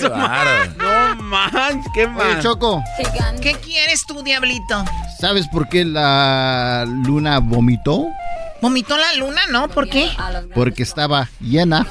Bárbaro. 0.10 0.74
No 0.78 1.16
man, 1.24 1.84
qué 1.94 2.06
Oye, 2.06 2.08
mal. 2.08 2.42
Choco, 2.42 2.82
¿Qué 3.42 3.54
quieres 3.56 4.06
tú, 4.06 4.24
diablito? 4.24 4.86
¿Sabes 5.24 5.48
por 5.48 5.70
qué 5.70 5.86
la 5.86 6.84
luna 6.86 7.40
vomitó? 7.40 8.08
¿Vomitó 8.62 8.98
la 8.98 9.14
luna, 9.14 9.42
no? 9.50 9.70
¿Por 9.70 9.88
qué? 9.90 10.10
Porque 10.54 10.84
estaba 10.84 11.30
llena. 11.40 11.88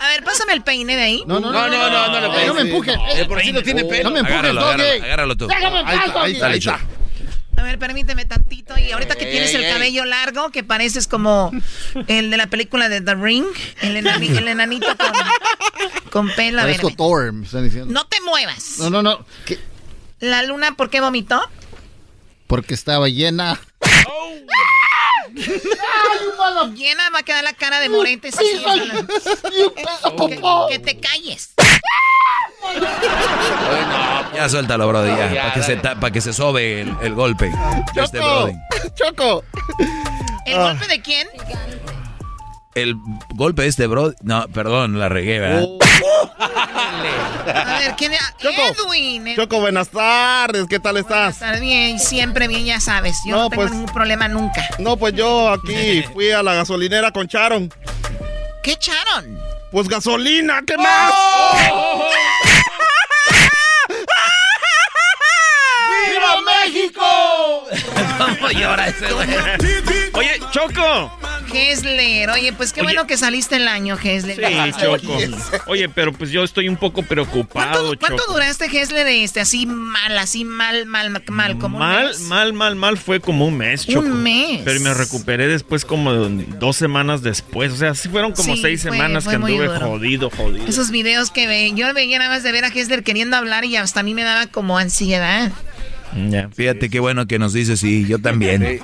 A 0.00 0.08
ver, 0.08 0.24
pásame 0.24 0.54
el 0.54 0.62
peine 0.62 0.96
de 0.96 1.02
ahí. 1.02 1.24
No, 1.26 1.40
no, 1.40 1.52
No, 1.52 1.68
no, 1.68 1.90
no, 1.90 2.08
no, 2.08 2.38
Eh, 2.38 2.46
no 2.46 2.54
me 2.54 2.60
empujes. 2.62 2.96
De 3.16 3.26
por 3.26 3.40
sí 3.42 3.52
no 3.52 3.62
tiene 3.62 3.84
pelo. 3.84 4.04
No 4.04 4.10
me 4.12 4.20
empujes, 4.20 4.38
Agárralo, 4.38 4.60
Doggy. 4.62 4.72
agárralo, 4.82 5.04
agárralo 5.04 5.36
tú. 5.36 5.46
Déjame 5.46 5.80
en 5.80 5.86
Ahí 5.88 5.96
paz, 5.98 6.06
está, 6.06 6.22
ahí 6.22 6.32
está, 6.32 6.46
ahí 6.46 6.58
está. 6.58 6.80
A 7.56 7.62
ver, 7.62 7.78
permíteme 7.78 8.24
tantito. 8.24 8.76
Y 8.78 8.90
ahorita 8.92 9.14
que 9.16 9.26
tienes 9.26 9.54
el 9.54 9.62
cabello 9.70 10.04
largo, 10.06 10.48
que 10.50 10.64
pareces 10.64 11.06
como 11.06 11.50
el 12.08 12.30
de 12.30 12.36
la 12.38 12.46
película 12.46 12.88
de 12.88 13.02
The 13.02 13.14
Ring, 13.14 13.44
el, 13.82 13.96
enani- 14.02 14.36
el 14.38 14.48
enanito 14.48 14.86
con, 14.96 15.12
con 16.10 16.30
pelo. 16.34 16.62
A 16.62 16.64
ver, 16.64 16.76
Parezco. 16.80 16.96
Thor, 16.96 17.30
me 17.32 17.44
están 17.44 17.64
diciendo. 17.64 17.92
no 17.92 18.06
te 18.06 18.20
muevas. 18.22 18.76
No, 18.78 18.88
no, 18.90 19.02
no. 19.02 19.24
¿Qué? 19.44 19.58
¿La 20.20 20.42
luna 20.42 20.74
por 20.76 20.90
qué 20.90 21.00
vomitó? 21.00 21.40
Porque 22.46 22.74
estaba 22.74 23.08
llena. 23.08 23.60
Llena 26.74 27.10
va 27.10 27.18
a 27.20 27.22
quedar 27.22 27.42
la 27.44 27.52
cara 27.52 27.80
de 27.80 27.88
morentes 27.88 28.34
así. 28.36 28.46
que, 30.28 30.40
que 30.70 30.78
te 30.78 31.00
calles. 31.00 31.54
Ya 34.34 34.48
suéltalo, 34.48 34.88
Brody, 34.88 35.08
ya. 35.10 35.32
Ya, 35.32 35.42
Para 35.42 35.54
que, 35.54 35.62
se, 35.62 36.12
que 36.12 36.20
se 36.20 36.32
sobe 36.32 36.82
el, 36.82 36.96
el 37.02 37.14
golpe 37.14 37.50
de 37.94 38.02
este 38.02 38.18
Brody. 38.18 38.54
Choco. 38.94 39.44
¿El 40.46 40.58
golpe 40.58 40.86
de 40.86 41.02
quién? 41.02 41.28
El 42.74 42.96
golpe 43.34 43.62
de 43.62 43.68
este 43.68 43.86
Brody. 43.86 44.14
No, 44.22 44.46
perdón, 44.48 44.98
la 44.98 45.08
regué, 45.08 45.38
¿verdad? 45.38 45.64
A 47.46 47.78
ver, 47.78 47.94
¿quién 47.96 48.12
es? 48.14 48.20
Edwin. 48.40 49.28
Ed- 49.28 49.36
Choco, 49.36 49.60
buenas 49.60 49.88
tardes, 49.90 50.66
¿qué 50.68 50.80
tal 50.80 50.96
estás? 50.96 51.34
Estar 51.34 51.60
bien, 51.60 51.98
siempre 52.00 52.48
bien, 52.48 52.64
ya 52.64 52.80
sabes. 52.80 53.16
Yo 53.26 53.36
no, 53.36 53.42
No, 53.44 53.50
tengo 53.50 53.62
pues- 53.62 53.72
ningún 53.72 53.92
problema 53.92 54.26
nunca. 54.28 54.66
No, 54.78 54.96
pues 54.96 55.14
yo 55.14 55.50
aquí 55.50 56.02
fui 56.12 56.30
a 56.32 56.42
la 56.42 56.54
gasolinera 56.54 57.12
con 57.12 57.28
Charon. 57.28 57.72
¿Qué 58.62 58.72
echaron? 58.72 59.38
Pues 59.70 59.88
gasolina, 59.88 60.62
¿qué 60.66 60.76
más? 60.78 61.12
¡Viva 66.08 66.40
México! 66.64 67.64
¿Cómo 68.18 68.50
llora 68.50 68.88
ese 68.88 69.12
güey? 69.12 69.28
Oye, 70.14 70.40
Choco. 70.50 71.12
Hesler, 71.54 72.30
oye, 72.30 72.52
pues 72.52 72.72
qué 72.72 72.82
bueno 72.82 73.06
que 73.06 73.16
saliste 73.16 73.56
el 73.56 73.68
año, 73.68 73.96
Hesler. 74.02 74.36
Sí, 74.36 74.80
Choco. 74.80 75.16
Oye, 75.66 75.88
pero 75.88 76.12
pues 76.12 76.30
yo 76.30 76.42
estoy 76.44 76.68
un 76.68 76.76
poco 76.76 77.02
preocupado, 77.02 77.96
¿Cuánto 77.98 78.18
Choco. 78.18 78.32
duraste, 78.34 78.66
Hesler, 78.66 79.06
este, 79.06 79.40
así 79.40 79.66
mal, 79.66 80.16
así 80.18 80.44
mal, 80.44 80.86
mal, 80.86 81.10
mal, 81.30 81.58
como 81.58 81.76
un 81.78 81.84
Mal, 81.84 82.06
mes? 82.08 82.20
mal, 82.22 82.52
mal, 82.52 82.76
mal 82.76 82.98
fue 82.98 83.20
como 83.20 83.46
un 83.46 83.56
mes, 83.56 83.86
Un 83.88 83.94
Choco. 83.94 84.08
mes. 84.08 84.60
Pero 84.64 84.80
me 84.80 84.94
recuperé 84.94 85.46
después 85.48 85.84
como 85.84 86.12
dos 86.12 86.76
semanas 86.76 87.22
después. 87.22 87.72
O 87.72 87.76
sea, 87.76 87.94
sí 87.94 88.08
fueron 88.08 88.32
como 88.32 88.54
Sí, 88.56 88.62
seis 88.62 88.82
fue- 88.82 88.90
semanas 88.92 89.24
fue 89.24 89.32
que 89.32 89.36
anduve 89.36 89.66
duro. 89.66 89.80
jodido, 89.80 90.30
jodido. 90.30 90.66
Esos 90.66 90.90
videos 90.90 91.30
que 91.30 91.46
ve, 91.46 91.72
yo 91.74 91.92
veía 91.94 92.18
nada 92.18 92.30
más 92.30 92.42
de 92.42 92.52
ver 92.52 92.64
a 92.64 92.68
Hesler 92.68 93.02
queriendo 93.04 93.36
hablar 93.36 93.64
y 93.64 93.76
hasta 93.76 94.00
a 94.00 94.02
mí 94.02 94.14
me 94.14 94.22
daba 94.24 94.46
como 94.46 94.78
ansiedad. 94.78 95.52
Fíjate 96.54 96.88
qué 96.90 97.00
bueno 97.00 97.26
que 97.26 97.38
nos 97.38 97.52
dices, 97.52 97.80
sí, 97.80 98.06
yo 98.06 98.18
también. 98.20 98.62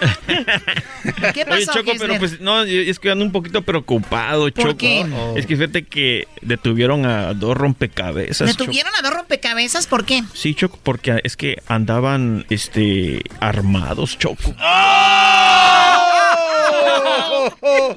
¿Qué 1.34 1.42
Oye, 1.42 1.44
pasó, 1.44 1.72
Choco, 1.78 1.92
Hesler? 1.92 1.98
pero 2.08 2.18
pues 2.18 2.40
no, 2.40 2.62
es 2.62 2.98
que 2.98 3.10
ando 3.10 3.24
un 3.24 3.32
poquito 3.32 3.62
preocupado, 3.62 4.50
Choco. 4.50 4.76
qué? 4.76 5.06
Es 5.36 5.46
que 5.46 5.56
fíjate 5.56 5.84
que 5.84 6.26
detuvieron 6.42 7.06
a 7.06 7.32
dos 7.34 7.56
rompecabezas. 7.56 8.46
¿Me 8.48 8.52
Choco. 8.54 8.64
tuvieron 8.66 8.92
a 8.98 9.02
dos 9.02 9.14
rompecabezas? 9.14 9.86
¿Por 9.86 10.04
qué? 10.04 10.22
Sí, 10.34 10.54
Choco, 10.54 10.78
porque 10.82 11.20
es 11.24 11.36
que 11.36 11.62
andaban 11.68 12.44
este 12.50 13.22
armados, 13.40 14.18
Choco. 14.18 14.54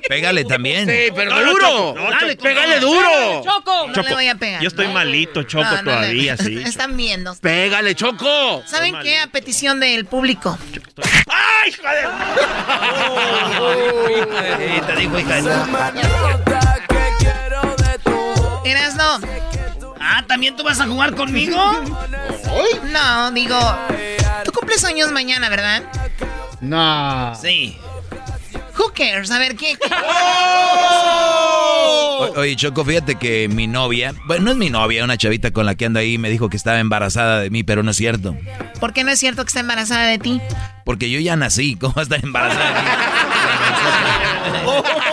Pégale 0.07 0.45
también. 0.45 0.87
Sí, 0.89 1.11
pero 1.15 1.31
No, 1.31 1.39
no, 1.41 1.51
duro. 1.51 1.67
Choco, 1.67 1.93
no, 1.99 2.09
Dale, 2.11 2.33
Choco. 2.35 2.43
pégale 2.43 2.79
duro. 2.79 3.09
Choco. 3.43 3.87
No 3.87 3.93
Choco, 3.93 4.07
le 4.09 4.13
voy 4.15 4.27
a 4.27 4.35
pegar. 4.35 4.61
Yo 4.61 4.67
estoy 4.67 4.87
malito, 4.87 5.43
Choco, 5.43 5.63
No, 5.63 5.71
no 5.71 5.77
le- 5.77 5.83
todavía, 5.83 6.37
sí. 6.37 6.61
Están 6.65 6.97
viendo. 6.97 7.35
Pégale, 7.35 7.95
Choco. 7.95 8.63
¿Saben 8.65 8.95
qué? 9.03 9.19
A 9.19 9.27
petición 9.27 9.79
del 9.79 10.05
público. 10.05 10.57
¡Ay, 11.29 11.69
hijo 11.69 11.83
de... 11.83 12.03
te 14.87 14.95
dijo 14.99 15.19
hija 15.19 15.41
de... 15.41 15.51
Erasno. 18.65 19.19
Ah, 19.99 20.23
¿también 20.27 20.55
tú 20.55 20.63
vas 20.63 20.79
a 20.79 20.85
jugar 20.87 21.15
conmigo? 21.15 21.57
No, 22.91 23.31
digo. 23.31 23.57
Tú 24.45 24.51
cumples 24.51 24.83
años 24.83 25.11
mañana, 25.11 25.49
¿verdad? 25.49 25.83
No. 26.61 27.33
Sí. 27.35 27.77
Who 28.77 28.91
cares? 28.95 29.29
A 29.31 29.39
ver, 29.39 29.55
¿qué? 29.55 29.75
qué- 29.77 29.89
O- 32.19 32.33
Oye, 32.37 32.55
Choco, 32.55 32.83
fíjate 32.85 33.15
que 33.15 33.47
mi 33.49 33.67
novia, 33.67 34.13
bueno, 34.25 34.45
no 34.45 34.51
es 34.51 34.57
mi 34.57 34.69
novia, 34.69 35.03
una 35.03 35.17
chavita 35.17 35.51
con 35.51 35.65
la 35.65 35.75
que 35.75 35.85
ando 35.85 35.99
ahí, 35.99 36.17
me 36.17 36.29
dijo 36.29 36.49
que 36.49 36.57
estaba 36.57 36.79
embarazada 36.79 37.39
de 37.41 37.49
mí, 37.49 37.63
pero 37.63 37.83
no 37.83 37.91
es 37.91 37.97
cierto. 37.97 38.35
¿Por 38.79 38.93
qué 38.93 39.03
no 39.03 39.11
es 39.11 39.19
cierto 39.19 39.43
que 39.43 39.49
está 39.49 39.59
embarazada 39.59 40.07
de 40.07 40.17
ti? 40.19 40.41
Porque 40.85 41.09
yo 41.09 41.19
ya 41.19 41.35
nací, 41.35 41.75
¿cómo 41.75 41.93
va 41.95 42.01
a 42.01 42.03
estar 42.03 42.23
embarazada 42.23 42.73
de 42.73 42.81
mí? 42.81 42.87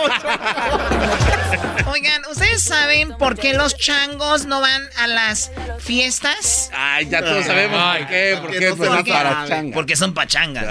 Oigan, 2.21 2.31
¿ustedes 2.31 2.63
saben 2.63 3.17
por 3.17 3.37
qué 3.37 3.53
los 3.53 3.77
changos 3.77 4.45
no 4.45 4.61
van 4.61 4.89
a 4.97 5.07
las 5.07 5.51
fiestas? 5.79 6.69
Ay, 6.73 7.07
ya 7.09 7.21
todos 7.21 7.45
sabemos 7.45 7.97
por 7.97 8.07
qué. 8.07 8.37
¿Por 8.39 8.51
qué? 8.51 8.73
¿Por 8.73 9.03
qué? 9.03 9.11
para 9.11 9.45
changa. 9.47 9.73
Porque 9.73 9.95
son 9.95 10.13
pachangas. 10.13 10.65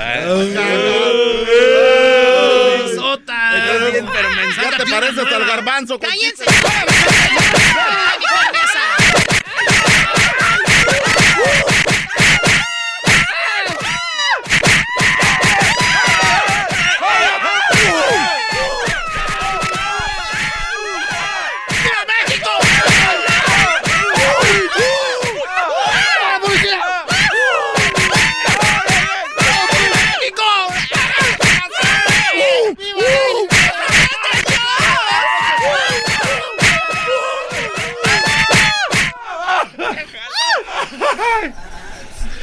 Sota. 2.94 3.52
pero 4.12 4.76
te 4.76 4.86
pareces 4.90 5.32
al 5.32 5.46
garbanzo. 5.46 5.98
¡Cállense! 5.98 6.44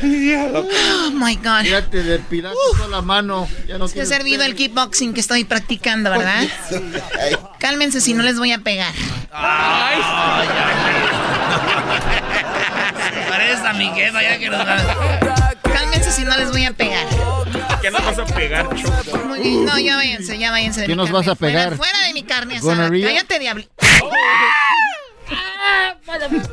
Oh 0.07 1.11
my 1.11 1.35
God. 1.35 1.63
Ya 1.63 1.85
te 1.85 2.03
depilaste 2.03 2.57
toda 2.77 2.87
la 2.87 3.01
mano. 3.01 3.47
Ya 3.67 3.77
no 3.77 3.87
Se 3.87 4.01
ha 4.01 4.05
servido 4.05 4.43
el 4.43 4.55
kickboxing 4.55 5.13
que 5.13 5.19
estoy 5.19 5.43
practicando, 5.43 6.09
¿verdad? 6.11 6.43
Cálmense 7.59 8.01
si 8.01 8.13
no 8.13 8.23
les 8.23 8.37
voy 8.37 8.51
a 8.51 8.59
pegar. 8.59 8.93
Parece 13.29 13.67
a 13.67 13.73
mi 13.73 13.89
jefa 13.93 14.21
ya 14.21 14.37
que 14.37 14.49
nos 14.49 14.65
Cálmense 15.63 16.11
si 16.11 16.23
no 16.23 16.37
les 16.37 16.51
voy 16.51 16.65
a 16.65 16.71
pegar. 16.73 17.05
¿Qué 17.81 17.91
nos 17.91 18.03
vas 18.05 18.19
a 18.19 18.25
pegar, 18.25 18.67
Choco? 18.75 19.35
No, 19.37 19.79
ya 19.79 19.95
váyanse, 19.95 20.37
ya 20.37 20.51
váyanse 20.51 20.81
de 20.81 20.87
¿Qué 20.87 20.93
mi 20.93 20.97
nos 20.97 21.07
carne. 21.09 21.19
vas 21.19 21.27
a 21.27 21.35
pegar? 21.35 21.75
Fuera, 21.75 21.91
fuera 21.93 22.07
de 22.07 22.13
mi 22.13 22.23
carne 22.23 22.57
asada. 22.57 22.89
Cállate, 22.89 23.39
diablo. 23.39 23.63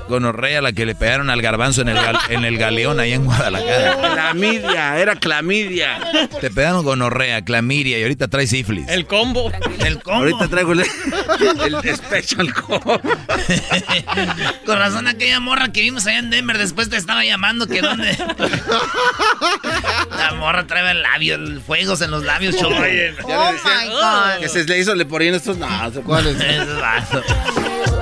Gonorrea 0.09 0.61
la 0.61 0.73
que 0.73 0.85
le 0.85 0.95
pegaron 0.95 1.31
al 1.31 1.41
garbanzo 1.41 1.81
en 1.83 1.89
el, 1.89 1.97
gal- 1.97 2.19
en 2.29 2.45
el 2.45 2.59
galeón 2.59 3.01
ahí 3.01 3.13
en 3.13 3.25
Guadalajara. 3.25 3.97
Clamidia, 4.15 4.99
era 4.99 5.17
clamidia. 5.17 5.99
Te 6.41 6.51
pegaron 6.51 6.85
gonorrea, 6.85 7.43
clamidia 7.45 7.99
y 7.99 8.03
ahorita 8.03 8.29
traes 8.29 8.51
sífilis. 8.51 8.87
El 8.89 9.07
combo. 9.07 9.51
El 9.81 10.03
combo. 10.03 10.19
Ahorita 10.21 10.49
traigo 10.49 10.73
el, 10.73 10.81
el 10.81 10.87
special 11.97 12.53
combo. 12.53 13.01
Con 14.67 14.79
razón 14.79 15.07
aquella 15.09 15.41
morra 15.41 15.69
que 15.73 15.81
vimos 15.83 16.07
allá 16.07 16.19
en 16.19 16.31
Denver 16.31 16.59
después 16.59 16.91
te 16.91 16.97
estaba 16.97 17.25
llamando 17.25 17.67
que 17.67 17.81
dónde. 17.81 18.17
La 20.17 20.33
morra 20.35 20.67
trae 20.67 20.91
el 20.91 21.03
labio, 21.03 21.35
el 21.37 21.61
fuegos 21.61 22.01
en 22.01 22.11
los 22.11 22.25
labios, 22.25 22.57
choco. 22.57 22.75
Oye, 22.75 23.15
ya 23.29 23.51
le 23.51 23.53
decían 23.53 24.41
que 24.41 24.49
se 24.49 24.65
le 24.65 24.79
hizo, 24.79 24.95
le 24.95 25.05
ponían 25.07 25.35
estos. 25.35 25.57
No. 25.59 25.69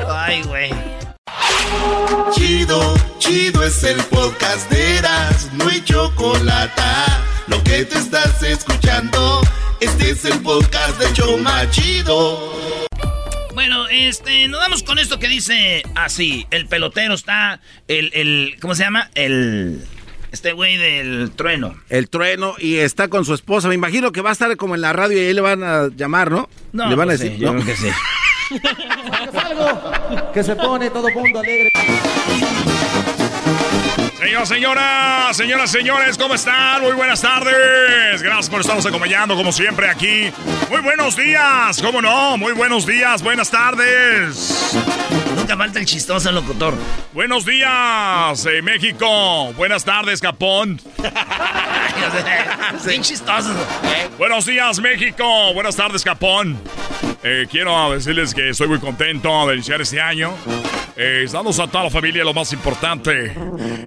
Ay, 0.09 0.43
güey. 0.43 0.70
Chido, 2.32 2.94
chido 3.18 3.64
es 3.64 3.82
el 3.84 3.96
podcast 4.04 4.70
de 4.70 4.98
Eras, 4.98 5.50
no 5.52 5.68
hay 5.68 5.82
chocolate. 5.82 6.82
Lo 7.46 7.62
que 7.62 7.84
te 7.84 7.98
estás 7.98 8.42
escuchando, 8.42 9.40
este 9.80 10.10
es 10.10 10.24
el 10.24 10.40
podcast 10.40 10.98
de 10.98 11.12
Choma 11.12 11.68
Chido. 11.70 12.52
Bueno, 13.54 13.86
este, 13.88 14.48
nos 14.48 14.60
vamos 14.60 14.82
con 14.82 14.98
esto 14.98 15.18
que 15.18 15.28
dice 15.28 15.82
así, 15.94 16.46
el 16.50 16.66
pelotero 16.66 17.14
está, 17.14 17.60
el, 17.88 18.10
el, 18.14 18.56
¿cómo 18.60 18.74
se 18.74 18.84
llama? 18.84 19.10
El, 19.14 19.84
este 20.32 20.52
güey 20.52 20.78
del 20.78 21.32
trueno. 21.36 21.76
El 21.90 22.09
trueno 22.09 22.54
y 22.59 22.76
está 22.76 23.09
con 23.09 23.24
su 23.24 23.34
esposa. 23.34 23.68
Me 23.68 23.74
imagino 23.74 24.12
que 24.12 24.22
va 24.22 24.30
a 24.30 24.32
estar 24.32 24.56
como 24.56 24.74
en 24.74 24.80
la 24.80 24.92
radio 24.92 25.18
y 25.22 25.26
ahí 25.26 25.34
le 25.34 25.42
van 25.42 25.62
a 25.62 25.88
llamar, 25.94 26.30
¿no? 26.30 26.48
No, 26.72 26.88
le 26.88 26.94
van 26.94 27.09
pues 27.09 27.20
a 27.20 27.22
sí, 27.22 27.28
decir. 27.28 27.42
yo 27.42 27.52
¿no? 27.52 27.62
creo 27.62 27.74
que 27.74 27.80
sí. 27.80 27.88
que 30.32 30.42
se 30.42 30.56
pone 30.56 30.90
todo 30.90 31.08
mundo 31.10 31.38
alegre. 31.40 31.70
Señor, 34.18 34.46
señoras, 34.46 35.36
señoras, 35.36 35.70
señores, 35.70 36.16
¿cómo 36.16 36.34
están? 36.34 36.80
Muy 36.80 36.92
buenas 36.92 37.20
tardes. 37.20 38.22
Gracias 38.22 38.48
por 38.48 38.60
estarnos 38.60 38.86
acompañando 38.86 39.36
como 39.36 39.52
siempre 39.52 39.88
aquí. 39.88 40.30
Muy 40.70 40.80
buenos 40.80 41.16
días, 41.16 41.82
¿cómo 41.82 42.00
no? 42.00 42.38
Muy 42.38 42.52
buenos 42.52 42.86
días, 42.86 43.22
buenas 43.22 43.50
tardes. 43.50 44.74
Nunca 45.36 45.56
falta 45.56 45.80
el 45.80 45.86
chistoso 45.86 46.32
locutor. 46.32 46.74
Buenos 47.12 47.44
días, 47.44 48.46
eh, 48.46 48.62
México. 48.62 49.52
Buenas 49.54 49.84
tardes, 49.84 50.20
Japón. 50.20 50.80
Bien 52.86 53.02
chistoso. 53.02 53.50
Buenos 54.18 54.46
días, 54.46 54.78
México. 54.80 55.52
Buenas 55.52 55.76
tardes, 55.76 56.04
Japón. 56.04 56.58
Eh, 57.24 57.47
quiero 57.51 57.93
decirles 57.93 58.35
que 58.35 58.51
estoy 58.51 58.69
muy 58.69 58.78
contento 58.78 59.47
de 59.47 59.55
iniciar 59.55 59.81
este 59.81 60.01
año. 60.01 60.35
Eh, 60.97 61.23
estamos 61.24 61.59
a 61.59 61.66
toda 61.66 61.85
la 61.85 61.90
familia, 61.90 62.23
lo 62.23 62.35
más 62.35 62.53
importante. 62.53 63.35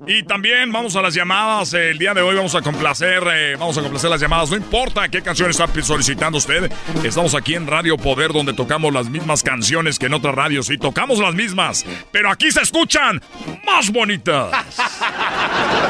Y 0.07 0.23
también 0.23 0.71
vamos 0.71 0.95
a 0.95 1.01
las 1.01 1.13
llamadas. 1.13 1.73
Eh, 1.73 1.91
el 1.91 1.99
día 1.99 2.13
de 2.13 2.21
hoy 2.21 2.35
vamos 2.35 2.55
a 2.55 2.61
complacer, 2.61 3.23
eh, 3.31 3.55
vamos 3.59 3.77
a 3.77 3.81
complacer 3.81 4.09
las 4.09 4.19
llamadas. 4.19 4.49
No 4.49 4.57
importa 4.57 5.07
qué 5.09 5.21
canción 5.21 5.49
está 5.49 5.67
solicitando 5.83 6.37
usted. 6.39 6.71
Estamos 7.03 7.35
aquí 7.35 7.53
en 7.53 7.67
Radio 7.67 7.97
Poder, 7.97 8.33
donde 8.33 8.53
tocamos 8.53 8.91
las 8.91 9.09
mismas 9.09 9.43
canciones 9.43 9.99
que 9.99 10.07
en 10.07 10.15
otras 10.15 10.33
radios. 10.33 10.69
Y 10.71 10.77
tocamos 10.77 11.19
las 11.19 11.35
mismas, 11.35 11.85
pero 12.11 12.31
aquí 12.31 12.49
se 12.51 12.61
escuchan 12.61 13.21
más 13.65 13.91
bonitas. 13.91 14.51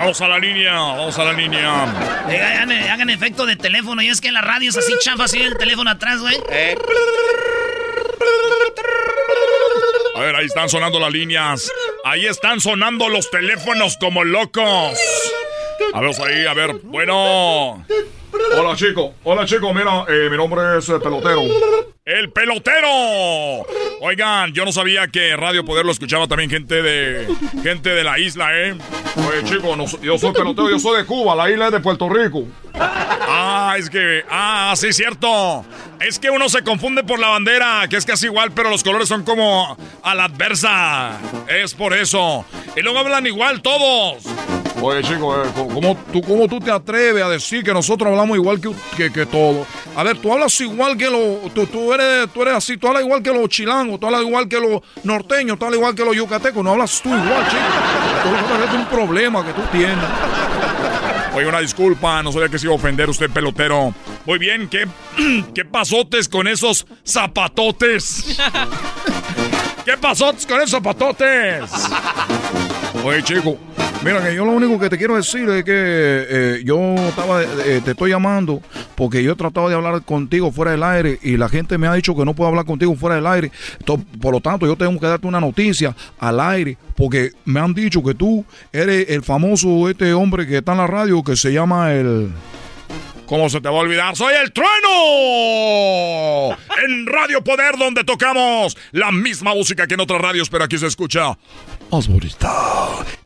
Vamos 0.00 0.18
a 0.22 0.28
la 0.28 0.38
línea, 0.38 0.72
vamos 0.72 1.18
a 1.18 1.24
la 1.24 1.32
línea. 1.34 1.84
Eh, 2.30 2.40
Hagan, 2.42 2.72
hagan 2.72 3.10
efecto 3.10 3.44
de 3.44 3.56
teléfono. 3.56 4.00
Y 4.00 4.08
es 4.08 4.22
que 4.22 4.28
en 4.28 4.34
la 4.34 4.40
radio 4.40 4.70
es 4.70 4.76
así 4.78 4.94
chafa, 4.98 5.24
así 5.24 5.42
el 5.42 5.58
teléfono 5.58 5.90
atrás, 5.90 6.20
güey. 6.20 6.36
A 10.16 10.20
ver, 10.20 10.36
ahí 10.36 10.46
están 10.46 10.70
sonando 10.70 10.98
las 10.98 11.12
líneas. 11.12 11.70
Ahí 12.04 12.26
están 12.26 12.60
sonando 12.60 13.10
los 13.10 13.30
teléfonos 13.30 13.98
como 14.00 14.24
locos. 14.24 14.98
A 15.92 16.00
ver, 16.00 16.14
ahí, 16.26 16.46
a 16.46 16.54
ver. 16.54 16.76
Bueno. 16.82 17.84
Hola, 18.56 18.76
chico. 18.76 19.14
Hola, 19.24 19.44
chico. 19.46 19.72
Mira, 19.74 20.04
eh, 20.08 20.28
mi 20.30 20.36
nombre 20.36 20.78
es 20.78 20.88
eh, 20.88 20.98
Pelotero. 21.00 21.42
¡El 22.04 22.30
pelotero! 22.32 23.66
Oigan, 24.00 24.52
yo 24.52 24.64
no 24.64 24.72
sabía 24.72 25.06
que 25.08 25.36
Radio 25.36 25.64
Poder 25.64 25.84
lo 25.84 25.92
escuchaba 25.92 26.26
también 26.26 26.50
gente 26.50 26.82
de 26.82 27.28
gente 27.62 27.90
de 27.90 28.02
la 28.02 28.18
isla, 28.18 28.48
¿eh? 28.58 28.76
Oye, 29.16 29.44
chico, 29.44 29.76
no 29.76 29.84
yo 30.00 30.18
soy 30.18 30.32
pelotero, 30.32 30.70
yo 30.70 30.78
soy 30.80 30.98
de 30.98 31.06
Cuba, 31.06 31.36
la 31.36 31.50
isla 31.50 31.66
es 31.66 31.72
de 31.72 31.80
Puerto 31.80 32.08
Rico. 32.08 32.44
Ah, 32.74 33.76
es 33.78 33.88
que. 33.90 34.24
Ah, 34.28 34.72
sí, 34.76 34.92
cierto. 34.92 35.64
Es 36.00 36.18
que 36.18 36.30
uno 36.30 36.48
se 36.48 36.62
confunde 36.64 37.04
por 37.04 37.18
la 37.18 37.28
bandera, 37.28 37.86
que 37.88 37.96
es 37.96 38.06
casi 38.06 38.26
igual, 38.26 38.52
pero 38.52 38.70
los 38.70 38.82
colores 38.82 39.06
son 39.06 39.22
como 39.22 39.76
a 40.02 40.14
la 40.14 40.24
adversa. 40.24 41.18
Es 41.46 41.74
por 41.74 41.92
eso. 41.92 42.46
Y 42.74 42.80
luego 42.80 43.00
hablan 43.00 43.26
igual 43.26 43.60
todos. 43.60 44.24
Oye, 44.80 45.02
chico, 45.02 45.36
eh, 45.36 45.48
¿cómo, 45.54 45.94
tú, 46.10 46.22
¿cómo 46.22 46.48
tú 46.48 46.58
te 46.58 46.70
atreves 46.70 47.22
a 47.22 47.28
decir 47.28 47.62
que 47.62 47.74
nosotros 47.74 48.08
hablamos 48.08 48.34
igual 48.38 48.58
que, 48.62 48.70
que, 48.96 49.12
que 49.12 49.26
todos? 49.26 49.66
A 49.94 50.02
ver, 50.02 50.16
tú 50.16 50.32
hablas 50.32 50.58
igual 50.62 50.96
que 50.96 51.10
los. 51.10 51.52
Tú, 51.52 51.66
tú, 51.66 51.92
eres, 51.92 52.32
tú 52.32 52.42
eres 52.42 52.54
así, 52.54 52.78
tú 52.78 52.88
hablas 52.88 53.02
igual 53.02 53.22
que 53.22 53.30
los 53.30 53.46
chilangos, 53.50 54.00
tú 54.00 54.06
hablas 54.06 54.22
igual 54.22 54.48
que 54.48 54.58
los 54.58 54.80
norteños, 55.04 55.58
tú 55.58 55.66
hablas 55.66 55.78
igual 55.78 55.94
que 55.94 56.04
los 56.04 56.16
yucatecos. 56.16 56.64
No 56.64 56.70
hablas 56.70 56.98
tú 57.02 57.10
igual, 57.10 57.46
chico. 57.50 57.62
Tú 58.22 58.64
es 58.64 58.74
un 58.74 58.86
problema 58.86 59.44
que 59.44 59.52
tú 59.52 59.60
tienes. 59.70 59.98
Oye, 61.34 61.46
una 61.46 61.60
disculpa, 61.60 62.22
no 62.22 62.32
sabía 62.32 62.48
que 62.48 62.58
se 62.58 62.66
iba 62.66 62.74
a 62.74 62.76
ofender 62.76 63.08
usted, 63.08 63.30
pelotero. 63.30 63.94
Muy 64.26 64.38
bien, 64.38 64.68
¿qué, 64.68 64.86
qué 65.54 65.64
pasotes 65.64 66.28
con 66.28 66.48
esos 66.48 66.86
zapatotes? 67.06 68.36
¿Qué 69.84 69.96
pasotes 69.96 70.44
con 70.46 70.58
esos 70.58 70.70
zapatotes? 70.70 71.70
Oye, 73.04 73.22
chico, 73.22 73.56
mira 74.02 74.22
que 74.22 74.34
yo 74.34 74.44
lo 74.44 74.52
único 74.52 74.78
que 74.78 74.88
te 74.88 74.98
quiero 74.98 75.16
decir 75.16 75.48
es 75.48 75.64
que 75.64 75.72
eh, 75.74 76.62
yo 76.64 76.94
estaba, 76.96 77.42
eh, 77.42 77.80
te 77.84 77.92
estoy 77.92 78.10
llamando 78.10 78.60
porque 78.94 79.22
yo 79.22 79.32
he 79.32 79.36
tratado 79.36 79.68
de 79.68 79.74
hablar 79.74 80.02
contigo 80.02 80.52
fuera 80.52 80.72
del 80.72 80.82
aire 80.82 81.18
y 81.22 81.36
la 81.36 81.48
gente 81.48 81.78
me 81.78 81.86
ha 81.86 81.94
dicho 81.94 82.16
que 82.16 82.24
no 82.24 82.34
puedo 82.34 82.48
hablar 82.48 82.64
contigo 82.64 82.94
fuera 82.96 83.16
del 83.16 83.26
aire. 83.26 83.50
Por 83.84 84.32
lo 84.32 84.40
tanto, 84.40 84.66
yo 84.66 84.76
tengo 84.76 84.98
que 84.98 85.06
darte 85.06 85.26
una 85.26 85.40
noticia 85.40 85.94
al 86.18 86.40
aire 86.40 86.76
porque 86.96 87.32
me 87.44 87.60
han 87.60 87.74
dicho 87.74 88.02
que 88.02 88.14
tú 88.14 88.44
eres 88.72 89.08
el 89.10 89.22
famoso 89.22 89.88
este 89.88 90.12
hombre 90.12 90.46
que 90.46 90.58
está 90.58 90.72
en 90.72 90.78
la 90.78 90.86
radio 90.86 91.22
que 91.22 91.36
se 91.36 91.52
llama 91.52 91.92
el... 91.92 92.30
¿Cómo 93.26 93.48
se 93.48 93.60
te 93.60 93.68
va 93.68 93.76
a 93.76 93.82
olvidar? 93.82 94.16
¡Soy 94.16 94.34
el 94.34 94.52
trueno! 94.52 96.56
En 96.84 97.06
Radio 97.06 97.44
Poder, 97.44 97.76
donde 97.78 98.02
tocamos 98.02 98.76
la 98.90 99.12
misma 99.12 99.54
música 99.54 99.86
que 99.86 99.94
en 99.94 100.00
otras 100.00 100.20
radios, 100.20 100.50
pero 100.50 100.64
aquí 100.64 100.78
se 100.78 100.88
escucha 100.88 101.38
más 101.90 102.08
bonita. 102.08 102.50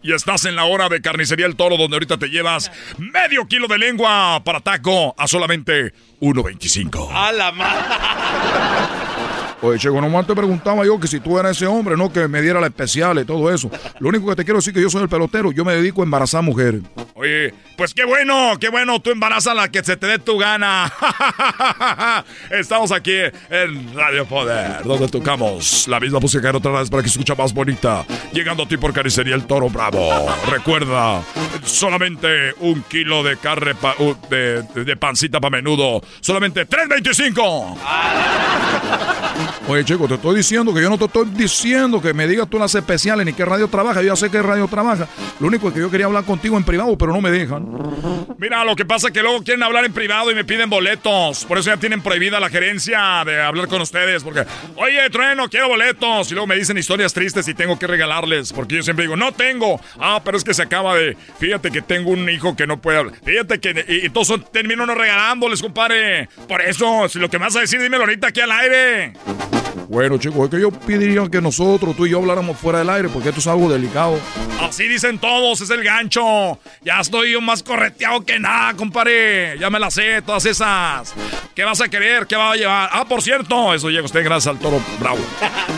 Y 0.02 0.12
estás 0.12 0.44
en 0.44 0.56
la 0.56 0.64
hora 0.64 0.88
de 0.88 1.00
Carnicería 1.00 1.46
El 1.46 1.56
Toro, 1.56 1.76
donde 1.76 1.96
ahorita 1.96 2.18
te 2.18 2.28
llevas 2.28 2.70
medio 2.98 3.46
kilo 3.46 3.68
de 3.68 3.78
lengua 3.78 4.42
para 4.44 4.60
taco 4.60 5.14
a 5.16 5.26
solamente 5.26 5.94
1.25. 6.20 7.08
A 7.12 7.32
la 7.32 7.52
Oye, 9.64 9.78
chico, 9.78 9.98
nomás 9.98 10.26
te 10.26 10.34
preguntaba 10.34 10.84
yo 10.84 11.00
que 11.00 11.08
si 11.08 11.20
tú 11.20 11.38
eras 11.38 11.56
ese 11.56 11.66
hombre, 11.66 11.96
no 11.96 12.12
que 12.12 12.28
me 12.28 12.42
diera 12.42 12.60
la 12.60 12.66
especial 12.66 13.18
y 13.18 13.24
todo 13.24 13.50
eso. 13.52 13.70
Lo 13.98 14.10
único 14.10 14.28
que 14.28 14.36
te 14.36 14.44
quiero 14.44 14.58
decir 14.58 14.72
es 14.72 14.74
que 14.76 14.82
yo 14.82 14.90
soy 14.90 15.02
el 15.02 15.08
pelotero, 15.08 15.52
yo 15.52 15.64
me 15.64 15.74
dedico 15.74 16.02
a 16.02 16.04
embarazar 16.04 16.42
mujeres. 16.42 16.82
Oye, 17.14 17.54
pues 17.78 17.94
qué 17.94 18.04
bueno, 18.04 18.58
qué 18.60 18.68
bueno, 18.68 19.00
tú 19.00 19.10
embarazas 19.10 19.56
la 19.56 19.70
que 19.70 19.82
se 19.82 19.96
te 19.96 20.06
dé 20.06 20.18
tu 20.18 20.36
gana. 20.36 20.92
Estamos 22.50 22.92
aquí 22.92 23.14
en 23.48 23.94
Radio 23.94 24.26
Poder, 24.26 24.82
donde 24.84 25.08
tocamos 25.08 25.88
la 25.88 25.98
misma 25.98 26.20
música 26.20 26.50
en 26.50 26.56
otras 26.56 26.72
radios 26.74 26.90
para 26.90 27.02
que 27.02 27.08
se 27.08 27.14
escucha 27.18 27.34
más 27.34 27.54
bonita. 27.54 28.04
Llegando 28.32 28.64
a 28.64 28.68
ti 28.68 28.76
por 28.76 28.92
Carnicería 28.92 29.34
El 29.34 29.46
Toro 29.46 29.70
Bravo. 29.70 30.26
Recuerda, 30.50 31.22
solamente 31.64 32.52
un 32.60 32.82
kilo 32.82 33.22
de 33.22 33.38
carne 33.38 33.74
pa- 33.74 33.94
uh, 33.98 34.14
de, 34.28 34.62
de 34.84 34.96
pancita 34.96 35.40
para 35.40 35.56
menudo. 35.56 36.02
Solamente 36.20 36.68
3.25. 36.68 37.78
Oye, 39.68 39.84
chico, 39.84 40.06
te 40.06 40.14
estoy 40.14 40.36
diciendo 40.36 40.74
que 40.74 40.82
yo 40.82 40.90
no 40.90 40.98
te 40.98 41.06
estoy 41.06 41.26
diciendo 41.30 42.00
que 42.00 42.12
me 42.12 42.26
digas 42.26 42.48
tú 42.48 42.58
las 42.58 42.74
especiales 42.74 43.24
ni 43.24 43.32
qué 43.32 43.44
radio 43.44 43.68
trabaja. 43.68 44.02
Yo 44.02 44.08
ya 44.08 44.16
sé 44.16 44.30
qué 44.30 44.42
radio 44.42 44.68
trabaja. 44.68 45.08
Lo 45.40 45.46
único 45.46 45.68
es 45.68 45.74
que 45.74 45.80
yo 45.80 45.90
quería 45.90 46.06
hablar 46.06 46.24
contigo 46.24 46.56
en 46.56 46.64
privado, 46.64 46.96
pero 46.98 47.12
no 47.12 47.20
me 47.20 47.30
dejan. 47.30 47.66
Mira, 48.38 48.64
lo 48.64 48.76
que 48.76 48.84
pasa 48.84 49.08
es 49.08 49.12
que 49.14 49.22
luego 49.22 49.42
quieren 49.42 49.62
hablar 49.62 49.84
en 49.84 49.92
privado 49.92 50.30
y 50.30 50.34
me 50.34 50.44
piden 50.44 50.68
boletos. 50.68 51.44
Por 51.46 51.58
eso 51.58 51.70
ya 51.70 51.76
tienen 51.78 52.02
prohibida 52.02 52.40
la 52.40 52.50
gerencia 52.50 53.22
de 53.24 53.40
hablar 53.40 53.68
con 53.68 53.80
ustedes. 53.80 54.22
Porque, 54.22 54.44
oye, 54.76 55.08
trueno, 55.10 55.48
quiero 55.48 55.68
boletos. 55.68 56.30
Y 56.30 56.34
luego 56.34 56.46
me 56.46 56.56
dicen 56.56 56.76
historias 56.76 57.14
tristes 57.14 57.48
y 57.48 57.54
tengo 57.54 57.78
que 57.78 57.86
regalarles. 57.86 58.52
Porque 58.52 58.76
yo 58.76 58.82
siempre 58.82 59.04
digo, 59.04 59.16
no 59.16 59.32
tengo. 59.32 59.80
Ah, 59.98 60.20
pero 60.24 60.36
es 60.36 60.44
que 60.44 60.52
se 60.52 60.62
acaba 60.62 60.94
de. 60.94 61.16
Fíjate 61.38 61.70
que 61.70 61.80
tengo 61.80 62.10
un 62.10 62.28
hijo 62.28 62.54
que 62.54 62.66
no 62.66 62.80
puede 62.80 62.98
hablar. 62.98 63.14
Fíjate 63.24 63.60
que. 63.60 63.84
Y, 63.88 63.94
y 64.02 64.06
entonces 64.06 64.40
termino 64.52 64.84
no 64.84 64.94
regalándoles, 64.94 65.62
compadre. 65.62 66.28
Por 66.48 66.60
eso, 66.60 67.08
si 67.08 67.18
lo 67.18 67.30
que 67.30 67.38
me 67.38 67.46
vas 67.46 67.56
a 67.56 67.60
decir, 67.60 67.80
dímelo 67.80 68.04
ahorita 68.04 68.28
aquí 68.28 68.40
al 68.40 68.52
aire. 68.52 69.12
Bueno, 69.88 70.18
chicos, 70.18 70.44
es 70.44 70.50
que 70.50 70.60
yo 70.60 70.70
pediría 70.70 71.28
que 71.30 71.40
nosotros, 71.40 71.94
tú 71.96 72.06
y 72.06 72.10
yo, 72.10 72.18
habláramos 72.18 72.56
fuera 72.56 72.80
del 72.80 72.90
aire, 72.90 73.08
porque 73.08 73.28
esto 73.28 73.40
es 73.40 73.46
algo 73.46 73.70
delicado. 73.70 74.18
Así 74.60 74.88
dicen 74.88 75.18
todos, 75.18 75.60
es 75.60 75.70
el 75.70 75.84
gancho. 75.84 76.58
Ya 76.82 77.00
estoy 77.00 77.32
yo 77.32 77.40
más 77.40 77.62
correteado 77.62 78.24
que 78.24 78.38
nada, 78.38 78.74
compadre. 78.74 79.58
Ya 79.58 79.70
me 79.70 79.78
la 79.78 79.90
sé, 79.90 80.22
todas 80.22 80.46
esas. 80.46 81.14
¿Qué 81.54 81.62
vas 81.62 81.80
a 81.80 81.88
querer? 81.88 82.26
¿Qué 82.26 82.34
va 82.34 82.52
a 82.52 82.56
llevar? 82.56 82.90
Ah, 82.92 83.04
por 83.04 83.22
cierto, 83.22 83.72
eso 83.74 83.88
llega 83.88 84.04
usted 84.04 84.24
gracias 84.24 84.52
al 84.52 84.60
Toro 84.60 84.80
Bravo. 84.98 85.20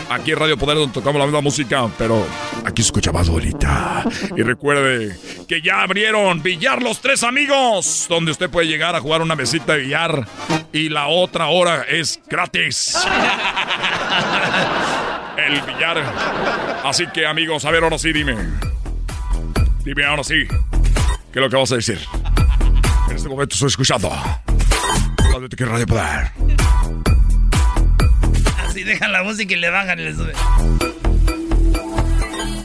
Aquí 0.09 0.31
en 0.31 0.39
Radio 0.39 0.57
Poder 0.57 0.77
donde 0.77 0.93
tocamos 0.93 1.19
la 1.19 1.25
misma 1.25 1.41
música, 1.41 1.87
pero 1.97 2.25
aquí 2.65 2.81
se 2.81 2.87
escucha 2.87 3.11
más 3.11 3.29
bonita. 3.29 4.03
Y 4.35 4.41
recuerde 4.41 5.15
que 5.47 5.61
ya 5.61 5.83
abrieron 5.83 6.41
Billar 6.41 6.81
Los 6.81 7.01
Tres 7.01 7.23
Amigos, 7.23 8.07
donde 8.09 8.31
usted 8.31 8.49
puede 8.49 8.67
llegar 8.67 8.95
a 8.95 9.01
jugar 9.01 9.21
una 9.21 9.35
mesita 9.35 9.73
de 9.73 9.81
billar 9.81 10.25
y 10.73 10.89
la 10.89 11.07
otra 11.07 11.47
hora 11.47 11.83
es 11.87 12.19
gratis. 12.27 12.97
El 15.37 15.61
billar. 15.61 16.03
Así 16.83 17.07
que, 17.07 17.25
amigos, 17.25 17.65
a 17.65 17.71
ver, 17.71 17.83
ahora 17.83 17.97
sí, 17.97 18.11
dime. 18.11 18.35
Dime 19.83 20.05
ahora 20.05 20.23
sí. 20.23 20.45
¿Qué 21.31 21.39
es 21.39 21.41
lo 21.41 21.49
que 21.49 21.55
vas 21.55 21.71
a 21.71 21.75
decir? 21.75 21.99
En 23.09 23.15
este 23.15 23.29
momento 23.29 23.53
estoy 23.53 23.67
escuchando. 23.67 24.09
Radio 25.33 25.49
que 25.49 25.65
Radio 25.65 25.85
Poder. 25.85 26.31
Así 28.65 28.83
dejan 28.83 29.11
la 29.11 29.23
música 29.23 29.53
y 29.53 29.57
le 29.57 29.69
bajan 29.69 29.99
y 29.99 30.03
le 30.03 30.13
suben. 30.13 30.35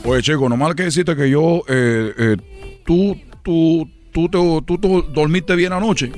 Oye, 0.05 0.21
chico, 0.21 0.49
nomás 0.49 0.75
que 0.75 0.83
decirte 0.83 1.15
que 1.15 1.29
yo, 1.29 1.63
eh, 1.69 2.13
eh, 2.17 2.37
tú, 2.85 3.17
tú, 3.41 3.89
tú, 4.13 4.29
te- 4.29 4.37
tú, 4.65 4.77
tú 4.77 5.03
dormiste 5.13 5.55
bien 5.55 5.73
anoche. 5.73 6.11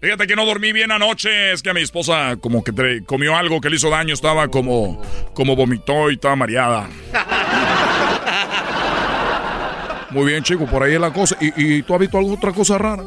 Fíjate 0.00 0.26
que 0.26 0.36
no 0.36 0.46
dormí 0.46 0.72
bien 0.72 0.90
anoche. 0.92 1.52
Es 1.52 1.62
que 1.62 1.70
a 1.70 1.74
mi 1.74 1.82
esposa 1.82 2.36
como 2.40 2.62
que 2.64 2.72
tre- 2.72 3.04
comió 3.04 3.36
algo 3.36 3.60
que 3.60 3.68
le 3.70 3.76
hizo 3.76 3.90
daño. 3.90 4.14
Estaba 4.14 4.48
como, 4.48 5.00
como 5.34 5.56
vomitó 5.56 6.10
y 6.10 6.14
estaba 6.14 6.36
mareada. 6.36 6.88
Muy 10.10 10.26
bien, 10.26 10.42
chico, 10.42 10.66
por 10.66 10.82
ahí 10.82 10.94
es 10.94 11.00
la 11.00 11.12
cosa. 11.12 11.36
¿Y, 11.40 11.76
y 11.78 11.82
tú 11.82 11.94
has 11.94 12.00
visto 12.00 12.18
alguna 12.18 12.36
otra 12.36 12.52
cosa 12.52 12.78
rara? 12.78 13.04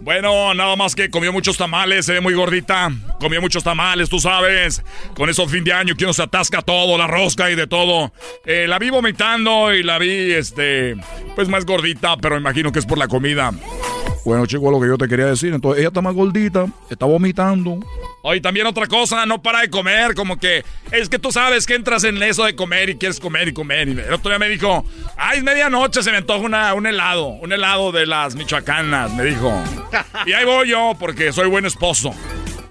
Bueno, 0.00 0.54
nada 0.54 0.76
más 0.76 0.94
que 0.94 1.10
comió 1.10 1.30
muchos 1.32 1.58
tamales, 1.58 2.06
se 2.06 2.14
ve 2.14 2.20
muy 2.20 2.32
gordita. 2.32 2.90
Comió 3.18 3.40
muchos 3.40 3.62
tamales, 3.62 4.08
tú 4.08 4.18
sabes. 4.18 4.82
Con 5.14 5.28
eso 5.28 5.46
fin 5.46 5.62
de 5.62 5.72
año 5.72 5.94
que 5.94 6.04
uno 6.04 6.14
se 6.14 6.22
atasca 6.22 6.62
todo, 6.62 6.96
la 6.96 7.06
rosca 7.06 7.50
y 7.50 7.54
de 7.54 7.66
todo. 7.66 8.12
Eh, 8.46 8.66
la 8.66 8.78
vi 8.78 8.88
vomitando 8.88 9.74
y 9.74 9.82
la 9.82 9.98
vi, 9.98 10.32
este, 10.32 10.96
pues 11.34 11.48
más 11.48 11.66
gordita, 11.66 12.16
pero 12.16 12.38
imagino 12.38 12.72
que 12.72 12.78
es 12.78 12.86
por 12.86 12.96
la 12.96 13.08
comida. 13.08 13.52
Bueno, 14.24 14.44
chico, 14.46 14.70
lo 14.70 14.80
que 14.80 14.86
yo 14.86 14.98
te 14.98 15.08
quería 15.08 15.26
decir. 15.26 15.54
Entonces, 15.54 15.80
ella 15.80 15.88
está 15.88 16.02
más 16.02 16.14
gordita, 16.14 16.66
está 16.90 17.06
vomitando. 17.06 17.80
Oye, 18.22 18.40
también 18.40 18.66
otra 18.66 18.86
cosa, 18.86 19.24
no 19.24 19.40
para 19.40 19.60
de 19.60 19.70
comer, 19.70 20.14
como 20.14 20.38
que 20.38 20.62
es 20.92 21.08
que 21.08 21.18
tú 21.18 21.32
sabes 21.32 21.66
que 21.66 21.74
entras 21.74 22.04
en 22.04 22.22
eso 22.22 22.44
de 22.44 22.54
comer 22.54 22.90
y 22.90 22.96
quieres 22.96 23.18
comer 23.18 23.48
y 23.48 23.52
comer. 23.52 23.88
Y 23.88 23.92
el 23.92 24.12
otro 24.12 24.30
día 24.30 24.38
me 24.38 24.48
dijo, 24.48 24.84
ay, 25.16 25.38
es 25.38 25.44
medianoche, 25.44 26.02
se 26.02 26.10
me 26.10 26.18
antoja 26.18 26.74
un 26.74 26.86
helado, 26.86 27.26
un 27.28 27.52
helado 27.52 27.92
de 27.92 28.06
las 28.06 28.34
michoacanas, 28.34 29.12
me 29.14 29.24
dijo. 29.24 29.52
Y 30.26 30.32
ahí 30.32 30.44
voy 30.44 30.68
yo, 30.68 30.94
porque 30.98 31.32
soy 31.32 31.48
buen 31.48 31.64
esposo. 31.64 32.14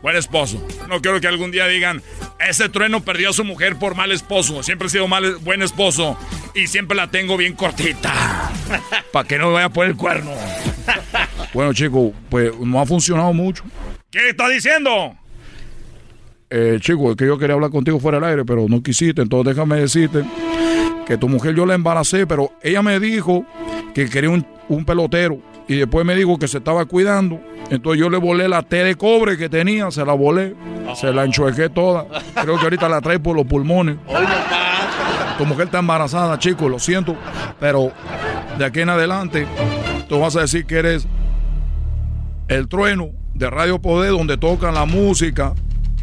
Buen 0.02 0.16
esposo. 0.16 0.66
No 0.88 1.02
quiero 1.02 1.20
que 1.20 1.28
algún 1.28 1.52
día 1.52 1.68
digan, 1.68 2.02
ese 2.40 2.70
trueno 2.70 3.04
perdió 3.04 3.32
a 3.32 3.34
su 3.34 3.44
mujer 3.44 3.76
por 3.78 3.96
mal 3.96 4.12
esposo. 4.12 4.64
Siempre 4.64 4.88
he 4.88 4.92
sido 4.92 5.08
buen 5.42 5.62
esposo 5.62 6.18
y 6.56 6.68
siempre 6.68 6.96
la 6.96 7.12
tengo 7.12 7.36
bien 7.36 7.54
cortita. 7.54 8.14
Para 9.12 9.28
que 9.28 9.38
no 9.38 9.48
me 9.48 9.54
vaya 9.54 9.66
a 9.66 9.70
poner 9.70 9.92
el 9.92 9.98
cuerno. 9.98 10.32
Bueno, 11.54 11.74
chico, 11.74 12.14
pues 12.30 12.58
no 12.60 12.80
ha 12.80 12.86
funcionado 12.86 13.34
mucho. 13.34 13.64
¿Qué 14.12 14.30
está 14.30 14.48
diciendo? 14.50 15.16
Eh, 16.50 16.78
chico, 16.80 17.12
es 17.12 17.18
que 17.18 17.26
yo 17.26 17.38
quería 17.38 17.56
hablar 17.56 17.70
contigo 17.70 18.00
fuera 18.00 18.20
del 18.20 18.30
aire, 18.30 18.46
pero 18.46 18.66
no 18.68 18.82
quisiste. 18.82 19.22
Entonces 19.22 19.56
déjame 19.56 19.78
decirte 19.78 20.24
que 21.06 21.18
tu 21.18 21.28
mujer 21.28 21.56
yo 21.56 21.66
la 21.66 21.76
embaracé, 21.76 22.26
pero 22.28 22.52
ella 22.62 22.82
me 22.82 23.00
dijo 23.00 23.46
que 23.94 24.10
quería 24.10 24.30
un, 24.30 24.46
un 24.68 24.86
pelotero. 24.86 25.40
Y 25.68 25.76
después 25.76 26.06
me 26.06 26.16
dijo 26.16 26.40
que 26.40 26.48
se 26.48 26.58
estaba 26.58 26.86
cuidando. 26.86 27.40
Entonces 27.70 28.00
yo 28.00 28.10
le 28.10 28.18
volé 28.18 28.48
la 28.48 28.64
T 28.64 28.84
de 28.84 28.96
cobre 28.96 29.38
que 29.38 29.50
tenía, 29.50 29.92
se 29.92 30.04
la 30.04 30.14
volé, 30.14 30.56
se 30.96 31.14
la 31.14 31.24
enchuequé 31.26 31.70
toda. 31.70 32.08
Creo 32.42 32.58
que 32.58 32.64
ahorita 32.64 32.90
la 32.90 33.02
trae 33.02 33.20
por 33.20 33.36
los 33.36 33.46
pulmones. 33.46 33.98
Tu 35.38 35.46
mujer 35.46 35.66
está 35.66 35.80
embarazada, 35.80 36.40
chico, 36.40 36.68
lo 36.68 36.80
siento. 36.80 37.16
Pero 37.60 37.92
de 38.58 38.66
aquí 38.66 38.80
en 38.80 38.90
adelante, 38.90 39.46
tú 40.08 40.20
vas 40.20 40.36
a 40.36 40.42
decir 40.42 40.66
que 40.66 40.80
eres 40.80 41.08
el 42.50 42.68
trueno 42.68 43.12
de 43.34 43.50
Radio 43.50 43.80
Poder, 43.80 44.12
donde 44.12 44.38
tocan 44.38 44.74
la 44.74 44.86
música, 44.86 45.54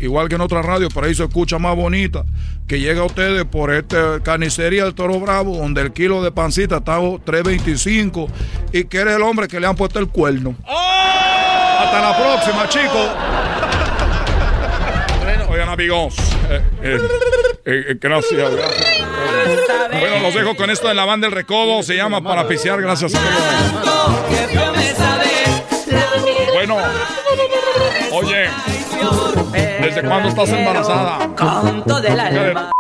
igual 0.01 0.28
que 0.28 0.36
en 0.36 0.40
otras 0.40 0.64
radios, 0.64 0.93
pero 0.94 1.06
ahí 1.06 1.14
se 1.14 1.24
escucha 1.24 1.59
más 1.59 1.77
bonita, 1.77 2.24
que 2.66 2.81
llega 2.81 3.02
a 3.02 3.05
ustedes 3.05 3.44
por 3.44 3.73
esta 3.74 4.20
carnicería 4.23 4.85
del 4.85 4.94
Toro 4.94 5.20
Bravo, 5.20 5.59
donde 5.59 5.82
el 5.82 5.93
kilo 5.93 6.23
de 6.23 6.32
pancita 6.32 6.78
está 6.78 6.97
a 6.97 7.01
3.25 7.01 8.28
y 8.73 8.85
que 8.85 8.98
eres 8.98 9.16
el 9.16 9.23
hombre 9.23 9.48
que 9.48 9.60
le 9.60 9.66
han 9.66 9.77
puesto 9.77 9.98
el 9.98 10.09
cuerno. 10.09 10.55
Hasta 10.66 12.01
la 12.01 12.16
próxima, 12.16 12.68
chicos. 12.68 13.10
Oigan, 15.48 15.68
amigos. 15.68 16.16
eh, 16.51 16.62
eh, 16.82 16.98
eh, 17.64 17.98
gracias, 18.01 18.32
gracias. 18.52 18.97
Bueno, 19.90 20.18
los 20.20 20.35
dejo 20.35 20.56
con 20.56 20.70
esto 20.70 20.89
de 20.89 20.94
la 20.94 21.05
banda 21.05 21.27
del 21.28 21.35
recodo. 21.35 21.82
Se 21.82 21.97
llama 21.97 22.23
Para 22.23 22.47
Pisear. 22.47 22.81
Gracias, 22.81 23.14
amigos. 23.14 24.65
Bueno, 26.56 26.78
oye, 28.12 28.48
¿desde 29.82 30.02
cuándo 30.08 30.30
estás 30.30 30.48
embarazada? 30.48 31.18
Con 31.36 31.84
todo 31.84 31.98
el 32.02 32.18
alma. 32.18 32.70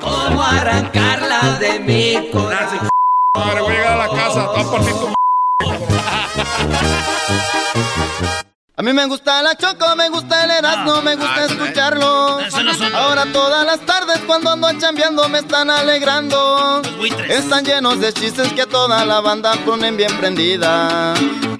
¿Cómo 0.00 0.40
arrancarla 0.40 1.58
de 1.58 1.80
mi 1.80 2.30
corazón? 2.30 2.88
Madre, 3.36 3.60
voy 3.60 3.72
a 3.72 3.76
llegar 3.76 3.92
a 4.00 4.06
la 4.06 4.08
casa. 4.08 4.52
Te 4.54 4.62
voy 4.62 4.68
a 4.68 4.70
partir 4.70 4.92
tu 4.94 5.06
m- 5.06 5.14
A 8.76 8.82
mí 8.82 8.92
me 8.92 9.06
gusta 9.06 9.42
la 9.42 9.56
choco, 9.56 9.96
me 9.96 10.08
gusta 10.10 10.44
el 10.44 10.50
erasmo, 10.52 11.02
me 11.02 11.16
gusta 11.16 11.34
Ah, 11.34 11.44
escucharlo. 11.46 12.38
Ahora 12.94 13.24
todas 13.32 13.66
las 13.66 13.80
tardes 13.80 14.18
cuando 14.28 14.50
ando 14.52 14.72
chambeando 14.78 15.28
me 15.28 15.40
están 15.40 15.70
alegrando. 15.70 16.82
Están 17.28 17.64
llenos 17.64 17.98
de 17.98 18.12
chistes 18.12 18.52
que 18.52 18.64
toda 18.66 19.04
la 19.04 19.18
banda 19.20 19.54
ponen 19.66 19.96
bien 19.96 20.16
prendida. 20.18 21.14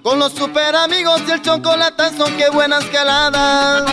Con 0.05 0.19
los 0.19 0.35
super 0.35 0.77
amigos 0.77 1.23
y 1.27 1.31
el 1.31 1.41
chocolatazo, 1.41 2.27
qué 2.37 2.51
buenas 2.51 2.85
caladas. 2.85 3.91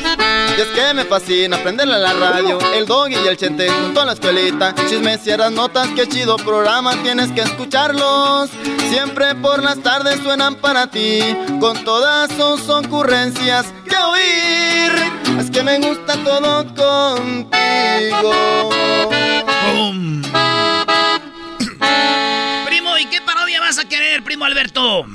Y 0.57 0.59
es 0.59 0.67
que 0.67 0.93
me 0.93 1.05
fascina 1.05 1.55
aprenderle 1.55 1.95
a 1.95 1.99
la 1.99 2.11
radio, 2.11 2.59
el 2.73 2.85
doggy 2.85 3.15
y 3.15 3.27
el 3.29 3.37
chente 3.37 3.69
junto 3.69 4.01
a 4.01 4.05
la 4.05 4.11
escuelita. 4.11 4.75
Chismes 4.89 5.25
y 5.25 5.37
las 5.37 5.53
notas, 5.53 5.87
qué 5.95 6.09
chido 6.09 6.35
programa, 6.35 7.01
tienes 7.01 7.31
que 7.31 7.39
escucharlos. 7.39 8.49
Siempre 8.89 9.35
por 9.35 9.63
las 9.63 9.81
tardes 9.81 10.19
suenan 10.21 10.55
para 10.55 10.87
ti, 10.87 11.21
con 11.61 11.81
todas 11.85 12.29
sus 12.31 12.67
ocurrencias 12.67 13.67
que 13.87 13.95
oír. 13.95 14.91
Es 15.39 15.49
que 15.49 15.63
me 15.63 15.79
gusta 15.79 16.21
todo 16.25 16.65
contigo. 16.75 18.33
Primo, 22.65 22.97
¿y 22.97 23.05
qué 23.05 23.21
parodia 23.21 23.61
vas 23.61 23.79
a 23.79 23.85
querer, 23.85 24.25
primo 24.25 24.43
Alberto? 24.43 25.05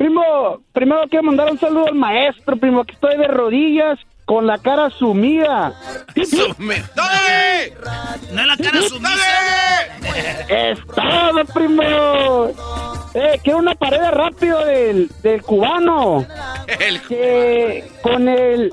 Primo, 0.00 0.62
primero 0.72 1.02
quiero 1.10 1.24
mandar 1.24 1.52
un 1.52 1.60
saludo 1.60 1.88
al 1.88 1.94
maestro, 1.94 2.56
primo, 2.56 2.84
que 2.84 2.94
estoy 2.94 3.18
de 3.18 3.28
rodillas 3.28 3.98
con 4.24 4.46
la 4.46 4.56
cara 4.56 4.88
sumida. 4.88 5.74
¡Dale! 6.16 7.74
No 8.32 8.40
es 8.40 8.46
la 8.46 8.56
cara 8.56 8.80
sumisa. 8.80 9.12
Es 10.48 10.78
todo, 10.86 11.44
primo. 11.52 11.82
Eh, 13.12 13.40
quiero 13.44 13.58
una 13.58 13.74
pared 13.74 14.00
rápido 14.10 14.64
del, 14.64 15.10
del 15.22 15.42
cubano. 15.42 16.24
Que 17.06 17.84
con 18.00 18.26
el 18.26 18.72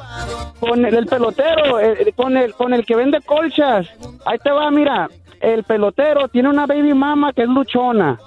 con 0.62 0.86
el, 0.86 0.96
el 0.96 1.08
pelotero, 1.08 1.82
eh, 1.82 2.14
con 2.16 2.38
el 2.38 2.54
con 2.54 2.74
el 2.74 2.86
que 2.86 2.96
vende 2.96 3.20
colchas. 3.20 3.86
Ahí 4.26 4.38
te 4.42 4.52
va, 4.52 4.72
mira. 4.72 5.10
El 5.42 5.64
pelotero 5.64 6.28
tiene 6.28 6.50
una 6.50 6.66
baby 6.66 6.94
mama 6.94 7.34
que 7.34 7.44
es 7.44 7.48
luchona. 7.50 8.18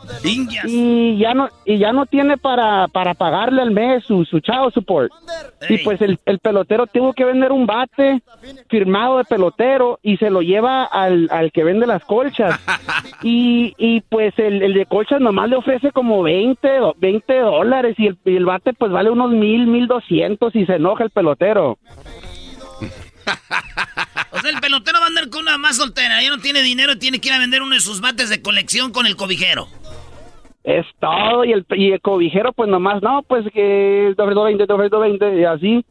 Y 0.69 1.19
ya 1.19 1.35
no 1.35 1.49
y 1.65 1.78
ya 1.78 1.93
no 1.93 2.07
tiene 2.07 2.37
para, 2.37 2.89
para 2.89 3.15
pagarle 3.15 3.62
al 3.62 3.70
mes 3.70 4.05
su, 4.05 4.24
su 4.24 4.41
chavo 4.41 4.70
support. 4.70 5.11
Y 5.69 5.78
pues 5.85 6.01
el, 6.03 6.19
el 6.27 6.39
pelotero 6.39 6.87
tuvo 6.87 7.12
que 7.12 7.24
vender 7.24 7.53
un 7.53 7.66
bate 7.66 8.23
firmado 8.69 9.19
de 9.19 9.24
pelotero 9.24 9.99
y 10.03 10.16
se 10.16 10.31
lo 10.31 10.41
lleva 10.43 10.85
al, 10.85 11.28
al 11.31 11.53
que 11.53 11.65
vende 11.65 11.87
las 11.87 12.05
colchas. 12.05 12.59
Y, 13.23 13.74
y 13.77 14.01
pues 14.01 14.32
el, 14.39 14.62
el 14.62 14.73
de 14.73 14.87
colchas 14.87 15.20
nomás 15.20 15.49
le 15.51 15.57
ofrece 15.57 15.93
como 15.93 16.23
20, 16.23 16.66
do- 16.78 16.95
20 16.97 17.39
dólares 17.41 17.95
y 17.99 18.07
el, 18.07 18.19
y 18.24 18.35
el 18.37 18.47
bate 18.47 18.73
pues 18.73 18.91
vale 18.91 19.11
unos 19.11 19.31
mil, 19.32 19.66
mil 19.66 19.87
doscientos 19.87 20.57
y 20.57 20.65
se 20.65 20.77
enoja 20.77 21.05
el 21.05 21.11
pelotero. 21.11 21.77
O 24.32 24.38
sea, 24.38 24.51
el 24.51 24.60
pelotero 24.60 25.01
va 25.01 25.06
a 25.06 25.09
andar 25.09 25.28
con 25.28 25.42
una 25.42 25.59
más 25.59 25.76
soltera. 25.76 26.22
Ya 26.22 26.30
no 26.30 26.38
tiene 26.38 26.62
dinero 26.62 26.92
y 26.92 26.98
tiene 26.98 27.20
que 27.20 27.28
ir 27.28 27.34
a 27.34 27.38
vender 27.38 27.62
uno 27.62 27.74
de 27.74 27.80
sus 27.80 28.01
bates 28.01 28.30
de 28.30 28.40
colección 28.40 28.92
con 28.92 29.06
el 29.06 29.16
cobijero. 29.16 29.66
Es 30.62 30.86
todo, 31.01 31.44
y 31.44 31.52
el, 31.52 31.66
y 31.70 31.92
el 31.92 32.01
cobijero 32.01 32.52
pues 32.52 32.68
nomás, 32.68 33.02
no, 33.02 33.22
pues 33.26 33.44
que 33.52 34.14
doble 34.16 34.34
20, 34.40 34.66
doble 34.66 34.88
20 34.88 35.40
y 35.40 35.44
así. 35.44 35.84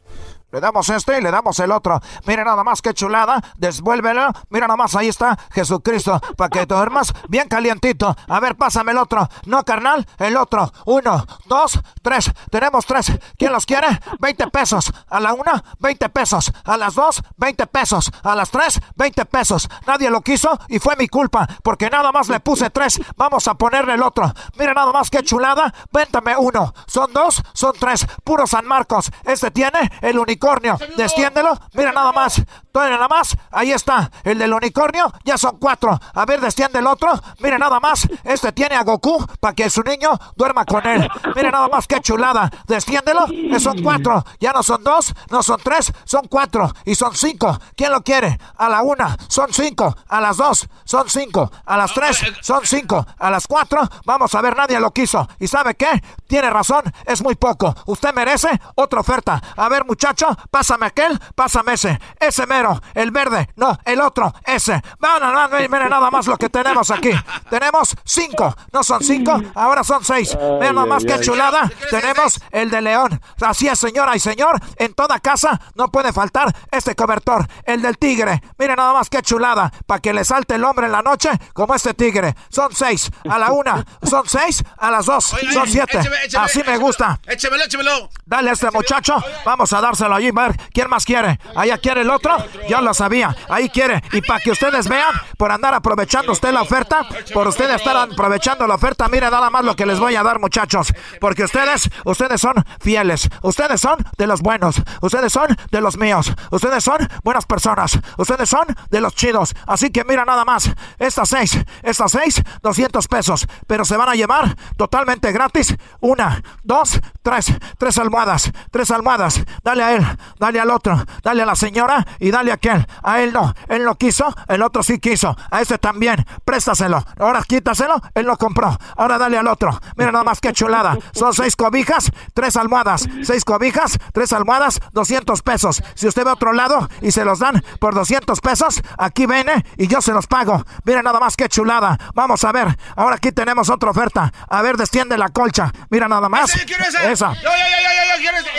Le 0.52 0.60
damos 0.60 0.90
este 0.90 1.20
y 1.20 1.22
le 1.22 1.30
damos 1.30 1.60
el 1.60 1.72
otro. 1.72 2.02
Mira 2.26 2.44
nada 2.44 2.64
más 2.64 2.82
qué 2.82 2.94
chulada. 2.94 3.42
Desvuélvelo. 3.58 4.32
Mira 4.50 4.68
nada 4.68 4.78
más, 4.78 4.96
ahí 4.96 5.08
está 5.08 5.38
Jesucristo. 5.52 6.20
Para 6.36 6.50
que 6.50 6.66
duermas 6.66 7.14
bien 7.28 7.48
calientito. 7.48 8.16
A 8.28 8.40
ver, 8.40 8.56
pásame 8.56 8.92
el 8.92 8.98
otro. 8.98 9.30
No, 9.46 9.64
carnal, 9.64 10.08
el 10.18 10.38
otro. 10.38 10.72
Uno, 10.86 11.26
dos, 11.46 11.80
tres. 12.02 12.32
Tenemos 12.50 12.86
tres. 12.86 13.12
¿Quién 13.38 13.52
los 13.52 13.66
quiere? 13.66 13.88
20 14.20 14.48
pesos. 14.48 14.92
A 15.10 15.20
la 15.20 15.34
una, 15.34 15.64
20 15.80 16.10
pesos. 16.10 16.52
A 16.64 16.78
las 16.78 16.96
dos, 16.96 17.22
20 17.38 17.68
pesos. 17.68 18.12
A 18.24 18.36
las 18.36 18.50
tres, 18.50 18.80
20 18.96 19.26
pesos. 19.26 19.70
Nadie 19.86 20.10
lo 20.10 20.22
quiso 20.22 20.60
y 20.68 20.80
fue 20.80 20.96
mi 20.96 21.08
culpa. 21.08 21.48
Porque 21.64 21.90
nada 21.90 22.12
más 22.12 22.28
le 22.28 22.40
puse 22.40 22.72
tres. 22.72 23.00
Vamos 23.16 23.48
a 23.48 23.54
ponerle 23.54 23.94
el 23.94 24.02
otro. 24.02 24.34
Mira 24.58 24.74
nada 24.74 24.92
más 24.92 25.12
qué 25.12 25.22
chulada. 25.22 25.74
Véntame 25.92 26.36
uno. 26.38 26.74
Son 26.88 27.14
dos, 27.14 27.44
son 27.54 27.74
tres. 27.80 28.08
Puro 28.24 28.48
San 28.48 28.66
Marcos. 28.66 29.12
Este 29.26 29.52
tiene 29.52 29.92
el 30.02 30.18
unicornio. 30.40 30.78
Destiéndelo. 30.96 31.58
Mira 31.74 31.92
nada 31.92 32.12
más. 32.12 32.42
Todavía 32.72 32.96
nada 32.96 33.08
más. 33.10 33.36
Ahí 33.52 33.72
está. 33.72 34.10
El 34.24 34.38
del 34.40 34.54
unicornio. 34.54 35.12
Ya 35.26 35.38
son 35.38 35.58
cuatro. 35.60 36.00
A 36.14 36.26
ver, 36.26 36.40
destiende 36.40 36.80
el 36.80 36.88
otro. 36.88 37.12
Mira 37.40 37.58
nada 37.58 37.80
más. 37.80 38.08
Este 38.24 38.52
tiene 38.54 38.76
a 38.76 38.84
Goku 38.84 39.26
para 39.40 39.54
que 39.54 39.70
su 39.70 39.82
niño 39.84 40.12
duerma 40.36 40.64
con 40.66 40.86
él. 40.88 41.10
Mira 41.36 41.52
nada 41.52 41.68
más 41.68 41.88
qué 41.88 42.00
chulada. 42.00 42.50
Destiéndelo. 42.68 43.26
Eh, 43.30 43.60
Son 43.60 43.82
cuatro. 43.84 44.24
Ya 44.40 44.54
no 44.54 44.64
son 44.64 44.84
dos. 44.84 45.14
No 45.30 45.44
son 45.44 45.60
tres. 45.64 45.92
Son 46.06 46.26
cuatro. 46.30 46.72
Y 46.86 46.96
son 46.96 47.14
cinco. 47.16 47.60
¿Quién 47.76 47.92
lo 47.92 48.02
quiere? 48.02 48.40
A 48.58 48.70
la 48.70 48.82
una. 48.82 49.18
Son 49.28 49.52
cinco. 49.52 49.94
A 50.08 50.22
las 50.22 50.38
dos. 50.38 50.68
Son 50.86 51.10
cinco. 51.10 51.52
A 51.66 51.76
las 51.78 51.94
tres. 51.94 52.24
Son 52.42 52.62
cinco. 52.66 53.06
A 53.18 53.30
las 53.30 53.46
cuatro. 53.48 53.82
Vamos 54.06 54.34
a 54.36 54.42
ver. 54.42 54.56
Nadie 54.56 54.80
lo 54.80 54.92
quiso. 54.92 55.28
¿Y 55.40 55.48
sabe 55.48 55.76
qué? 55.76 56.02
Tiene 56.28 56.50
razón. 56.50 56.84
Es 57.06 57.22
muy 57.22 57.36
poco. 57.36 57.76
Usted 57.88 58.14
merece 58.14 58.50
otra 58.76 59.02
oferta. 59.02 59.42
A 59.58 59.68
ver, 59.70 59.86
muchacho. 59.86 60.29
Pásame 60.50 60.88
aquel. 60.88 61.20
Pásame 61.36 61.74
ese. 61.74 62.00
Ese 62.20 62.46
mero. 62.46 62.82
El 62.94 63.12
verde. 63.12 63.50
No, 63.56 63.78
el 63.86 64.02
otro. 64.02 64.34
Ese. 64.46 64.82
Van 65.00 65.22
mire 65.70 65.90
nada 65.90 66.10
más 66.12 66.28
lo 66.28 66.38
que 66.38 66.50
tenemos 66.50 66.92
aquí. 66.92 67.12
Tenemos 67.50 67.96
cinco. 68.04 68.56
No 68.72 68.84
son 68.84 69.04
cinco. 69.04 69.42
Ahora 69.56 69.84
son 69.84 70.04
seis. 70.04 70.38
Vean 70.60 70.76
nada 70.76 70.88
más 70.88 71.04
qué 71.04 71.20
chulada. 71.20 71.70
Tenemos 71.90 72.40
el 72.52 72.70
de 72.70 72.82
león. 72.82 73.22
Así 73.42 73.68
es, 73.68 73.80
señora 73.80 74.16
y 74.16 74.20
señor. 74.20 74.60
En 74.78 74.94
toda 74.94 75.20
casa 75.20 75.60
no 75.76 75.90
puede 75.90 76.14
faltar 76.14 76.56
este 76.72 76.96
cobertor. 76.96 77.48
El 77.64 77.82
del 77.82 77.98
tigre. 77.98 78.42
Mire 78.58 78.76
nada 78.76 78.94
más 78.94 79.10
qué 79.10 79.22
chulada. 79.22 79.72
Para 79.86 80.02
que 80.02 80.14
le 80.14 80.24
salte 80.24 80.56
el 80.56 80.64
hombre 80.64 80.86
en 80.86 80.92
la 80.92 81.02
noche 81.02 81.30
como 81.54 81.76
este 81.76 81.94
tigre. 81.94 82.36
Son 82.50 82.74
seis. 82.74 83.10
A 83.30 83.38
la 83.38 83.52
una. 83.52 83.86
Son 84.04 84.28
seis. 84.28 84.64
A 84.78 84.92
las 84.92 85.06
dos. 85.06 85.34
Son 85.54 85.68
siete. 85.68 86.00
Así 86.38 86.64
me 86.66 86.78
gusta. 86.78 87.20
Échemelo, 87.28 87.64
échemelo. 87.64 88.10
Dale 88.26 88.50
a 88.50 88.54
este 88.54 88.72
muchacho. 88.72 89.16
Vamos 89.46 89.72
a 89.74 89.82
dárselo 89.82 90.19
allí. 90.20 90.32
¿quién 90.74 90.90
más 90.90 91.06
quiere? 91.06 91.40
¿Allá 91.56 91.78
quiere 91.78 92.02
el 92.02 92.10
otro? 92.10 92.38
Ya 92.68 92.82
lo 92.82 92.94
sabía. 92.94 93.36
Ahí 93.50 93.70
quiere. 93.70 94.02
Y 94.12 94.22
para 94.22 94.40
que 94.40 94.52
ustedes 94.52 94.88
vean, 94.88 95.14
por 95.38 95.52
andar 95.52 95.74
aprovechando 95.74 96.32
usted 96.32 96.52
la 96.52 96.62
oferta, 96.62 97.06
por 97.34 97.48
ustedes 97.48 97.76
estar 97.76 97.96
aprovechando 97.96 98.68
la 98.68 98.76
oferta, 98.76 99.08
mire 99.08 99.30
nada 99.30 99.50
más 99.50 99.64
lo 99.64 99.76
que 99.76 99.86
les 99.86 100.00
voy 100.00 100.16
a 100.16 100.24
dar, 100.24 100.40
muchachos. 100.40 100.94
Porque 101.20 101.44
ustedes, 101.44 101.90
ustedes 102.06 102.42
son 102.42 102.56
fieles. 102.80 103.30
Ustedes 103.42 103.82
son 103.82 103.98
de 104.18 104.28
los 104.28 104.42
buenos. 104.42 104.82
Ustedes 105.02 105.32
son 105.34 105.56
de 105.72 105.82
los 105.82 105.98
míos. 105.98 106.34
Ustedes 106.52 106.84
son 106.84 107.08
buenas 107.24 107.46
personas. 107.46 108.00
Ustedes 108.18 108.50
son 108.50 108.68
de 108.90 109.02
los 109.02 109.16
chidos. 109.16 109.56
Así 109.68 109.90
que 109.90 110.04
mira 110.04 110.26
nada 110.26 110.46
más. 110.46 110.72
Estas 110.98 111.30
seis, 111.30 111.58
estas 111.84 112.12
seis, 112.12 112.42
200 112.62 113.08
pesos. 113.08 113.48
Pero 113.68 113.86
se 113.86 113.98
van 113.98 114.10
a 114.10 114.16
llevar 114.16 114.56
totalmente 114.78 115.32
gratis. 115.32 115.76
Una, 116.00 116.42
dos, 116.64 117.00
tres. 117.22 117.54
Tres 117.78 117.98
almohadas. 117.98 118.52
Tres 118.72 118.92
almohadas. 118.92 119.44
Dale 119.64 119.84
a 119.84 119.94
él. 119.94 120.09
Dale 120.38 120.60
al 120.60 120.70
otro. 120.70 121.04
Dale 121.24 121.44
a 121.44 121.46
la 121.46 121.56
señora 121.56 122.06
y 122.20 122.32
dale 122.32 122.52
a 122.52 122.56
aquel. 122.56 122.86
A 123.04 123.22
él 123.22 123.34
no. 123.34 123.54
Él 123.68 123.84
no 123.84 123.96
quiso. 123.96 124.34
El 124.48 124.62
otro 124.62 124.84
sí 124.84 125.00
quiso. 125.00 125.36
A 125.52 125.62
este 125.62 125.78
también. 125.78 126.26
Préstaselo. 126.46 127.04
Ahora 127.20 127.44
quítaselo. 127.48 128.02
Él 128.14 128.26
lo 128.26 128.38
compró. 128.38 128.78
Ahora 128.98 129.18
dale 129.18 129.38
al 129.38 129.48
otro. 129.48 129.80
Mira 129.96 130.12
nada 130.12 130.24
más 130.24 130.40
que 130.40 130.54
chulada. 130.54 130.98
Son 131.14 131.34
seis 131.34 131.56
cobijas, 131.56 132.12
tres 132.34 132.56
almohadas. 132.56 133.08
Seis 133.24 133.44
cobijas, 133.46 133.98
tres 134.14 134.34
almohadas, 134.34 134.80
200 134.94 135.42
pesos. 135.42 135.82
Si 135.96 136.08
usted 136.08 136.24
ve 136.24 136.30
a 136.30 136.34
otro 136.34 136.54
lado 136.54 136.90
y 137.02 137.12
se 137.12 137.26
los 137.26 137.40
dan 137.40 137.64
por 137.80 137.94
200 137.94 138.40
pesos, 138.42 138.82
aquí 138.98 139.26
viene 139.26 139.66
y 139.78 139.88
yo 139.88 140.02
se 140.02 140.12
los 140.12 140.28
pago. 140.28 140.66
Mira 140.84 141.02
nada 141.02 141.20
más 141.20 141.36
que 141.36 141.50
chulada. 141.50 141.98
Vamos 142.14 142.44
a 142.44 142.52
ver. 142.52 142.78
Ahora 142.96 143.16
aquí 143.16 143.32
tenemos 143.32 143.70
otra 143.70 143.92
oferta. 143.92 144.32
A 144.50 144.62
ver, 144.62 144.78
desciende 144.78 145.18
la 145.18 145.30
colcha. 145.30 145.72
Mira 145.90 146.08
nada 146.08 146.30
más. 146.30 146.56
Esa. 146.56 147.34
Yo, 147.34 147.42
yo, 147.42 147.50
yo, 147.50 147.52
yo, 147.52 148.16
yo, 148.16 148.22
quiero 148.22 148.38
ese. 148.38 148.50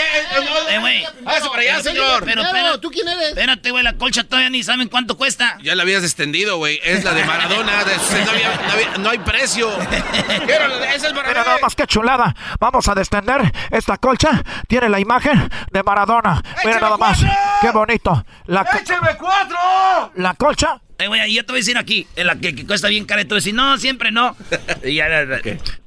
Hágase 1.40 1.50
para 1.50 1.62
allá, 1.62 1.82
señor. 1.82 2.24
Pero, 2.24 2.42
pero, 2.52 2.80
¿tú 2.80 2.90
quién 2.90 3.08
eres? 3.08 3.28
Espérate, 3.30 3.70
güey, 3.70 3.82
la 3.84 3.94
colcha 3.94 4.24
todavía 4.24 4.50
ni 4.50 4.62
saben 4.62 4.88
cuánto 4.88 5.16
cuesta. 5.16 5.58
Ya 5.62 5.74
la 5.74 5.82
habías 5.82 6.02
extendido, 6.02 6.56
güey. 6.56 6.80
Es 6.84 7.04
la 7.04 7.12
de 7.14 7.24
Maradona. 7.24 7.84
de- 7.84 7.96
no, 8.24 8.30
había- 8.30 8.60
no 8.66 8.72
había- 8.72 8.98
no 8.98 9.10
hay 9.10 9.18
precio. 9.18 9.70
Quiero 10.46 10.68
Mira 11.26 11.44
nada 11.44 11.58
más 11.62 11.74
que 11.74 11.86
chulada. 11.86 12.34
Vamos 12.58 12.88
a 12.88 12.94
descender. 12.94 13.52
Esta 13.70 13.96
colcha 13.98 14.42
tiene 14.68 14.88
la 14.88 15.00
imagen 15.00 15.48
de 15.70 15.82
Maradona. 15.82 16.42
Mira 16.64 16.80
nada 16.80 16.96
más. 16.96 17.18
Qué 17.60 17.70
bonito. 17.70 18.24
La, 18.46 18.62
¡Écheme 18.62 19.16
cuatro! 19.18 19.58
la 20.14 20.34
colcha 20.34 20.80
Eh, 21.01 21.09
güey, 21.09 21.31
y 21.31 21.35
yo 21.35 21.44
te 21.44 21.52
voy 21.52 21.59
a 21.59 21.62
decir 21.62 21.78
aquí, 21.78 22.06
en 22.14 22.27
la 22.27 22.36
que, 22.36 22.55
que 22.55 22.66
cuesta 22.66 22.89
bien 22.89 23.06
cara, 23.06 23.22
y 23.22 23.24
tú 23.24 23.35
decir, 23.35 23.55
no, 23.55 23.78
siempre 23.78 24.10
no. 24.10 24.36
Y 24.85 24.94
ya. 24.94 25.09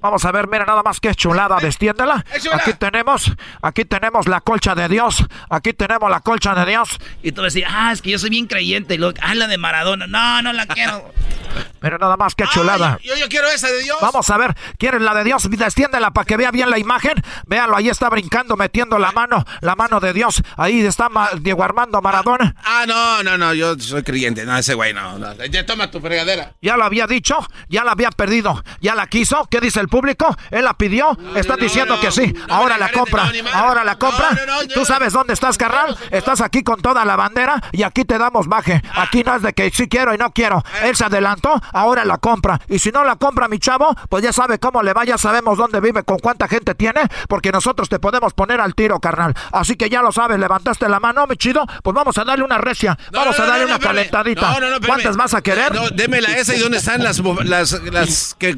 Vamos 0.02 0.26
a 0.26 0.31
ver, 0.31 0.48
mira 0.48 0.65
nada 0.65 0.84
más 0.84 0.99
que 0.99 1.14
chulada, 1.15 1.57
destiéndela. 1.60 2.26
échamela. 2.34 2.61
Aquí 2.61 2.73
tenemos, 2.73 3.31
aquí 3.61 3.85
tenemos 3.85 4.27
la 4.27 4.41
colcha 4.41 4.76
de 4.76 4.88
Dios. 4.88 5.23
Aquí 5.49 5.73
tenemos 5.73 6.10
la 6.10 6.19
colcha 6.19 6.56
de 6.56 6.65
Dios. 6.65 6.99
Y 7.22 7.31
tú 7.31 7.41
vas 7.41 7.53
a 7.53 7.56
decir, 7.56 7.65
ah, 7.69 7.91
es 7.91 8.02
que 8.02 8.11
yo 8.11 8.19
soy 8.19 8.30
bien 8.30 8.48
creyente. 8.48 8.95
Y 8.95 8.98
luego, 8.98 9.18
ah, 9.22 9.35
la 9.35 9.48
de 9.48 9.57
Maradona. 9.57 10.07
No, 10.07 10.41
no 10.41 10.53
la 10.53 10.65
quiero. 10.65 11.14
Mira 11.81 11.98
nada 11.98 12.15
más, 12.18 12.34
qué 12.34 12.45
chulada. 12.48 12.98
Yo, 13.03 13.15
yo 13.15 13.27
quiero 13.27 13.48
esa 13.49 13.68
de 13.68 13.84
Dios. 13.84 13.98
Vamos 14.02 14.30
a 14.30 14.38
ver, 14.38 14.56
¿quieres 14.77 15.02
la 15.02 15.14
de 15.14 15.23
Dios? 15.23 15.49
Desciéndela 15.49 16.11
para 16.11 16.26
que 16.26 16.38
vea 16.38 16.49
bien 16.49 16.69
la 16.69 16.80
imagen. 16.80 17.14
Véalo, 17.45 17.76
ahí 17.76 17.90
está 17.90 18.10
brincando, 18.10 18.56
metiendo 18.56 18.98
la 18.98 19.11
mano, 19.11 19.45
la 19.61 19.76
mano 19.76 19.99
de 19.99 20.14
Dios. 20.14 20.41
Ahí 20.56 20.80
está 20.81 21.10
Diego 21.41 21.64
Armando 21.64 22.02
Maradona. 22.02 22.56
Ah, 22.64 22.85
no, 22.88 23.22
no, 23.23 23.38
no, 23.38 23.53
yo 23.53 23.77
soy 23.77 24.03
creyente. 24.03 24.45
No, 24.45 24.57
ese 24.57 24.73
güey 24.73 24.94
no. 24.94 25.02
No. 25.03 25.45
Ya 25.45 25.65
toma 25.65 25.91
tu 25.91 25.99
fregadera. 25.99 26.53
Ya 26.61 26.77
lo 26.77 26.84
había 26.84 27.07
dicho, 27.07 27.38
ya 27.69 27.84
la 27.84 27.91
había 27.91 28.09
perdido, 28.11 28.63
ya 28.81 28.95
la 28.95 29.07
quiso. 29.07 29.47
¿Qué 29.49 29.59
dice 29.59 29.80
el 29.80 29.88
público? 29.88 30.35
Él 30.51 30.63
la 30.65 30.73
pidió, 30.73 31.17
está 31.35 31.55
diciendo 31.55 31.99
que 31.99 32.11
sí. 32.11 32.34
ahora 32.49 32.77
la 32.77 32.91
compra, 32.91 33.31
ahora 33.53 33.84
la 33.84 33.97
compra. 33.97 34.30
¿Tú 34.73 34.85
sabes 34.85 35.13
dónde 35.13 35.34
estás, 35.34 35.57
carnal? 35.57 35.97
Estás 36.11 36.41
aquí 36.41 36.63
con 36.63 36.81
toda 36.81 37.05
la 37.05 37.15
bandera 37.15 37.61
y 37.71 37.84
aquí 37.84 38.05
te 38.05 38.17
damos 38.17 38.47
baje. 38.47 38.81
Aquí 38.95 39.23
no 39.23 39.35
es 39.35 39.41
de 39.41 39.53
que 39.53 39.69
sí 39.71 39.88
quiero 39.88 40.13
y 40.13 40.17
no 40.17 40.31
quiero. 40.31 40.63
Él 40.84 40.95
se 40.95 41.05
adelantó, 41.05 41.61
ahora 41.71 42.05
la 42.05 42.17
compra. 42.17 42.59
Y 42.67 42.80
si 42.80 42.91
no 42.91 43.03
la 43.03 43.15
compra, 43.15 43.47
mi 43.47 43.59
chavo, 43.59 43.95
pues 44.09 44.23
ya 44.23 44.34
sabe 44.34 44.59
cómo 44.59 44.81
le 44.84 44.93
va, 44.93 45.05
ya 45.05 45.17
sabemos 45.17 45.57
dónde 45.57 45.80
vive, 45.80 46.03
con 46.03 46.19
cuánta 46.19 46.47
gente 46.47 46.75
tiene, 46.75 47.01
porque 47.27 47.51
nosotros 47.51 47.89
te 47.89 47.99
podemos 47.99 48.34
poner 48.34 48.61
al 48.61 48.75
tiro, 48.75 48.99
carnal. 48.99 49.34
Así 49.51 49.75
que 49.75 49.89
ya 49.89 50.01
lo 50.01 50.11
sabes, 50.11 50.39
levantaste 50.39 50.88
la 50.89 50.99
mano, 50.99 51.25
mi 51.27 51.38
chido, 51.38 51.65
pues 51.81 51.93
vamos 51.93 52.17
a 52.17 52.23
darle 52.23 52.43
una 52.43 52.57
recia, 52.57 52.97
vamos 53.11 53.39
a 53.39 53.45
darle 53.45 53.65
no, 53.65 53.75
una 53.75 53.80
calentadita. 53.80 54.55
¿Cuántas 54.95 55.18
vas 55.18 55.34
a 55.34 55.41
querer? 55.41 55.74
No, 55.74 55.90
démela 55.90 56.36
esa 56.38 56.56
y 56.56 56.60
dónde 56.60 56.78
están 56.78 57.03
las, 57.03 57.20
las, 57.20 57.72
las 57.84 58.36
que 58.38 58.57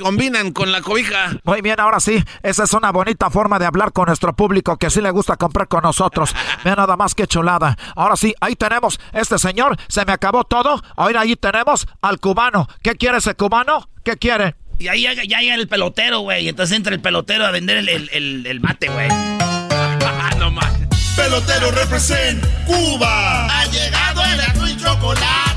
combinan 0.00 0.52
con 0.52 0.72
la 0.72 0.80
cobija. 0.82 1.36
Muy 1.44 1.60
bien, 1.60 1.80
ahora 1.80 2.00
sí, 2.00 2.22
esa 2.42 2.64
es 2.64 2.72
una 2.72 2.90
bonita 2.92 3.30
forma 3.30 3.58
de 3.58 3.66
hablar 3.66 3.92
con 3.92 4.06
nuestro 4.06 4.34
público 4.34 4.76
que 4.76 4.90
sí 4.90 5.00
le 5.00 5.10
gusta 5.10 5.36
comprar 5.36 5.68
con 5.68 5.82
nosotros. 5.82 6.34
Vean 6.64 6.76
nada 6.76 6.96
más 6.96 7.14
que 7.14 7.26
chulada. 7.26 7.76
Ahora 7.96 8.16
sí, 8.16 8.34
ahí 8.40 8.56
tenemos, 8.56 8.98
este 9.12 9.38
señor, 9.38 9.76
se 9.88 10.04
me 10.04 10.12
acabó 10.12 10.44
todo. 10.44 10.82
Ahora 10.96 11.20
ahí 11.20 11.36
tenemos 11.36 11.86
al 12.02 12.18
cubano. 12.20 12.68
¿Qué 12.82 12.94
quiere 12.96 13.18
ese 13.18 13.34
cubano? 13.34 13.88
¿Qué 14.04 14.16
quiere? 14.16 14.54
Y 14.78 14.88
ahí 14.88 15.02
llega- 15.02 15.22
ya 15.24 15.38
llega 15.38 15.54
el 15.54 15.68
pelotero, 15.68 16.20
güey. 16.20 16.48
Entonces 16.48 16.76
entra 16.76 16.92
el 16.94 17.00
pelotero 17.00 17.46
a 17.46 17.50
vender 17.52 17.76
el, 17.78 17.88
el, 17.88 18.10
el- 18.12 18.46
el 18.46 18.60
mate, 18.60 18.88
güey. 18.88 19.08
no 20.38 20.50
más. 20.50 20.72
Pelotero 21.16 21.70
represent 21.70 22.44
Cuba. 22.66 23.46
Ha 23.46 23.66
llegado 23.66 24.22
el 24.24 24.40
azul 24.40 24.68
y 24.68 24.76
chocolate. 24.76 25.53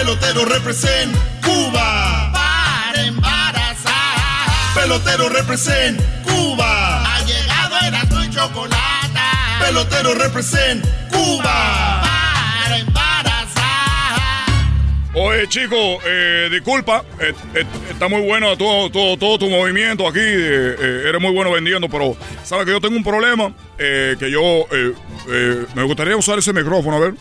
Pelotero 0.00 0.46
represent 0.46 1.14
Cuba. 1.42 2.32
Para 2.32 3.04
embarazar. 3.04 4.74
Pelotero 4.74 5.28
represent 5.28 6.00
Cuba. 6.24 7.04
Ha 7.04 7.20
llegado 7.26 7.76
el 7.86 7.94
azul 7.94 8.24
y 8.24 8.30
chocolate. 8.30 9.20
Pelotero 9.60 10.14
represent 10.14 10.86
Cuba. 11.10 12.00
Para 12.00 12.78
embarazar. 12.78 14.16
Oye, 15.12 15.46
chico, 15.48 15.76
eh, 16.06 16.48
disculpa, 16.50 17.04
eh, 17.20 17.34
eh, 17.54 17.66
está 17.90 18.08
muy 18.08 18.22
bueno 18.22 18.56
todo, 18.56 18.90
todo, 18.90 19.18
todo 19.18 19.38
tu 19.38 19.50
movimiento 19.50 20.08
aquí, 20.08 20.18
eh, 20.18 20.76
eh, 20.80 21.04
eres 21.08 21.20
muy 21.20 21.32
bueno 21.34 21.52
vendiendo, 21.52 21.90
pero 21.90 22.16
sabes 22.42 22.64
que 22.64 22.70
yo 22.70 22.80
tengo 22.80 22.96
un 22.96 23.04
problema, 23.04 23.52
eh, 23.76 24.16
que 24.18 24.30
yo 24.30 24.40
eh, 24.40 24.94
eh, 25.28 25.66
me 25.74 25.82
gustaría 25.82 26.16
usar 26.16 26.38
ese 26.38 26.54
micrófono, 26.54 26.96
a 26.96 27.00
ver. 27.00 27.14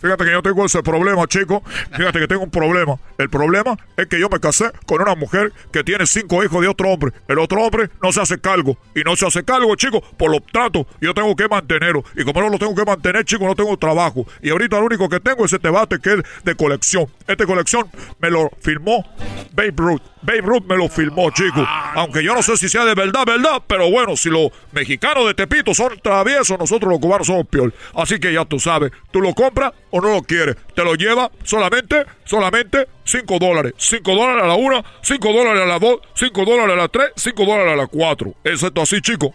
Fíjate 0.00 0.24
que 0.24 0.32
yo 0.32 0.42
tengo 0.42 0.64
ese 0.64 0.82
problema, 0.82 1.26
chico. 1.26 1.62
Fíjate 1.94 2.20
que 2.20 2.26
tengo 2.26 2.42
un 2.42 2.50
problema. 2.50 2.96
El 3.18 3.28
problema 3.28 3.76
es 3.96 4.06
que 4.06 4.18
yo 4.18 4.28
me 4.28 4.40
casé 4.40 4.70
con 4.86 5.02
una 5.02 5.14
mujer 5.14 5.52
que 5.72 5.84
tiene 5.84 6.06
cinco 6.06 6.42
hijos 6.42 6.60
de 6.62 6.68
otro 6.68 6.88
hombre. 6.88 7.12
El 7.28 7.38
otro 7.38 7.62
hombre 7.62 7.90
no 8.02 8.10
se 8.12 8.20
hace 8.20 8.40
cargo. 8.40 8.78
Y 8.94 9.00
no 9.00 9.14
se 9.16 9.26
hace 9.26 9.44
cargo, 9.44 9.74
chico, 9.76 10.00
por 10.16 10.30
lo 10.30 10.40
tanto, 10.40 10.86
yo 11.00 11.12
tengo 11.12 11.36
que 11.36 11.48
mantenerlo. 11.48 12.02
Y 12.16 12.24
como 12.24 12.40
no 12.40 12.48
lo 12.48 12.58
tengo 12.58 12.74
que 12.74 12.84
mantener, 12.84 13.24
chico, 13.24 13.44
no 13.46 13.54
tengo 13.54 13.76
trabajo. 13.76 14.26
Y 14.42 14.50
ahorita 14.50 14.78
lo 14.78 14.86
único 14.86 15.08
que 15.08 15.20
tengo 15.20 15.44
es 15.44 15.52
este 15.52 15.68
bate 15.68 15.98
que 16.00 16.14
es 16.14 16.44
de 16.44 16.54
colección. 16.54 17.06
Este 17.26 17.44
colección 17.44 17.90
me 18.20 18.30
lo 18.30 18.50
filmó 18.60 19.04
Babe 19.52 19.74
Ruth. 19.76 20.02
Babe 20.22 20.42
Ruth 20.42 20.64
me 20.66 20.76
lo 20.76 20.88
filmó, 20.88 21.30
chico. 21.30 21.66
Aunque 21.94 22.22
yo 22.22 22.34
no 22.34 22.42
sé 22.42 22.56
si 22.56 22.68
sea 22.68 22.84
de 22.84 22.94
verdad, 22.94 23.24
verdad. 23.26 23.62
Pero 23.66 23.90
bueno, 23.90 24.16
si 24.16 24.28
los 24.28 24.50
mexicanos 24.72 25.26
de 25.26 25.34
Tepito 25.34 25.74
son 25.74 25.98
traviesos, 26.02 26.58
nosotros 26.58 26.90
los 26.90 27.00
cubanos 27.00 27.26
somos 27.26 27.46
peor. 27.46 27.72
Así 27.94 28.18
que 28.18 28.32
ya 28.32 28.44
tú 28.44 28.58
sabes, 28.58 28.92
tú 29.10 29.20
lo 29.20 29.34
compras 29.34 29.72
o 29.90 30.00
no 30.00 30.08
lo 30.14 30.22
quieres. 30.22 30.56
Te 30.74 30.84
lo 30.84 30.94
lleva 30.94 31.30
solamente, 31.44 32.04
solamente 32.24 32.88
5 33.04 33.38
dólares. 33.38 33.72
5 33.78 34.14
dólares 34.14 34.42
a 34.44 34.46
la 34.46 34.54
una, 34.54 34.84
5 35.02 35.32
dólares 35.32 35.62
a 35.62 35.66
la 35.66 35.78
dos, 35.78 35.98
5 36.14 36.44
dólares 36.44 36.72
a 36.74 36.76
la 36.76 36.88
tres, 36.88 37.08
5 37.16 37.44
dólares 37.44 37.72
a 37.72 37.76
la 37.76 37.86
cuatro. 37.86 38.34
¿Es 38.44 38.62
esto 38.62 38.82
así, 38.82 39.00
chico? 39.00 39.32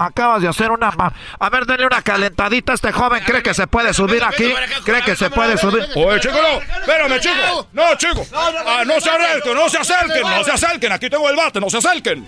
Acabas 0.00 0.40
de 0.42 0.46
hacer 0.48 0.70
una... 0.70 0.92
ma- 0.92 1.12
A 1.40 1.50
ver, 1.50 1.66
denle 1.66 1.84
una 1.86 2.02
calentadita 2.02 2.70
a 2.70 2.74
este 2.76 2.92
joven. 2.92 3.20
¿Cree 3.24 3.42
que 3.42 3.52
se 3.52 3.66
puede 3.66 3.92
subir 3.92 4.22
aquí? 4.22 4.54
¿Cree 4.84 5.02
que 5.02 5.16
se 5.16 5.28
puede 5.28 5.58
subir? 5.58 5.84
Oye, 5.96 6.20
chico, 6.20 6.36
no. 6.40 6.60
Espérame, 6.80 7.18
chico. 7.18 7.68
No, 7.72 7.96
chico. 7.96 8.24
Ah, 8.32 8.84
no 8.86 9.00
se 9.00 9.10
acerquen, 9.10 9.54
no 9.54 9.68
se 9.68 9.78
acerquen, 9.78 10.22
no 10.22 10.44
se 10.44 10.52
acerquen. 10.52 10.92
Aquí 10.92 11.10
tengo 11.10 11.28
el 11.28 11.34
bate, 11.34 11.58
no 11.60 11.68
se 11.68 11.78
acerquen. 11.78 12.24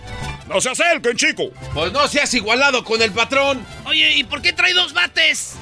No 0.48 0.60
se 0.60 0.70
acerquen, 0.70 1.16
chico. 1.16 1.44
Pues 1.72 1.92
no 1.92 2.08
seas 2.08 2.34
igualado 2.34 2.82
con 2.82 3.00
el 3.02 3.12
patrón. 3.12 3.64
Oye, 3.84 4.14
¿y 4.16 4.24
por 4.24 4.42
qué 4.42 4.52
trae 4.52 4.74
dos 4.74 4.92
bates? 4.92 5.54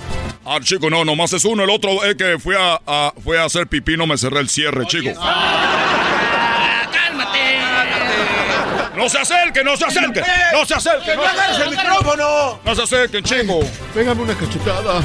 Ah, 0.50 0.58
chico, 0.62 0.88
no, 0.88 1.04
nomás 1.04 1.30
es 1.34 1.44
uno. 1.44 1.64
El 1.64 1.70
otro 1.70 2.02
es 2.04 2.14
que 2.14 2.38
fui 2.38 2.54
a, 2.58 2.80
a- 2.86 3.12
fui 3.22 3.36
a 3.36 3.44
hacer 3.44 3.66
pipí, 3.66 3.96
no 3.98 4.06
me 4.06 4.16
cerré 4.16 4.40
el 4.40 4.48
cierre, 4.48 4.86
chico. 4.86 5.12
¡Cálmate! 6.92 7.58
No 8.96 9.08
se 9.10 9.18
acerquen, 9.18 9.64
no 9.64 9.76
se 9.76 9.84
acerquen. 9.84 10.24
No 10.52 10.64
se 10.64 10.74
acerquen. 10.74 11.16
¡No 11.16 11.22
agarres 11.24 11.58
el 11.60 11.70
micrófono! 11.70 12.58
No 12.64 12.74
se 12.74 12.82
acerquen, 12.82 13.22
chico. 13.24 13.60
Pégame 13.92 14.22
una 14.22 14.34
cachetada. 14.34 15.02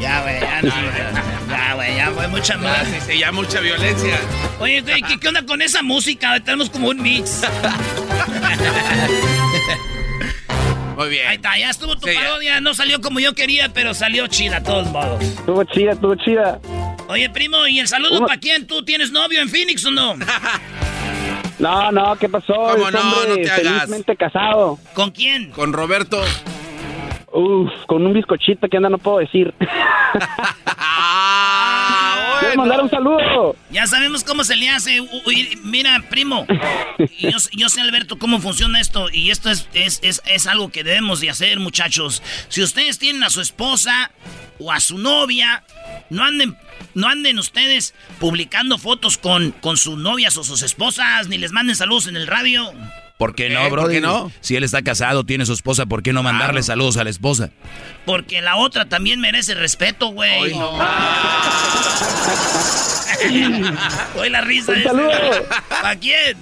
Ya, 0.00 0.20
güey, 0.22 0.40
ya 0.40 0.62
no, 0.62 0.72
güey. 0.74 0.92
Ya, 1.48 1.74
güey, 1.74 1.96
ya 1.96 2.10
fue 2.10 2.28
mucha 2.28 2.56
más. 2.58 2.84
Sí, 2.86 2.98
sí, 3.12 3.18
ya 3.20 3.30
mucha 3.32 3.60
violencia. 3.60 4.18
Oye, 4.58 4.80
güey, 4.82 5.00
¿qué, 5.02 5.18
qué 5.20 5.28
onda 5.28 5.46
con 5.46 5.62
esa 5.62 5.82
música? 5.82 6.38
Tenemos 6.40 6.68
como 6.68 6.88
un 6.88 7.00
mix. 7.00 7.42
Muy 10.96 11.08
bien. 11.10 11.26
Ahí 11.28 11.36
está, 11.36 11.56
ya 11.58 11.70
estuvo 11.70 11.94
tu 11.96 12.08
Sí, 12.08 12.14
ya. 12.14 12.20
parodia. 12.20 12.60
No 12.60 12.74
salió 12.74 13.00
como 13.00 13.20
yo 13.20 13.34
quería, 13.34 13.68
pero 13.72 13.94
salió 13.94 14.26
chida, 14.28 14.58
a 14.58 14.62
todos 14.62 14.88
modos. 14.90 15.22
Estuvo 15.22 15.62
chida, 15.64 15.92
estuvo 15.92 16.14
chida. 16.16 16.58
Oye, 17.08 17.30
primo, 17.30 17.66
¿y 17.68 17.78
el 17.80 17.86
saludo 17.86 18.26
para 18.26 18.40
quién? 18.40 18.66
¿Tú 18.66 18.84
tienes 18.84 19.12
novio 19.12 19.40
en 19.40 19.48
Phoenix 19.48 19.84
o 19.84 19.90
no? 19.90 20.14
No, 21.58 21.90
no, 21.90 22.14
¿qué 22.16 22.28
pasó? 22.28 22.52
¿Cómo 22.52 22.86
Es 22.88 22.92
no? 22.92 23.00
hombre 23.00 23.28
No 23.28 23.34
te 23.36 23.50
hagas. 23.50 23.62
felizmente 23.62 24.14
casado. 24.14 24.78
¿Con 24.92 25.10
quién? 25.10 25.50
Con 25.52 25.72
Roberto. 25.72 26.22
Uf, 27.32 27.70
con 27.86 28.04
un 28.04 28.12
bizcochito 28.12 28.68
que 28.68 28.76
anda 28.76 28.90
no 28.90 28.98
puedo 28.98 29.20
decir. 29.20 29.54
¿Quieres 32.40 32.56
mandar 32.56 32.80
un 32.80 32.90
saludo? 32.90 33.56
Ya 33.70 33.86
sabemos 33.86 34.24
cómo 34.24 34.44
se 34.44 34.56
le 34.56 34.68
hace. 34.68 35.00
Mira, 35.62 36.02
primo, 36.08 36.46
yo, 37.18 37.38
yo 37.52 37.68
sé, 37.68 37.80
Alberto, 37.80 38.18
cómo 38.18 38.40
funciona 38.40 38.80
esto. 38.80 39.08
Y 39.12 39.30
esto 39.30 39.50
es, 39.50 39.68
es, 39.74 40.00
es, 40.02 40.22
es 40.26 40.46
algo 40.46 40.70
que 40.70 40.84
debemos 40.84 41.20
de 41.20 41.30
hacer, 41.30 41.58
muchachos. 41.60 42.22
Si 42.48 42.62
ustedes 42.62 42.98
tienen 42.98 43.22
a 43.22 43.30
su 43.30 43.40
esposa 43.40 44.10
o 44.58 44.72
a 44.72 44.80
su 44.80 44.98
novia, 44.98 45.64
no 46.10 46.24
anden, 46.24 46.56
no 46.94 47.08
anden 47.08 47.38
ustedes 47.38 47.94
publicando 48.18 48.78
fotos 48.78 49.18
con, 49.18 49.52
con 49.52 49.76
sus 49.76 49.98
novias 49.98 50.36
o 50.36 50.44
sus 50.44 50.62
esposas, 50.62 51.28
ni 51.28 51.38
les 51.38 51.52
manden 51.52 51.76
saludos 51.76 52.06
en 52.06 52.16
el 52.16 52.26
radio. 52.26 52.72
¿Por 53.18 53.34
qué 53.34 53.48
no, 53.48 53.66
¿Eh? 53.66 53.70
bro? 53.70 53.82
¿Por 53.82 53.90
qué 53.92 54.00
no? 54.00 54.30
Si 54.40 54.56
él 54.56 54.64
está 54.64 54.82
casado, 54.82 55.24
tiene 55.24 55.46
su 55.46 55.52
esposa, 55.54 55.86
¿por 55.86 56.02
qué 56.02 56.12
no 56.12 56.22
mandarle 56.22 56.62
saludos 56.62 56.98
a 56.98 57.04
la 57.04 57.10
esposa? 57.10 57.50
Porque 58.04 58.42
la 58.42 58.56
otra 58.56 58.84
también 58.86 59.20
merece 59.20 59.54
respeto, 59.54 60.08
güey. 60.08 60.52
Oye, 64.18 64.30
la 64.30 64.40
risa 64.42 64.72
Un 64.72 64.82
saludo. 64.82 65.10
¿Para 65.68 65.96
quién? 65.96 66.36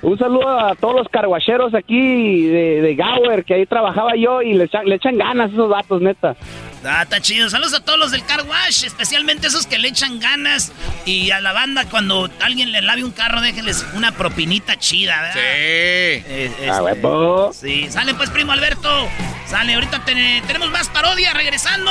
Un 0.00 0.16
saludo 0.18 0.48
a 0.48 0.74
todos 0.76 0.94
los 0.94 1.08
carguacheros 1.08 1.74
aquí 1.74 2.46
de, 2.46 2.80
de 2.82 2.94
Gower, 2.96 3.44
que 3.44 3.54
ahí 3.54 3.66
trabajaba 3.66 4.12
yo 4.16 4.42
y 4.42 4.54
le 4.54 4.64
echan, 4.64 4.86
le 4.86 4.94
echan 4.94 5.18
ganas 5.18 5.50
esos 5.52 5.68
vatos, 5.68 6.00
neta. 6.00 6.36
Ah, 6.84 7.02
está 7.02 7.20
chido. 7.20 7.50
Saludos 7.50 7.74
a 7.74 7.84
todos 7.84 7.98
los 7.98 8.12
del 8.12 8.24
car 8.24 8.42
wash, 8.46 8.84
especialmente 8.84 9.48
esos 9.48 9.66
que 9.66 9.78
le 9.80 9.88
echan 9.88 10.20
ganas. 10.20 10.72
Y 11.04 11.32
a 11.32 11.40
la 11.40 11.52
banda, 11.52 11.84
cuando 11.90 12.30
alguien 12.40 12.70
le 12.70 12.80
lave 12.82 13.02
un 13.02 13.10
carro, 13.10 13.40
déjenles 13.40 13.84
una 13.94 14.12
propinita 14.12 14.76
chida, 14.78 15.20
¿verdad? 15.20 15.34
Sí. 15.34 15.40
Eh, 15.42 16.52
Ah, 16.60 16.62
este, 16.62 16.80
huevo. 16.82 17.52
sí, 17.52 17.90
sale 17.90 18.14
pues, 18.14 18.30
primo 18.30 18.52
Alberto. 18.52 19.08
Sale, 19.46 19.74
ahorita 19.74 20.04
te- 20.04 20.42
tenemos 20.46 20.70
más 20.70 20.88
parodia 20.90 21.32
regresando. 21.34 21.90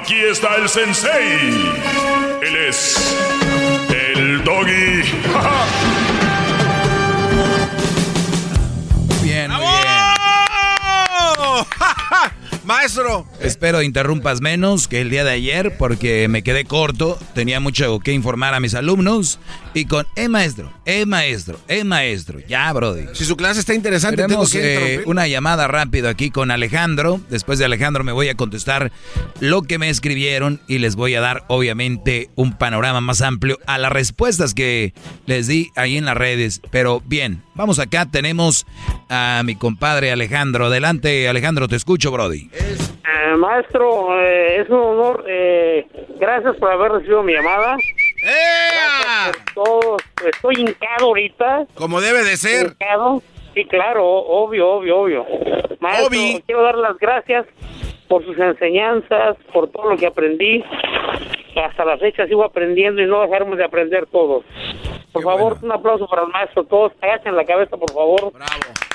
Aquí 0.00 0.24
está 0.24 0.56
el 0.56 0.66
sensei. 0.66 1.76
Él 2.40 2.56
es 2.56 2.96
el 3.90 4.42
doggy. 4.42 5.02
Bien, 9.22 9.50
muy 9.50 9.60
bien. 9.60 9.68
Maestro. 12.90 13.24
Espero 13.40 13.82
interrumpas 13.82 14.40
menos 14.40 14.88
que 14.88 15.00
el 15.00 15.10
día 15.10 15.22
de 15.22 15.30
ayer 15.30 15.76
porque 15.78 16.26
me 16.26 16.42
quedé 16.42 16.64
corto, 16.64 17.20
tenía 17.34 17.60
mucho 17.60 18.00
que 18.00 18.12
informar 18.12 18.52
a 18.52 18.58
mis 18.58 18.74
alumnos 18.74 19.38
y 19.74 19.84
con 19.84 20.08
eh 20.16 20.28
maestro, 20.28 20.72
eh 20.86 21.06
maestro, 21.06 21.60
eh 21.68 21.84
maestro, 21.84 22.40
ya 22.48 22.72
brody. 22.72 23.04
Si 23.12 23.24
su 23.24 23.36
clase 23.36 23.60
está 23.60 23.74
interesante, 23.74 24.22
Tenemos 24.22 24.50
tengo 24.50 24.64
que 24.64 24.94
eh, 24.94 25.02
una 25.06 25.28
llamada 25.28 25.68
rápido 25.68 26.08
aquí 26.08 26.30
con 26.30 26.50
Alejandro. 26.50 27.20
Después 27.30 27.60
de 27.60 27.64
Alejandro 27.64 28.02
me 28.02 28.10
voy 28.10 28.28
a 28.28 28.34
contestar 28.34 28.90
lo 29.38 29.62
que 29.62 29.78
me 29.78 29.88
escribieron 29.88 30.60
y 30.66 30.78
les 30.78 30.96
voy 30.96 31.14
a 31.14 31.20
dar 31.20 31.44
obviamente 31.46 32.28
un 32.34 32.58
panorama 32.58 33.00
más 33.00 33.22
amplio 33.22 33.60
a 33.66 33.78
las 33.78 33.92
respuestas 33.92 34.52
que 34.52 34.94
les 35.26 35.46
di 35.46 35.70
ahí 35.76 35.96
en 35.96 36.06
las 36.06 36.16
redes. 36.16 36.60
Pero 36.72 37.02
bien, 37.06 37.44
vamos 37.54 37.78
acá, 37.78 38.06
tenemos 38.06 38.66
a 39.08 39.42
mi 39.44 39.54
compadre 39.54 40.10
Alejandro. 40.10 40.66
Adelante 40.66 41.28
Alejandro, 41.28 41.68
te 41.68 41.76
escucho 41.76 42.10
Brody. 42.10 42.50
Eh, 42.52 42.69
maestro, 43.36 44.20
eh, 44.20 44.60
es 44.60 44.68
un 44.68 44.78
honor. 44.78 45.24
eh, 45.28 45.86
gracias 46.18 46.56
por 46.56 46.70
haber 46.70 46.92
recibido 46.92 47.22
mi 47.22 47.32
llamada. 47.32 47.76
Por 49.54 49.54
todo. 49.64 49.96
Estoy 50.26 50.54
hincado 50.60 51.06
ahorita. 51.06 51.66
Como 51.74 52.00
debe 52.00 52.24
de 52.24 52.36
ser. 52.36 52.72
Hincado. 52.72 53.22
Sí, 53.54 53.64
claro, 53.64 54.06
obvio, 54.06 54.68
obvio, 54.70 54.98
obvio. 55.00 55.26
Maestro, 55.80 56.10
quiero 56.46 56.62
dar 56.62 56.76
las 56.76 56.96
gracias 56.98 57.46
por 58.08 58.24
sus 58.24 58.38
enseñanzas, 58.38 59.36
por 59.52 59.70
todo 59.70 59.90
lo 59.90 59.96
que 59.96 60.06
aprendí. 60.06 60.64
Hasta 61.56 61.84
la 61.84 61.98
fecha 61.98 62.26
sigo 62.26 62.44
aprendiendo 62.44 63.02
y 63.02 63.06
no 63.06 63.22
dejaremos 63.22 63.58
de 63.58 63.64
aprender 63.64 64.06
todos. 64.06 64.44
Por 65.12 65.22
favor, 65.24 65.58
un 65.62 65.72
aplauso 65.72 66.06
para 66.06 66.22
el 66.22 66.28
maestro. 66.28 66.64
Todos 66.64 66.92
agachen 67.00 67.34
la 67.34 67.44
cabeza, 67.44 67.76
por 67.76 67.90
favor. 67.90 68.32
¡Bravo! 68.32 68.89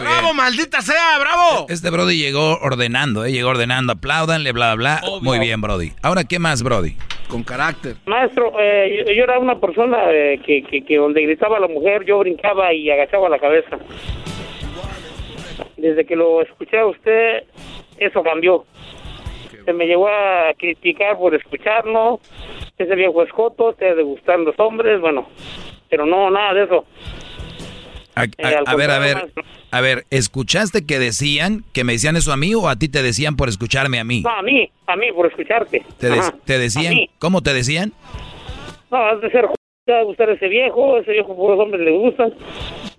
¡Bravo, 0.00 0.34
maldita 0.34 0.80
sea! 0.80 1.18
¡Bravo! 1.20 1.66
Este 1.68 1.90
Brody 1.90 2.16
llegó 2.16 2.58
ordenando, 2.58 3.24
¿eh? 3.24 3.32
llegó 3.32 3.50
ordenando, 3.50 3.92
apláudanle, 3.92 4.52
bla, 4.52 4.74
bla, 4.74 5.00
bla. 5.00 5.10
Muy 5.20 5.38
bien, 5.38 5.60
Brody. 5.60 5.92
Ahora, 6.02 6.24
¿qué 6.24 6.38
más, 6.38 6.62
Brody? 6.62 6.96
Con 7.28 7.42
carácter. 7.42 7.96
Maestro, 8.06 8.52
eh, 8.58 9.04
yo, 9.06 9.12
yo 9.12 9.24
era 9.24 9.38
una 9.38 9.58
persona 9.58 9.98
eh, 10.10 10.40
que, 10.44 10.62
que, 10.62 10.84
que 10.84 10.96
donde 10.96 11.22
gritaba 11.22 11.58
la 11.60 11.68
mujer, 11.68 12.04
yo 12.04 12.18
brincaba 12.18 12.72
y 12.72 12.90
agachaba 12.90 13.28
la 13.28 13.38
cabeza. 13.38 13.78
Desde 15.76 16.04
que 16.04 16.16
lo 16.16 16.42
escuché 16.42 16.78
a 16.78 16.86
usted, 16.86 17.44
eso 17.98 18.22
cambió. 18.22 18.64
Se 19.64 19.72
me 19.72 19.86
llegó 19.86 20.08
a 20.08 20.54
criticar 20.56 21.18
por 21.18 21.34
escucharlo. 21.34 22.20
Ese 22.78 22.94
viejo 22.94 23.22
escoto, 23.22 23.72
te 23.72 23.94
gustar 24.02 24.38
los 24.40 24.54
hombres, 24.58 25.00
bueno, 25.00 25.28
pero 25.88 26.06
no, 26.06 26.30
nada 26.30 26.54
de 26.54 26.64
eso. 26.64 26.84
A, 28.16 28.22
a- 28.22 28.48
al 28.48 28.64
a 28.66 28.74
ver, 28.74 28.90
a 28.90 28.98
ver, 28.98 29.30
a 29.70 29.80
ver, 29.82 30.06
¿escuchaste 30.10 30.86
que 30.86 30.98
decían, 30.98 31.64
que 31.72 31.84
me 31.84 31.92
decían 31.92 32.16
eso 32.16 32.32
a 32.32 32.36
mí 32.36 32.54
o 32.54 32.68
a 32.68 32.76
ti 32.76 32.88
te 32.88 33.02
decían 33.02 33.36
por 33.36 33.48
escucharme 33.48 34.00
a 34.00 34.04
mí? 34.04 34.22
No, 34.22 34.30
a 34.30 34.42
mí, 34.42 34.68
a 34.86 34.96
mí, 34.96 35.12
por 35.14 35.26
escucharte. 35.26 35.84
¿Te, 35.98 36.08
de- 36.10 36.20
te 36.44 36.58
decían? 36.58 36.94
¿Cómo 37.18 37.42
te 37.42 37.52
decían? 37.52 37.92
No, 38.90 38.96
has 39.06 39.20
de 39.20 39.30
ser 39.30 39.46
te 39.84 39.92
va 39.92 40.00
a 40.00 40.02
gustar 40.02 40.28
ese 40.30 40.48
viejo, 40.48 40.98
ese 40.98 41.12
viejo 41.12 41.36
por 41.36 41.52
los 41.52 41.60
hombres 41.60 41.80
le 41.84 41.92
gustan. 41.92 42.34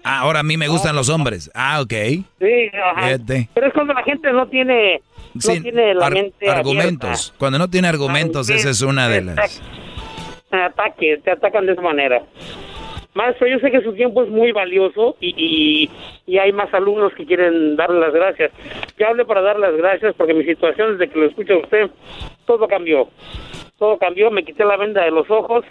Ah, 0.06 0.20
ahora 0.20 0.40
a 0.40 0.44
mí 0.44 0.56
me 0.56 0.70
gustan 0.70 0.96
los 0.96 1.10
hombres. 1.10 1.52
Ah, 1.54 1.82
ok. 1.82 1.92
Sí, 1.92 2.70
ajá. 2.74 3.02
Fíjate. 3.08 3.50
Pero 3.54 3.68
es 3.68 3.74
cuando 3.74 3.94
la 3.94 4.04
gente 4.04 4.32
no 4.32 4.48
tiene, 4.48 5.02
no 5.34 5.42
Sí, 5.42 5.60
tiene 5.62 5.94
la 5.96 6.06
ar- 6.06 6.14
mente 6.14 6.50
argumentos. 6.50 7.34
Cuando 7.38 7.58
no 7.60 7.70
tiene 7.70 7.90
argumentos, 7.90 8.50
esa 8.50 8.70
es 8.70 8.82
una 8.84 9.10
de 9.10 9.22
las... 9.22 9.62
Ataque, 10.50 11.20
te 11.26 11.32
atacan 11.32 11.66
de 11.66 11.74
esa 11.74 11.82
manera. 11.82 12.22
Maestro, 13.18 13.48
yo 13.48 13.58
sé 13.58 13.72
que 13.72 13.82
su 13.82 13.94
tiempo 13.94 14.22
es 14.22 14.30
muy 14.30 14.52
valioso 14.52 15.18
y, 15.20 15.34
y, 15.36 15.90
y 16.32 16.38
hay 16.38 16.52
más 16.52 16.72
alumnos 16.72 17.12
que 17.16 17.26
quieren 17.26 17.76
darle 17.76 18.00
las 18.00 18.14
gracias. 18.14 18.52
Yo 18.96 19.08
hablé 19.08 19.26
para 19.26 19.42
dar 19.42 19.58
las 19.58 19.76
gracias 19.76 20.14
porque 20.16 20.36
mi 20.36 20.44
situación 20.44 20.92
desde 20.92 21.12
que 21.12 21.20
lo 21.20 21.26
escucha 21.26 21.58
usted, 21.58 21.90
todo 22.46 22.68
cambió. 22.68 23.10
Todo 23.80 23.98
cambió, 23.98 24.30
me 24.30 24.44
quité 24.44 24.64
la 24.64 24.78
venda 24.78 25.04
de 25.04 25.10
los 25.10 25.30
ojos 25.32 25.66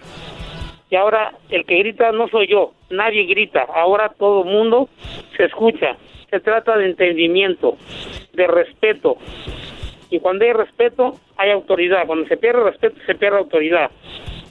y 0.90 0.96
ahora 0.96 1.34
el 1.48 1.64
que 1.64 1.78
grita 1.78 2.10
no 2.10 2.26
soy 2.26 2.48
yo, 2.48 2.72
nadie 2.90 3.24
grita, 3.26 3.64
ahora 3.72 4.12
todo 4.18 4.42
mundo 4.42 4.88
se 5.36 5.44
escucha. 5.44 5.96
Se 6.30 6.40
trata 6.40 6.76
de 6.76 6.86
entendimiento, 6.86 7.76
de 8.32 8.48
respeto. 8.48 9.18
Y 10.10 10.18
cuando 10.18 10.44
hay 10.44 10.52
respeto, 10.52 11.12
hay 11.36 11.52
autoridad. 11.52 12.06
Cuando 12.06 12.26
se 12.26 12.36
pierde 12.36 12.64
respeto, 12.64 12.96
se 13.06 13.14
pierde 13.14 13.38
autoridad. 13.38 13.92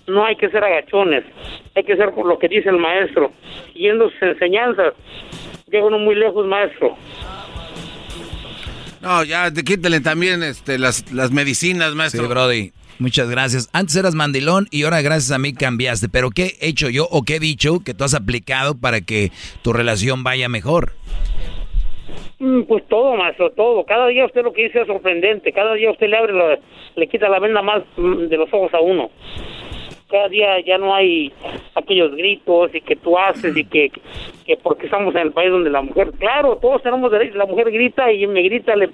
No 0.08 0.24
hay 0.24 0.38
que 0.38 0.50
ser 0.50 0.64
agachones, 0.64 1.26
hay 1.76 1.84
que 1.84 1.96
ser 1.98 2.12
por 2.14 2.26
lo 2.26 2.40
que 2.40 2.48
dice 2.48 2.70
el 2.70 2.78
maestro. 2.78 3.32
Siguiendo 3.74 4.10
sus 4.10 4.22
enseñanzas, 4.22 4.94
llega 5.70 5.86
uno 5.86 6.00
muy 6.00 6.16
lejos, 6.16 6.46
maestro. 6.48 6.96
No, 9.02 9.24
ya, 9.24 9.52
te- 9.52 9.64
quítale 9.64 10.00
también 10.00 10.42
este, 10.42 10.80
las, 10.80 11.12
las 11.14 11.32
medicinas, 11.32 11.94
maestro. 11.94 12.24
Sí, 12.24 12.30
Brody. 12.30 12.72
Muchas 12.98 13.30
gracias. 13.30 13.70
Antes 13.74 13.96
eras 13.98 14.16
mandilón 14.16 14.68
y 14.72 14.84
ahora 14.84 15.02
gracias 15.02 15.32
a 15.32 15.38
mí 15.38 15.54
cambiaste. 15.54 16.08
Pero 16.10 16.30
¿qué 16.32 16.54
he 16.62 16.70
hecho 16.70 16.90
yo 16.90 17.08
o 17.12 17.24
qué 17.24 17.36
he 17.36 17.40
dicho 17.40 17.82
que 17.86 17.94
tú 17.94 18.06
has 18.06 18.14
aplicado 18.16 18.80
para 18.80 19.02
que 19.02 19.32
tu 19.62 19.74
relación 19.74 20.24
vaya 20.24 20.48
mejor? 20.48 20.94
Mm, 22.40 22.64
Pues 22.64 22.88
todo, 22.88 23.16
maestro, 23.18 23.52
todo. 23.52 23.86
Cada 23.86 24.08
día 24.08 24.26
usted 24.26 24.44
lo 24.44 24.54
que 24.54 24.64
dice 24.64 24.80
es 24.82 24.88
sorprendente. 24.88 25.52
Cada 25.52 25.74
día 25.74 25.92
usted 25.92 26.08
le 26.08 26.18
abre, 26.18 26.34
la- 26.34 26.58
le 26.96 27.08
quita 27.10 27.28
la 27.28 27.40
venda 27.40 27.62
más 27.62 27.84
mm, 27.98 28.28
de 28.28 28.38
los 28.38 28.48
ojos 28.54 28.74
a 28.74 28.80
uno. 28.80 29.12
Cada 30.16 30.30
día 30.30 30.62
ya 30.62 30.78
no 30.78 30.96
hay 30.96 31.30
aquellos 31.76 32.16
gritos 32.16 32.74
y 32.74 32.80
que 32.80 32.96
tú 32.96 33.18
haces 33.18 33.58
y 33.58 33.66
que, 33.66 33.92
que 34.46 34.56
porque 34.56 34.86
estamos 34.86 35.14
en 35.14 35.24
el 35.24 35.34
país 35.34 35.52
donde 35.52 35.70
la 35.70 35.82
mujer, 35.82 36.14
claro, 36.18 36.56
todos 36.56 36.82
tenemos 36.82 37.12
derecho, 37.12 37.38
la 37.38 37.46
mujer 37.46 37.70
grita 37.70 38.10
y 38.14 38.26
me 38.26 38.42
grita, 38.44 38.78
le, 38.78 38.92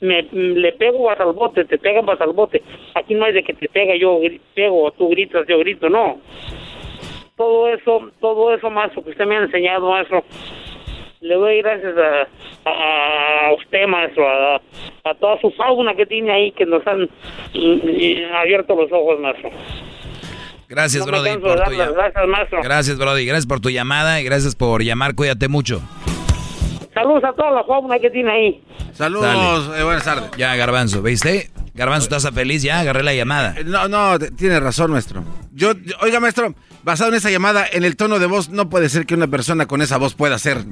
me, 0.00 0.22
le 0.32 0.72
pego 0.72 1.02
vas 1.02 1.20
al 1.20 1.34
bote, 1.34 1.66
te 1.66 1.76
pegan 1.76 2.06
vas 2.06 2.18
al 2.22 2.32
bote. 2.32 2.62
Aquí 2.94 3.14
no 3.14 3.26
hay 3.26 3.34
de 3.34 3.42
que 3.42 3.52
te 3.52 3.68
pega, 3.68 3.94
yo 3.96 4.18
pego, 4.54 4.90
tú 4.92 5.10
gritas, 5.10 5.46
yo 5.46 5.58
grito, 5.58 5.90
no. 5.90 6.20
Todo 7.36 7.68
eso, 7.68 8.10
todo 8.18 8.54
eso, 8.54 8.70
maestro, 8.70 9.04
que 9.04 9.10
usted 9.10 9.26
me 9.26 9.36
ha 9.36 9.42
enseñado, 9.42 9.90
maestro, 9.90 10.24
le 11.20 11.34
doy 11.34 11.60
gracias 11.60 11.94
a, 11.98 13.48
a, 13.50 13.52
usted, 13.52 13.86
maestro, 13.86 14.26
a, 14.26 14.54
a 15.04 15.14
toda 15.16 15.38
su 15.38 15.50
fauna 15.50 15.94
que 15.94 16.06
tiene 16.06 16.32
ahí, 16.32 16.50
que 16.52 16.64
nos 16.64 16.86
han 16.86 17.02
mm, 17.02 18.34
abierto 18.36 18.74
los 18.74 18.90
ojos, 18.90 19.20
maestro. 19.20 19.50
Gracias, 20.74 21.04
No 21.04 21.12
Brody, 21.12 21.36
por 21.36 21.52
tu 21.52 21.58
las 21.58 21.70
llamada. 21.70 21.92
gracias, 21.92 22.28
maestro. 22.28 22.60
Gracias, 22.62 22.96
Brody. 22.98 23.26
Gracias 23.26 23.46
por 23.46 23.60
tu 23.60 23.68
llamada 23.68 24.22
y 24.22 24.24
gracias 24.24 24.54
por 24.54 24.82
llamar. 24.82 25.14
Cuídate 25.14 25.48
mucho. 25.48 25.82
Saludos 26.94 27.24
a 27.24 27.32
toda 27.34 27.50
la 27.50 27.64
fauna 27.64 27.98
que 27.98 28.08
tiene 28.08 28.30
ahí. 28.32 28.64
Saludos, 28.94 29.70
eh, 29.78 29.82
buenas 29.82 30.02
tardes. 30.04 30.30
Ya, 30.38 30.56
Garbanzo, 30.56 31.02
¿viste? 31.02 31.50
Garbanzo, 31.74 32.04
¿estás 32.14 32.32
feliz? 32.34 32.62
Ya, 32.62 32.80
agarré 32.80 33.02
la 33.02 33.12
llamada. 33.14 33.54
Eh, 33.58 33.64
No, 33.64 33.86
no, 33.88 34.18
tiene 34.18 34.60
razón, 34.60 34.92
maestro. 34.92 35.22
Yo, 35.52 35.72
yo- 35.74 35.94
oiga, 36.00 36.20
maestro, 36.20 36.54
basado 36.82 37.10
en 37.10 37.16
esa 37.16 37.30
llamada, 37.30 37.66
en 37.70 37.84
el 37.84 37.96
tono 37.96 38.18
de 38.18 38.24
voz, 38.26 38.48
no 38.48 38.70
puede 38.70 38.88
ser 38.88 39.04
que 39.04 39.14
una 39.14 39.26
persona 39.26 39.66
con 39.66 39.82
esa 39.82 39.98
voz 39.98 40.14
pueda 40.14 40.38
ser. 40.38 40.64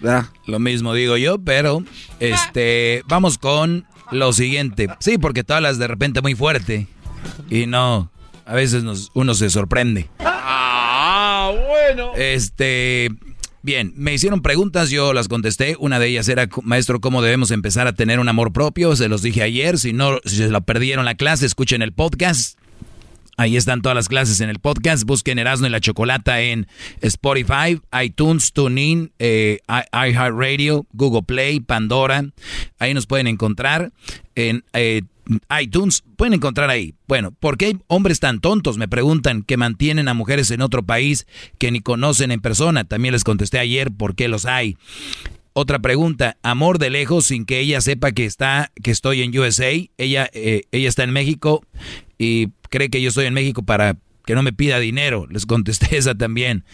¿verdad? 0.00 0.26
Lo 0.46 0.58
mismo 0.58 0.92
digo 0.92 1.16
yo, 1.16 1.38
pero 1.38 1.82
este, 2.20 3.02
vamos 3.06 3.38
con 3.38 3.86
lo 4.10 4.32
siguiente. 4.34 4.88
Sí, 5.00 5.16
porque 5.16 5.42
tú 5.42 5.54
hablas 5.54 5.78
de 5.78 5.86
repente 5.88 6.20
muy 6.20 6.34
fuerte 6.34 6.86
y 7.48 7.66
no, 7.66 8.10
a 8.46 8.54
veces 8.54 8.84
nos, 8.84 9.10
uno 9.14 9.34
se 9.34 9.50
sorprende. 9.50 10.08
Ah, 10.20 11.52
bueno. 11.68 12.12
Este, 12.16 13.10
bien, 13.62 13.92
me 13.96 14.14
hicieron 14.14 14.40
preguntas, 14.40 14.88
yo 14.90 15.12
las 15.12 15.28
contesté. 15.28 15.76
Una 15.80 15.98
de 15.98 16.06
ellas 16.06 16.28
era, 16.28 16.48
maestro, 16.62 17.00
¿cómo 17.00 17.22
debemos 17.22 17.50
empezar 17.50 17.88
a 17.88 17.92
tener 17.92 18.20
un 18.20 18.28
amor 18.28 18.52
propio? 18.52 18.94
Se 18.94 19.08
los 19.08 19.22
dije 19.22 19.42
ayer. 19.42 19.78
Si 19.78 19.92
no, 19.92 20.20
si 20.24 20.36
se 20.36 20.48
lo 20.48 20.60
perdieron 20.60 21.04
la 21.04 21.16
clase, 21.16 21.44
escuchen 21.44 21.82
el 21.82 21.92
podcast. 21.92 22.58
Ahí 23.36 23.56
están 23.56 23.82
todas 23.82 23.96
las 23.96 24.08
clases 24.08 24.40
en 24.40 24.48
el 24.48 24.60
podcast. 24.60 25.04
Busquen 25.04 25.38
Erasmo 25.38 25.66
y 25.66 25.70
la 25.70 25.80
Chocolata 25.80 26.40
en 26.40 26.68
Spotify, 27.02 27.80
iTunes, 28.02 28.52
TuneIn, 28.52 29.12
eh, 29.18 29.58
iHeartRadio, 29.92 30.86
Google 30.92 31.22
Play, 31.22 31.60
Pandora. 31.60 32.24
Ahí 32.78 32.94
nos 32.94 33.06
pueden 33.06 33.26
encontrar. 33.26 33.92
En 34.36 34.64
eh, 34.72 35.02
iTunes 35.60 36.02
pueden 36.16 36.34
encontrar 36.34 36.70
ahí. 36.70 36.94
Bueno, 37.06 37.32
¿por 37.32 37.58
qué 37.58 37.66
hay 37.66 37.78
hombres 37.88 38.20
tan 38.20 38.40
tontos? 38.40 38.78
Me 38.78 38.88
preguntan 38.88 39.42
que 39.42 39.56
mantienen 39.56 40.08
a 40.08 40.14
mujeres 40.14 40.50
en 40.50 40.60
otro 40.60 40.84
país 40.84 41.26
que 41.58 41.70
ni 41.70 41.80
conocen 41.80 42.30
en 42.30 42.40
persona. 42.40 42.84
También 42.84 43.12
les 43.12 43.24
contesté 43.24 43.58
ayer 43.58 43.90
por 43.90 44.14
qué 44.14 44.28
los 44.28 44.46
hay. 44.46 44.76
Otra 45.52 45.78
pregunta, 45.78 46.36
amor 46.42 46.78
de 46.78 46.90
lejos 46.90 47.26
sin 47.26 47.46
que 47.46 47.60
ella 47.60 47.80
sepa 47.80 48.12
que 48.12 48.26
está, 48.26 48.72
que 48.82 48.90
estoy 48.90 49.22
en 49.22 49.36
USA. 49.38 49.70
Ella, 49.96 50.28
eh, 50.34 50.64
ella 50.70 50.88
está 50.88 51.02
en 51.02 51.12
México 51.12 51.64
y 52.18 52.48
cree 52.68 52.90
que 52.90 53.00
yo 53.00 53.08
estoy 53.08 53.26
en 53.26 53.34
México 53.34 53.62
para 53.62 53.96
que 54.26 54.34
no 54.34 54.42
me 54.42 54.52
pida 54.52 54.78
dinero. 54.78 55.26
Les 55.30 55.46
contesté 55.46 55.96
esa 55.96 56.14
también. 56.14 56.64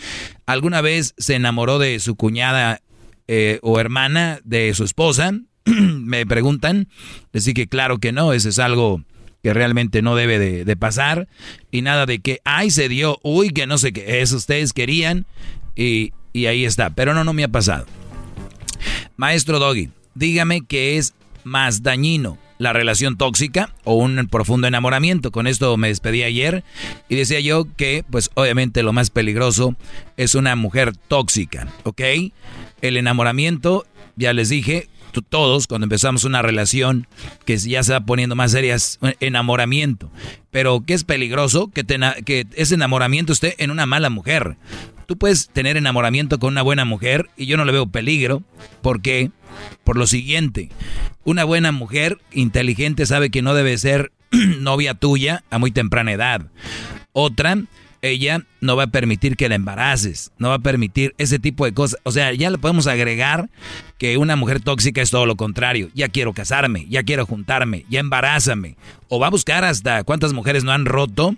¿Alguna 0.46 0.80
vez 0.80 1.14
se 1.16 1.34
enamoró 1.36 1.78
de 1.78 2.00
su 2.00 2.16
cuñada 2.16 2.82
eh, 3.28 3.60
o 3.62 3.78
hermana 3.78 4.40
de 4.44 4.74
su 4.74 4.82
esposa? 4.82 5.32
me 5.64 6.26
preguntan, 6.26 6.88
decir 7.32 7.54
que 7.54 7.66
claro 7.66 7.98
que 7.98 8.12
no, 8.12 8.32
eso 8.32 8.48
es 8.48 8.58
algo 8.58 9.02
que 9.42 9.52
realmente 9.52 10.02
no 10.02 10.14
debe 10.14 10.38
de, 10.38 10.76
pasar 10.76 11.28
y 11.70 11.82
nada 11.82 12.06
de 12.06 12.20
que, 12.20 12.40
ay, 12.44 12.70
se 12.70 12.88
dio, 12.88 13.18
uy, 13.22 13.50
que 13.50 13.66
no 13.66 13.76
sé 13.76 13.92
qué, 13.92 14.20
eso 14.20 14.36
ustedes 14.36 14.72
querían 14.72 15.26
y, 15.74 16.12
y 16.32 16.46
ahí 16.46 16.64
está, 16.64 16.90
pero 16.90 17.12
no, 17.12 17.24
no 17.24 17.32
me 17.32 17.44
ha 17.44 17.48
pasado. 17.48 17.86
Maestro 19.16 19.58
Doggy, 19.58 19.90
dígame 20.14 20.62
qué 20.62 20.96
es 20.96 21.14
más 21.44 21.82
dañino, 21.82 22.38
la 22.58 22.72
relación 22.72 23.16
tóxica 23.16 23.74
o 23.82 23.96
un 23.96 24.28
profundo 24.28 24.68
enamoramiento. 24.68 25.32
Con 25.32 25.48
esto 25.48 25.76
me 25.76 25.88
despedí 25.88 26.22
ayer 26.22 26.62
y 27.08 27.16
decía 27.16 27.40
yo 27.40 27.66
que, 27.76 28.04
pues 28.08 28.30
obviamente 28.34 28.84
lo 28.84 28.92
más 28.92 29.10
peligroso 29.10 29.74
es 30.16 30.36
una 30.36 30.54
mujer 30.54 30.96
tóxica, 30.96 31.66
¿ok? 31.82 32.00
El 32.80 32.96
enamoramiento, 32.96 33.84
ya 34.14 34.32
les 34.32 34.48
dije, 34.48 34.88
todos 35.20 35.66
cuando 35.66 35.84
empezamos 35.84 36.24
una 36.24 36.40
relación 36.40 37.06
que 37.44 37.58
ya 37.58 37.82
se 37.82 37.92
va 37.92 38.00
poniendo 38.00 38.34
más 38.34 38.52
seria 38.52 38.76
enamoramiento. 39.20 40.10
Pero 40.50 40.82
que 40.86 40.94
es 40.94 41.04
peligroso 41.04 41.70
que, 41.70 41.84
que 42.24 42.46
ese 42.54 42.74
enamoramiento 42.76 43.34
esté 43.34 43.62
en 43.62 43.70
una 43.70 43.84
mala 43.84 44.08
mujer. 44.08 44.56
Tú 45.06 45.18
puedes 45.18 45.48
tener 45.48 45.76
enamoramiento 45.76 46.38
con 46.38 46.54
una 46.54 46.62
buena 46.62 46.86
mujer 46.86 47.28
y 47.36 47.44
yo 47.44 47.58
no 47.58 47.66
le 47.66 47.72
veo 47.72 47.86
peligro. 47.86 48.42
¿Por 48.80 49.02
qué? 49.02 49.30
Por 49.84 49.98
lo 49.98 50.06
siguiente, 50.06 50.70
una 51.24 51.44
buena 51.44 51.72
mujer 51.72 52.18
inteligente 52.32 53.04
sabe 53.04 53.30
que 53.30 53.42
no 53.42 53.52
debe 53.52 53.76
ser 53.76 54.12
novia 54.30 54.94
tuya 54.94 55.44
a 55.50 55.58
muy 55.58 55.70
temprana 55.70 56.12
edad. 56.12 56.46
Otra 57.12 57.58
ella 58.02 58.44
no 58.60 58.76
va 58.76 58.84
a 58.84 58.86
permitir 58.88 59.36
que 59.36 59.48
la 59.48 59.54
embaraces, 59.54 60.32
no 60.36 60.48
va 60.48 60.56
a 60.56 60.58
permitir 60.58 61.14
ese 61.18 61.38
tipo 61.38 61.64
de 61.64 61.72
cosas. 61.72 62.00
O 62.02 62.10
sea, 62.10 62.32
ya 62.32 62.50
le 62.50 62.58
podemos 62.58 62.88
agregar 62.88 63.48
que 63.96 64.16
una 64.16 64.34
mujer 64.34 64.60
tóxica 64.60 65.00
es 65.00 65.10
todo 65.10 65.24
lo 65.24 65.36
contrario. 65.36 65.88
Ya 65.94 66.08
quiero 66.08 66.32
casarme, 66.32 66.86
ya 66.90 67.04
quiero 67.04 67.24
juntarme, 67.26 67.86
ya 67.88 68.00
embarázame. 68.00 68.76
O 69.08 69.20
va 69.20 69.28
a 69.28 69.30
buscar 69.30 69.64
hasta 69.64 70.02
cuántas 70.02 70.32
mujeres 70.32 70.64
no 70.64 70.72
han 70.72 70.84
roto 70.84 71.36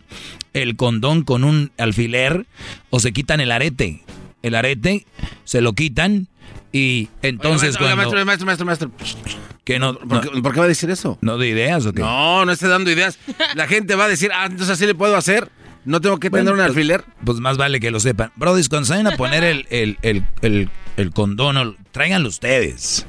el 0.54 0.76
condón 0.76 1.22
con 1.22 1.44
un 1.44 1.70
alfiler 1.76 2.46
o 2.88 2.98
se 2.98 3.12
quitan 3.12 3.40
el 3.40 3.52
arete. 3.52 4.02
El 4.42 4.54
arete 4.54 5.06
se 5.44 5.60
lo 5.60 5.74
quitan 5.74 6.28
y 6.72 7.08
entonces 7.20 7.76
Oye, 7.76 7.94
cuando... 7.94 8.24
maestro, 8.24 8.46
maestro, 8.46 8.66
maestro, 8.66 8.90
Que 9.64 9.78
no, 9.78 9.98
¿Por, 9.98 10.22
qué, 10.22 10.40
¿Por, 10.40 10.52
qué, 10.52 10.58
va 10.60 10.64
a 10.64 10.68
decir 10.68 10.90
eso? 10.90 11.18
¿No 11.20 11.36
de 11.36 11.48
ideas 11.48 11.84
o 11.84 11.92
qué? 11.92 12.00
No, 12.00 12.44
no 12.46 12.52
esté 12.52 12.68
dando 12.68 12.90
ideas. 12.90 13.18
La 13.54 13.66
gente 13.66 13.94
va 13.94 14.06
a 14.06 14.08
decir, 14.08 14.30
ah, 14.34 14.46
entonces 14.46 14.70
así 14.70 14.86
le 14.86 14.94
puedo 14.94 15.14
hacer. 15.14 15.50
No 15.84 16.00
tengo 16.00 16.18
que 16.18 16.30
tener 16.30 16.52
un 16.52 16.58
pues, 16.58 16.68
alfiler. 16.68 17.04
Pues, 17.24 17.38
más 17.40 17.56
vale 17.56 17.80
que 17.80 17.90
lo 17.90 18.00
sepan. 18.00 18.32
Brody, 18.36 18.66
cuando 18.68 18.86
se 18.86 18.92
vayan 18.94 19.08
a 19.08 19.16
poner 19.16 19.44
el, 19.44 19.66
el, 19.70 19.98
el, 20.02 20.24
el, 20.42 20.70
el 20.96 21.10
condón, 21.10 21.76
tráiganlo 21.92 22.28
ustedes. 22.28 23.06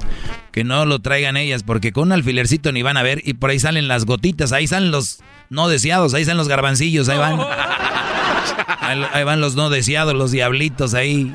Que 0.51 0.63
no 0.63 0.85
lo 0.85 0.99
traigan 0.99 1.37
ellas, 1.37 1.63
porque 1.63 1.91
con 1.91 2.09
un 2.09 2.11
alfilercito 2.13 2.71
ni 2.71 2.81
van 2.81 2.97
a 2.97 3.03
ver. 3.03 3.21
Y 3.23 3.35
por 3.35 3.49
ahí 3.49 3.59
salen 3.59 3.87
las 3.87 4.05
gotitas, 4.05 4.51
ahí 4.51 4.67
salen 4.67 4.91
los 4.91 5.19
no 5.49 5.67
deseados, 5.67 6.13
ahí 6.13 6.25
salen 6.25 6.37
los 6.37 6.47
garbancillos, 6.47 7.09
ahí 7.09 7.17
van. 7.17 7.39
Ahí, 8.79 9.03
ahí 9.13 9.23
van 9.23 9.41
los 9.41 9.55
no 9.55 9.71
deseados, 9.71 10.13
los 10.13 10.29
diablitos 10.29 10.93
ahí. 10.93 11.33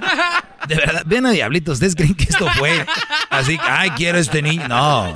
De 0.69 0.77
verdad, 0.77 1.03
ven 1.05 1.27
a 1.27 1.33
diablitos, 1.33 1.75
¿ustedes 1.75 1.97
creen 1.97 2.15
que 2.15 2.25
esto 2.25 2.47
fue 2.57 2.87
así? 3.29 3.59
Ay, 3.61 3.91
quiero 3.91 4.19
este 4.19 4.41
niño. 4.41 4.69
No, 4.69 5.13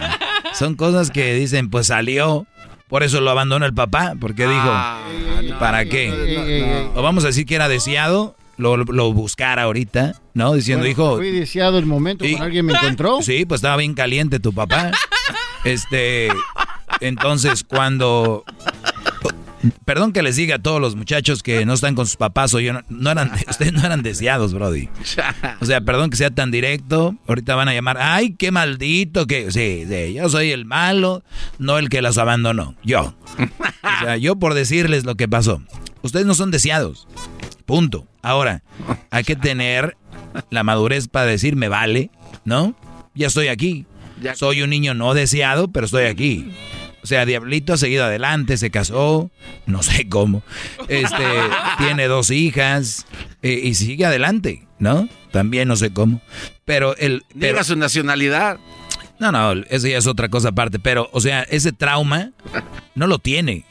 son 0.53 0.75
cosas 0.75 1.13
que 1.13 1.35
dicen, 1.35 1.71
pues 1.71 1.87
salió. 1.87 2.47
Por 2.95 3.03
eso 3.03 3.21
lo 3.21 3.29
abandonó 3.29 3.67
el 3.67 3.75
papá, 3.75 4.15
porque 4.21 4.47
dijo, 4.47 4.71
Ah, 4.71 5.01
¿para 5.59 5.85
qué? 5.85 6.87
O 6.95 7.03
vamos 7.03 7.25
a 7.25 7.27
decir 7.27 7.45
que 7.45 7.57
era 7.57 7.69
deseado, 7.69 8.37
lo, 8.57 8.77
lo 8.77 9.13
buscara 9.13 9.65
ahorita, 9.65 10.23
¿no? 10.33 10.55
Diciendo, 10.55 10.83
Bueno, 10.85 10.93
hijo... 10.93 11.17
Fui 11.17 11.33
deseado 11.33 11.79
el 11.79 11.87
momento 11.87 12.25
alguien 12.39 12.67
me 12.67 12.73
encontró. 12.73 13.21
Sí, 13.21 13.47
pues 13.47 13.59
estaba 13.59 13.79
bien 13.79 13.95
caliente 13.95 14.39
tu 14.39 14.53
papá. 14.53 14.93
Este, 15.65 16.29
entonces 17.01 17.65
cuando... 17.65 18.45
Perdón 19.85 20.13
que 20.13 20.23
les 20.23 20.37
diga 20.37 20.57
a 20.57 20.59
todos 20.59 20.81
los 20.81 20.97
muchachos 20.97 21.43
que 21.43 21.65
no 21.65 21.75
están 21.75 21.95
con 21.95 22.07
sus 22.07 22.17
papás 22.17 22.53
o 22.55 22.61
yo 22.61 22.73
no, 22.73 22.83
no 22.89 23.11
eran, 23.11 23.33
ustedes 23.49 23.73
no 23.73 23.85
eran 23.85 24.03
deseados, 24.03 24.53
Brody. 24.55 24.89
O 25.61 25.65
sea, 25.65 25.81
perdón 25.81 26.11
que 26.11 26.17
sea 26.17 26.31
tan 26.31 26.51
directo. 26.51 27.17
Ahorita 27.27 27.55
van 27.55 27.69
a 27.69 27.75
llamar, 27.75 27.99
ay, 28.01 28.35
qué 28.35 28.51
maldito 28.51 29.27
que. 29.27 29.51
Sí, 29.51 29.85
sí, 29.89 30.15
yo 30.15 30.29
soy 30.29 30.51
el 30.51 30.65
malo, 30.65 31.23
no 31.59 31.79
el 31.79 31.89
que 31.89 32.03
las 32.03 32.19
abandonó. 32.19 32.75
Yo. 32.83 33.15
O 33.39 34.05
sea, 34.05 34.17
yo 34.17 34.37
por 34.37 34.55
decirles 34.55 35.05
lo 35.05 35.15
que 35.15 35.29
pasó. 35.29 35.63
Ustedes 36.03 36.27
no 36.27 36.35
son 36.35 36.51
deseados. 36.51 37.07
Punto. 37.65 38.07
Ahora, 38.23 38.63
hay 39.11 39.25
que 39.25 39.37
tener 39.37 39.97
la 40.51 40.63
madurez 40.63 41.09
para 41.09 41.27
decir, 41.27 41.57
me 41.57 41.69
vale, 41.69 42.11
¿no? 42.45 42.75
Ya 43.15 43.29
estoy 43.29 43.49
aquí. 43.49 43.87
Soy 44.35 44.63
un 44.63 44.71
niño 44.71 44.95
no 44.95 45.15
deseado, 45.15 45.69
pero 45.69 45.87
estoy 45.87 46.05
aquí. 46.05 46.53
O 47.05 47.07
sea, 47.07 47.25
Diablito 47.27 47.75
ha 47.75 47.77
seguido 47.77 48.03
adelante, 48.05 48.57
se 48.57 48.71
casó, 48.71 49.31
no 49.67 49.83
sé 49.83 50.09
cómo. 50.09 50.43
Este, 50.89 51.23
tiene 51.79 52.07
dos 52.09 52.31
hijas 52.31 53.07
eh, 53.43 53.61
y 53.63 53.75
sigue 53.75 54.07
adelante, 54.07 54.67
¿no? 54.79 55.07
También 55.31 55.69
no 55.69 55.77
sé 55.77 55.93
cómo. 55.93 56.21
Pero 56.65 56.97
el. 56.97 57.23
Pero, 57.39 57.63
su 57.63 57.77
nacionalidad. 57.77 58.59
no, 59.19 59.31
no, 59.33 59.53
eso 59.69 59.87
ya 59.87 59.99
es 59.99 60.07
otra 60.07 60.31
cosa 60.31 60.49
aparte. 60.49 60.79
Pero, 60.79 61.11
o 61.13 61.21
sea, 61.21 61.43
ese 61.43 61.73
trauma 61.73 62.31
no 62.95 63.07
lo 63.07 63.19
tiene. 63.19 63.65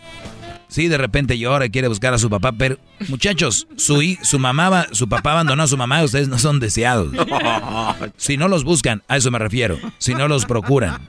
Sí, 0.67 0.87
de 0.87 0.97
repente 0.97 1.37
llora 1.37 1.65
y 1.65 1.69
quiere 1.69 1.87
buscar 1.87 2.15
a 2.15 2.17
su 2.17 2.31
papá, 2.31 2.51
pero 2.51 2.79
muchachos, 3.07 3.67
su, 3.77 4.01
su 4.23 4.39
mamá, 4.39 4.69
va- 4.69 4.87
su 4.91 5.07
papá 5.07 5.33
abandonó 5.33 5.61
a 5.61 5.67
su 5.67 5.77
mamá, 5.77 6.01
ustedes 6.03 6.27
no 6.29 6.37
son 6.39 6.59
deseados. 6.59 7.11
Si 8.17 8.37
no 8.37 8.47
los 8.47 8.63
buscan, 8.63 9.03
a 9.07 9.17
eso 9.17 9.29
me 9.31 9.37
refiero. 9.39 9.77
Si 9.99 10.13
no 10.15 10.27
los 10.27 10.45
procuran. 10.45 11.07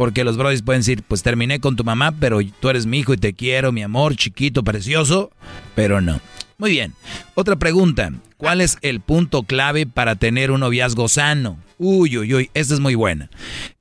Porque 0.00 0.24
los 0.24 0.38
brothers 0.38 0.62
pueden 0.62 0.80
decir, 0.80 1.02
pues 1.06 1.22
terminé 1.22 1.60
con 1.60 1.76
tu 1.76 1.84
mamá, 1.84 2.10
pero 2.18 2.38
tú 2.58 2.70
eres 2.70 2.86
mi 2.86 3.00
hijo 3.00 3.12
y 3.12 3.18
te 3.18 3.34
quiero, 3.34 3.70
mi 3.70 3.82
amor, 3.82 4.16
chiquito, 4.16 4.64
precioso, 4.64 5.30
pero 5.74 6.00
no. 6.00 6.22
Muy 6.56 6.70
bien. 6.70 6.94
Otra 7.34 7.56
pregunta. 7.56 8.10
¿Cuál 8.38 8.62
es 8.62 8.78
el 8.80 9.02
punto 9.02 9.42
clave 9.42 9.84
para 9.84 10.16
tener 10.16 10.52
un 10.52 10.60
noviazgo 10.60 11.06
sano? 11.06 11.58
Uy, 11.76 12.16
uy, 12.16 12.32
uy, 12.32 12.50
esta 12.54 12.72
es 12.72 12.80
muy 12.80 12.94
buena. 12.94 13.28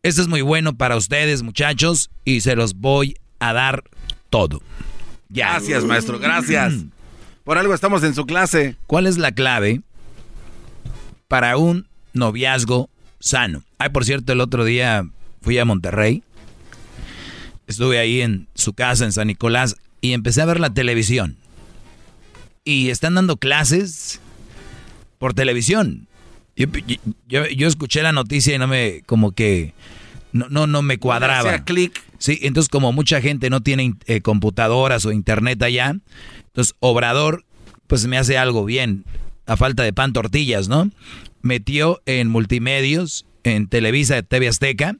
Este 0.03 0.19
es 0.19 0.27
muy 0.27 0.41
bueno 0.41 0.75
para 0.75 0.97
ustedes, 0.97 1.41
muchachos, 1.41 2.11
y 2.25 2.41
se 2.41 2.57
los 2.57 2.73
voy 2.73 3.15
a 3.39 3.53
dar 3.53 3.85
todo. 4.29 4.61
Ya. 5.29 5.51
Gracias, 5.51 5.85
maestro, 5.85 6.19
gracias. 6.19 6.73
Por 7.45 7.57
algo 7.57 7.73
estamos 7.73 8.03
en 8.03 8.13
su 8.13 8.25
clase. 8.25 8.75
¿Cuál 8.87 9.07
es 9.07 9.17
la 9.17 9.31
clave 9.31 9.83
para 11.29 11.55
un 11.55 11.87
noviazgo 12.11 12.89
sano? 13.21 13.63
Ay, 13.77 13.87
por 13.87 14.03
cierto, 14.03 14.33
el 14.33 14.41
otro 14.41 14.65
día 14.65 15.05
fui 15.41 15.57
a 15.57 15.65
Monterrey. 15.65 16.23
Estuve 17.67 17.99
ahí 17.99 18.21
en 18.21 18.47
su 18.55 18.73
casa 18.73 19.05
en 19.05 19.11
San 19.11 19.27
Nicolás 19.27 19.75
y 20.01 20.13
empecé 20.13 20.41
a 20.41 20.45
ver 20.45 20.59
la 20.59 20.73
televisión. 20.73 21.37
Y 22.63 22.89
están 22.89 23.15
dando 23.15 23.37
clases 23.37 24.19
por 25.17 25.33
televisión. 25.33 26.07
Yo, 26.55 26.67
yo- 27.27 27.47
yo 27.47 27.67
escuché 27.67 28.01
la 28.03 28.11
noticia 28.11 28.55
y 28.55 28.57
no 28.57 28.67
me, 28.67 29.01
como 29.05 29.31
que, 29.31 29.73
no, 30.33 30.47
no, 30.49 30.67
no 30.67 30.81
me 30.81 30.97
cuadraba. 30.97 31.49
Hacía 31.51 31.63
clic. 31.63 32.01
Sí, 32.17 32.39
entonces 32.41 32.69
como 32.69 32.91
mucha 32.91 33.21
gente 33.21 33.49
no 33.49 33.61
tiene 33.61 33.93
eh, 34.07 34.21
computadoras 34.21 35.05
o 35.05 35.11
internet 35.13 35.61
allá, 35.63 35.95
entonces 36.47 36.75
Obrador, 36.79 37.45
pues 37.87 38.05
me 38.07 38.17
hace 38.17 38.37
algo 38.37 38.65
bien, 38.65 39.05
a 39.45 39.55
falta 39.55 39.83
de 39.83 39.93
pan 39.93 40.11
tortillas, 40.11 40.67
¿no? 40.67 40.89
Metió 41.41 42.01
en 42.05 42.27
multimedios, 42.27 43.25
en 43.43 43.67
Televisa, 43.67 44.21
TV 44.21 44.49
Azteca, 44.49 44.97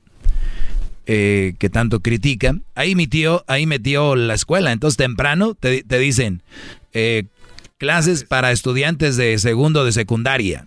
eh, 1.12 1.56
que 1.58 1.72
tanto 1.72 2.02
critica, 2.02 2.56
ahí 2.76 2.94
metió, 2.94 3.44
ahí 3.48 3.66
metió 3.66 4.16
la 4.16 4.36
escuela, 4.36 4.72
entonces 4.72 4.96
temprano 4.96 5.56
te, 5.56 5.82
te 5.82 5.98
dicen, 5.98 6.44
eh, 6.94 7.24
clases 7.80 8.26
para 8.26 8.52
estudiantes 8.52 9.18
de 9.18 9.40
segundo 9.40 9.84
de 9.86 9.92
secundaria, 9.92 10.66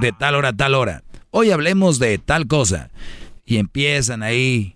de 0.00 0.10
tal 0.10 0.34
hora 0.34 0.48
a 0.48 0.52
tal 0.54 0.74
hora. 0.74 1.04
Hoy 1.30 1.52
hablemos 1.52 2.00
de 2.00 2.18
tal 2.18 2.48
cosa. 2.48 2.90
Y 3.46 3.58
empiezan 3.58 4.24
ahí, 4.24 4.74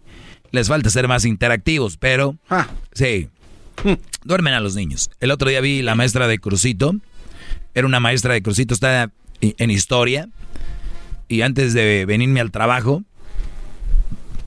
les 0.52 0.68
falta 0.68 0.90
ser 0.90 1.08
más 1.08 1.24
interactivos, 1.24 1.96
pero 1.96 2.36
sí, 2.92 3.30
duermen 4.24 4.54
a 4.54 4.60
los 4.60 4.76
niños. 4.76 5.10
El 5.18 5.32
otro 5.32 5.50
día 5.50 5.60
vi 5.60 5.82
la 5.82 5.96
maestra 5.96 6.28
de 6.28 6.38
Crucito, 6.38 6.94
era 7.74 7.84
una 7.84 7.98
maestra 7.98 8.34
de 8.34 8.42
Crucito, 8.42 8.74
está 8.74 9.10
en 9.40 9.70
historia, 9.72 10.28
y 11.26 11.40
antes 11.40 11.74
de 11.74 12.06
venirme 12.06 12.40
al 12.40 12.52
trabajo, 12.52 13.02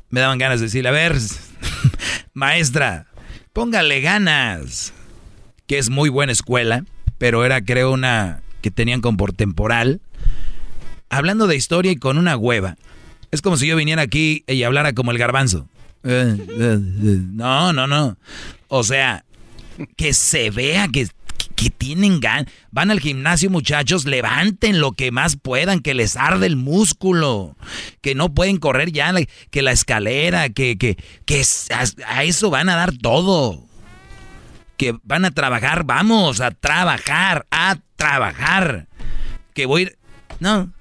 me 0.09 0.19
daban 0.19 0.37
ganas 0.37 0.59
de 0.59 0.67
decirle, 0.67 0.89
a 0.89 0.93
ver, 0.93 1.15
maestra, 2.33 3.07
póngale 3.53 4.01
ganas, 4.01 4.93
que 5.67 5.77
es 5.77 5.89
muy 5.89 6.09
buena 6.09 6.31
escuela, 6.31 6.85
pero 7.17 7.45
era 7.45 7.61
creo 7.61 7.91
una 7.91 8.41
que 8.61 8.71
tenían 8.71 9.01
por 9.01 9.33
temporal, 9.33 10.01
hablando 11.09 11.47
de 11.47 11.55
historia 11.55 11.91
y 11.91 11.97
con 11.97 12.17
una 12.17 12.37
hueva. 12.37 12.77
Es 13.31 13.41
como 13.41 13.57
si 13.57 13.67
yo 13.67 13.75
viniera 13.75 14.01
aquí 14.01 14.43
y 14.47 14.63
hablara 14.63 14.93
como 14.93 15.11
el 15.11 15.17
garbanzo. 15.17 15.67
Eh, 16.03 16.35
eh, 16.37 16.79
eh, 16.79 17.19
No, 17.33 17.73
no, 17.73 17.87
no. 17.87 18.17
O 18.69 18.83
sea, 18.83 19.25
que 19.95 20.13
se 20.13 20.49
vea 20.49 20.87
que, 20.87 21.07
que 21.57 21.71
tienen 21.71 22.19
gan, 22.21 22.47
van 22.71 22.91
al 22.91 22.99
gimnasio 22.99 23.49
muchachos, 23.49 24.05
levanten 24.05 24.79
lo 24.79 24.91
que 24.91 25.11
más 25.11 25.35
puedan, 25.35 25.81
que 25.81 25.95
les 25.95 26.15
arde 26.15 26.45
el 26.45 26.55
músculo, 26.55 27.57
que 28.01 28.13
no 28.13 28.33
pueden 28.33 28.57
correr 28.57 28.91
ya, 28.91 29.11
que 29.49 29.61
la 29.63 29.71
escalera, 29.71 30.49
que, 30.49 30.77
que, 30.77 30.97
que 31.25 31.43
a 32.05 32.23
eso 32.23 32.49
van 32.51 32.69
a 32.69 32.75
dar 32.75 32.93
todo. 32.95 33.65
Que 34.77 34.95
van 35.03 35.25
a 35.25 35.31
trabajar, 35.31 35.83
vamos 35.83 36.39
a 36.39 36.51
trabajar, 36.51 37.47
a 37.49 37.79
trabajar. 37.95 38.87
Que 39.55 39.65
voy 39.65 39.81
a 39.81 39.83
ir, 39.85 39.97
no, 40.39 40.71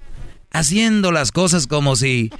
haciendo 0.51 1.11
las 1.11 1.31
cosas 1.31 1.65
como 1.65 1.95
si 1.95 2.31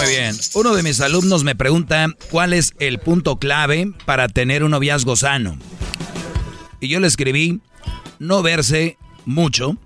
Muy 0.00 0.08
bien. 0.08 0.34
Uno 0.54 0.74
de 0.74 0.82
mis 0.82 1.00
alumnos 1.02 1.44
me 1.44 1.54
pregunta 1.54 2.06
cuál 2.30 2.54
es 2.54 2.72
el 2.78 3.00
punto 3.00 3.38
clave 3.38 3.92
para 4.06 4.28
tener 4.28 4.64
un 4.64 4.70
noviazgo 4.70 5.14
sano. 5.14 5.58
Y 6.80 6.88
yo 6.88 7.00
le 7.00 7.06
escribí, 7.06 7.60
no 8.18 8.42
verse 8.42 8.96
mucho, 9.26 9.76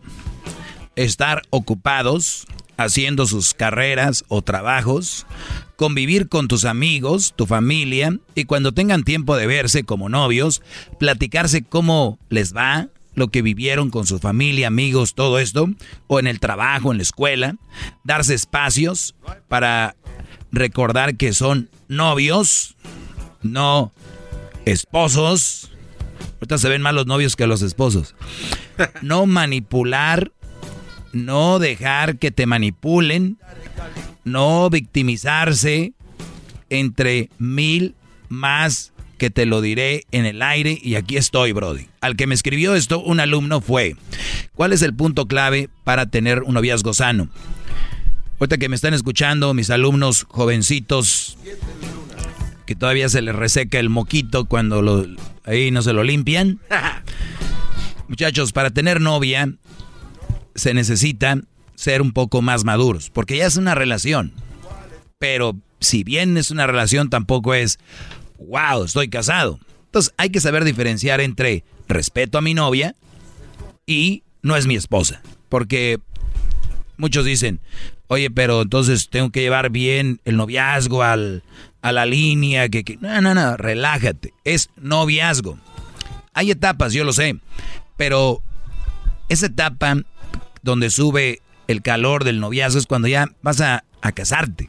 estar 0.94 1.42
ocupados 1.50 2.46
haciendo 2.76 3.26
sus 3.26 3.54
carreras 3.54 4.24
o 4.28 4.42
trabajos, 4.42 5.26
convivir 5.74 6.28
con 6.28 6.46
tus 6.46 6.64
amigos, 6.64 7.34
tu 7.34 7.46
familia, 7.46 8.16
y 8.36 8.44
cuando 8.44 8.72
tengan 8.72 9.02
tiempo 9.02 9.36
de 9.36 9.48
verse 9.48 9.82
como 9.82 10.08
novios, 10.08 10.62
platicarse 11.00 11.64
cómo 11.64 12.20
les 12.30 12.54
va, 12.54 12.88
lo 13.14 13.28
que 13.28 13.42
vivieron 13.42 13.90
con 13.90 14.06
su 14.06 14.18
familia, 14.18 14.68
amigos, 14.68 15.14
todo 15.14 15.38
esto, 15.38 15.68
o 16.06 16.18
en 16.18 16.26
el 16.26 16.40
trabajo, 16.40 16.90
en 16.92 16.98
la 16.98 17.02
escuela, 17.02 17.56
darse 18.02 18.34
espacios 18.34 19.14
para 19.48 19.96
recordar 20.54 21.16
que 21.16 21.32
son 21.32 21.70
novios, 21.88 22.76
no 23.42 23.92
esposos. 24.64 25.70
Ahorita 26.34 26.58
se 26.58 26.68
ven 26.68 26.82
más 26.82 26.94
los 26.94 27.06
novios 27.06 27.36
que 27.36 27.46
los 27.46 27.62
esposos. 27.62 28.14
No 29.02 29.26
manipular, 29.26 30.32
no 31.12 31.58
dejar 31.58 32.18
que 32.18 32.30
te 32.30 32.46
manipulen, 32.46 33.38
no 34.24 34.68
victimizarse 34.70 35.92
entre 36.70 37.30
mil 37.38 37.94
más 38.28 38.92
que 39.18 39.30
te 39.30 39.46
lo 39.46 39.60
diré 39.60 40.04
en 40.10 40.26
el 40.26 40.42
aire 40.42 40.78
y 40.82 40.96
aquí 40.96 41.16
estoy, 41.16 41.52
Brody. 41.52 41.86
Al 42.00 42.16
que 42.16 42.26
me 42.26 42.34
escribió 42.34 42.74
esto, 42.74 43.00
un 43.00 43.20
alumno 43.20 43.60
fue, 43.60 43.96
¿cuál 44.54 44.72
es 44.72 44.82
el 44.82 44.94
punto 44.94 45.26
clave 45.26 45.68
para 45.84 46.06
tener 46.06 46.42
un 46.42 46.54
noviazgo 46.54 46.94
sano? 46.94 47.28
Ahorita 48.40 48.58
que 48.58 48.68
me 48.68 48.76
están 48.76 48.94
escuchando, 48.94 49.54
mis 49.54 49.70
alumnos 49.70 50.26
jovencitos, 50.28 51.38
que 52.66 52.74
todavía 52.74 53.08
se 53.08 53.22
les 53.22 53.34
reseca 53.34 53.78
el 53.78 53.90
moquito 53.90 54.46
cuando 54.46 54.82
lo, 54.82 55.06
ahí 55.44 55.70
no 55.70 55.82
se 55.82 55.92
lo 55.92 56.02
limpian. 56.02 56.60
Muchachos, 58.08 58.52
para 58.52 58.70
tener 58.70 59.00
novia 59.00 59.52
se 60.54 60.74
necesita 60.74 61.40
ser 61.74 62.02
un 62.02 62.12
poco 62.12 62.42
más 62.42 62.64
maduros, 62.64 63.10
porque 63.10 63.36
ya 63.36 63.46
es 63.46 63.56
una 63.56 63.74
relación. 63.74 64.32
Pero 65.18 65.56
si 65.80 66.04
bien 66.04 66.36
es 66.36 66.50
una 66.50 66.66
relación, 66.66 67.10
tampoco 67.10 67.54
es, 67.54 67.78
wow, 68.38 68.84
estoy 68.84 69.08
casado. 69.08 69.58
Entonces 69.86 70.12
hay 70.16 70.30
que 70.30 70.40
saber 70.40 70.64
diferenciar 70.64 71.20
entre 71.20 71.64
respeto 71.88 72.38
a 72.38 72.42
mi 72.42 72.54
novia 72.54 72.94
y 73.86 74.22
no 74.42 74.56
es 74.56 74.66
mi 74.66 74.74
esposa. 74.74 75.22
Porque 75.48 76.00
muchos 76.96 77.24
dicen, 77.24 77.60
oye, 78.08 78.30
pero 78.30 78.62
entonces 78.62 79.08
tengo 79.10 79.30
que 79.30 79.40
llevar 79.40 79.70
bien 79.70 80.20
el 80.24 80.36
noviazgo 80.36 81.02
al, 81.02 81.42
a 81.82 81.92
la 81.92 82.06
línea. 82.06 82.68
Que, 82.68 82.84
que... 82.84 82.96
No, 82.98 83.20
no, 83.20 83.34
no, 83.34 83.56
relájate. 83.56 84.32
Es 84.44 84.70
noviazgo. 84.76 85.58
Hay 86.32 86.50
etapas, 86.50 86.92
yo 86.92 87.04
lo 87.04 87.12
sé. 87.12 87.36
Pero 87.96 88.42
esa 89.28 89.46
etapa 89.46 89.96
donde 90.62 90.90
sube 90.90 91.40
el 91.68 91.82
calor 91.82 92.24
del 92.24 92.40
noviazgo 92.40 92.78
es 92.78 92.86
cuando 92.86 93.08
ya 93.08 93.28
vas 93.42 93.60
a, 93.60 93.84
a 94.02 94.12
casarte 94.12 94.68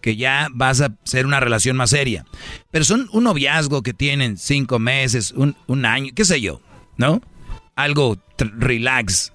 que 0.00 0.16
ya 0.16 0.48
vas 0.52 0.80
a 0.80 0.94
ser 1.04 1.26
una 1.26 1.40
relación 1.40 1.76
más 1.76 1.90
seria. 1.90 2.24
Pero 2.70 2.84
son 2.84 3.08
un 3.12 3.24
noviazgo 3.24 3.82
que 3.82 3.94
tienen 3.94 4.36
cinco 4.38 4.78
meses, 4.78 5.32
un, 5.32 5.56
un 5.66 5.84
año, 5.84 6.12
qué 6.14 6.24
sé 6.24 6.40
yo, 6.40 6.60
¿no? 6.96 7.20
Algo 7.76 8.18
relax. 8.38 9.32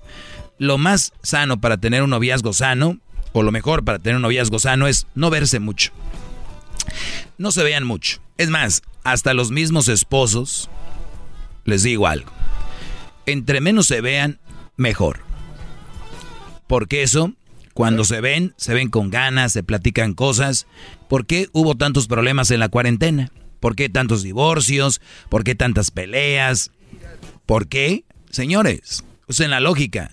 Lo 0.57 0.77
más 0.77 1.13
sano 1.21 1.59
para 1.59 1.77
tener 1.77 2.03
un 2.03 2.09
noviazgo 2.09 2.53
sano, 2.53 2.99
o 3.33 3.43
lo 3.43 3.51
mejor 3.51 3.83
para 3.83 3.99
tener 3.99 4.15
un 4.15 4.21
noviazgo 4.21 4.59
sano, 4.59 4.87
es 4.87 5.07
no 5.15 5.29
verse 5.29 5.59
mucho. 5.59 5.91
No 7.37 7.51
se 7.51 7.63
vean 7.63 7.83
mucho. 7.83 8.21
Es 8.37 8.49
más, 8.49 8.81
hasta 9.03 9.33
los 9.33 9.51
mismos 9.51 9.87
esposos, 9.87 10.69
les 11.65 11.83
digo 11.83 12.07
algo. 12.07 12.31
Entre 13.25 13.59
menos 13.59 13.87
se 13.87 14.01
vean, 14.01 14.39
mejor. 14.77 15.21
Porque 16.67 17.03
eso 17.03 17.33
cuando 17.75 18.05
se 18.05 18.21
ven, 18.21 18.53
se 18.55 18.73
ven 18.73 18.89
con 18.89 19.09
ganas, 19.09 19.51
se 19.51 19.61
platican 19.61 20.13
cosas. 20.13 20.65
¿Por 21.09 21.25
qué 21.25 21.49
hubo 21.51 21.75
tantos 21.75 22.07
problemas 22.07 22.49
en 22.51 22.61
la 22.61 22.69
cuarentena? 22.69 23.33
¿Por 23.59 23.75
qué 23.75 23.89
tantos 23.89 24.23
divorcios? 24.23 25.01
¿Por 25.27 25.43
qué 25.43 25.55
tantas 25.55 25.91
peleas? 25.91 26.71
¿Por 27.45 27.67
qué? 27.67 28.05
Señores, 28.29 29.03
usen 29.27 29.51
la 29.51 29.59
lógica. 29.59 30.09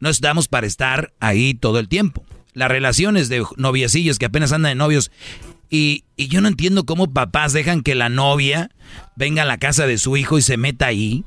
No 0.00 0.08
estamos 0.08 0.48
para 0.48 0.66
estar 0.66 1.12
ahí 1.20 1.54
todo 1.54 1.78
el 1.78 1.88
tiempo. 1.88 2.24
Las 2.54 2.70
relaciones 2.70 3.28
de 3.28 3.44
noviecillos 3.56 4.18
que 4.18 4.26
apenas 4.26 4.52
andan 4.52 4.70
de 4.70 4.76
novios. 4.76 5.10
Y, 5.70 6.04
y 6.16 6.28
yo 6.28 6.40
no 6.40 6.48
entiendo 6.48 6.84
cómo 6.84 7.12
papás 7.12 7.52
dejan 7.52 7.82
que 7.82 7.94
la 7.94 8.08
novia 8.08 8.70
venga 9.16 9.42
a 9.42 9.46
la 9.46 9.58
casa 9.58 9.86
de 9.86 9.98
su 9.98 10.16
hijo 10.16 10.38
y 10.38 10.42
se 10.42 10.56
meta 10.56 10.86
ahí. 10.86 11.24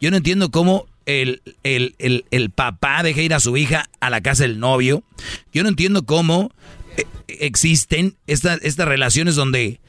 Yo 0.00 0.10
no 0.10 0.16
entiendo 0.16 0.50
cómo 0.50 0.86
el, 1.06 1.40
el, 1.62 2.50
papá 2.50 3.02
deja 3.02 3.22
ir 3.22 3.32
a 3.32 3.40
su 3.40 3.56
hija 3.56 3.88
a 4.00 4.10
la 4.10 4.20
casa 4.20 4.42
del 4.42 4.58
novio. 4.58 5.04
Yo 5.52 5.62
no 5.62 5.68
entiendo 5.68 6.04
cómo 6.04 6.50
eh, 6.96 7.04
existen 7.28 8.16
estas, 8.26 8.60
estas 8.62 8.88
relaciones 8.88 9.36
donde 9.36 9.80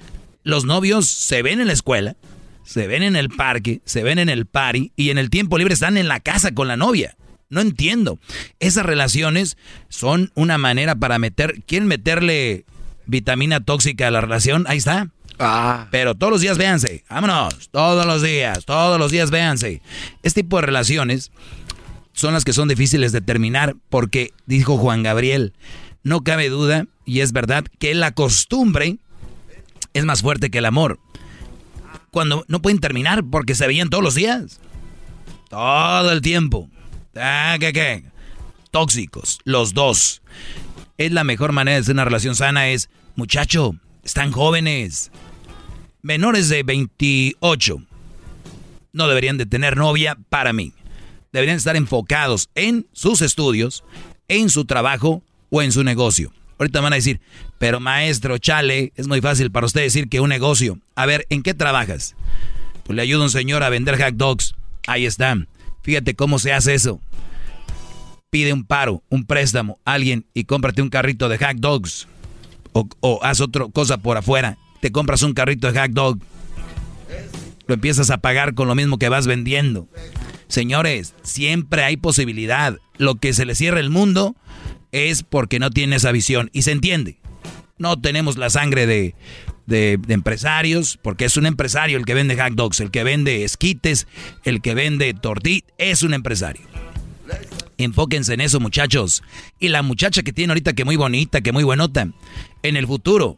los 0.44 0.66
novios 0.66 1.08
se 1.08 1.42
ven 1.42 1.60
en 1.60 1.68
la 1.68 1.74
escuela, 1.74 2.16
se 2.64 2.88
ven 2.88 3.02
en 3.04 3.16
el 3.16 3.30
parque, 3.30 3.82
se 3.86 4.04
ven 4.04 4.20
en 4.20 4.30
el 4.30 4.46
party 4.46 4.92
y 4.96 5.10
en 5.10 5.18
el 5.18 5.30
tiempo 5.30 5.58
libre 5.58 5.74
están 5.74 5.98
en 5.98 6.08
la 6.08 6.20
casa 6.20 6.54
con 6.54 6.68
la 6.68 6.78
novia. 6.78 7.18
No 7.50 7.62
entiendo. 7.62 8.20
Esas 8.60 8.86
relaciones 8.86 9.58
son 9.90 10.32
una 10.36 10.58
manera 10.58 10.96
para 10.96 11.20
meter, 11.20 11.64
quieren 11.66 11.88
meterle 11.88 12.66
vitamina 13.06 13.62
tóxica 13.62 14.08
a 14.08 14.12
la 14.12 14.22
relación, 14.22 14.66
ahí 14.68 14.78
está. 14.78 15.10
Ah. 15.40 15.88
Pero 15.92 16.16
todos 16.16 16.32
los 16.32 16.42
días 16.42 16.58
véanse. 16.58 17.04
Vámonos. 17.10 17.70
Todos 17.70 18.06
los 18.06 18.22
días. 18.22 18.66
Todos 18.66 19.00
los 19.00 19.12
días 19.12 19.32
véanse. 19.32 19.82
Este 20.24 20.42
tipo 20.44 20.58
de 20.58 20.64
relaciones 20.64 21.32
son 22.14 22.34
las 22.34 22.44
que 22.44 22.54
son 22.54 22.68
difíciles 22.68 23.12
de 23.12 23.22
terminar 23.22 23.76
porque, 23.90 24.34
dijo 24.46 24.78
Juan 24.78 25.04
Gabriel, 25.04 25.54
no 26.04 26.22
cabe 26.24 26.50
duda, 26.50 26.88
y 27.06 27.20
es 27.20 27.32
verdad, 27.32 27.66
que 27.80 27.94
la 27.94 28.12
costumbre 28.12 28.98
es 29.94 30.06
más 30.06 30.22
fuerte 30.22 30.50
que 30.50 30.58
el 30.58 30.66
amor. 30.66 31.00
Cuando 32.12 32.46
no 32.48 32.62
pueden 32.62 32.80
terminar 32.80 33.24
porque 33.30 33.56
se 33.56 33.68
veían 33.68 33.90
todos 33.90 34.04
los 34.04 34.16
días. 34.16 34.60
Todo 35.50 36.12
el 36.12 36.22
tiempo. 36.22 36.70
Ah, 37.20 37.58
¿Qué, 37.60 37.74
qué? 37.74 38.04
Tóxicos, 38.72 39.40
los 39.44 39.74
dos. 39.74 40.22
Es 40.98 41.12
la 41.12 41.24
mejor 41.24 41.52
manera 41.52 41.76
de 41.76 41.82
hacer 41.82 41.94
una 41.94 42.06
relación 42.06 42.36
sana 42.36 42.70
es, 42.70 42.90
muchacho, 43.16 43.76
están 44.04 44.32
jóvenes. 44.32 45.12
Menores 46.02 46.50
de 46.50 46.64
28. 46.64 47.82
No 48.94 49.08
deberían 49.08 49.38
de 49.38 49.46
tener 49.46 49.78
novia 49.78 50.18
para 50.30 50.54
mí. 50.54 50.74
Deberían 51.32 51.58
estar 51.58 51.76
enfocados 51.76 52.50
en 52.56 52.88
sus 52.94 53.22
estudios, 53.22 53.84
en 54.28 54.50
su 54.50 54.66
trabajo 54.66 55.22
o 55.50 55.62
en 55.62 55.72
su 55.72 55.84
negocio. 55.84 56.32
Ahorita 56.58 56.82
van 56.82 56.94
a 56.94 56.96
decir, 56.96 57.20
pero 57.60 57.80
maestro, 57.80 58.38
chale, 58.38 58.92
es 58.96 59.08
muy 59.08 59.22
fácil 59.22 59.52
para 59.52 59.66
usted 59.66 59.82
decir 59.82 60.10
que 60.10 60.20
un 60.20 60.30
negocio. 60.30 60.80
A 60.96 61.06
ver, 61.06 61.28
¿en 61.30 61.44
qué 61.44 61.54
trabajas? 61.54 62.16
Pues 62.84 62.96
le 62.96 63.04
ayuda 63.04 63.24
un 63.24 63.30
señor 63.30 63.64
a 63.64 63.70
vender 63.70 64.02
hot 64.02 64.16
dogs. 64.16 64.56
Ahí 64.88 65.06
está. 65.06 65.38
Fíjate 65.88 66.16
cómo 66.16 66.38
se 66.38 66.52
hace 66.52 66.74
eso. 66.74 67.00
Pide 68.30 68.52
un 68.52 68.66
paro, 68.66 69.04
un 69.08 69.26
préstamo, 69.26 69.80
alguien 69.86 70.26
y 70.34 70.44
cómprate 70.44 70.82
un 70.82 70.90
carrito 70.90 71.30
de 71.30 71.38
hot 71.38 71.56
dogs. 71.60 72.10
O, 72.74 72.90
o 73.00 73.24
haz 73.24 73.40
otra 73.40 73.68
cosa 73.72 73.98
por 73.98 74.18
afuera. 74.18 74.58
Te 74.82 74.92
compras 74.92 75.24
un 75.24 75.34
carrito 75.34 75.72
de 75.72 75.80
hot 75.80 75.92
dog. 75.92 76.20
Lo 77.68 77.74
empiezas 77.74 78.10
a 78.10 78.18
pagar 78.18 78.54
con 78.54 78.68
lo 78.68 78.76
mismo 78.76 79.00
que 79.00 79.08
vas 79.08 79.28
vendiendo. 79.28 79.88
Señores, 80.50 81.14
siempre 81.24 81.86
hay 81.86 81.96
posibilidad. 81.96 82.78
Lo 82.98 83.16
que 83.16 83.32
se 83.32 83.46
le 83.46 83.56
cierra 83.56 83.80
el 83.80 83.90
mundo 83.90 84.36
es 84.92 85.24
porque 85.24 85.58
no 85.58 85.70
tiene 85.70 85.96
esa 85.96 86.12
visión. 86.12 86.50
Y 86.52 86.64
se 86.64 86.74
entiende. 86.74 87.18
No 87.78 87.98
tenemos 87.98 88.36
la 88.36 88.50
sangre 88.50 88.88
de, 88.88 89.16
de, 89.68 90.00
empresarios, 90.08 90.98
porque 91.02 91.26
es 91.26 91.38
un 91.38 91.46
empresario 91.46 91.98
el 91.98 92.06
que 92.06 92.16
vende 92.16 92.42
hot 92.42 92.54
dogs, 92.54 92.80
el 92.80 92.90
que 92.90 93.04
vende 93.04 93.44
esquites, 93.44 94.08
el 94.44 94.62
que 94.62 94.74
vende 94.74 95.14
tortillas, 95.14 95.70
es 95.78 96.02
un 96.02 96.16
empresario. 96.16 96.64
Enfóquense 97.78 98.34
en 98.34 98.42
eso, 98.42 98.60
muchachos. 98.60 99.22
Y 99.60 99.68
la 99.68 99.84
muchacha 99.84 100.24
que 100.24 100.34
tiene 100.34 100.52
ahorita, 100.52 100.74
que 100.74 100.86
muy 100.86 100.96
bonita, 100.96 101.42
que 101.42 101.52
muy 101.52 101.64
buenota, 101.64 102.08
en 102.64 102.78
el 102.78 102.88
futuro, 102.88 103.38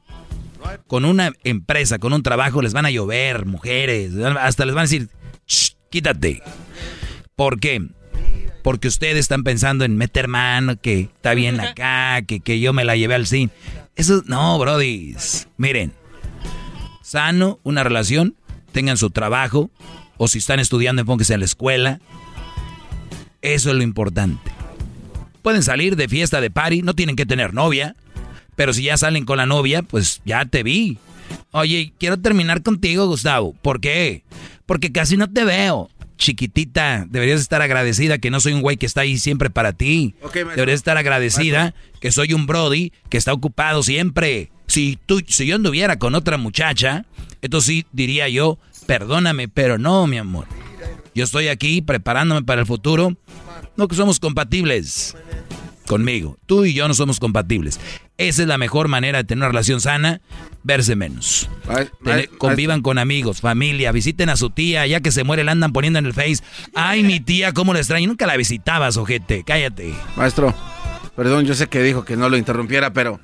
con 0.87 1.03
una 1.03 1.33
empresa, 1.43 1.99
con 1.99 2.13
un 2.13 2.23
trabajo, 2.23 2.61
les 2.61 2.73
van 2.73 2.85
a 2.85 2.91
llover 2.91 3.45
mujeres, 3.45 4.13
hasta 4.39 4.65
les 4.65 4.75
van 4.75 4.83
a 4.83 4.87
decir, 4.87 5.09
quítate. 5.89 6.41
¿Por 7.35 7.59
qué? 7.59 7.81
Porque 8.63 8.87
ustedes 8.87 9.17
están 9.17 9.43
pensando 9.43 9.83
en 9.83 9.97
meter 9.97 10.27
mano, 10.27 10.79
que 10.79 11.01
está 11.01 11.33
bien 11.33 11.59
acá, 11.59 12.21
que, 12.21 12.39
que 12.39 12.59
yo 12.59 12.71
me 12.71 12.85
la 12.85 12.95
llevé 12.95 13.15
al 13.15 13.25
cine. 13.25 13.51
Eso, 13.95 14.23
no, 14.27 14.59
brody. 14.59 15.15
Miren, 15.57 15.93
sano, 17.09 17.59
una 17.63 17.83
relación, 17.83 18.35
tengan 18.71 18.97
su 18.97 19.09
trabajo, 19.09 19.71
o 20.17 20.27
si 20.27 20.37
están 20.37 20.59
estudiando, 20.59 21.01
enfóquense 21.01 21.33
en 21.33 21.39
la 21.39 21.45
escuela. 21.47 21.99
Eso 23.41 23.71
es 23.71 23.75
lo 23.75 23.81
importante. 23.81 24.51
Pueden 25.41 25.63
salir 25.63 25.95
de 25.95 26.07
fiesta, 26.07 26.39
de 26.39 26.51
party, 26.51 26.83
no 26.83 26.93
tienen 26.93 27.15
que 27.15 27.25
tener 27.25 27.53
novia. 27.53 27.95
Pero 28.55 28.73
si 28.73 28.83
ya 28.83 28.97
salen 28.97 29.25
con 29.25 29.37
la 29.37 29.47
novia, 29.47 29.81
pues 29.81 30.21
ya 30.23 30.45
te 30.45 30.61
vi. 30.61 30.99
Oye, 31.51 31.93
quiero 31.97 32.19
terminar 32.19 32.61
contigo, 32.61 33.07
Gustavo. 33.07 33.55
¿Por 33.61 33.79
qué? 33.81 34.23
Porque 34.67 34.91
casi 34.91 35.17
no 35.17 35.31
te 35.31 35.45
veo. 35.45 35.89
Chiquitita, 36.19 37.07
deberías 37.09 37.39
estar 37.39 37.61
agradecida 37.61 38.17
que 38.17 38.29
no 38.29 38.41
soy 38.41 38.53
un 38.53 38.61
güey 38.61 38.75
que 38.77 38.85
está 38.85 39.01
ahí 39.01 39.17
siempre 39.17 39.49
para 39.49 39.73
ti. 39.73 40.15
deberías 40.33 40.79
estar 40.79 40.97
agradecida 40.97 41.73
que 42.01 42.11
soy 42.11 42.33
un 42.33 42.45
Brody 42.45 42.91
que 43.09 43.17
está 43.17 43.33
ocupado 43.33 43.81
siempre. 43.81 44.51
Si, 44.67 44.99
tú, 45.05 45.21
si 45.25 45.47
yo 45.47 45.55
anduviera 45.55 45.97
con 45.97 46.15
otra 46.15 46.37
muchacha, 46.37 47.05
entonces 47.41 47.67
sí 47.67 47.85
diría 47.93 48.27
yo, 48.27 48.59
perdóname, 48.85 49.47
pero 49.47 49.77
no, 49.77 50.05
mi 50.07 50.17
amor. 50.17 50.45
Yo 51.15 51.23
estoy 51.23 51.47
aquí 51.47 51.81
preparándome 51.81 52.43
para 52.43 52.61
el 52.61 52.67
futuro. 52.67 53.15
No 53.77 53.87
que 53.87 53.95
somos 53.95 54.19
compatibles 54.19 55.15
conmigo. 55.89 56.37
Tú 56.45 56.65
y 56.65 56.73
yo 56.73 56.87
no 56.87 56.93
somos 56.93 57.19
compatibles. 57.19 57.79
Esa 58.19 58.43
es 58.43 58.47
la 58.47 58.59
mejor 58.59 58.87
manera 58.87 59.17
de 59.17 59.23
tener 59.23 59.39
una 59.39 59.47
relación 59.47 59.81
sana, 59.81 60.21
verse 60.63 60.95
menos. 60.95 61.49
convivan 62.37 62.83
con 62.83 62.99
amigos, 62.99 63.41
familia, 63.41 63.91
visiten 63.91 64.29
a 64.29 64.37
su 64.37 64.51
tía, 64.51 64.85
ya 64.85 65.01
que 65.01 65.11
se 65.11 65.23
muere 65.23 65.43
la 65.43 65.51
andan 65.51 65.73
poniendo 65.73 65.97
en 65.97 66.05
el 66.05 66.13
face. 66.13 66.43
Ay, 66.75 67.01
mi 67.01 67.19
tía, 67.19 67.53
cómo 67.53 67.73
la 67.73 67.79
extraño. 67.79 68.07
Nunca 68.07 68.27
la 68.27 68.37
visitabas, 68.37 68.97
ojete, 68.97 69.43
cállate. 69.43 69.95
Maestro, 70.15 70.53
perdón, 71.15 71.45
yo 71.45 71.55
sé 71.55 71.67
que 71.67 71.81
dijo 71.81 72.05
que 72.05 72.15
no 72.15 72.29
lo 72.29 72.37
interrumpiera, 72.37 72.93
pero 72.93 73.19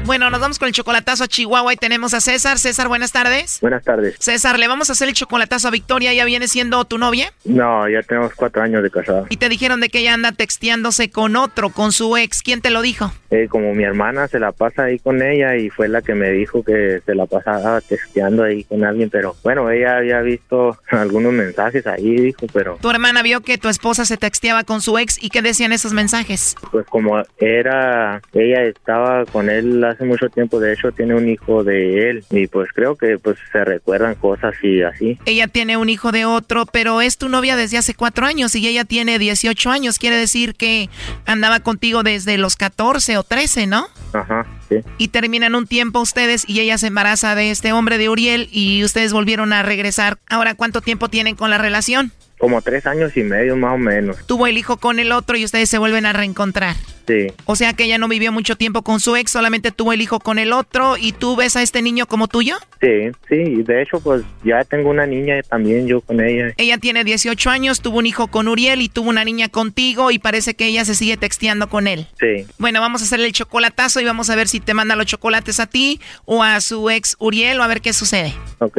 Bueno, 0.07 0.31
nos 0.31 0.41
vamos 0.41 0.61
con 0.61 0.69
el 0.69 0.73
chocolatazo 0.73 1.24
a 1.24 1.27
Chihuahua 1.27 1.73
y 1.73 1.77
tenemos 1.77 2.15
a 2.15 2.20
César. 2.20 2.61
César, 2.61 2.87
buenas 2.87 3.11
tardes. 3.11 3.59
Buenas 3.61 3.83
tardes. 3.83 4.15
César, 4.20 4.57
¿le 4.57 4.69
vamos 4.69 4.89
a 4.89 4.93
hacer 4.93 5.09
el 5.09 5.15
chocolatazo 5.15 5.66
a 5.66 5.73
Victoria? 5.73 6.15
¿Ya 6.15 6.24
viene 6.24 6.47
siendo 6.47 6.85
tu 6.85 6.97
novia? 6.97 7.33
No, 7.45 7.89
ya 7.89 8.05
tenemos 8.05 8.33
cuatro 8.37 8.62
años 8.62 8.85
de 8.85 8.91
casada. 8.91 9.24
Y 9.31 9.37
te 9.37 9.49
dijeron 9.49 9.81
de 9.81 9.89
que 9.89 9.99
ella 9.99 10.15
anda 10.15 10.31
texteándose 10.31 11.11
con 11.11 11.35
otro, 11.35 11.70
con 11.70 11.91
su 11.91 12.16
ex. 12.16 12.45
¿Quién 12.45 12.61
te 12.61 12.70
lo 12.70 12.83
dijo? 12.83 13.12
Eh, 13.31 13.49
como 13.49 13.74
mi 13.74 13.83
hermana 13.83 14.28
se 14.28 14.39
la 14.39 14.53
pasa 14.53 14.85
ahí 14.85 15.01
con 15.01 15.20
ella 15.23 15.57
y 15.57 15.70
fue 15.70 15.89
la 15.89 16.03
que 16.03 16.15
me 16.15 16.31
dijo 16.31 16.62
que 16.62 17.01
se 17.05 17.15
la 17.16 17.27
pasaba 17.27 17.81
texteando 17.81 18.45
ahí 18.45 18.62
con 18.62 18.85
alguien, 18.85 19.11
pero 19.11 19.35
bueno, 19.43 19.69
ella 19.69 19.97
había 19.97 20.20
visto 20.20 20.78
algunos 20.91 21.33
mensajes 21.33 21.85
ahí, 21.89 22.15
dijo, 22.15 22.47
pero... 22.53 22.78
Tu 22.81 22.89
hermana 22.89 23.23
vio 23.23 23.41
que 23.41 23.59
tu 23.59 23.69
esposa 23.69 24.05
se 24.05 24.16
texteaba 24.16 24.62
con 24.62 24.81
su 24.81 24.99
ex 24.99 25.20
y 25.20 25.31
qué 25.31 25.43
decían 25.43 25.73
esos 25.73 25.93
mensajes? 25.93 26.55
Pues 26.70 26.87
como 26.87 27.20
era, 27.39 28.23
ella 28.33 28.62
estaba 28.62 29.24
con 29.27 29.51
él 29.51 29.81
hace 29.97 30.05
mucho 30.05 30.28
tiempo, 30.28 30.60
de 30.60 30.73
hecho 30.73 30.93
tiene 30.93 31.14
un 31.14 31.28
hijo 31.28 31.64
de 31.64 32.10
él 32.10 32.24
y 32.31 32.47
pues 32.47 32.70
creo 32.73 32.97
que 32.97 33.18
pues 33.18 33.36
se 33.51 33.64
recuerdan 33.64 34.14
cosas 34.14 34.55
y 34.62 34.82
así. 34.82 35.18
Ella 35.24 35.48
tiene 35.48 35.77
un 35.77 35.89
hijo 35.89 36.12
de 36.12 36.24
otro, 36.24 36.66
pero 36.66 37.01
es 37.01 37.18
tu 37.18 37.28
novia 37.28 37.56
desde 37.56 37.78
hace 37.78 37.94
cuatro 37.94 38.27
años 38.27 38.55
y 38.55 38.66
ella 38.66 38.85
tiene 38.85 39.18
18 39.18 39.70
años, 39.70 39.98
quiere 39.98 40.16
decir 40.16 40.55
que 40.55 40.89
andaba 41.24 41.60
contigo 41.60 42.02
desde 42.02 42.39
los 42.39 42.56
14 42.56 43.16
o 43.18 43.23
13, 43.23 43.66
¿no? 43.66 43.86
Ajá, 44.12 44.47
sí. 44.68 44.77
Y 44.98 45.09
terminan 45.09 45.55
un 45.55 45.66
tiempo 45.66 46.01
ustedes 46.01 46.48
y 46.48 46.60
ella 46.60 46.78
se 46.78 46.89
embaraza 46.89 47.35
de 47.35 47.51
este 47.51 47.73
hombre 47.73 47.98
de 47.98 48.09
Uriel 48.09 48.48
y 48.52 48.85
ustedes 48.85 49.12
volvieron 49.12 49.52
a 49.52 49.62
regresar. 49.62 50.18
Ahora, 50.28 50.55
¿cuánto 50.55 50.81
tiempo 50.81 51.09
tienen 51.09 51.36
con 51.36 51.51
la 51.51 51.59
relación? 51.59 52.12
Como 52.39 52.61
tres 52.63 52.87
años 52.87 53.17
y 53.17 53.23
medio 53.23 53.57
más 53.57 53.75
o 53.75 53.79
menos. 53.79 54.17
Tuvo 54.27 54.47
el 54.47 54.59
hijo 54.59 54.77
con 54.77 54.99
el 54.99 55.13
otro 55.13 55.37
y 55.37 55.45
ustedes 55.45 55.71
se 55.71 55.79
vuelven 55.79 56.07
a 56.07 56.13
reencontrar. 56.13 56.77
Sí. 57.07 57.29
O 57.45 57.55
sea 57.55 57.73
que 57.73 57.85
ella 57.85 57.99
no 57.99 58.09
vivió 58.09 58.33
mucho 58.33 58.57
tiempo 58.57 58.83
con 58.83 58.99
su 58.99 59.15
ex, 59.15 59.31
solamente 59.31 59.71
tuvo 59.71 59.93
el 59.93 60.03
hijo 60.03 60.19
con 60.19 60.39
el 60.39 60.53
otro 60.53 60.97
y 60.97 61.13
tú 61.13 61.37
ves 61.37 61.57
a 61.57 61.63
este 61.63 61.81
niño 61.81 62.07
como 62.07 62.27
tuyo. 62.27 62.57
Sí, 62.81 63.11
sí, 63.29 63.37
y 63.37 63.63
de 63.63 63.83
hecho 63.83 64.01
pues 64.01 64.23
ya 64.45 64.65
tengo 64.65 64.91
una 64.91 65.07
niña 65.07 65.41
también 65.49 65.87
yo 65.87 66.01
con 66.01 66.21
ella. 66.21 66.53
Ella 66.57 66.79
tiene 66.79 67.05
18 67.05 67.49
años, 67.49 67.81
tuvo 67.81 67.99
un 67.99 68.07
hijo 68.07 68.27
con 68.27 68.49
Uriel 68.49 68.83
y 68.83 68.89
tuvo 68.89 69.09
una 69.09 69.25
niña 69.25 69.49
contigo 69.49 70.11
y 70.11 70.19
parece 70.19 70.55
que 70.55 70.67
ella 70.67 70.85
se 70.85 70.95
sigue 70.95 71.17
texteando 71.17 71.69
con 71.69 71.87
él. 71.87 72.09
Sí. 72.19 72.47
Bueno, 72.59 72.81
vamos 72.81 73.03
a 73.03 73.05
hacerle 73.05 73.27
el 73.27 73.33
chocolatazo 73.33 74.01
y 74.01 74.05
vamos 74.05 74.29
a 74.29 74.37
ver 74.37 74.49
si 74.49 74.59
te 74.59 74.75
manda 74.75 74.97
los 74.97 75.07
chocolates 75.07 75.61
a 75.61 75.67
ti 75.67 76.01
o 76.25 76.43
a 76.43 76.61
su 76.61 76.91
ex 76.91 77.17
Uriel 77.21 77.61
o 77.61 77.63
a 77.63 77.69
ver 77.69 77.81
qué 77.81 77.93
sucede. 77.93 78.35
Ok. 78.59 78.79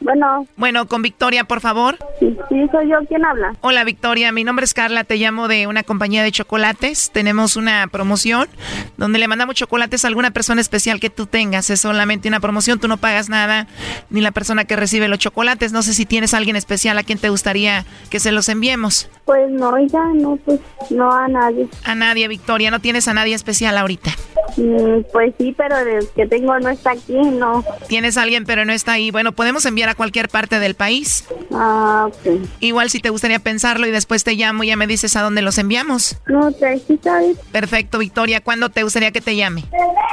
Bueno. 0.00 0.46
Bueno, 0.56 0.86
con 0.86 1.02
Victoria, 1.02 1.44
por 1.44 1.60
favor. 1.60 1.98
Sí, 2.20 2.36
sí, 2.48 2.66
soy 2.70 2.88
yo. 2.88 2.98
¿Quién 3.08 3.24
habla? 3.24 3.54
Hola, 3.60 3.84
Victoria. 3.84 4.30
Mi 4.32 4.44
nombre 4.44 4.64
es 4.64 4.74
Carla. 4.74 5.04
Te 5.04 5.16
llamo 5.16 5.48
de 5.48 5.66
una 5.66 5.82
compañía 5.82 6.22
de 6.22 6.30
chocolates. 6.32 7.10
Tenemos 7.12 7.56
una 7.56 7.86
promoción 7.88 8.48
donde 8.96 9.18
le 9.18 9.28
mandamos 9.28 9.56
chocolates 9.56 10.04
a 10.04 10.08
alguna 10.08 10.30
persona 10.30 10.60
especial 10.60 11.00
que 11.00 11.10
tú 11.10 11.26
tengas. 11.26 11.70
Es 11.70 11.80
solamente 11.80 12.28
una 12.28 12.40
promoción. 12.40 12.78
Tú 12.78 12.88
no 12.88 12.98
pagas 12.98 13.28
nada, 13.28 13.66
ni 14.10 14.20
la 14.20 14.30
persona 14.30 14.64
que 14.64 14.76
recibe 14.76 15.08
los 15.08 15.18
chocolates. 15.18 15.72
No 15.72 15.82
sé 15.82 15.92
si 15.92 16.06
tienes 16.06 16.34
a 16.34 16.36
alguien 16.36 16.56
especial 16.56 16.98
a 16.98 17.02
quien 17.02 17.18
te 17.18 17.28
gustaría 17.28 17.84
que 18.10 18.20
se 18.20 18.32
los 18.32 18.48
enviemos. 18.48 19.10
Pues 19.24 19.50
no, 19.50 19.76
ya 19.86 20.04
no, 20.14 20.36
pues 20.36 20.60
no 20.90 21.12
a 21.12 21.26
nadie. 21.28 21.68
A 21.84 21.94
nadie, 21.94 22.28
Victoria. 22.28 22.70
¿No 22.70 22.80
tienes 22.80 23.08
a 23.08 23.14
nadie 23.14 23.34
especial 23.34 23.76
ahorita? 23.76 24.10
Mm, 24.56 25.02
pues 25.12 25.34
sí, 25.38 25.54
pero 25.56 25.76
el 25.76 26.08
que 26.14 26.26
tengo 26.26 26.58
no 26.58 26.68
está 26.70 26.92
aquí, 26.92 27.14
no. 27.16 27.64
Tienes 27.88 28.16
a 28.16 28.22
alguien, 28.22 28.44
pero 28.44 28.64
no 28.64 28.72
está 28.72 28.92
ahí. 28.92 29.10
Bueno, 29.10 29.32
podemos 29.32 29.65
enviar 29.66 29.88
a 29.88 29.94
cualquier 29.94 30.28
parte 30.28 30.58
del 30.58 30.74
país. 30.74 31.24
Ah, 31.52 32.08
ok. 32.08 32.48
Igual 32.60 32.90
si 32.90 33.00
te 33.00 33.10
gustaría 33.10 33.38
pensarlo 33.38 33.86
y 33.86 33.90
después 33.90 34.24
te 34.24 34.34
llamo 34.34 34.64
y 34.64 34.68
ya 34.68 34.76
me 34.76 34.86
dices 34.86 35.16
a 35.16 35.22
dónde 35.22 35.42
los 35.42 35.58
enviamos. 35.58 36.16
No, 36.26 36.52
te 36.52 36.78
sí 36.78 36.98
sabes. 37.02 37.36
Perfecto, 37.52 37.98
Victoria. 37.98 38.40
¿Cuándo 38.40 38.70
te 38.70 38.82
gustaría 38.82 39.10
que 39.10 39.20
te 39.20 39.36
llame? 39.36 39.64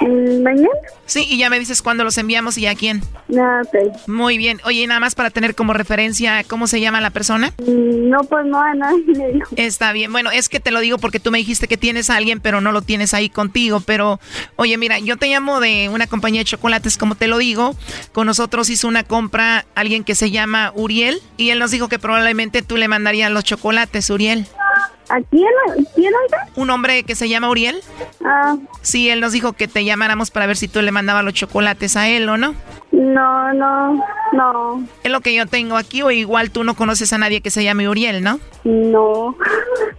¿Mañana? 0.01 0.67
Sí, 1.05 1.25
y 1.29 1.37
ya 1.37 1.49
me 1.49 1.59
dices 1.59 1.81
cuándo 1.81 2.03
los 2.03 2.17
enviamos 2.17 2.57
y 2.57 2.65
a 2.67 2.75
quién. 2.75 3.01
Ah, 3.37 3.61
ok. 3.63 4.07
Muy 4.07 4.37
bien. 4.37 4.59
Oye, 4.65 4.81
y 4.81 4.87
nada 4.87 4.99
más 4.99 5.15
para 5.15 5.29
tener 5.29 5.55
como 5.55 5.73
referencia, 5.73 6.43
¿cómo 6.43 6.67
se 6.67 6.79
llama 6.81 7.01
la 7.01 7.09
persona? 7.11 7.53
Mm, 7.59 8.09
no, 8.09 8.23
pues 8.23 8.45
no 8.45 8.61
a 8.61 8.73
nadie 8.73 9.31
dijo. 9.33 9.49
Está 9.55 9.91
bien. 9.93 10.11
Bueno, 10.11 10.31
es 10.31 10.49
que 10.49 10.59
te 10.59 10.71
lo 10.71 10.79
digo 10.79 10.97
porque 10.97 11.19
tú 11.19 11.31
me 11.31 11.37
dijiste 11.37 11.67
que 11.67 11.77
tienes 11.77 12.09
a 12.09 12.15
alguien, 12.17 12.39
pero 12.39 12.61
no 12.61 12.71
lo 12.71 12.81
tienes 12.81 13.13
ahí 13.13 13.29
contigo. 13.29 13.81
Pero, 13.81 14.19
oye, 14.55 14.77
mira, 14.77 14.99
yo 14.99 15.17
te 15.17 15.27
llamo 15.27 15.59
de 15.59 15.89
una 15.89 16.07
compañía 16.07 16.41
de 16.41 16.45
chocolates, 16.45 16.97
como 16.97 17.15
te 17.15 17.27
lo 17.27 17.37
digo. 17.37 17.75
Con 18.11 18.27
nosotros 18.27 18.69
hizo 18.69 18.87
una 18.87 19.03
compra 19.03 19.65
alguien 19.75 20.03
que 20.03 20.15
se 20.15 20.31
llama 20.31 20.71
Uriel 20.75 21.21
y 21.37 21.49
él 21.51 21.59
nos 21.59 21.71
dijo 21.71 21.89
que 21.89 21.99
probablemente 21.99 22.61
tú 22.61 22.77
le 22.77 22.87
mandarías 22.87 23.31
los 23.31 23.43
chocolates, 23.43 24.09
Uriel. 24.09 24.47
¿A 25.09 25.21
quién? 25.21 25.49
¿Quién 25.95 26.13
oiga? 26.23 26.47
¿Un 26.55 26.69
hombre 26.69 27.03
que 27.03 27.15
se 27.15 27.29
llama 27.29 27.49
Uriel? 27.49 27.81
Ah. 28.25 28.55
Sí, 28.81 29.09
él 29.09 29.19
nos 29.19 29.31
dijo 29.31 29.53
que 29.53 29.67
te 29.67 29.83
llamáramos 29.83 30.31
para 30.31 30.47
ver 30.47 30.57
si 30.57 30.67
tú 30.67 30.81
le 30.81 30.91
mandabas 30.91 31.23
los 31.23 31.33
chocolates 31.33 31.95
a 31.97 32.07
él 32.07 32.27
o 32.29 32.37
no. 32.37 32.55
No, 32.91 33.53
no, 33.53 34.03
no. 34.33 34.85
Es 35.03 35.11
lo 35.11 35.21
que 35.21 35.33
yo 35.33 35.45
tengo 35.45 35.77
aquí, 35.77 36.01
o 36.01 36.11
igual 36.11 36.51
tú 36.51 36.63
no 36.63 36.75
conoces 36.75 37.13
a 37.13 37.17
nadie 37.17 37.41
que 37.41 37.51
se 37.51 37.63
llame 37.63 37.87
Uriel, 37.87 38.23
¿no? 38.23 38.39
No. 38.63 39.35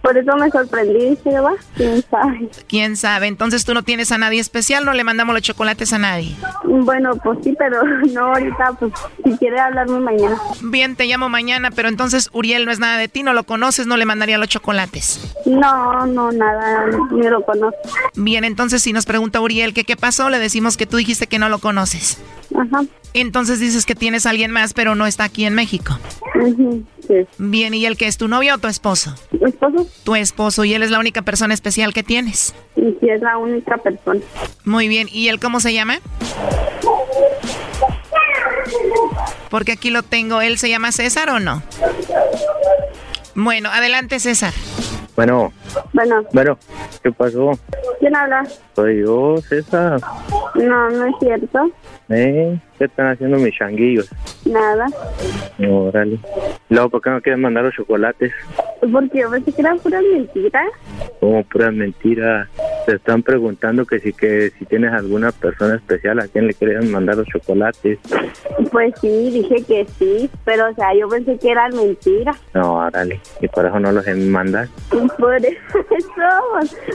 Por 0.01 0.17
eso 0.17 0.35
me 0.35 0.49
sorprendí, 0.51 1.17
¿se 1.23 1.39
va? 1.39 1.53
¿Quién 1.75 2.03
sabe? 2.09 2.49
¿Quién 2.67 2.95
sabe? 2.95 3.27
Entonces 3.27 3.65
tú 3.65 3.73
no 3.73 3.83
tienes 3.83 4.11
a 4.11 4.17
nadie 4.17 4.39
especial, 4.39 4.85
no 4.85 4.93
le 4.93 5.03
mandamos 5.03 5.33
los 5.33 5.41
chocolates 5.41 5.93
a 5.93 5.99
nadie. 5.99 6.35
Bueno, 6.63 7.15
pues 7.23 7.39
sí, 7.43 7.55
pero 7.57 7.83
no 8.13 8.27
ahorita, 8.27 8.73
pues 8.79 8.93
si 9.23 9.37
quiere 9.37 9.59
hablarme 9.59 9.99
mañana. 9.99 10.37
Bien, 10.61 10.95
te 10.95 11.05
llamo 11.05 11.29
mañana, 11.29 11.71
pero 11.71 11.89
entonces 11.89 12.29
Uriel 12.33 12.65
no 12.65 12.71
es 12.71 12.79
nada 12.79 12.97
de 12.97 13.07
ti, 13.07 13.23
no 13.23 13.33
lo 13.33 13.43
conoces, 13.43 13.87
no 13.87 13.97
le 13.97 14.05
mandaría 14.05 14.37
los 14.37 14.49
chocolates. 14.49 15.35
No, 15.45 16.05
no, 16.05 16.31
nada, 16.31 16.85
ni 17.11 17.27
lo 17.27 17.43
conozco. 17.43 17.77
Bien, 18.15 18.43
entonces 18.43 18.81
si 18.81 18.93
nos 18.93 19.05
pregunta 19.05 19.41
Uriel 19.41 19.73
que 19.73 19.83
qué 19.85 19.95
pasó, 19.95 20.29
le 20.29 20.39
decimos 20.39 20.77
que 20.77 20.85
tú 20.85 20.97
dijiste 20.97 21.27
que 21.27 21.39
no 21.39 21.49
lo 21.49 21.59
conoces. 21.59 22.19
Ajá. 22.55 22.83
Entonces 23.13 23.61
dices 23.61 23.85
que 23.85 23.95
tienes 23.95 24.24
a 24.25 24.31
alguien 24.31 24.51
más, 24.51 24.73
pero 24.73 24.95
no 24.95 25.05
está 25.05 25.23
aquí 25.25 25.45
en 25.45 25.53
México. 25.53 25.97
Sí. 27.07 27.25
Bien, 27.37 27.73
¿y 27.73 27.85
el 27.85 27.97
que 27.97 28.07
es 28.07 28.17
tu 28.17 28.27
novio 28.27 28.55
o 28.55 28.57
tu 28.57 28.67
esposo? 28.67 29.15
¿Mi 29.31 29.49
esposo? 29.49 29.87
Tu 30.03 30.15
esposo, 30.15 30.65
y 30.65 30.73
él 30.73 30.83
es 30.83 30.91
la 30.91 30.99
única 30.99 31.21
persona 31.21 31.53
especial 31.53 31.93
que 31.93 32.03
tienes. 32.03 32.53
Y 32.75 32.97
sí, 32.99 33.09
es 33.09 33.21
la 33.21 33.37
única 33.37 33.77
persona. 33.77 34.19
Muy 34.63 34.87
bien, 34.87 35.07
¿y 35.11 35.27
él 35.27 35.39
cómo 35.39 35.59
se 35.59 35.73
llama? 35.73 35.99
Porque 39.49 39.73
aquí 39.73 39.89
lo 39.89 40.03
tengo, 40.03 40.41
¿él 40.41 40.57
se 40.57 40.69
llama 40.69 40.91
César 40.91 41.29
o 41.29 41.39
no? 41.39 41.61
Bueno, 43.35 43.69
adelante 43.69 44.19
César. 44.19 44.53
Bueno, 45.15 45.53
Bueno, 45.93 46.23
bueno, 46.33 46.57
¿qué 47.03 47.11
pasó? 47.11 47.51
¿quién 47.99 48.15
habla? 48.15 48.43
Soy 48.75 49.01
yo, 49.01 49.37
César. 49.37 49.99
No, 50.55 50.89
no 50.89 51.05
es 51.05 51.15
cierto. 51.19 51.71
¿Eh? 52.09 52.59
¿Qué 52.77 52.85
están 52.85 53.07
haciendo 53.07 53.37
mis 53.37 53.55
changuillos? 53.57 54.09
Nada. 54.45 54.85
Órale. 55.67 56.19
Luego, 56.69 56.89
¿por 56.89 57.01
qué 57.01 57.09
no 57.09 57.21
quieren 57.21 57.41
mandar 57.41 57.63
los 57.63 57.73
chocolates? 57.73 58.33
Porque 58.91 59.19
yo 59.19 59.31
pensé 59.31 59.51
que 59.51 59.61
eran 59.61 59.79
puras 59.79 60.03
mentiras. 60.03 60.67
Como 61.19 61.43
pura 61.45 61.71
mentira. 61.71 62.47
Te 62.85 62.95
están 62.95 63.23
preguntando 63.23 63.85
que 63.85 63.99
si 63.99 64.13
que 64.13 64.51
si 64.51 64.65
tienes 64.65 64.93
alguna 64.93 65.31
persona 65.31 65.75
especial 65.75 66.19
a 66.19 66.27
quien 66.27 66.45
le 66.45 66.53
quieren 66.53 66.91
mandar 66.91 67.15
los 67.15 67.27
chocolates. 67.27 67.97
Pues 68.71 68.93
sí, 69.01 69.31
dije 69.31 69.63
que 69.63 69.87
sí, 69.97 70.29
pero 70.43 70.69
o 70.69 70.73
sea, 70.75 70.93
yo 70.93 71.07
pensé 71.07 71.39
que 71.39 71.51
eran 71.51 71.75
mentiras. 71.75 72.37
No, 72.53 72.75
órale. 72.75 73.19
Y 73.41 73.47
por 73.47 73.65
eso 73.65 73.79
no 73.79 73.91
los 73.91 74.05
mandas. 74.17 74.69
Por 75.17 75.35
eso, 75.43 75.57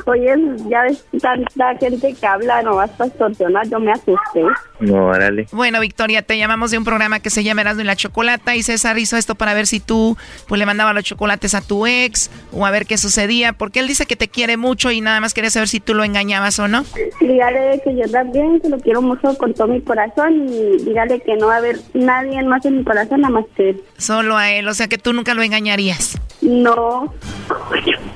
oye, 0.07 0.35
ya 0.69 0.83
ves 0.83 1.05
tanta 1.21 1.77
gente 1.77 2.15
que 2.15 2.27
habla 2.27 2.63
nomás 2.63 2.91
para 2.91 3.09
extorsionar, 3.09 3.69
yo 3.69 3.81
me 3.81 3.93
asusté. 3.93 4.45
No, 4.81 5.07
órale. 5.07 5.47
Bueno, 5.53 5.81
Victoria, 5.81 6.23
te 6.23 6.39
llamamos 6.39 6.71
de 6.71 6.79
un 6.79 6.85
programa 6.85 7.21
que 7.21 7.31
se 7.31 7.45
llama 7.45 7.61
Erasmo 7.61 7.83
y 7.83 7.85
la 7.85 7.97
Chocolata 7.97 8.57
y 8.57 8.63
César 8.63 8.99
hizo 8.99 9.17
esto 9.17 9.35
para 9.35 9.55
ver 9.55 9.67
si 9.67 9.81
tú 9.81 10.17
pues 10.49 10.59
le 10.59 10.67
mandabas 10.67 10.95
los 10.95 11.05
chocolates 11.05 11.55
a 11.55 11.61
tu 11.61 11.87
ex 11.87 12.31
o 12.53 12.65
a 12.65 12.71
ver 12.71 12.87
qué 12.87 12.97
sucedía, 12.97 13.53
porque 13.53 13.81
él 13.81 13.89
dice 13.89 14.07
que 14.07 14.17
te 14.17 14.29
quiere 14.29 14.57
mucho 14.57 14.91
y 14.91 15.01
nada 15.01 15.21
más 15.21 15.35
quería 15.35 15.51
saber 15.51 15.69
si 15.69 15.81
tú 15.81 15.95
lo 15.95 16.05
engañabas 16.05 16.59
o 16.59 16.69
no. 16.69 16.85
Dígale 17.21 17.81
que 17.85 17.97
yo 17.97 18.11
también, 18.11 18.61
que 18.61 18.69
lo 18.69 18.79
quiero 18.79 19.03
mucho 19.03 19.37
con 19.37 19.55
todo 19.55 19.69
mi 19.69 19.81
corazón 19.81 20.49
y 20.49 20.79
dígale 20.85 21.21
que 21.21 21.37
no 21.37 21.49
va 21.49 21.55
a 21.55 21.59
haber 21.59 21.79
nadie 21.95 22.43
más 22.43 22.65
en 22.65 22.79
mi 22.79 22.85
corazón 22.85 23.21
nada 23.21 23.35
más 23.35 23.45
que 23.57 23.71
él. 23.71 23.83
Solo 23.99 24.37
a 24.37 24.51
él, 24.51 24.67
o 24.69 24.75
sea 24.75 24.89
que 24.89 24.99
tú 24.99 25.13
nunca 25.13 25.35
lo 25.35 25.43
engañarías. 25.43 26.19
No. 26.41 27.13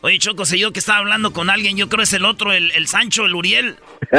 Oye, 0.00 0.18
Choco, 0.18 0.44
sé 0.44 0.58
yo 0.58 0.72
que 0.72 0.80
estaba 0.80 0.98
hablando 0.98 1.32
con 1.32 1.50
alguien. 1.50 1.76
Yo 1.76 1.88
creo 1.88 2.02
es 2.02 2.12
el 2.12 2.24
otro, 2.24 2.52
el, 2.52 2.70
el 2.72 2.88
Sancho, 2.88 3.24
el 3.24 3.34
Uriel. 3.34 3.76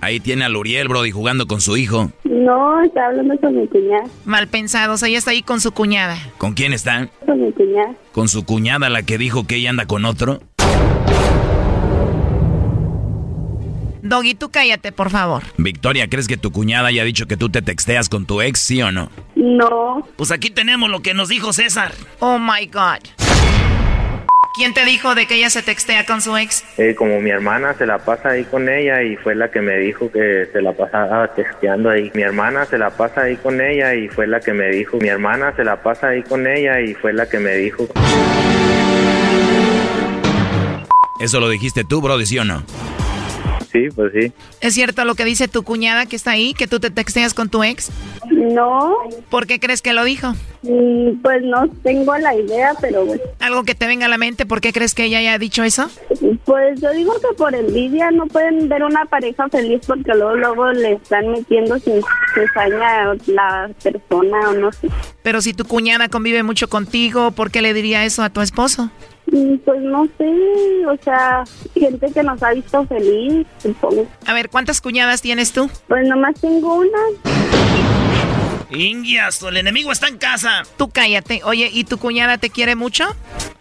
Ahí 0.00 0.20
tiene 0.20 0.44
al 0.44 0.56
Uriel, 0.56 0.88
Brody, 0.88 1.10
jugando 1.10 1.46
con 1.46 1.60
su 1.60 1.76
hijo. 1.76 2.10
No, 2.24 2.82
está 2.82 3.06
hablando 3.06 3.36
con 3.38 3.58
mi 3.58 3.66
cuñada. 3.66 4.04
Mal 4.24 4.48
pensados, 4.48 5.02
ella 5.02 5.18
está 5.18 5.32
ahí 5.32 5.42
con 5.42 5.60
su 5.60 5.72
cuñada. 5.72 6.18
¿Con 6.38 6.54
quién 6.54 6.72
está? 6.72 7.08
Con 7.24 7.42
mi 7.42 7.52
cuñada. 7.52 7.94
¿Con 8.12 8.28
su 8.28 8.44
cuñada, 8.44 8.88
la 8.90 9.02
que 9.02 9.18
dijo 9.18 9.46
que 9.46 9.56
ella 9.56 9.70
anda 9.70 9.86
con 9.86 10.04
otro? 10.04 10.40
Doggy, 14.08 14.34
tú 14.34 14.50
cállate, 14.50 14.92
por 14.92 15.10
favor. 15.10 15.42
Victoria, 15.56 16.08
¿crees 16.08 16.28
que 16.28 16.36
tu 16.36 16.52
cuñada 16.52 16.88
haya 16.88 17.04
dicho 17.04 17.26
que 17.26 17.36
tú 17.36 17.48
te 17.48 17.62
texteas 17.62 18.08
con 18.08 18.26
tu 18.26 18.40
ex, 18.40 18.60
sí 18.60 18.80
o 18.82 18.92
no? 18.92 19.10
No. 19.34 20.06
Pues 20.16 20.30
aquí 20.30 20.50
tenemos 20.50 20.90
lo 20.90 21.00
que 21.00 21.14
nos 21.14 21.28
dijo 21.28 21.52
César. 21.52 21.92
Oh 22.20 22.38
my 22.38 22.66
God. 22.66 23.00
¿Quién 24.56 24.72
te 24.72 24.86
dijo 24.86 25.14
de 25.14 25.26
que 25.26 25.34
ella 25.34 25.50
se 25.50 25.60
textea 25.62 26.06
con 26.06 26.22
su 26.22 26.34
ex? 26.34 26.64
Eh, 26.78 26.94
como 26.94 27.20
mi 27.20 27.28
hermana 27.28 27.74
se 27.74 27.84
la 27.84 27.98
pasa 27.98 28.30
ahí 28.30 28.44
con 28.44 28.70
ella 28.70 29.02
y 29.02 29.14
fue 29.16 29.34
la 29.34 29.50
que 29.50 29.60
me 29.60 29.76
dijo 29.76 30.10
que 30.10 30.48
se 30.50 30.62
la 30.62 30.72
pasaba 30.72 31.28
texteando 31.34 31.90
ahí. 31.90 32.10
Mi 32.14 32.22
hermana 32.22 32.64
se 32.64 32.78
la 32.78 32.88
pasa 32.88 33.22
ahí 33.22 33.36
con 33.36 33.60
ella 33.60 33.94
y 33.94 34.08
fue 34.08 34.26
la 34.26 34.40
que 34.40 34.54
me 34.54 34.70
dijo. 34.70 34.96
Mi 34.96 35.08
hermana 35.08 35.54
se 35.56 35.62
la 35.62 35.82
pasa 35.82 36.08
ahí 36.08 36.22
con 36.22 36.46
ella 36.46 36.80
y 36.80 36.94
fue 36.94 37.12
la 37.12 37.28
que 37.28 37.38
me 37.38 37.54
dijo. 37.56 37.86
¿Eso 41.20 41.38
lo 41.38 41.50
dijiste 41.50 41.84
tú, 41.84 42.00
Brody, 42.00 42.24
sí 42.24 42.38
o 42.38 42.44
no? 42.44 42.62
Sí, 43.76 43.88
pues 43.94 44.12
sí. 44.14 44.32
¿Es 44.60 44.74
cierto 44.74 45.04
lo 45.04 45.14
que 45.14 45.24
dice 45.24 45.48
tu 45.48 45.62
cuñada 45.62 46.06
que 46.06 46.16
está 46.16 46.30
ahí, 46.30 46.54
que 46.54 46.66
tú 46.66 46.80
te 46.80 46.90
texteas 46.90 47.34
con 47.34 47.50
tu 47.50 47.62
ex? 47.62 47.90
No. 48.30 48.94
¿Por 49.28 49.46
qué 49.46 49.60
crees 49.60 49.82
que 49.82 49.92
lo 49.92 50.02
dijo? 50.04 50.32
Mm, 50.62 51.20
Pues 51.22 51.42
no 51.42 51.68
tengo 51.82 52.16
la 52.16 52.34
idea, 52.34 52.72
pero 52.80 53.04
bueno. 53.04 53.22
Algo 53.40 53.64
que 53.64 53.74
te 53.74 53.86
venga 53.86 54.06
a 54.06 54.08
la 54.08 54.18
mente, 54.18 54.46
¿por 54.46 54.60
qué 54.60 54.72
crees 54.72 54.94
que 54.94 55.04
ella 55.04 55.18
haya 55.18 55.38
dicho 55.38 55.62
eso? 55.62 55.90
Pues 56.44 56.80
yo 56.80 56.90
digo 56.92 57.12
que 57.20 57.34
por 57.36 57.54
envidia 57.54 58.10
no 58.10 58.26
pueden 58.26 58.68
ver 58.68 58.82
una 58.82 59.04
pareja 59.04 59.48
feliz 59.48 59.80
porque 59.86 60.12
luego 60.14 60.36
luego 60.36 60.72
le 60.72 60.94
están 60.94 61.28
metiendo 61.28 61.78
sin 61.78 62.00
cizaña 62.34 63.14
la 63.26 63.70
persona 63.82 64.50
o 64.50 64.52
no 64.54 64.72
sé. 64.72 64.88
Pero 65.22 65.40
si 65.40 65.52
tu 65.52 65.64
cuñada 65.64 66.08
convive 66.08 66.42
mucho 66.42 66.68
contigo, 66.68 67.30
¿por 67.32 67.50
qué 67.50 67.60
le 67.62 67.74
diría 67.74 68.04
eso 68.04 68.22
a 68.22 68.30
tu 68.30 68.40
esposo? 68.40 68.90
Mm, 69.32 69.56
Pues 69.64 69.80
no 69.82 70.06
sé, 70.18 70.86
o 70.86 70.96
sea, 71.02 71.44
gente 71.74 72.12
que 72.12 72.22
nos 72.22 72.42
ha 72.42 72.52
visto 72.52 72.84
feliz, 72.86 73.46
supongo. 73.62 74.06
A 74.26 74.32
ver, 74.32 74.48
¿cuántas 74.50 74.80
cuñadas 74.80 75.20
tienes 75.22 75.52
tú? 75.52 75.68
Pues 75.88 76.06
nomás 76.08 76.40
tengo 76.40 76.74
una. 76.76 76.98
Ingias, 78.70 79.42
el 79.42 79.56
enemigo 79.56 79.92
está 79.92 80.08
en 80.08 80.18
casa. 80.18 80.62
Tú 80.76 80.88
cállate. 80.90 81.40
Oye, 81.44 81.70
¿y 81.72 81.84
tu 81.84 81.98
cuñada 81.98 82.38
te 82.38 82.50
quiere 82.50 82.74
mucho? 82.76 83.04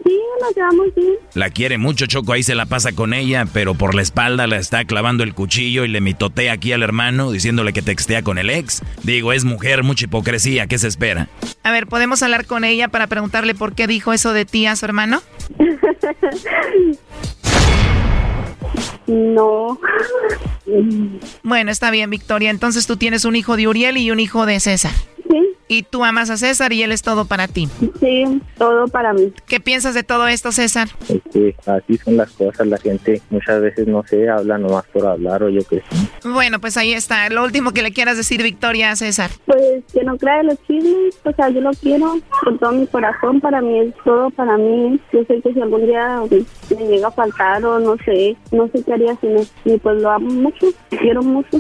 Sí, 0.06 0.20
nos 0.40 0.56
llevamos 0.56 0.94
bien. 0.96 1.14
La 1.34 1.50
quiere 1.50 1.78
mucho, 1.78 2.06
Choco, 2.06 2.34
ahí 2.34 2.44
se 2.44 2.54
la 2.56 2.68
pasa 2.68 2.92
con 2.94 3.14
ella, 3.14 3.46
pero 3.52 3.74
por 3.74 3.96
la 3.96 4.02
espalda 4.04 4.46
la 4.46 4.58
está 4.58 4.86
clavando 4.86 5.24
el 5.24 5.34
cuchillo 5.34 5.84
y 5.84 5.88
le 5.88 6.00
mitotea 6.00 6.54
aquí 6.54 6.72
al 6.74 6.84
hermano 6.84 7.32
diciéndole 7.32 7.74
que 7.74 7.82
textea 7.82 8.22
con 8.22 8.38
el 8.38 8.50
ex. 8.50 8.84
Digo, 9.04 9.34
es 9.34 9.46
mujer, 9.46 9.84
mucha 9.84 10.06
hipocresía, 10.06 10.68
¿qué 10.68 10.78
se 10.78 10.88
espera? 10.88 11.28
A 11.64 11.72
ver, 11.72 11.88
¿podemos 11.88 12.22
hablar 12.22 12.46
con 12.46 12.64
ella 12.64 12.88
para 12.88 13.08
preguntarle 13.08 13.56
por 13.56 13.74
qué 13.74 13.88
dijo 13.88 14.14
eso 14.14 14.34
de 14.34 14.46
ti 14.46 14.68
a 14.68 14.76
su 14.76 14.86
hermano? 14.86 15.22
No. 19.08 19.80
Bueno, 21.44 21.72
está 21.72 21.92
bien, 21.92 22.10
Victoria. 22.10 22.50
Entonces 22.50 22.88
tú 22.88 22.98
tienes 22.98 23.26
un 23.26 23.36
hijo 23.36 23.56
de 23.56 23.68
Uriel 23.68 23.98
y 23.98 24.12
un 24.12 24.20
hijo 24.20 24.46
de 24.46 24.60
César. 24.60 24.94
Sí. 25.30 25.56
Y 25.68 25.84
tú 25.84 26.04
amas 26.04 26.30
a 26.30 26.38
César 26.38 26.74
y 26.74 26.84
él 26.84 26.92
es 26.92 27.02
todo 27.02 27.26
para 27.26 27.48
ti. 27.48 27.68
Sí, 28.00 28.42
todo 28.58 28.88
para 28.88 29.14
mí. 29.14 29.34
¿Qué 29.48 29.60
piensas 29.60 29.96
de 29.96 30.04
todo 30.04 30.28
esto, 30.28 30.52
César? 30.52 30.90
Es 31.10 31.22
que 31.32 31.56
así 31.66 31.98
son 31.98 32.18
las 32.18 32.32
cosas, 32.32 32.68
la 32.68 32.78
gente 32.78 33.22
muchas 33.30 33.62
veces 33.62 33.88
no 33.88 34.04
se 34.06 34.30
habla 34.30 34.58
nomás 34.58 34.86
por 34.88 35.06
hablar 35.06 35.44
o 35.44 35.50
yo 35.50 35.62
qué 35.68 35.78
sé. 35.78 36.30
Bueno, 36.30 36.60
pues 36.60 36.78
ahí 36.78 36.94
está. 36.94 37.30
Lo 37.30 37.44
último 37.44 37.72
que 37.72 37.82
le 37.82 37.92
quieras 37.92 38.18
decir, 38.18 38.44
Victoria, 38.44 38.92
a 38.92 38.96
César. 38.96 39.32
Pues 39.46 39.84
que 39.92 40.04
no 40.04 40.18
crea 40.18 40.44
los 40.44 40.58
chismes, 40.68 41.20
o 41.24 41.32
sea, 41.32 41.50
yo 41.50 41.62
lo 41.62 41.72
quiero 41.72 42.16
con 42.44 42.60
todo 42.60 42.72
mi 42.72 42.88
corazón, 42.88 43.42
para 43.42 43.62
mí 43.62 43.80
es 43.80 43.94
todo 44.04 44.30
para 44.32 44.58
mí. 44.58 45.00
Yo 45.12 45.24
sé 45.26 45.42
que 45.42 45.54
si 45.54 45.62
algún 45.62 45.86
día 45.86 46.22
me 46.30 46.88
llega 46.88 47.08
a 47.08 47.12
faltar 47.12 47.64
o 47.66 47.80
no 47.80 47.96
sé, 48.06 48.36
no 48.52 48.68
sé 48.68 48.84
qué 48.84 48.94
haría 48.94 49.16
sin 49.18 49.38
él. 49.38 49.48
Y 49.66 49.78
pues 49.78 50.02
lo 50.02 50.12
amo 50.12 50.30
mucho, 50.30 50.68
quiero 50.90 51.24
mucho. 51.24 51.60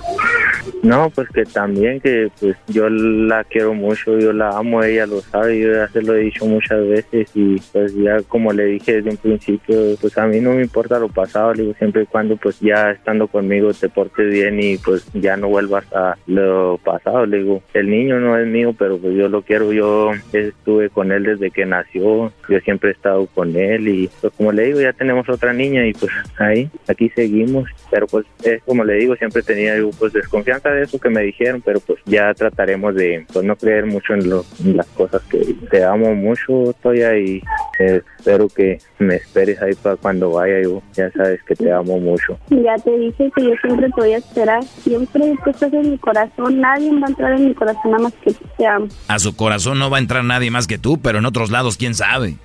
No, 0.83 1.09
pues 1.09 1.27
que 1.29 1.43
también 1.43 1.99
que 2.01 2.29
pues 2.39 2.55
yo 2.67 2.89
la 2.89 3.43
quiero 3.45 3.73
mucho, 3.73 3.94
yo 4.05 4.33
la 4.33 4.49
amo, 4.49 4.83
ella 4.83 5.05
lo 5.05 5.21
sabe, 5.21 5.59
yo 5.59 5.71
ya 5.73 5.87
se 5.87 6.01
lo 6.01 6.15
he 6.15 6.21
dicho 6.21 6.45
muchas 6.45 6.87
veces 6.87 7.29
y 7.33 7.59
pues 7.71 7.93
ya 7.95 8.21
como 8.27 8.51
le 8.53 8.65
dije 8.65 8.95
desde 8.95 9.11
un 9.11 9.17
principio, 9.17 9.75
pues 9.99 10.17
a 10.17 10.27
mí 10.27 10.39
no 10.39 10.53
me 10.53 10.61
importa 10.61 10.99
lo 10.99 11.09
pasado, 11.09 11.53
le 11.53 11.63
digo 11.63 11.75
siempre 11.77 12.03
y 12.03 12.05
cuando 12.05 12.37
pues 12.37 12.59
ya 12.59 12.91
estando 12.91 13.27
conmigo 13.27 13.73
te 13.73 13.89
portes 13.89 14.31
bien 14.31 14.61
y 14.61 14.77
pues 14.77 15.05
ya 15.13 15.37
no 15.37 15.49
vuelvas 15.49 15.85
a 15.93 16.17
lo 16.27 16.79
pasado, 16.83 17.25
le 17.25 17.39
digo, 17.39 17.61
el 17.73 17.89
niño 17.89 18.19
no 18.19 18.37
es 18.37 18.47
mío, 18.47 18.75
pero 18.77 18.97
pues 18.97 19.15
yo 19.15 19.27
lo 19.29 19.41
quiero, 19.41 19.71
yo 19.71 20.11
estuve 20.33 20.89
con 20.89 21.11
él 21.11 21.23
desde 21.23 21.51
que 21.51 21.65
nació, 21.65 22.31
yo 22.49 22.59
siempre 22.63 22.89
he 22.89 22.93
estado 22.93 23.25
con 23.27 23.55
él 23.55 23.87
y 23.87 24.09
pues 24.21 24.33
como 24.33 24.51
le 24.51 24.65
digo, 24.65 24.81
ya 24.81 24.93
tenemos 24.93 25.27
otra 25.29 25.53
niña 25.53 25.85
y 25.85 25.93
pues 25.93 26.11
ahí, 26.37 26.69
aquí 26.87 27.09
seguimos, 27.09 27.69
pero 27.89 28.07
pues 28.07 28.25
es 28.43 28.61
como 28.63 28.83
le 28.83 28.95
digo, 28.95 29.15
siempre 29.15 29.41
tenía 29.41 29.77
yo, 29.77 29.89
pues 29.91 30.13
desconfianza 30.13 30.69
de 30.69 30.83
eso 30.83 30.99
que 30.99 31.09
me 31.09 31.23
dijeron, 31.23 31.61
pero 31.63 31.79
pues 31.79 31.99
ya 32.05 32.33
trataremos 32.33 32.95
de 32.95 33.25
pues 33.31 33.45
no 33.45 33.55
creer 33.55 33.84
mucho 33.85 34.13
en, 34.13 34.29
lo, 34.29 34.45
en 34.63 34.77
las 34.77 34.87
cosas 34.87 35.21
que 35.23 35.55
te 35.69 35.83
amo 35.83 36.13
mucho, 36.15 36.73
Toya, 36.81 37.17
y 37.17 37.41
eh, 37.79 38.01
espero 38.17 38.47
que 38.47 38.79
me 38.99 39.15
esperes 39.15 39.61
ahí 39.61 39.73
para 39.75 39.95
cuando 39.95 40.31
vaya 40.31 40.61
yo, 40.63 40.81
ya 40.93 41.11
sabes 41.11 41.41
que 41.43 41.55
te 41.55 41.71
amo 41.71 41.99
mucho. 41.99 42.37
Ya 42.49 42.75
te 42.75 42.97
dije 42.97 43.31
que 43.35 43.43
yo 43.43 43.51
siempre 43.61 43.87
te 43.87 44.01
voy 44.01 44.13
a 44.13 44.17
esperar, 44.17 44.63
siempre 44.63 45.35
tú 45.43 45.49
estás 45.49 45.73
en 45.73 45.91
mi 45.91 45.97
corazón, 45.97 46.59
nadie 46.59 46.91
va 46.99 47.07
a 47.07 47.09
entrar 47.09 47.33
en 47.33 47.47
mi 47.47 47.53
corazón 47.53 47.91
nada 47.91 48.03
más 48.03 48.13
que 48.23 48.33
tú 48.33 48.45
te 48.57 48.65
amo. 48.65 48.87
A 49.07 49.19
su 49.19 49.35
corazón 49.35 49.79
no 49.79 49.89
va 49.89 49.97
a 49.97 49.99
entrar 50.01 50.23
nadie 50.23 50.51
más 50.51 50.67
que 50.67 50.77
tú, 50.77 50.99
pero 51.01 51.19
en 51.19 51.25
otros 51.25 51.51
lados, 51.51 51.77
quién 51.77 51.93
sabe. 51.93 52.35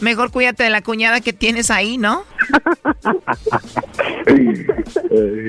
Mejor 0.00 0.30
cuídate 0.30 0.64
de 0.64 0.70
la 0.70 0.82
cuñada 0.82 1.20
que 1.20 1.32
tienes 1.32 1.70
ahí, 1.70 1.98
¿no? 1.98 2.24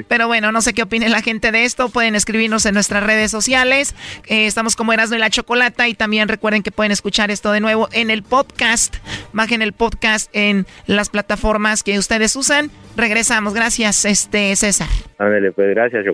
Pero 0.07 0.27
bueno, 0.27 0.51
no 0.51 0.61
sé 0.61 0.73
qué 0.73 0.83
opine 0.83 1.09
la 1.09 1.21
gente 1.21 1.51
de 1.51 1.65
esto. 1.65 1.89
Pueden 1.89 2.15
escribirnos 2.15 2.65
en 2.65 2.73
nuestras 2.73 3.03
redes 3.03 3.31
sociales. 3.31 3.95
Eh, 4.27 4.45
estamos 4.45 4.75
como 4.75 4.93
Erasmo 4.93 5.15
y 5.15 5.19
la 5.19 5.29
Chocolata. 5.29 5.87
Y 5.87 5.93
también 5.93 6.27
recuerden 6.27 6.63
que 6.63 6.71
pueden 6.71 6.91
escuchar 6.91 7.31
esto 7.31 7.51
de 7.51 7.59
nuevo 7.59 7.89
en 7.91 8.09
el 8.09 8.23
podcast. 8.23 8.97
Bajen 9.33 9.61
el 9.61 9.73
podcast 9.73 10.29
en 10.33 10.65
las 10.87 11.09
plataformas 11.09 11.83
que 11.83 11.97
ustedes 11.99 12.35
usan. 12.35 12.71
Regresamos. 12.95 13.53
Gracias, 13.53 14.05
este 14.05 14.55
César. 14.55 14.89
Ándale, 15.17 15.51
pues 15.51 15.69
gracias, 15.75 16.05
yo. 16.05 16.13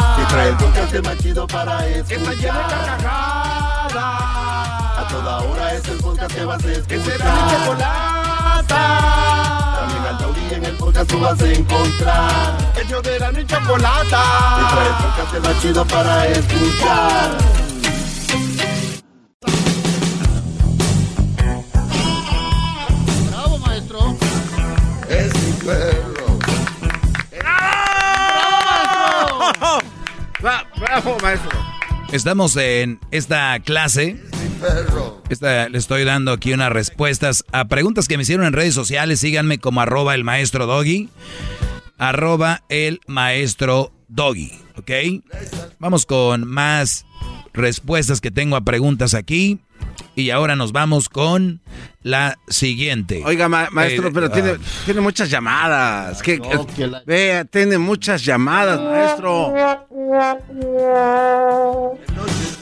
Trae 0.31 0.47
el 0.47 0.55
podcast 0.55 0.95
más 1.03 1.17
chido 1.17 1.45
para 1.45 1.85
escuchar. 1.87 2.07
Que 2.07 2.15
está 2.15 2.31
llena 2.35 2.59
de 2.59 2.63
carcajadas. 2.63 3.95
A 4.97 5.07
toda 5.09 5.39
hora 5.41 5.73
es 5.73 5.85
el 5.89 5.97
podcast 5.97 6.33
que 6.33 6.45
vas 6.45 6.63
a 6.63 6.71
escuchar. 6.71 6.87
Que 6.87 7.03
será 7.03 7.33
mi 7.33 7.51
chocolata. 7.51 8.81
También 9.77 10.05
al 10.05 10.17
taurí 10.17 10.53
en 10.53 10.63
el 10.63 10.77
podcast 10.77 11.09
tú 11.11 11.19
vas 11.19 11.41
a 11.41 11.51
encontrar. 11.51 12.57
Ellos 12.81 13.03
de 13.03 13.19
la 13.19 13.31
ni 13.33 13.45
chocolata. 13.45 14.23
Y 14.61 14.73
trae 14.73 14.87
el 14.87 14.93
podcast 15.03 15.45
más 15.45 15.61
chido 15.61 15.85
para 15.85 16.27
escuchar. 16.27 17.31
Bravo, 23.29 23.57
maestro. 23.57 24.15
Es 25.09 25.33
mi 25.43 25.51
Bravo, 30.41 31.17
maestro. 31.21 31.51
Estamos 32.11 32.57
en 32.57 32.99
esta 33.11 33.59
clase. 33.59 34.21
Esta, 35.29 35.69
le 35.69 35.77
estoy 35.77 36.03
dando 36.03 36.31
aquí 36.31 36.51
unas 36.53 36.71
respuestas 36.71 37.45
a 37.51 37.65
preguntas 37.65 38.07
que 38.07 38.17
me 38.17 38.23
hicieron 38.23 38.45
en 38.45 38.53
redes 38.53 38.73
sociales. 38.73 39.19
Síganme 39.19 39.59
como 39.59 39.81
arroba 39.81 40.15
el 40.15 40.23
maestro 40.23 40.65
doggy. 40.65 41.09
Arroba 41.97 42.63
el 42.69 43.01
maestro 43.07 43.93
doggy. 44.07 44.51
¿Ok? 44.77 44.91
Vamos 45.79 46.05
con 46.05 46.47
más 46.47 47.05
respuestas 47.53 48.19
que 48.19 48.31
tengo 48.31 48.55
a 48.55 48.61
preguntas 48.61 49.13
aquí. 49.13 49.59
Y 50.15 50.29
ahora 50.29 50.55
nos 50.55 50.71
vamos 50.71 51.09
con 51.09 51.61
la 52.03 52.37
siguiente. 52.47 53.21
Oiga, 53.25 53.47
ma- 53.49 53.69
maestro, 53.71 54.09
Eh, 54.09 54.11
pero 54.13 54.25
ah, 54.27 54.31
tiene, 54.31 54.51
tiene 54.85 55.01
muchas 55.01 55.29
llamadas. 55.29 56.21
¿Qué- 56.21 56.39
Vea, 57.05 57.45
tiene 57.45 57.77
muchas 57.77 58.23
llamadas, 58.25 58.79
maestro. 58.81 59.53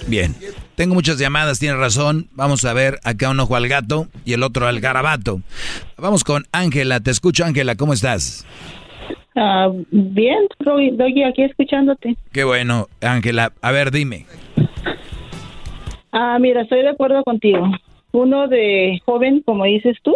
Bien, 0.07 0.35
tengo 0.75 0.95
muchas 0.95 1.17
llamadas, 1.17 1.59
tiene 1.59 1.75
razón. 1.75 2.27
Vamos 2.33 2.65
a 2.65 2.73
ver 2.73 2.99
acá 3.03 3.29
un 3.29 3.39
ojo 3.39 3.55
al 3.55 3.67
gato 3.67 4.07
y 4.25 4.33
el 4.33 4.43
otro 4.43 4.67
al 4.67 4.79
garabato. 4.79 5.41
Vamos 5.97 6.23
con 6.23 6.45
Ángela, 6.51 6.99
te 6.99 7.11
escucho 7.11 7.45
Ángela, 7.45 7.75
¿cómo 7.75 7.93
estás? 7.93 8.45
Ah, 9.35 9.69
bien, 9.91 10.47
Doggy, 10.59 11.23
aquí 11.23 11.43
escuchándote. 11.43 12.17
Qué 12.31 12.43
bueno, 12.43 12.89
Ángela. 13.01 13.53
A 13.61 13.71
ver, 13.71 13.91
dime. 13.91 14.25
Ah, 16.11 16.37
mira, 16.39 16.61
estoy 16.61 16.81
de 16.81 16.89
acuerdo 16.89 17.23
contigo. 17.23 17.69
Uno 18.11 18.47
de 18.47 18.99
joven, 19.05 19.41
como 19.45 19.65
dices 19.65 19.97
tú, 20.01 20.15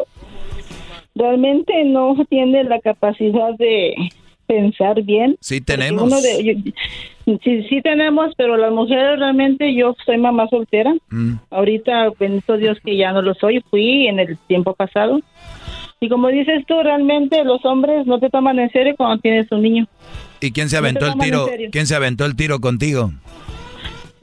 realmente 1.16 1.84
no 1.86 2.16
tiene 2.30 2.64
la 2.64 2.80
capacidad 2.80 3.54
de 3.58 3.94
pensar 4.48 5.02
bien. 5.04 5.38
Sí 5.40 5.62
tenemos. 5.62 6.04
uno 6.04 6.20
de- 6.22 6.44
yo- 7.26 7.38
sí, 7.44 7.64
sí 7.70 7.82
tenemos, 7.82 8.34
pero 8.36 8.58
las 8.58 8.72
mujeres 8.72 9.20
realmente, 9.20 9.74
yo 9.74 9.96
soy 10.06 10.18
mamá 10.18 10.48
soltera. 10.50 10.94
Mm. 11.10 11.34
Ahorita, 11.50 12.10
bendito 12.20 12.58
Dios 12.58 12.78
que 12.84 12.98
ya 12.98 13.12
no 13.14 13.22
lo 13.22 13.34
soy, 13.36 13.64
fui 13.70 14.08
en 14.08 14.20
el 14.20 14.38
tiempo 14.48 14.74
pasado. 14.74 15.20
Y 16.00 16.10
como 16.10 16.28
dices 16.28 16.66
tú, 16.68 16.82
realmente 16.84 17.44
los 17.46 17.64
hombres 17.64 18.06
no 18.06 18.20
te 18.20 18.30
toman 18.30 18.60
en 18.60 18.70
serio 18.72 18.94
cuando 18.98 19.22
tienes 19.22 19.50
un 19.52 19.62
niño. 19.62 19.88
¿Y 20.42 20.52
quién 20.52 20.68
se 20.68 20.76
No 20.76 20.80
aventó 20.80 21.06
el 21.08 21.14
tiro? 21.18 21.46
¿Quién 21.72 21.88
se 21.88 21.96
aventó 21.96 22.26
el 22.26 22.36
tiro 22.36 22.60
contigo? 22.60 23.12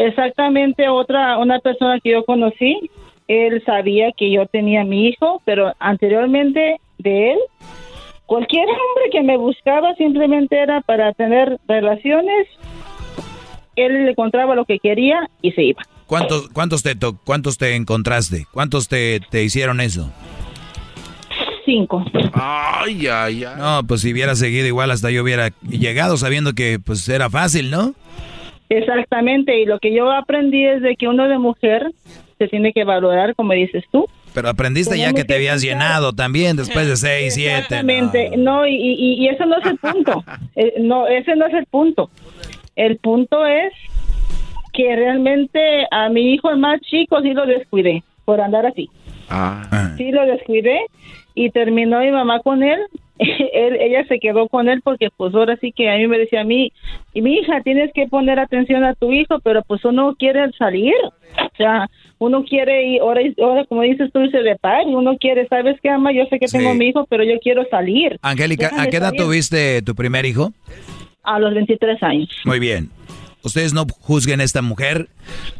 Exactamente, 0.06 0.88
otra, 0.88 1.36
una 1.38 1.58
persona 1.58 2.00
que 2.00 2.12
yo 2.12 2.24
conocí, 2.24 2.90
él 3.28 3.62
sabía 3.66 4.12
que 4.16 4.30
yo 4.32 4.46
tenía 4.46 4.82
mi 4.82 5.08
hijo, 5.08 5.42
pero 5.44 5.74
anteriormente 5.78 6.80
de 6.98 7.32
él, 7.32 7.38
cualquier 8.24 8.64
hombre 8.64 9.10
que 9.12 9.22
me 9.22 9.36
buscaba 9.36 9.94
simplemente 9.96 10.58
era 10.58 10.80
para 10.80 11.12
tener 11.12 11.58
relaciones, 11.68 12.46
él 13.76 14.04
le 14.06 14.10
encontraba 14.12 14.54
lo 14.54 14.64
que 14.64 14.78
quería 14.78 15.28
y 15.42 15.52
se 15.52 15.64
iba. 15.64 15.82
¿Cuántos, 16.06 16.48
cuántos 16.48 16.82
te 16.82 16.94
to- 16.96 17.18
cuántos 17.24 17.58
te 17.58 17.76
encontraste? 17.76 18.46
¿Cuántos 18.52 18.88
te, 18.88 19.20
te 19.30 19.44
hicieron 19.44 19.80
eso? 19.82 20.10
Cinco. 21.66 22.04
Ay, 22.32 23.06
ay, 23.06 23.44
ay. 23.44 23.54
No, 23.58 23.82
pues 23.86 24.00
si 24.00 24.12
hubiera 24.12 24.34
seguido 24.34 24.66
igual 24.66 24.90
hasta 24.90 25.10
yo 25.10 25.22
hubiera 25.22 25.50
llegado 25.68 26.16
sabiendo 26.16 26.54
que 26.54 26.78
pues 26.84 27.06
era 27.08 27.28
fácil, 27.30 27.70
¿no? 27.70 27.94
Exactamente, 28.70 29.60
y 29.60 29.66
lo 29.66 29.78
que 29.80 29.92
yo 29.94 30.10
aprendí 30.10 30.64
es 30.64 30.80
de 30.80 30.96
que 30.96 31.08
uno 31.08 31.28
de 31.28 31.38
mujer 31.38 31.90
se 32.38 32.48
tiene 32.48 32.72
que 32.72 32.84
valorar, 32.84 33.34
como 33.34 33.52
dices 33.52 33.84
tú. 33.92 34.06
Pero 34.32 34.48
aprendiste 34.48 34.96
ya 34.96 35.12
que 35.12 35.24
te 35.24 35.34
habías 35.34 35.60
pensar- 35.60 35.68
llenado 35.80 36.12
también 36.12 36.56
después 36.56 36.86
de 36.86 36.96
seis, 36.96 37.34
siete. 37.34 37.58
Exactamente, 37.58 38.30
no, 38.36 38.64
y, 38.66 38.74
y, 38.76 39.14
y 39.24 39.28
eso 39.28 39.44
no 39.44 39.58
es 39.58 39.66
el 39.66 39.76
punto. 39.76 40.24
Eh, 40.56 40.74
no, 40.80 41.06
ese 41.06 41.36
no 41.36 41.46
es 41.46 41.54
el 41.54 41.66
punto. 41.66 42.10
El 42.76 42.96
punto 42.98 43.44
es 43.46 43.72
que 44.72 44.94
realmente 44.94 45.86
a 45.90 46.08
mi 46.08 46.32
hijo 46.34 46.50
el 46.50 46.58
más 46.58 46.80
chico 46.82 47.20
sí 47.22 47.32
lo 47.32 47.46
descuidé 47.46 48.02
por 48.24 48.40
andar 48.40 48.66
así. 48.66 48.88
Ah. 49.28 49.94
Sí 49.96 50.10
lo 50.12 50.24
descuidé 50.26 50.78
y 51.34 51.50
terminó 51.50 52.00
mi 52.00 52.10
mamá 52.10 52.40
con 52.40 52.62
él 52.62 52.78
él, 53.52 53.76
ella 53.80 54.04
se 54.06 54.18
quedó 54.18 54.48
con 54.48 54.68
él 54.68 54.80
porque 54.82 55.08
pues 55.14 55.34
ahora 55.34 55.56
sí 55.60 55.72
que 55.72 55.90
a 55.90 55.96
mí 55.96 56.06
me 56.06 56.18
decía 56.18 56.40
a 56.40 56.44
mí, 56.44 56.72
y 57.12 57.20
mi 57.20 57.34
hija, 57.34 57.60
tienes 57.62 57.90
que 57.92 58.06
poner 58.06 58.38
atención 58.38 58.84
a 58.84 58.94
tu 58.94 59.12
hijo, 59.12 59.38
pero 59.40 59.62
pues 59.62 59.84
uno 59.84 60.14
quiere 60.18 60.50
salir, 60.52 60.94
o 61.04 61.56
sea, 61.56 61.88
uno 62.18 62.44
quiere 62.44 62.86
ir, 62.86 63.00
ahora, 63.00 63.20
ahora 63.42 63.64
como 63.66 63.82
dices 63.82 64.10
tú, 64.12 64.20
irse 64.20 64.38
de 64.38 64.56
par, 64.56 64.86
uno 64.86 65.16
quiere, 65.18 65.46
¿sabes 65.48 65.76
qué, 65.82 65.90
ama? 65.90 66.12
Yo 66.12 66.24
sé 66.30 66.38
que 66.38 66.46
tengo 66.46 66.74
mi 66.74 66.88
hijo, 66.88 67.06
pero 67.08 67.24
yo 67.24 67.38
quiero 67.40 67.64
salir. 67.70 68.18
Angélica, 68.22 68.70
¿a 68.78 68.86
qué 68.86 68.96
edad 68.96 69.10
salir. 69.10 69.22
tuviste 69.22 69.82
tu 69.82 69.94
primer 69.94 70.24
hijo? 70.24 70.52
A 71.22 71.38
los 71.38 71.54
23 71.54 72.02
años. 72.02 72.28
Muy 72.44 72.58
bien. 72.58 72.90
Ustedes 73.42 73.72
no 73.72 73.86
juzguen 74.00 74.40
a 74.40 74.44
esta 74.44 74.60
mujer 74.60 75.08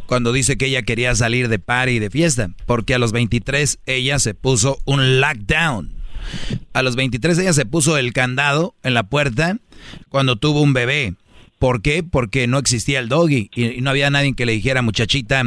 cuando 0.07 0.33
dice 0.33 0.59
que 0.59 0.67
ella 0.67 0.83
quería 0.83 1.15
salir 1.15 1.49
de 1.49 1.59
party 1.59 1.93
y 1.93 1.99
de 1.99 2.11
fiesta, 2.11 2.51
porque 2.67 2.95
a 2.95 2.99
los 2.99 3.13
23 3.13 3.81
ella 3.87 4.19
se 4.19 4.35
puso 4.35 4.79
un 4.85 5.21
lockdown. 5.21 6.00
A 6.73 6.83
los 6.83 6.97
23 6.97 7.39
ella 7.39 7.53
se 7.53 7.67
puso 7.67 7.97
el 7.99 8.13
candado 8.13 8.75
en 8.83 8.95
la 8.95 9.05
puerta 9.05 9.59
cuando 10.09 10.37
tuvo 10.37 10.61
un 10.63 10.73
bebé. 10.73 11.15
¿Por 11.59 11.83
qué? 11.83 12.03
Porque 12.03 12.47
no 12.47 12.57
existía 12.59 13.01
el 13.01 13.11
doggy 13.11 13.51
y, 13.55 13.83
no 13.83 13.91
había 13.91 14.09
nadie 14.09 14.33
que 14.35 14.47
le 14.47 14.53
dijera, 14.53 14.81
muchachita, 14.81 15.43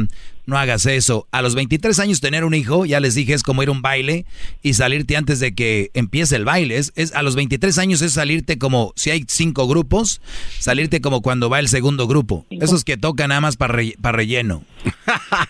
no 0.46 0.56
hagas 0.56 0.86
eso. 0.86 1.26
A 1.32 1.42
los 1.42 1.56
23 1.56 1.98
años 1.98 2.20
tener 2.20 2.44
un 2.44 2.54
hijo, 2.54 2.86
ya 2.86 3.00
les 3.00 3.16
dije, 3.16 3.34
es 3.34 3.42
como 3.42 3.64
ir 3.64 3.68
a 3.68 3.72
un 3.72 3.82
baile 3.82 4.24
y 4.62 4.74
salirte 4.74 5.16
antes 5.16 5.40
de 5.40 5.56
que 5.56 5.90
empiece 5.92 6.36
el 6.36 6.44
baile. 6.44 6.76
Es, 6.76 6.92
es- 6.94 7.12
a 7.14 7.22
los 7.22 7.34
23 7.34 7.76
años 7.78 8.00
es 8.00 8.12
salirte 8.12 8.58
como, 8.58 8.92
si 8.94 9.10
hay 9.10 9.24
cinco 9.26 9.66
grupos, 9.66 10.20
salirte 10.60 11.00
como 11.00 11.20
cuando 11.20 11.50
va 11.50 11.58
el 11.58 11.68
segundo 11.68 12.06
grupo. 12.06 12.46
Esos 12.48 12.84
que 12.84 12.96
tocan 12.96 13.30
nada 13.30 13.40
más 13.40 13.56
para 13.56 13.74
relleno. 14.12 14.62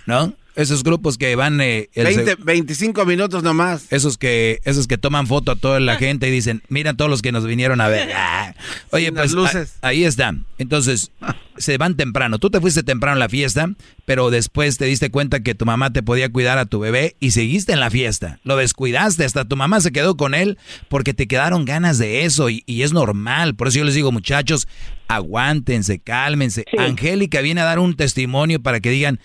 ¿No? 0.07 0.33
Esos 0.57 0.85
grupos 0.85 1.19
que 1.19 1.35
van... 1.35 1.61
eh, 1.61 1.89
el 1.95 2.05
20, 2.05 2.25
se- 2.25 2.35
25 2.37 3.05
minutos 3.07 3.43
nomás. 3.43 3.87
esos 3.91 4.17
que, 4.19 4.61
esos 4.65 4.87
que 4.87 4.99
toman 4.99 5.27
foto 5.27 5.51
a 5.53 5.57
toda 5.57 5.81
la 5.81 5.97
gente 5.99 6.29
y 6.29 6.31
dicen, 6.31 6.63
mira 6.69 6.95
todos 6.95 7.11
los 7.11 7.23
que 7.23 7.33
nos 7.33 7.45
vinieron 7.47 7.81
a 7.81 7.89
ver. 7.89 8.09
Ah. 8.17 8.55
Oye, 8.91 9.07
Sin 9.07 9.15
pues 9.15 9.33
las 9.33 9.35
luces. 9.35 9.75
a- 9.83 9.89
ahí 9.89 10.05
están. 10.05 10.47
Entonces, 10.59 11.11
se 11.57 11.77
van 11.79 11.97
temprano. 11.97 12.39
Tú 12.39 12.51
te 12.51 12.61
fuiste 12.61 12.83
temprano 12.85 13.17
a 13.17 13.19
la 13.19 13.29
fiesta, 13.29 13.69
pero 14.05 14.31
después 14.31 14.77
te 14.77 14.85
diste 14.85 15.11
cuenta 15.11 15.41
que 15.41 15.55
tu 15.57 15.65
mamá 15.67 15.93
te 15.93 16.03
podía 16.03 16.29
cuidar 16.31 16.59
a 16.59 16.67
tu 16.67 16.79
bebé 16.79 17.17
y 17.21 17.33
seguiste 17.33 17.73
en 17.73 17.81
la 17.81 17.91
fiesta. 17.91 18.39
Lo 18.45 18.57
descuidaste, 18.57 19.25
hasta 19.25 19.45
tu 19.45 19.57
mamá 19.57 19.81
se 19.81 19.91
quedó 19.93 20.17
con 20.17 20.35
él 20.35 20.59
porque 20.89 21.15
te 21.15 21.27
quedaron 21.27 21.65
ganas 21.65 21.99
de 21.99 22.25
eso 22.25 22.49
y, 22.51 22.63
y 22.67 22.83
es 22.83 22.93
normal. 22.93 23.57
Por 23.57 23.69
eso 23.69 23.79
yo 23.79 23.85
les 23.85 23.95
digo, 23.95 24.13
muchachos, 24.13 24.69
aguántense, 25.09 25.99
cálmense. 25.99 26.65
Angélica 26.79 27.41
viene 27.41 27.61
a 27.61 27.65
dar 27.65 27.79
un 27.79 27.95
testimonio 27.97 28.61
para 28.63 28.81
que 28.81 28.91
digan, 28.91 29.21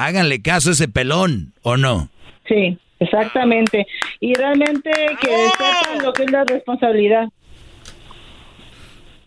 háganle 0.00 0.40
caso 0.40 0.70
a 0.70 0.72
ese 0.72 0.88
pelón, 0.88 1.52
¿o 1.62 1.76
no? 1.76 2.08
Sí, 2.48 2.78
exactamente. 2.98 3.86
Y 4.18 4.34
realmente 4.34 4.90
que 5.20 5.28
sepan 5.28 6.02
lo 6.02 6.12
que 6.12 6.24
es 6.24 6.30
la 6.30 6.44
responsabilidad. 6.44 7.28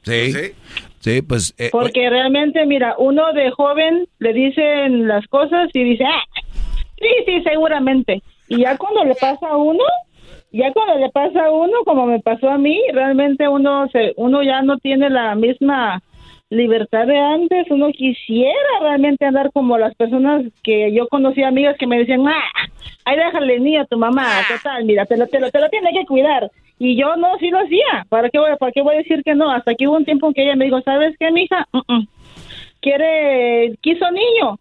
Sí. 0.02 0.34
Sí, 1.00 1.22
pues... 1.22 1.54
eh, 1.58 1.70
Porque 1.72 2.10
realmente, 2.10 2.66
mira, 2.66 2.96
uno 2.98 3.34
de 3.34 3.52
joven 3.52 4.08
le 4.20 4.34
dicen 4.34 5.08
las 5.08 5.28
cosas 5.28 5.70
y 5.74 5.84
dice, 5.84 6.06
ah, 6.06 6.24
sí, 6.98 7.10
sí, 7.26 7.44
seguramente. 7.44 8.24
Y 8.48 8.62
ya 8.62 8.78
cuando 8.78 9.04
le 9.04 9.14
pasa 9.16 9.48
a 9.50 9.58
uno, 9.58 9.84
ya 10.54 10.72
cuando 10.72 10.98
le 10.98 11.10
pasa 11.10 11.46
a 11.46 11.52
uno, 11.52 11.84
como 11.84 12.06
me 12.06 12.20
pasó 12.20 12.50
a 12.50 12.58
mí, 12.58 12.80
realmente 12.94 13.48
uno 13.48 13.88
se, 13.92 14.14
uno 14.16 14.44
ya 14.44 14.62
no 14.62 14.78
tiene 14.78 15.10
la 15.10 15.36
misma 15.36 16.02
libertad 16.54 17.06
de 17.08 17.18
antes. 17.18 17.66
Uno 17.70 17.92
quisiera 17.92 18.54
realmente 18.82 19.26
andar 19.26 19.52
como 19.54 19.78
las 19.78 19.94
personas 19.96 20.44
que 20.64 20.94
yo 20.94 21.08
conocí, 21.08 21.44
amigas 21.44 21.76
que 21.78 21.88
me 21.88 21.98
decían, 21.98 22.28
ah, 22.28 22.42
ahí 23.06 23.18
déjale 23.18 23.56
el 23.56 23.64
niño 23.64 23.82
a 23.82 23.86
tu 23.86 23.98
mamá, 23.98 24.28
total, 24.48 24.86
mira, 24.86 25.06
te 25.06 25.18
lo, 25.18 25.28
te 25.28 25.40
lo, 25.40 25.50
te 25.52 25.60
lo 25.60 25.70
tiene 25.70 25.92
que 25.94 26.06
cuidar. 26.06 26.50
Y 26.80 26.96
yo 27.00 27.16
no, 27.16 27.38
sí 27.40 27.50
lo 27.50 27.60
hacía. 27.60 28.06
¿Para 28.10 28.30
qué 28.30 28.40
voy, 28.40 28.50
para 28.60 28.72
qué 28.72 28.82
voy 28.82 28.96
a 28.96 28.98
decir 29.00 29.22
que 29.24 29.36
no? 29.36 29.52
Hasta 29.52 29.76
que 29.76 29.88
hubo 29.88 29.96
un 29.98 30.06
tiempo 30.06 30.28
en 30.28 30.34
que 30.34 30.44
ella 30.44 30.56
me 30.56 30.66
dijo, 30.66 30.82
¿sabes 30.82 31.16
qué, 31.20 31.32
mija? 31.32 31.68
Mm. 31.88 32.04
Quiere, 32.82 33.76
quiso 33.82 34.06
niño. 34.12 34.60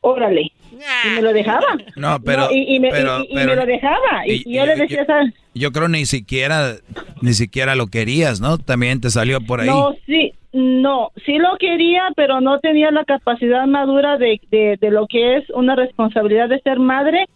Órale. 0.00 0.52
Y 0.72 1.08
me 1.16 1.22
lo 1.22 1.32
dejaba. 1.32 1.66
No, 1.96 2.18
pero... 2.24 2.42
No, 2.46 2.52
y, 2.52 2.76
y 2.76 2.80
me, 2.80 2.90
pero- 2.90 3.20
y- 3.24 3.32
y 3.32 3.34
pero- 3.34 3.48
me 3.50 3.56
lo 3.56 3.66
dejaba. 3.66 4.26
Y, 4.26 4.32
y- 4.32 4.42
y 4.46 4.54
yo 4.54 4.64
le 4.66 4.76
decía, 4.76 5.04
¿sabes? 5.04 5.34
Yo 5.54 5.72
creo 5.72 5.88
ni 5.88 6.06
siquiera, 6.06 6.74
ni 7.20 7.32
siquiera 7.32 7.74
lo 7.74 7.88
querías, 7.88 8.40
¿no? 8.40 8.58
También 8.58 9.00
te 9.00 9.10
salió 9.10 9.40
por 9.40 9.60
ahí. 9.60 9.66
No, 9.66 9.94
sí, 10.06 10.32
no, 10.52 11.10
sí 11.26 11.38
lo 11.38 11.56
quería, 11.58 12.04
pero 12.16 12.40
no 12.40 12.58
tenía 12.60 12.90
la 12.90 13.04
capacidad 13.04 13.66
madura 13.66 14.16
de, 14.16 14.40
de, 14.50 14.78
de 14.80 14.90
lo 14.90 15.06
que 15.06 15.36
es 15.36 15.50
una 15.50 15.74
responsabilidad 15.74 16.48
de 16.48 16.60
ser 16.60 16.78
madre, 16.78 17.26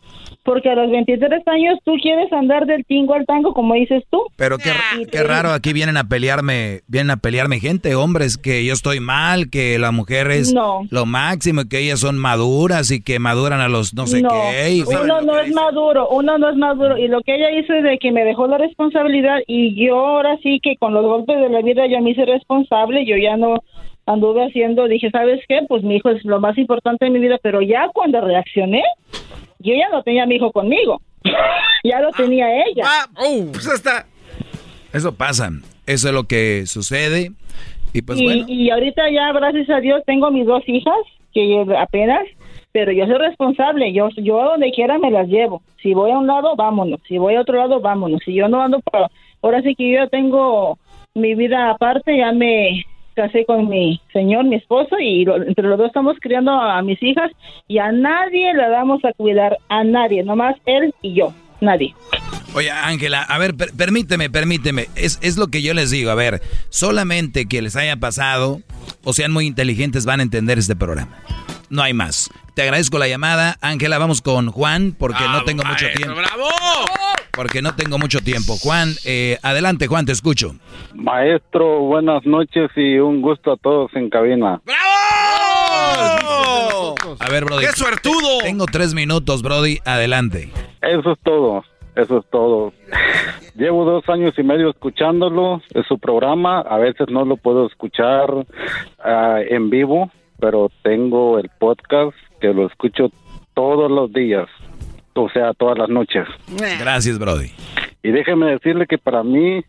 porque 0.44 0.68
a 0.70 0.74
los 0.74 0.90
23 0.90 1.42
años 1.46 1.78
tú 1.84 1.92
quieres 2.02 2.32
andar 2.32 2.66
del 2.66 2.84
tingo 2.84 3.14
al 3.14 3.24
tango, 3.26 3.54
como 3.54 3.74
dices 3.74 4.02
tú. 4.10 4.20
Pero 4.36 4.58
qué, 4.58 4.70
qué 5.10 5.22
raro, 5.22 5.50
aquí 5.50 5.72
vienen 5.72 5.96
a 5.96 6.04
pelearme, 6.04 6.80
vienen 6.88 7.10
a 7.12 7.16
pelearme 7.16 7.60
gente, 7.60 7.94
hombres, 7.94 8.36
que 8.38 8.64
yo 8.64 8.72
estoy 8.72 9.00
mal, 9.00 9.50
que 9.50 9.78
la 9.78 9.92
mujer 9.92 10.30
es 10.30 10.52
No. 10.52 10.82
lo 10.90 11.06
máximo, 11.06 11.62
que 11.70 11.78
ellas 11.78 12.00
son 12.00 12.18
maduras 12.18 12.90
y 12.90 13.02
que 13.02 13.18
maduran 13.18 13.60
a 13.60 13.68
los 13.68 13.94
no 13.94 14.06
sé 14.06 14.20
no, 14.22 14.30
qué. 14.30 14.72
y- 14.72 14.82
uno 14.82 15.20
no 15.20 15.38
es 15.38 15.52
maduro, 15.52 16.08
uno 16.08 16.38
no 16.38 16.50
es 16.50 16.56
maduro. 16.56 16.98
Y 16.98 17.08
lo 17.08 17.20
que 17.22 17.34
ella 17.36 17.50
hizo 17.58 17.72
es 17.74 17.84
de 17.84 17.98
que 17.98 18.10
me 18.12 18.24
dejó 18.24 18.46
la 18.46 18.58
responsabilidad 18.58 19.38
y 19.46 19.74
yo 19.86 19.96
ahora 19.98 20.36
sí 20.42 20.58
que 20.62 20.76
con 20.76 20.92
los 20.94 21.04
golpes 21.04 21.38
de 21.38 21.48
la 21.48 21.60
vida 21.62 21.86
ya 21.86 22.00
me 22.00 22.10
hice 22.10 22.24
responsable, 22.24 23.06
yo 23.06 23.16
ya 23.16 23.36
no 23.36 23.62
anduve 24.04 24.44
haciendo, 24.44 24.88
dije, 24.88 25.10
¿sabes 25.10 25.40
qué? 25.48 25.60
Pues 25.68 25.84
mi 25.84 25.94
hijo 25.96 26.10
es 26.10 26.24
lo 26.24 26.40
más 26.40 26.58
importante 26.58 27.06
en 27.06 27.12
mi 27.12 27.20
vida, 27.20 27.38
pero 27.40 27.62
ya 27.62 27.86
cuando 27.94 28.20
reaccioné, 28.20 28.82
yo 29.62 29.74
ya 29.74 29.88
no 29.90 30.02
tenía 30.02 30.24
a 30.24 30.26
mi 30.26 30.36
hijo 30.36 30.52
conmigo, 30.52 31.00
ya 31.84 32.00
lo 32.00 32.10
tenía 32.10 32.46
ella. 32.66 32.84
pues 33.52 33.66
hasta... 33.68 34.06
Eso 34.92 35.14
pasa, 35.14 35.50
eso 35.86 36.08
es 36.08 36.14
lo 36.14 36.24
que 36.24 36.66
sucede. 36.66 37.32
Y 37.94 38.02
pues 38.02 38.20
y, 38.20 38.24
bueno, 38.24 38.44
y 38.46 38.70
ahorita 38.70 39.10
ya, 39.10 39.32
gracias 39.32 39.70
a 39.70 39.80
Dios, 39.80 40.02
tengo 40.06 40.30
mis 40.30 40.46
dos 40.46 40.62
hijas, 40.66 40.94
que 41.32 41.64
apenas, 41.78 42.24
pero 42.72 42.92
yo 42.92 43.06
soy 43.06 43.16
responsable, 43.16 43.92
yo, 43.92 44.08
yo 44.16 44.40
a 44.40 44.50
donde 44.50 44.70
quiera 44.70 44.98
me 44.98 45.10
las 45.10 45.28
llevo. 45.28 45.62
Si 45.82 45.94
voy 45.94 46.10
a 46.10 46.18
un 46.18 46.26
lado, 46.26 46.56
vámonos. 46.56 47.00
Si 47.08 47.18
voy 47.18 47.34
a 47.34 47.40
otro 47.40 47.58
lado, 47.58 47.80
vámonos. 47.80 48.20
Si 48.24 48.34
yo 48.34 48.48
no 48.48 48.62
ando 48.62 48.80
para... 48.80 49.10
Ahora 49.42 49.60
sí 49.62 49.74
que 49.74 49.90
yo 49.90 50.04
ya 50.04 50.06
tengo 50.06 50.78
mi 51.14 51.34
vida 51.34 51.70
aparte, 51.70 52.16
ya 52.16 52.32
me 52.32 52.84
casé 53.14 53.44
con 53.44 53.68
mi 53.68 54.00
señor, 54.12 54.44
mi 54.44 54.56
esposo, 54.56 54.98
y 54.98 55.24
lo- 55.24 55.36
entre 55.42 55.66
los 55.68 55.78
dos 55.78 55.88
estamos 55.88 56.16
criando 56.20 56.52
a 56.52 56.80
mis 56.82 57.02
hijas 57.02 57.30
y 57.68 57.78
a 57.78 57.92
nadie 57.92 58.52
la 58.54 58.68
damos 58.68 59.04
a 59.04 59.12
cuidar, 59.12 59.56
a 59.68 59.84
nadie, 59.84 60.22
nomás 60.22 60.56
él 60.66 60.94
y 61.02 61.14
yo, 61.14 61.32
nadie. 61.60 61.94
Oye, 62.54 62.70
Ángela, 62.70 63.22
a 63.22 63.38
ver, 63.38 63.54
per- 63.54 63.72
permíteme, 63.74 64.28
permíteme. 64.28 64.86
Es, 64.94 65.18
es 65.22 65.38
lo 65.38 65.46
que 65.46 65.62
yo 65.62 65.72
les 65.72 65.90
digo. 65.90 66.10
A 66.10 66.14
ver, 66.14 66.42
solamente 66.68 67.46
que 67.46 67.62
les 67.62 67.76
haya 67.76 67.96
pasado 67.96 68.60
o 69.04 69.12
sean 69.14 69.32
muy 69.32 69.46
inteligentes 69.46 70.04
van 70.04 70.20
a 70.20 70.22
entender 70.22 70.58
este 70.58 70.76
programa. 70.76 71.16
No 71.70 71.80
hay 71.82 71.94
más. 71.94 72.28
Te 72.54 72.60
agradezco 72.60 72.98
la 72.98 73.08
llamada. 73.08 73.56
Ángela, 73.62 73.96
vamos 73.96 74.20
con 74.20 74.50
Juan 74.50 74.94
porque 74.98 75.24
no 75.26 75.44
tengo 75.44 75.64
mucho 75.64 75.86
tiempo. 75.96 76.14
¡Bravo! 76.14 76.48
Porque 77.34 77.62
no 77.62 77.74
tengo 77.74 77.98
mucho 77.98 78.20
tiempo. 78.20 78.56
Juan, 78.58 78.90
eh, 79.04 79.38
adelante, 79.42 79.86
Juan, 79.86 80.04
te 80.04 80.12
escucho. 80.12 80.54
Maestro, 80.94 81.80
buenas 81.80 82.26
noches 82.26 82.70
y 82.76 82.98
un 82.98 83.22
gusto 83.22 83.52
a 83.52 83.56
todos 83.56 83.90
en 83.94 84.10
cabina. 84.10 84.60
A 87.18 87.28
ver, 87.30 87.44
Brody. 87.44 87.64
¡Qué 87.64 87.72
suertudo! 87.72 88.38
Tengo 88.42 88.66
tres 88.66 88.94
minutos, 88.94 89.42
Brody. 89.42 89.78
Adelante. 89.84 90.50
Eso 90.82 91.12
es 91.12 91.18
todo, 91.22 91.64
eso 91.96 92.18
es 92.18 92.26
todo. 92.30 92.72
Llevo 93.54 93.84
dos 93.84 94.08
años 94.08 94.34
y 94.38 94.42
medio 94.42 94.70
escuchándolo, 94.70 95.62
es 95.74 95.86
su 95.86 95.98
programa, 95.98 96.60
a 96.60 96.78
veces 96.78 97.08
no 97.10 97.24
lo 97.24 97.36
puedo 97.36 97.66
escuchar 97.66 98.46
ah, 98.98 99.40
en 99.46 99.70
vivo, 99.70 100.10
pero 100.40 100.70
tengo 100.82 101.38
el 101.38 101.50
podcast 101.58 102.16
que 102.40 102.52
lo 102.52 102.66
escucho 102.66 103.10
todos 103.54 103.90
los 103.90 104.12
días, 104.12 104.48
o 105.14 105.28
sea, 105.30 105.52
todas 105.54 105.78
las 105.78 105.88
noches. 105.88 106.26
Gracias, 106.80 107.18
Brody. 107.18 107.50
Y 108.02 108.10
déjeme 108.10 108.46
decirle 108.50 108.86
que 108.86 108.98
para 108.98 109.22
mí 109.22 109.62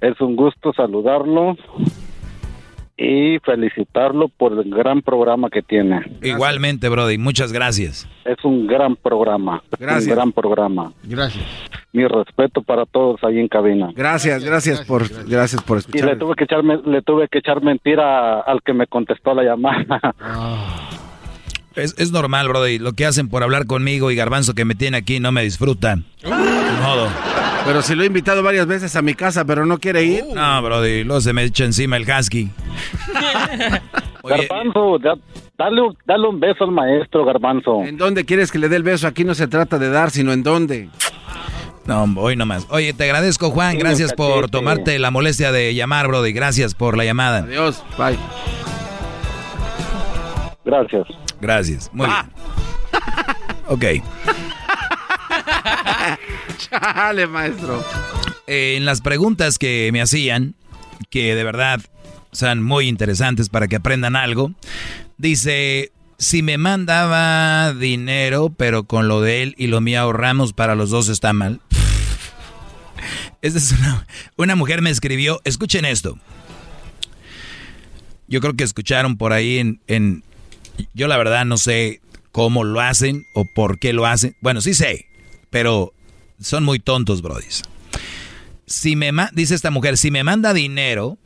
es 0.00 0.20
un 0.20 0.34
gusto 0.36 0.72
saludarlo 0.72 1.56
y 2.98 3.38
felicitarlo 3.40 4.28
por 4.28 4.52
el 4.54 4.70
gran 4.74 5.02
programa 5.02 5.50
que 5.50 5.60
tiene. 5.62 6.00
Igualmente, 6.22 6.88
Brody. 6.88 7.18
Muchas 7.18 7.52
gracias. 7.52 8.08
Es 8.24 8.42
un 8.42 8.66
gran 8.66 8.96
programa. 8.96 9.62
Gracias. 9.78 10.06
Un 10.08 10.14
gran 10.14 10.32
programa. 10.32 10.92
Gracias. 11.04 11.44
Mi 11.92 12.06
respeto 12.06 12.62
para 12.62 12.86
todos 12.86 13.22
ahí 13.22 13.38
en 13.38 13.48
cabina. 13.48 13.90
Gracias, 13.94 14.42
gracias 14.44 14.84
por, 14.84 15.02
gracias 15.28 15.62
por 15.62 15.76
Y 15.76 15.80
escuchar. 15.80 16.08
le 16.08 16.16
tuve 16.16 16.34
que 16.34 16.44
echar, 16.44 16.64
le 16.64 17.02
tuve 17.02 17.28
que 17.28 17.38
echar 17.38 17.62
mentira 17.62 18.40
al 18.40 18.62
que 18.62 18.72
me 18.72 18.86
contestó 18.86 19.34
la 19.34 19.42
llamada. 19.44 20.14
Es, 21.76 21.94
es 21.98 22.10
normal, 22.10 22.48
Brody. 22.48 22.78
Lo 22.78 22.92
que 22.94 23.04
hacen 23.06 23.28
por 23.28 23.42
hablar 23.42 23.66
conmigo 23.66 24.10
y 24.10 24.16
Garbanzo 24.16 24.54
que 24.54 24.64
me 24.64 24.74
tiene 24.74 24.96
aquí 24.96 25.20
no 25.20 25.30
me 25.32 25.42
disfrutan. 25.42 26.04
Modo. 26.24 27.08
Pero 27.66 27.82
si 27.82 27.94
lo 27.94 28.02
he 28.02 28.06
invitado 28.06 28.42
varias 28.42 28.66
veces 28.66 28.94
a 28.96 29.02
mi 29.02 29.14
casa, 29.14 29.44
pero 29.44 29.66
no 29.66 29.78
quiere 29.78 30.04
ir. 30.04 30.24
No, 30.34 30.62
Brody. 30.62 31.04
Luego 31.04 31.20
se 31.20 31.32
me 31.32 31.42
echa 31.44 31.64
encima 31.64 31.96
el 31.96 32.06
husky. 32.08 32.48
Garbanzo, 34.24 34.98
da- 34.98 35.16
dale, 35.58 35.80
un- 35.82 35.96
dale 36.04 36.28
un 36.28 36.40
beso 36.40 36.64
al 36.64 36.72
maestro, 36.72 37.24
Garbanzo. 37.24 37.82
¿En 37.84 37.96
dónde 37.96 38.24
quieres 38.24 38.50
que 38.50 38.58
le 38.58 38.68
dé 38.68 38.76
el 38.76 38.82
beso? 38.82 39.06
Aquí 39.06 39.24
no 39.24 39.34
se 39.34 39.46
trata 39.46 39.78
de 39.78 39.88
dar, 39.90 40.10
sino 40.10 40.32
en 40.32 40.42
dónde. 40.42 40.88
No, 41.86 42.04
hoy 42.16 42.34
nomás. 42.36 42.66
Oye, 42.70 42.92
te 42.92 43.04
agradezco, 43.04 43.50
Juan. 43.50 43.78
Gracias 43.78 44.12
por 44.14 44.48
tomarte 44.50 44.98
la 44.98 45.10
molestia 45.12 45.52
de 45.52 45.74
llamar, 45.74 46.08
Brody. 46.08 46.32
Gracias 46.32 46.74
por 46.74 46.96
la 46.96 47.04
llamada. 47.04 47.38
Adiós. 47.38 47.84
Bye. 47.98 48.18
Gracias. 50.64 51.06
Gracias. 51.40 51.90
Muy 51.92 52.06
bien. 52.06 52.30
Ok. 53.68 53.84
Chale, 56.58 57.26
maestro. 57.26 57.84
en 58.46 58.84
las 58.84 59.00
preguntas 59.00 59.58
que 59.58 59.90
me 59.92 60.00
hacían, 60.00 60.54
que 61.10 61.34
de 61.34 61.44
verdad 61.44 61.80
son 62.32 62.62
muy 62.62 62.88
interesantes 62.88 63.48
para 63.48 63.66
que 63.68 63.76
aprendan 63.76 64.14
algo, 64.16 64.52
dice, 65.18 65.92
si 66.18 66.42
me 66.42 66.58
mandaba 66.58 67.72
dinero, 67.72 68.54
pero 68.56 68.84
con 68.84 69.08
lo 69.08 69.20
de 69.20 69.42
él 69.42 69.54
y 69.58 69.66
lo 69.66 69.80
mío 69.80 70.00
ahorramos 70.00 70.52
para 70.52 70.74
los 70.74 70.90
dos 70.90 71.08
está 71.08 71.32
mal. 71.32 71.60
Esa 73.42 73.58
es 73.58 73.72
una, 73.72 74.06
una 74.36 74.56
mujer 74.56 74.82
me 74.82 74.90
escribió, 74.90 75.40
escuchen 75.44 75.84
esto. 75.84 76.18
Yo 78.28 78.40
creo 78.40 78.54
que 78.54 78.64
escucharon 78.64 79.16
por 79.16 79.32
ahí 79.32 79.58
en, 79.58 79.80
en, 79.86 80.24
yo 80.94 81.08
la 81.08 81.16
verdad 81.16 81.44
no 81.44 81.56
sé 81.58 82.00
cómo 82.32 82.64
lo 82.64 82.80
hacen 82.80 83.24
o 83.34 83.44
por 83.44 83.78
qué 83.78 83.92
lo 83.92 84.06
hacen. 84.06 84.36
Bueno, 84.40 84.60
sí 84.60 84.74
sé, 84.74 85.06
pero 85.50 85.92
son 86.40 86.64
muy 86.64 86.78
tontos, 86.78 87.22
brodis. 87.22 87.62
Si 88.66 88.96
me 88.96 89.10
dice 89.32 89.54
esta 89.54 89.70
mujer, 89.70 89.96
si 89.96 90.10
me 90.10 90.24
manda 90.24 90.52
dinero, 90.52 91.18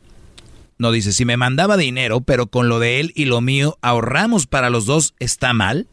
no 0.77 0.91
dice, 0.91 1.11
si 1.11 1.25
me 1.25 1.37
mandaba 1.37 1.77
dinero, 1.77 2.21
pero 2.21 2.47
con 2.47 2.69
lo 2.69 2.79
de 2.79 2.99
él 2.99 3.11
y 3.15 3.25
lo 3.25 3.41
mío 3.41 3.77
ahorramos 3.81 4.47
para 4.47 4.69
los 4.69 4.85
dos, 4.85 5.13
¿está 5.19 5.53
mal? 5.53 5.87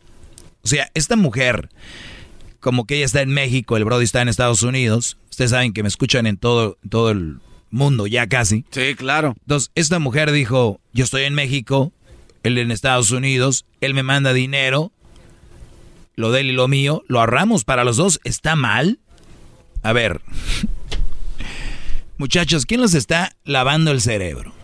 O 0.62 0.68
sea, 0.68 0.90
esta 0.94 1.16
mujer, 1.16 1.68
como 2.60 2.86
que 2.86 2.96
ella 2.96 3.06
está 3.06 3.22
en 3.22 3.30
México, 3.30 3.76
el 3.76 3.84
Brody 3.84 4.04
está 4.04 4.22
en 4.22 4.28
Estados 4.28 4.62
Unidos, 4.62 5.18
ustedes 5.30 5.50
saben 5.50 5.72
que 5.72 5.82
me 5.82 5.88
escuchan 5.88 6.26
en 6.26 6.36
todo, 6.36 6.78
todo 6.88 7.10
el 7.10 7.38
mundo, 7.70 8.06
ya 8.06 8.26
casi. 8.28 8.64
Sí, 8.70 8.94
claro. 8.94 9.34
Entonces, 9.40 9.70
esta 9.74 9.98
mujer 9.98 10.32
dijo, 10.32 10.80
yo 10.92 11.04
estoy 11.04 11.24
en 11.24 11.34
México, 11.34 11.92
él 12.42 12.58
en 12.58 12.70
Estados 12.70 13.10
Unidos, 13.10 13.64
él 13.80 13.94
me 13.94 14.02
manda 14.02 14.32
dinero, 14.32 14.92
lo 16.16 16.32
de 16.32 16.40
él 16.40 16.50
y 16.50 16.52
lo 16.52 16.68
mío, 16.68 17.04
lo 17.08 17.20
ahorramos 17.20 17.64
para 17.64 17.84
los 17.84 17.96
dos, 17.96 18.20
¿está 18.24 18.56
mal? 18.56 18.98
A 19.82 19.92
ver, 19.92 20.20
muchachos, 22.18 22.66
¿quién 22.66 22.80
les 22.80 22.94
está 22.94 23.36
lavando 23.44 23.90
el 23.90 24.00
cerebro? 24.00 24.54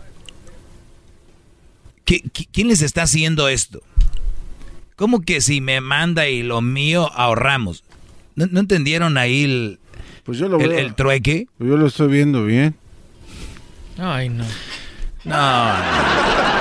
quién 2.05 2.67
les 2.67 2.83
está 2.83 3.03
haciendo 3.03 3.49
esto? 3.49 3.81
¿Cómo 4.95 5.21
que 5.21 5.41
si 5.41 5.59
me 5.59 5.81
manda 5.81 6.29
y 6.29 6.43
lo 6.43 6.61
mío 6.61 7.11
ahorramos? 7.13 7.83
¿No, 8.35 8.59
entendieron 8.59 9.17
ahí 9.17 9.43
el, 9.43 9.79
pues 10.23 10.37
yo 10.37 10.47
lo 10.47 10.59
el, 10.59 10.95
trueque? 10.95 11.47
Pues 11.57 11.69
yo 11.69 11.77
lo 11.77 11.87
estoy 11.87 12.07
viendo 12.07 12.45
bien. 12.45 12.75
Ay, 13.97 14.29
no. 14.29 14.45
No. 15.25 16.54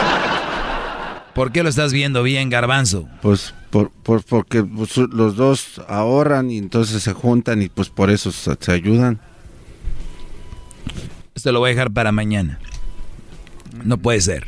¿Por 1.35 1.51
qué 1.51 1.63
lo 1.63 1.69
estás 1.69 1.93
viendo 1.93 2.23
bien, 2.23 2.49
garbanzo? 2.49 3.09
Pues 3.21 3.55
por, 3.71 3.91
porque 4.23 4.63
pues, 4.63 4.97
los 4.97 5.35
dos 5.35 5.81
ahorran 5.89 6.51
y 6.51 6.59
entonces 6.59 7.03
se 7.03 7.13
juntan 7.13 7.61
y 7.61 7.69
pues 7.69 7.89
por 7.89 8.11
eso 8.11 8.31
se, 8.31 8.57
ayudan. 8.71 9.21
Esto 11.35 11.51
lo 11.51 11.59
voy 11.59 11.71
a 11.71 11.75
dejar 11.75 11.91
para 11.91 12.13
mañana. 12.13 12.61
No 13.83 13.99
puede 13.99 14.21
ser. 14.21 14.47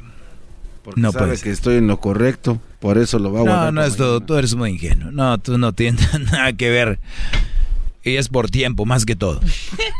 Porque 0.84 1.00
no 1.00 1.10
sabe 1.10 1.36
que 1.38 1.50
estoy 1.50 1.76
en 1.76 1.88
lo 1.88 1.98
correcto, 1.98 2.60
por 2.78 2.98
eso 2.98 3.18
lo 3.18 3.32
va 3.32 3.40
a 3.40 3.42
guardar. 3.42 3.74
No, 3.74 3.80
no, 3.80 3.86
esto, 3.86 4.20
tú 4.20 4.36
eres 4.36 4.54
muy 4.54 4.70
ingenuo. 4.70 5.10
No, 5.10 5.38
tú 5.38 5.58
no 5.58 5.72
tienes 5.72 6.20
nada 6.32 6.52
que 6.52 6.70
ver. 6.70 7.00
Y 8.04 8.14
es 8.14 8.28
por 8.28 8.48
tiempo, 8.48 8.86
más 8.86 9.04
que 9.04 9.16
todo. 9.16 9.40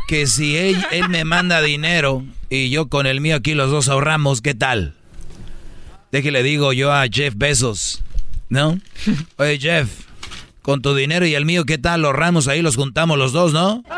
Que 0.06 0.28
si 0.28 0.56
él, 0.56 0.76
él 0.92 1.08
me 1.08 1.24
manda 1.24 1.60
dinero 1.60 2.22
y 2.48 2.70
yo 2.70 2.86
con 2.86 3.06
el 3.06 3.20
mío 3.20 3.34
aquí 3.34 3.54
los 3.54 3.72
dos 3.72 3.88
ahorramos, 3.88 4.40
¿qué 4.40 4.54
tal? 4.54 4.95
Le 6.10 6.42
digo 6.42 6.72
yo 6.72 6.92
a 6.92 7.04
Jeff 7.10 7.34
Bezos, 7.36 8.02
¿no? 8.48 8.78
Oye, 9.36 9.58
Jeff, 9.58 9.88
con 10.62 10.82
tu 10.82 10.94
dinero 10.94 11.26
y 11.26 11.34
el 11.34 11.44
mío, 11.44 11.64
¿qué 11.64 11.78
tal? 11.78 12.02
Los 12.02 12.14
ramos 12.14 12.46
ahí 12.48 12.62
los 12.62 12.76
juntamos 12.76 13.18
los 13.18 13.32
dos, 13.32 13.52
¿no? 13.52 13.82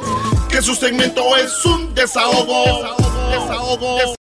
Que 0.49 0.63
su 0.63 0.75
segmento 0.75 1.37
es 1.37 1.65
un 1.65 1.95
desahogo. 1.95 2.65
Desahogo. 3.31 3.97
desahogo. 3.99 4.17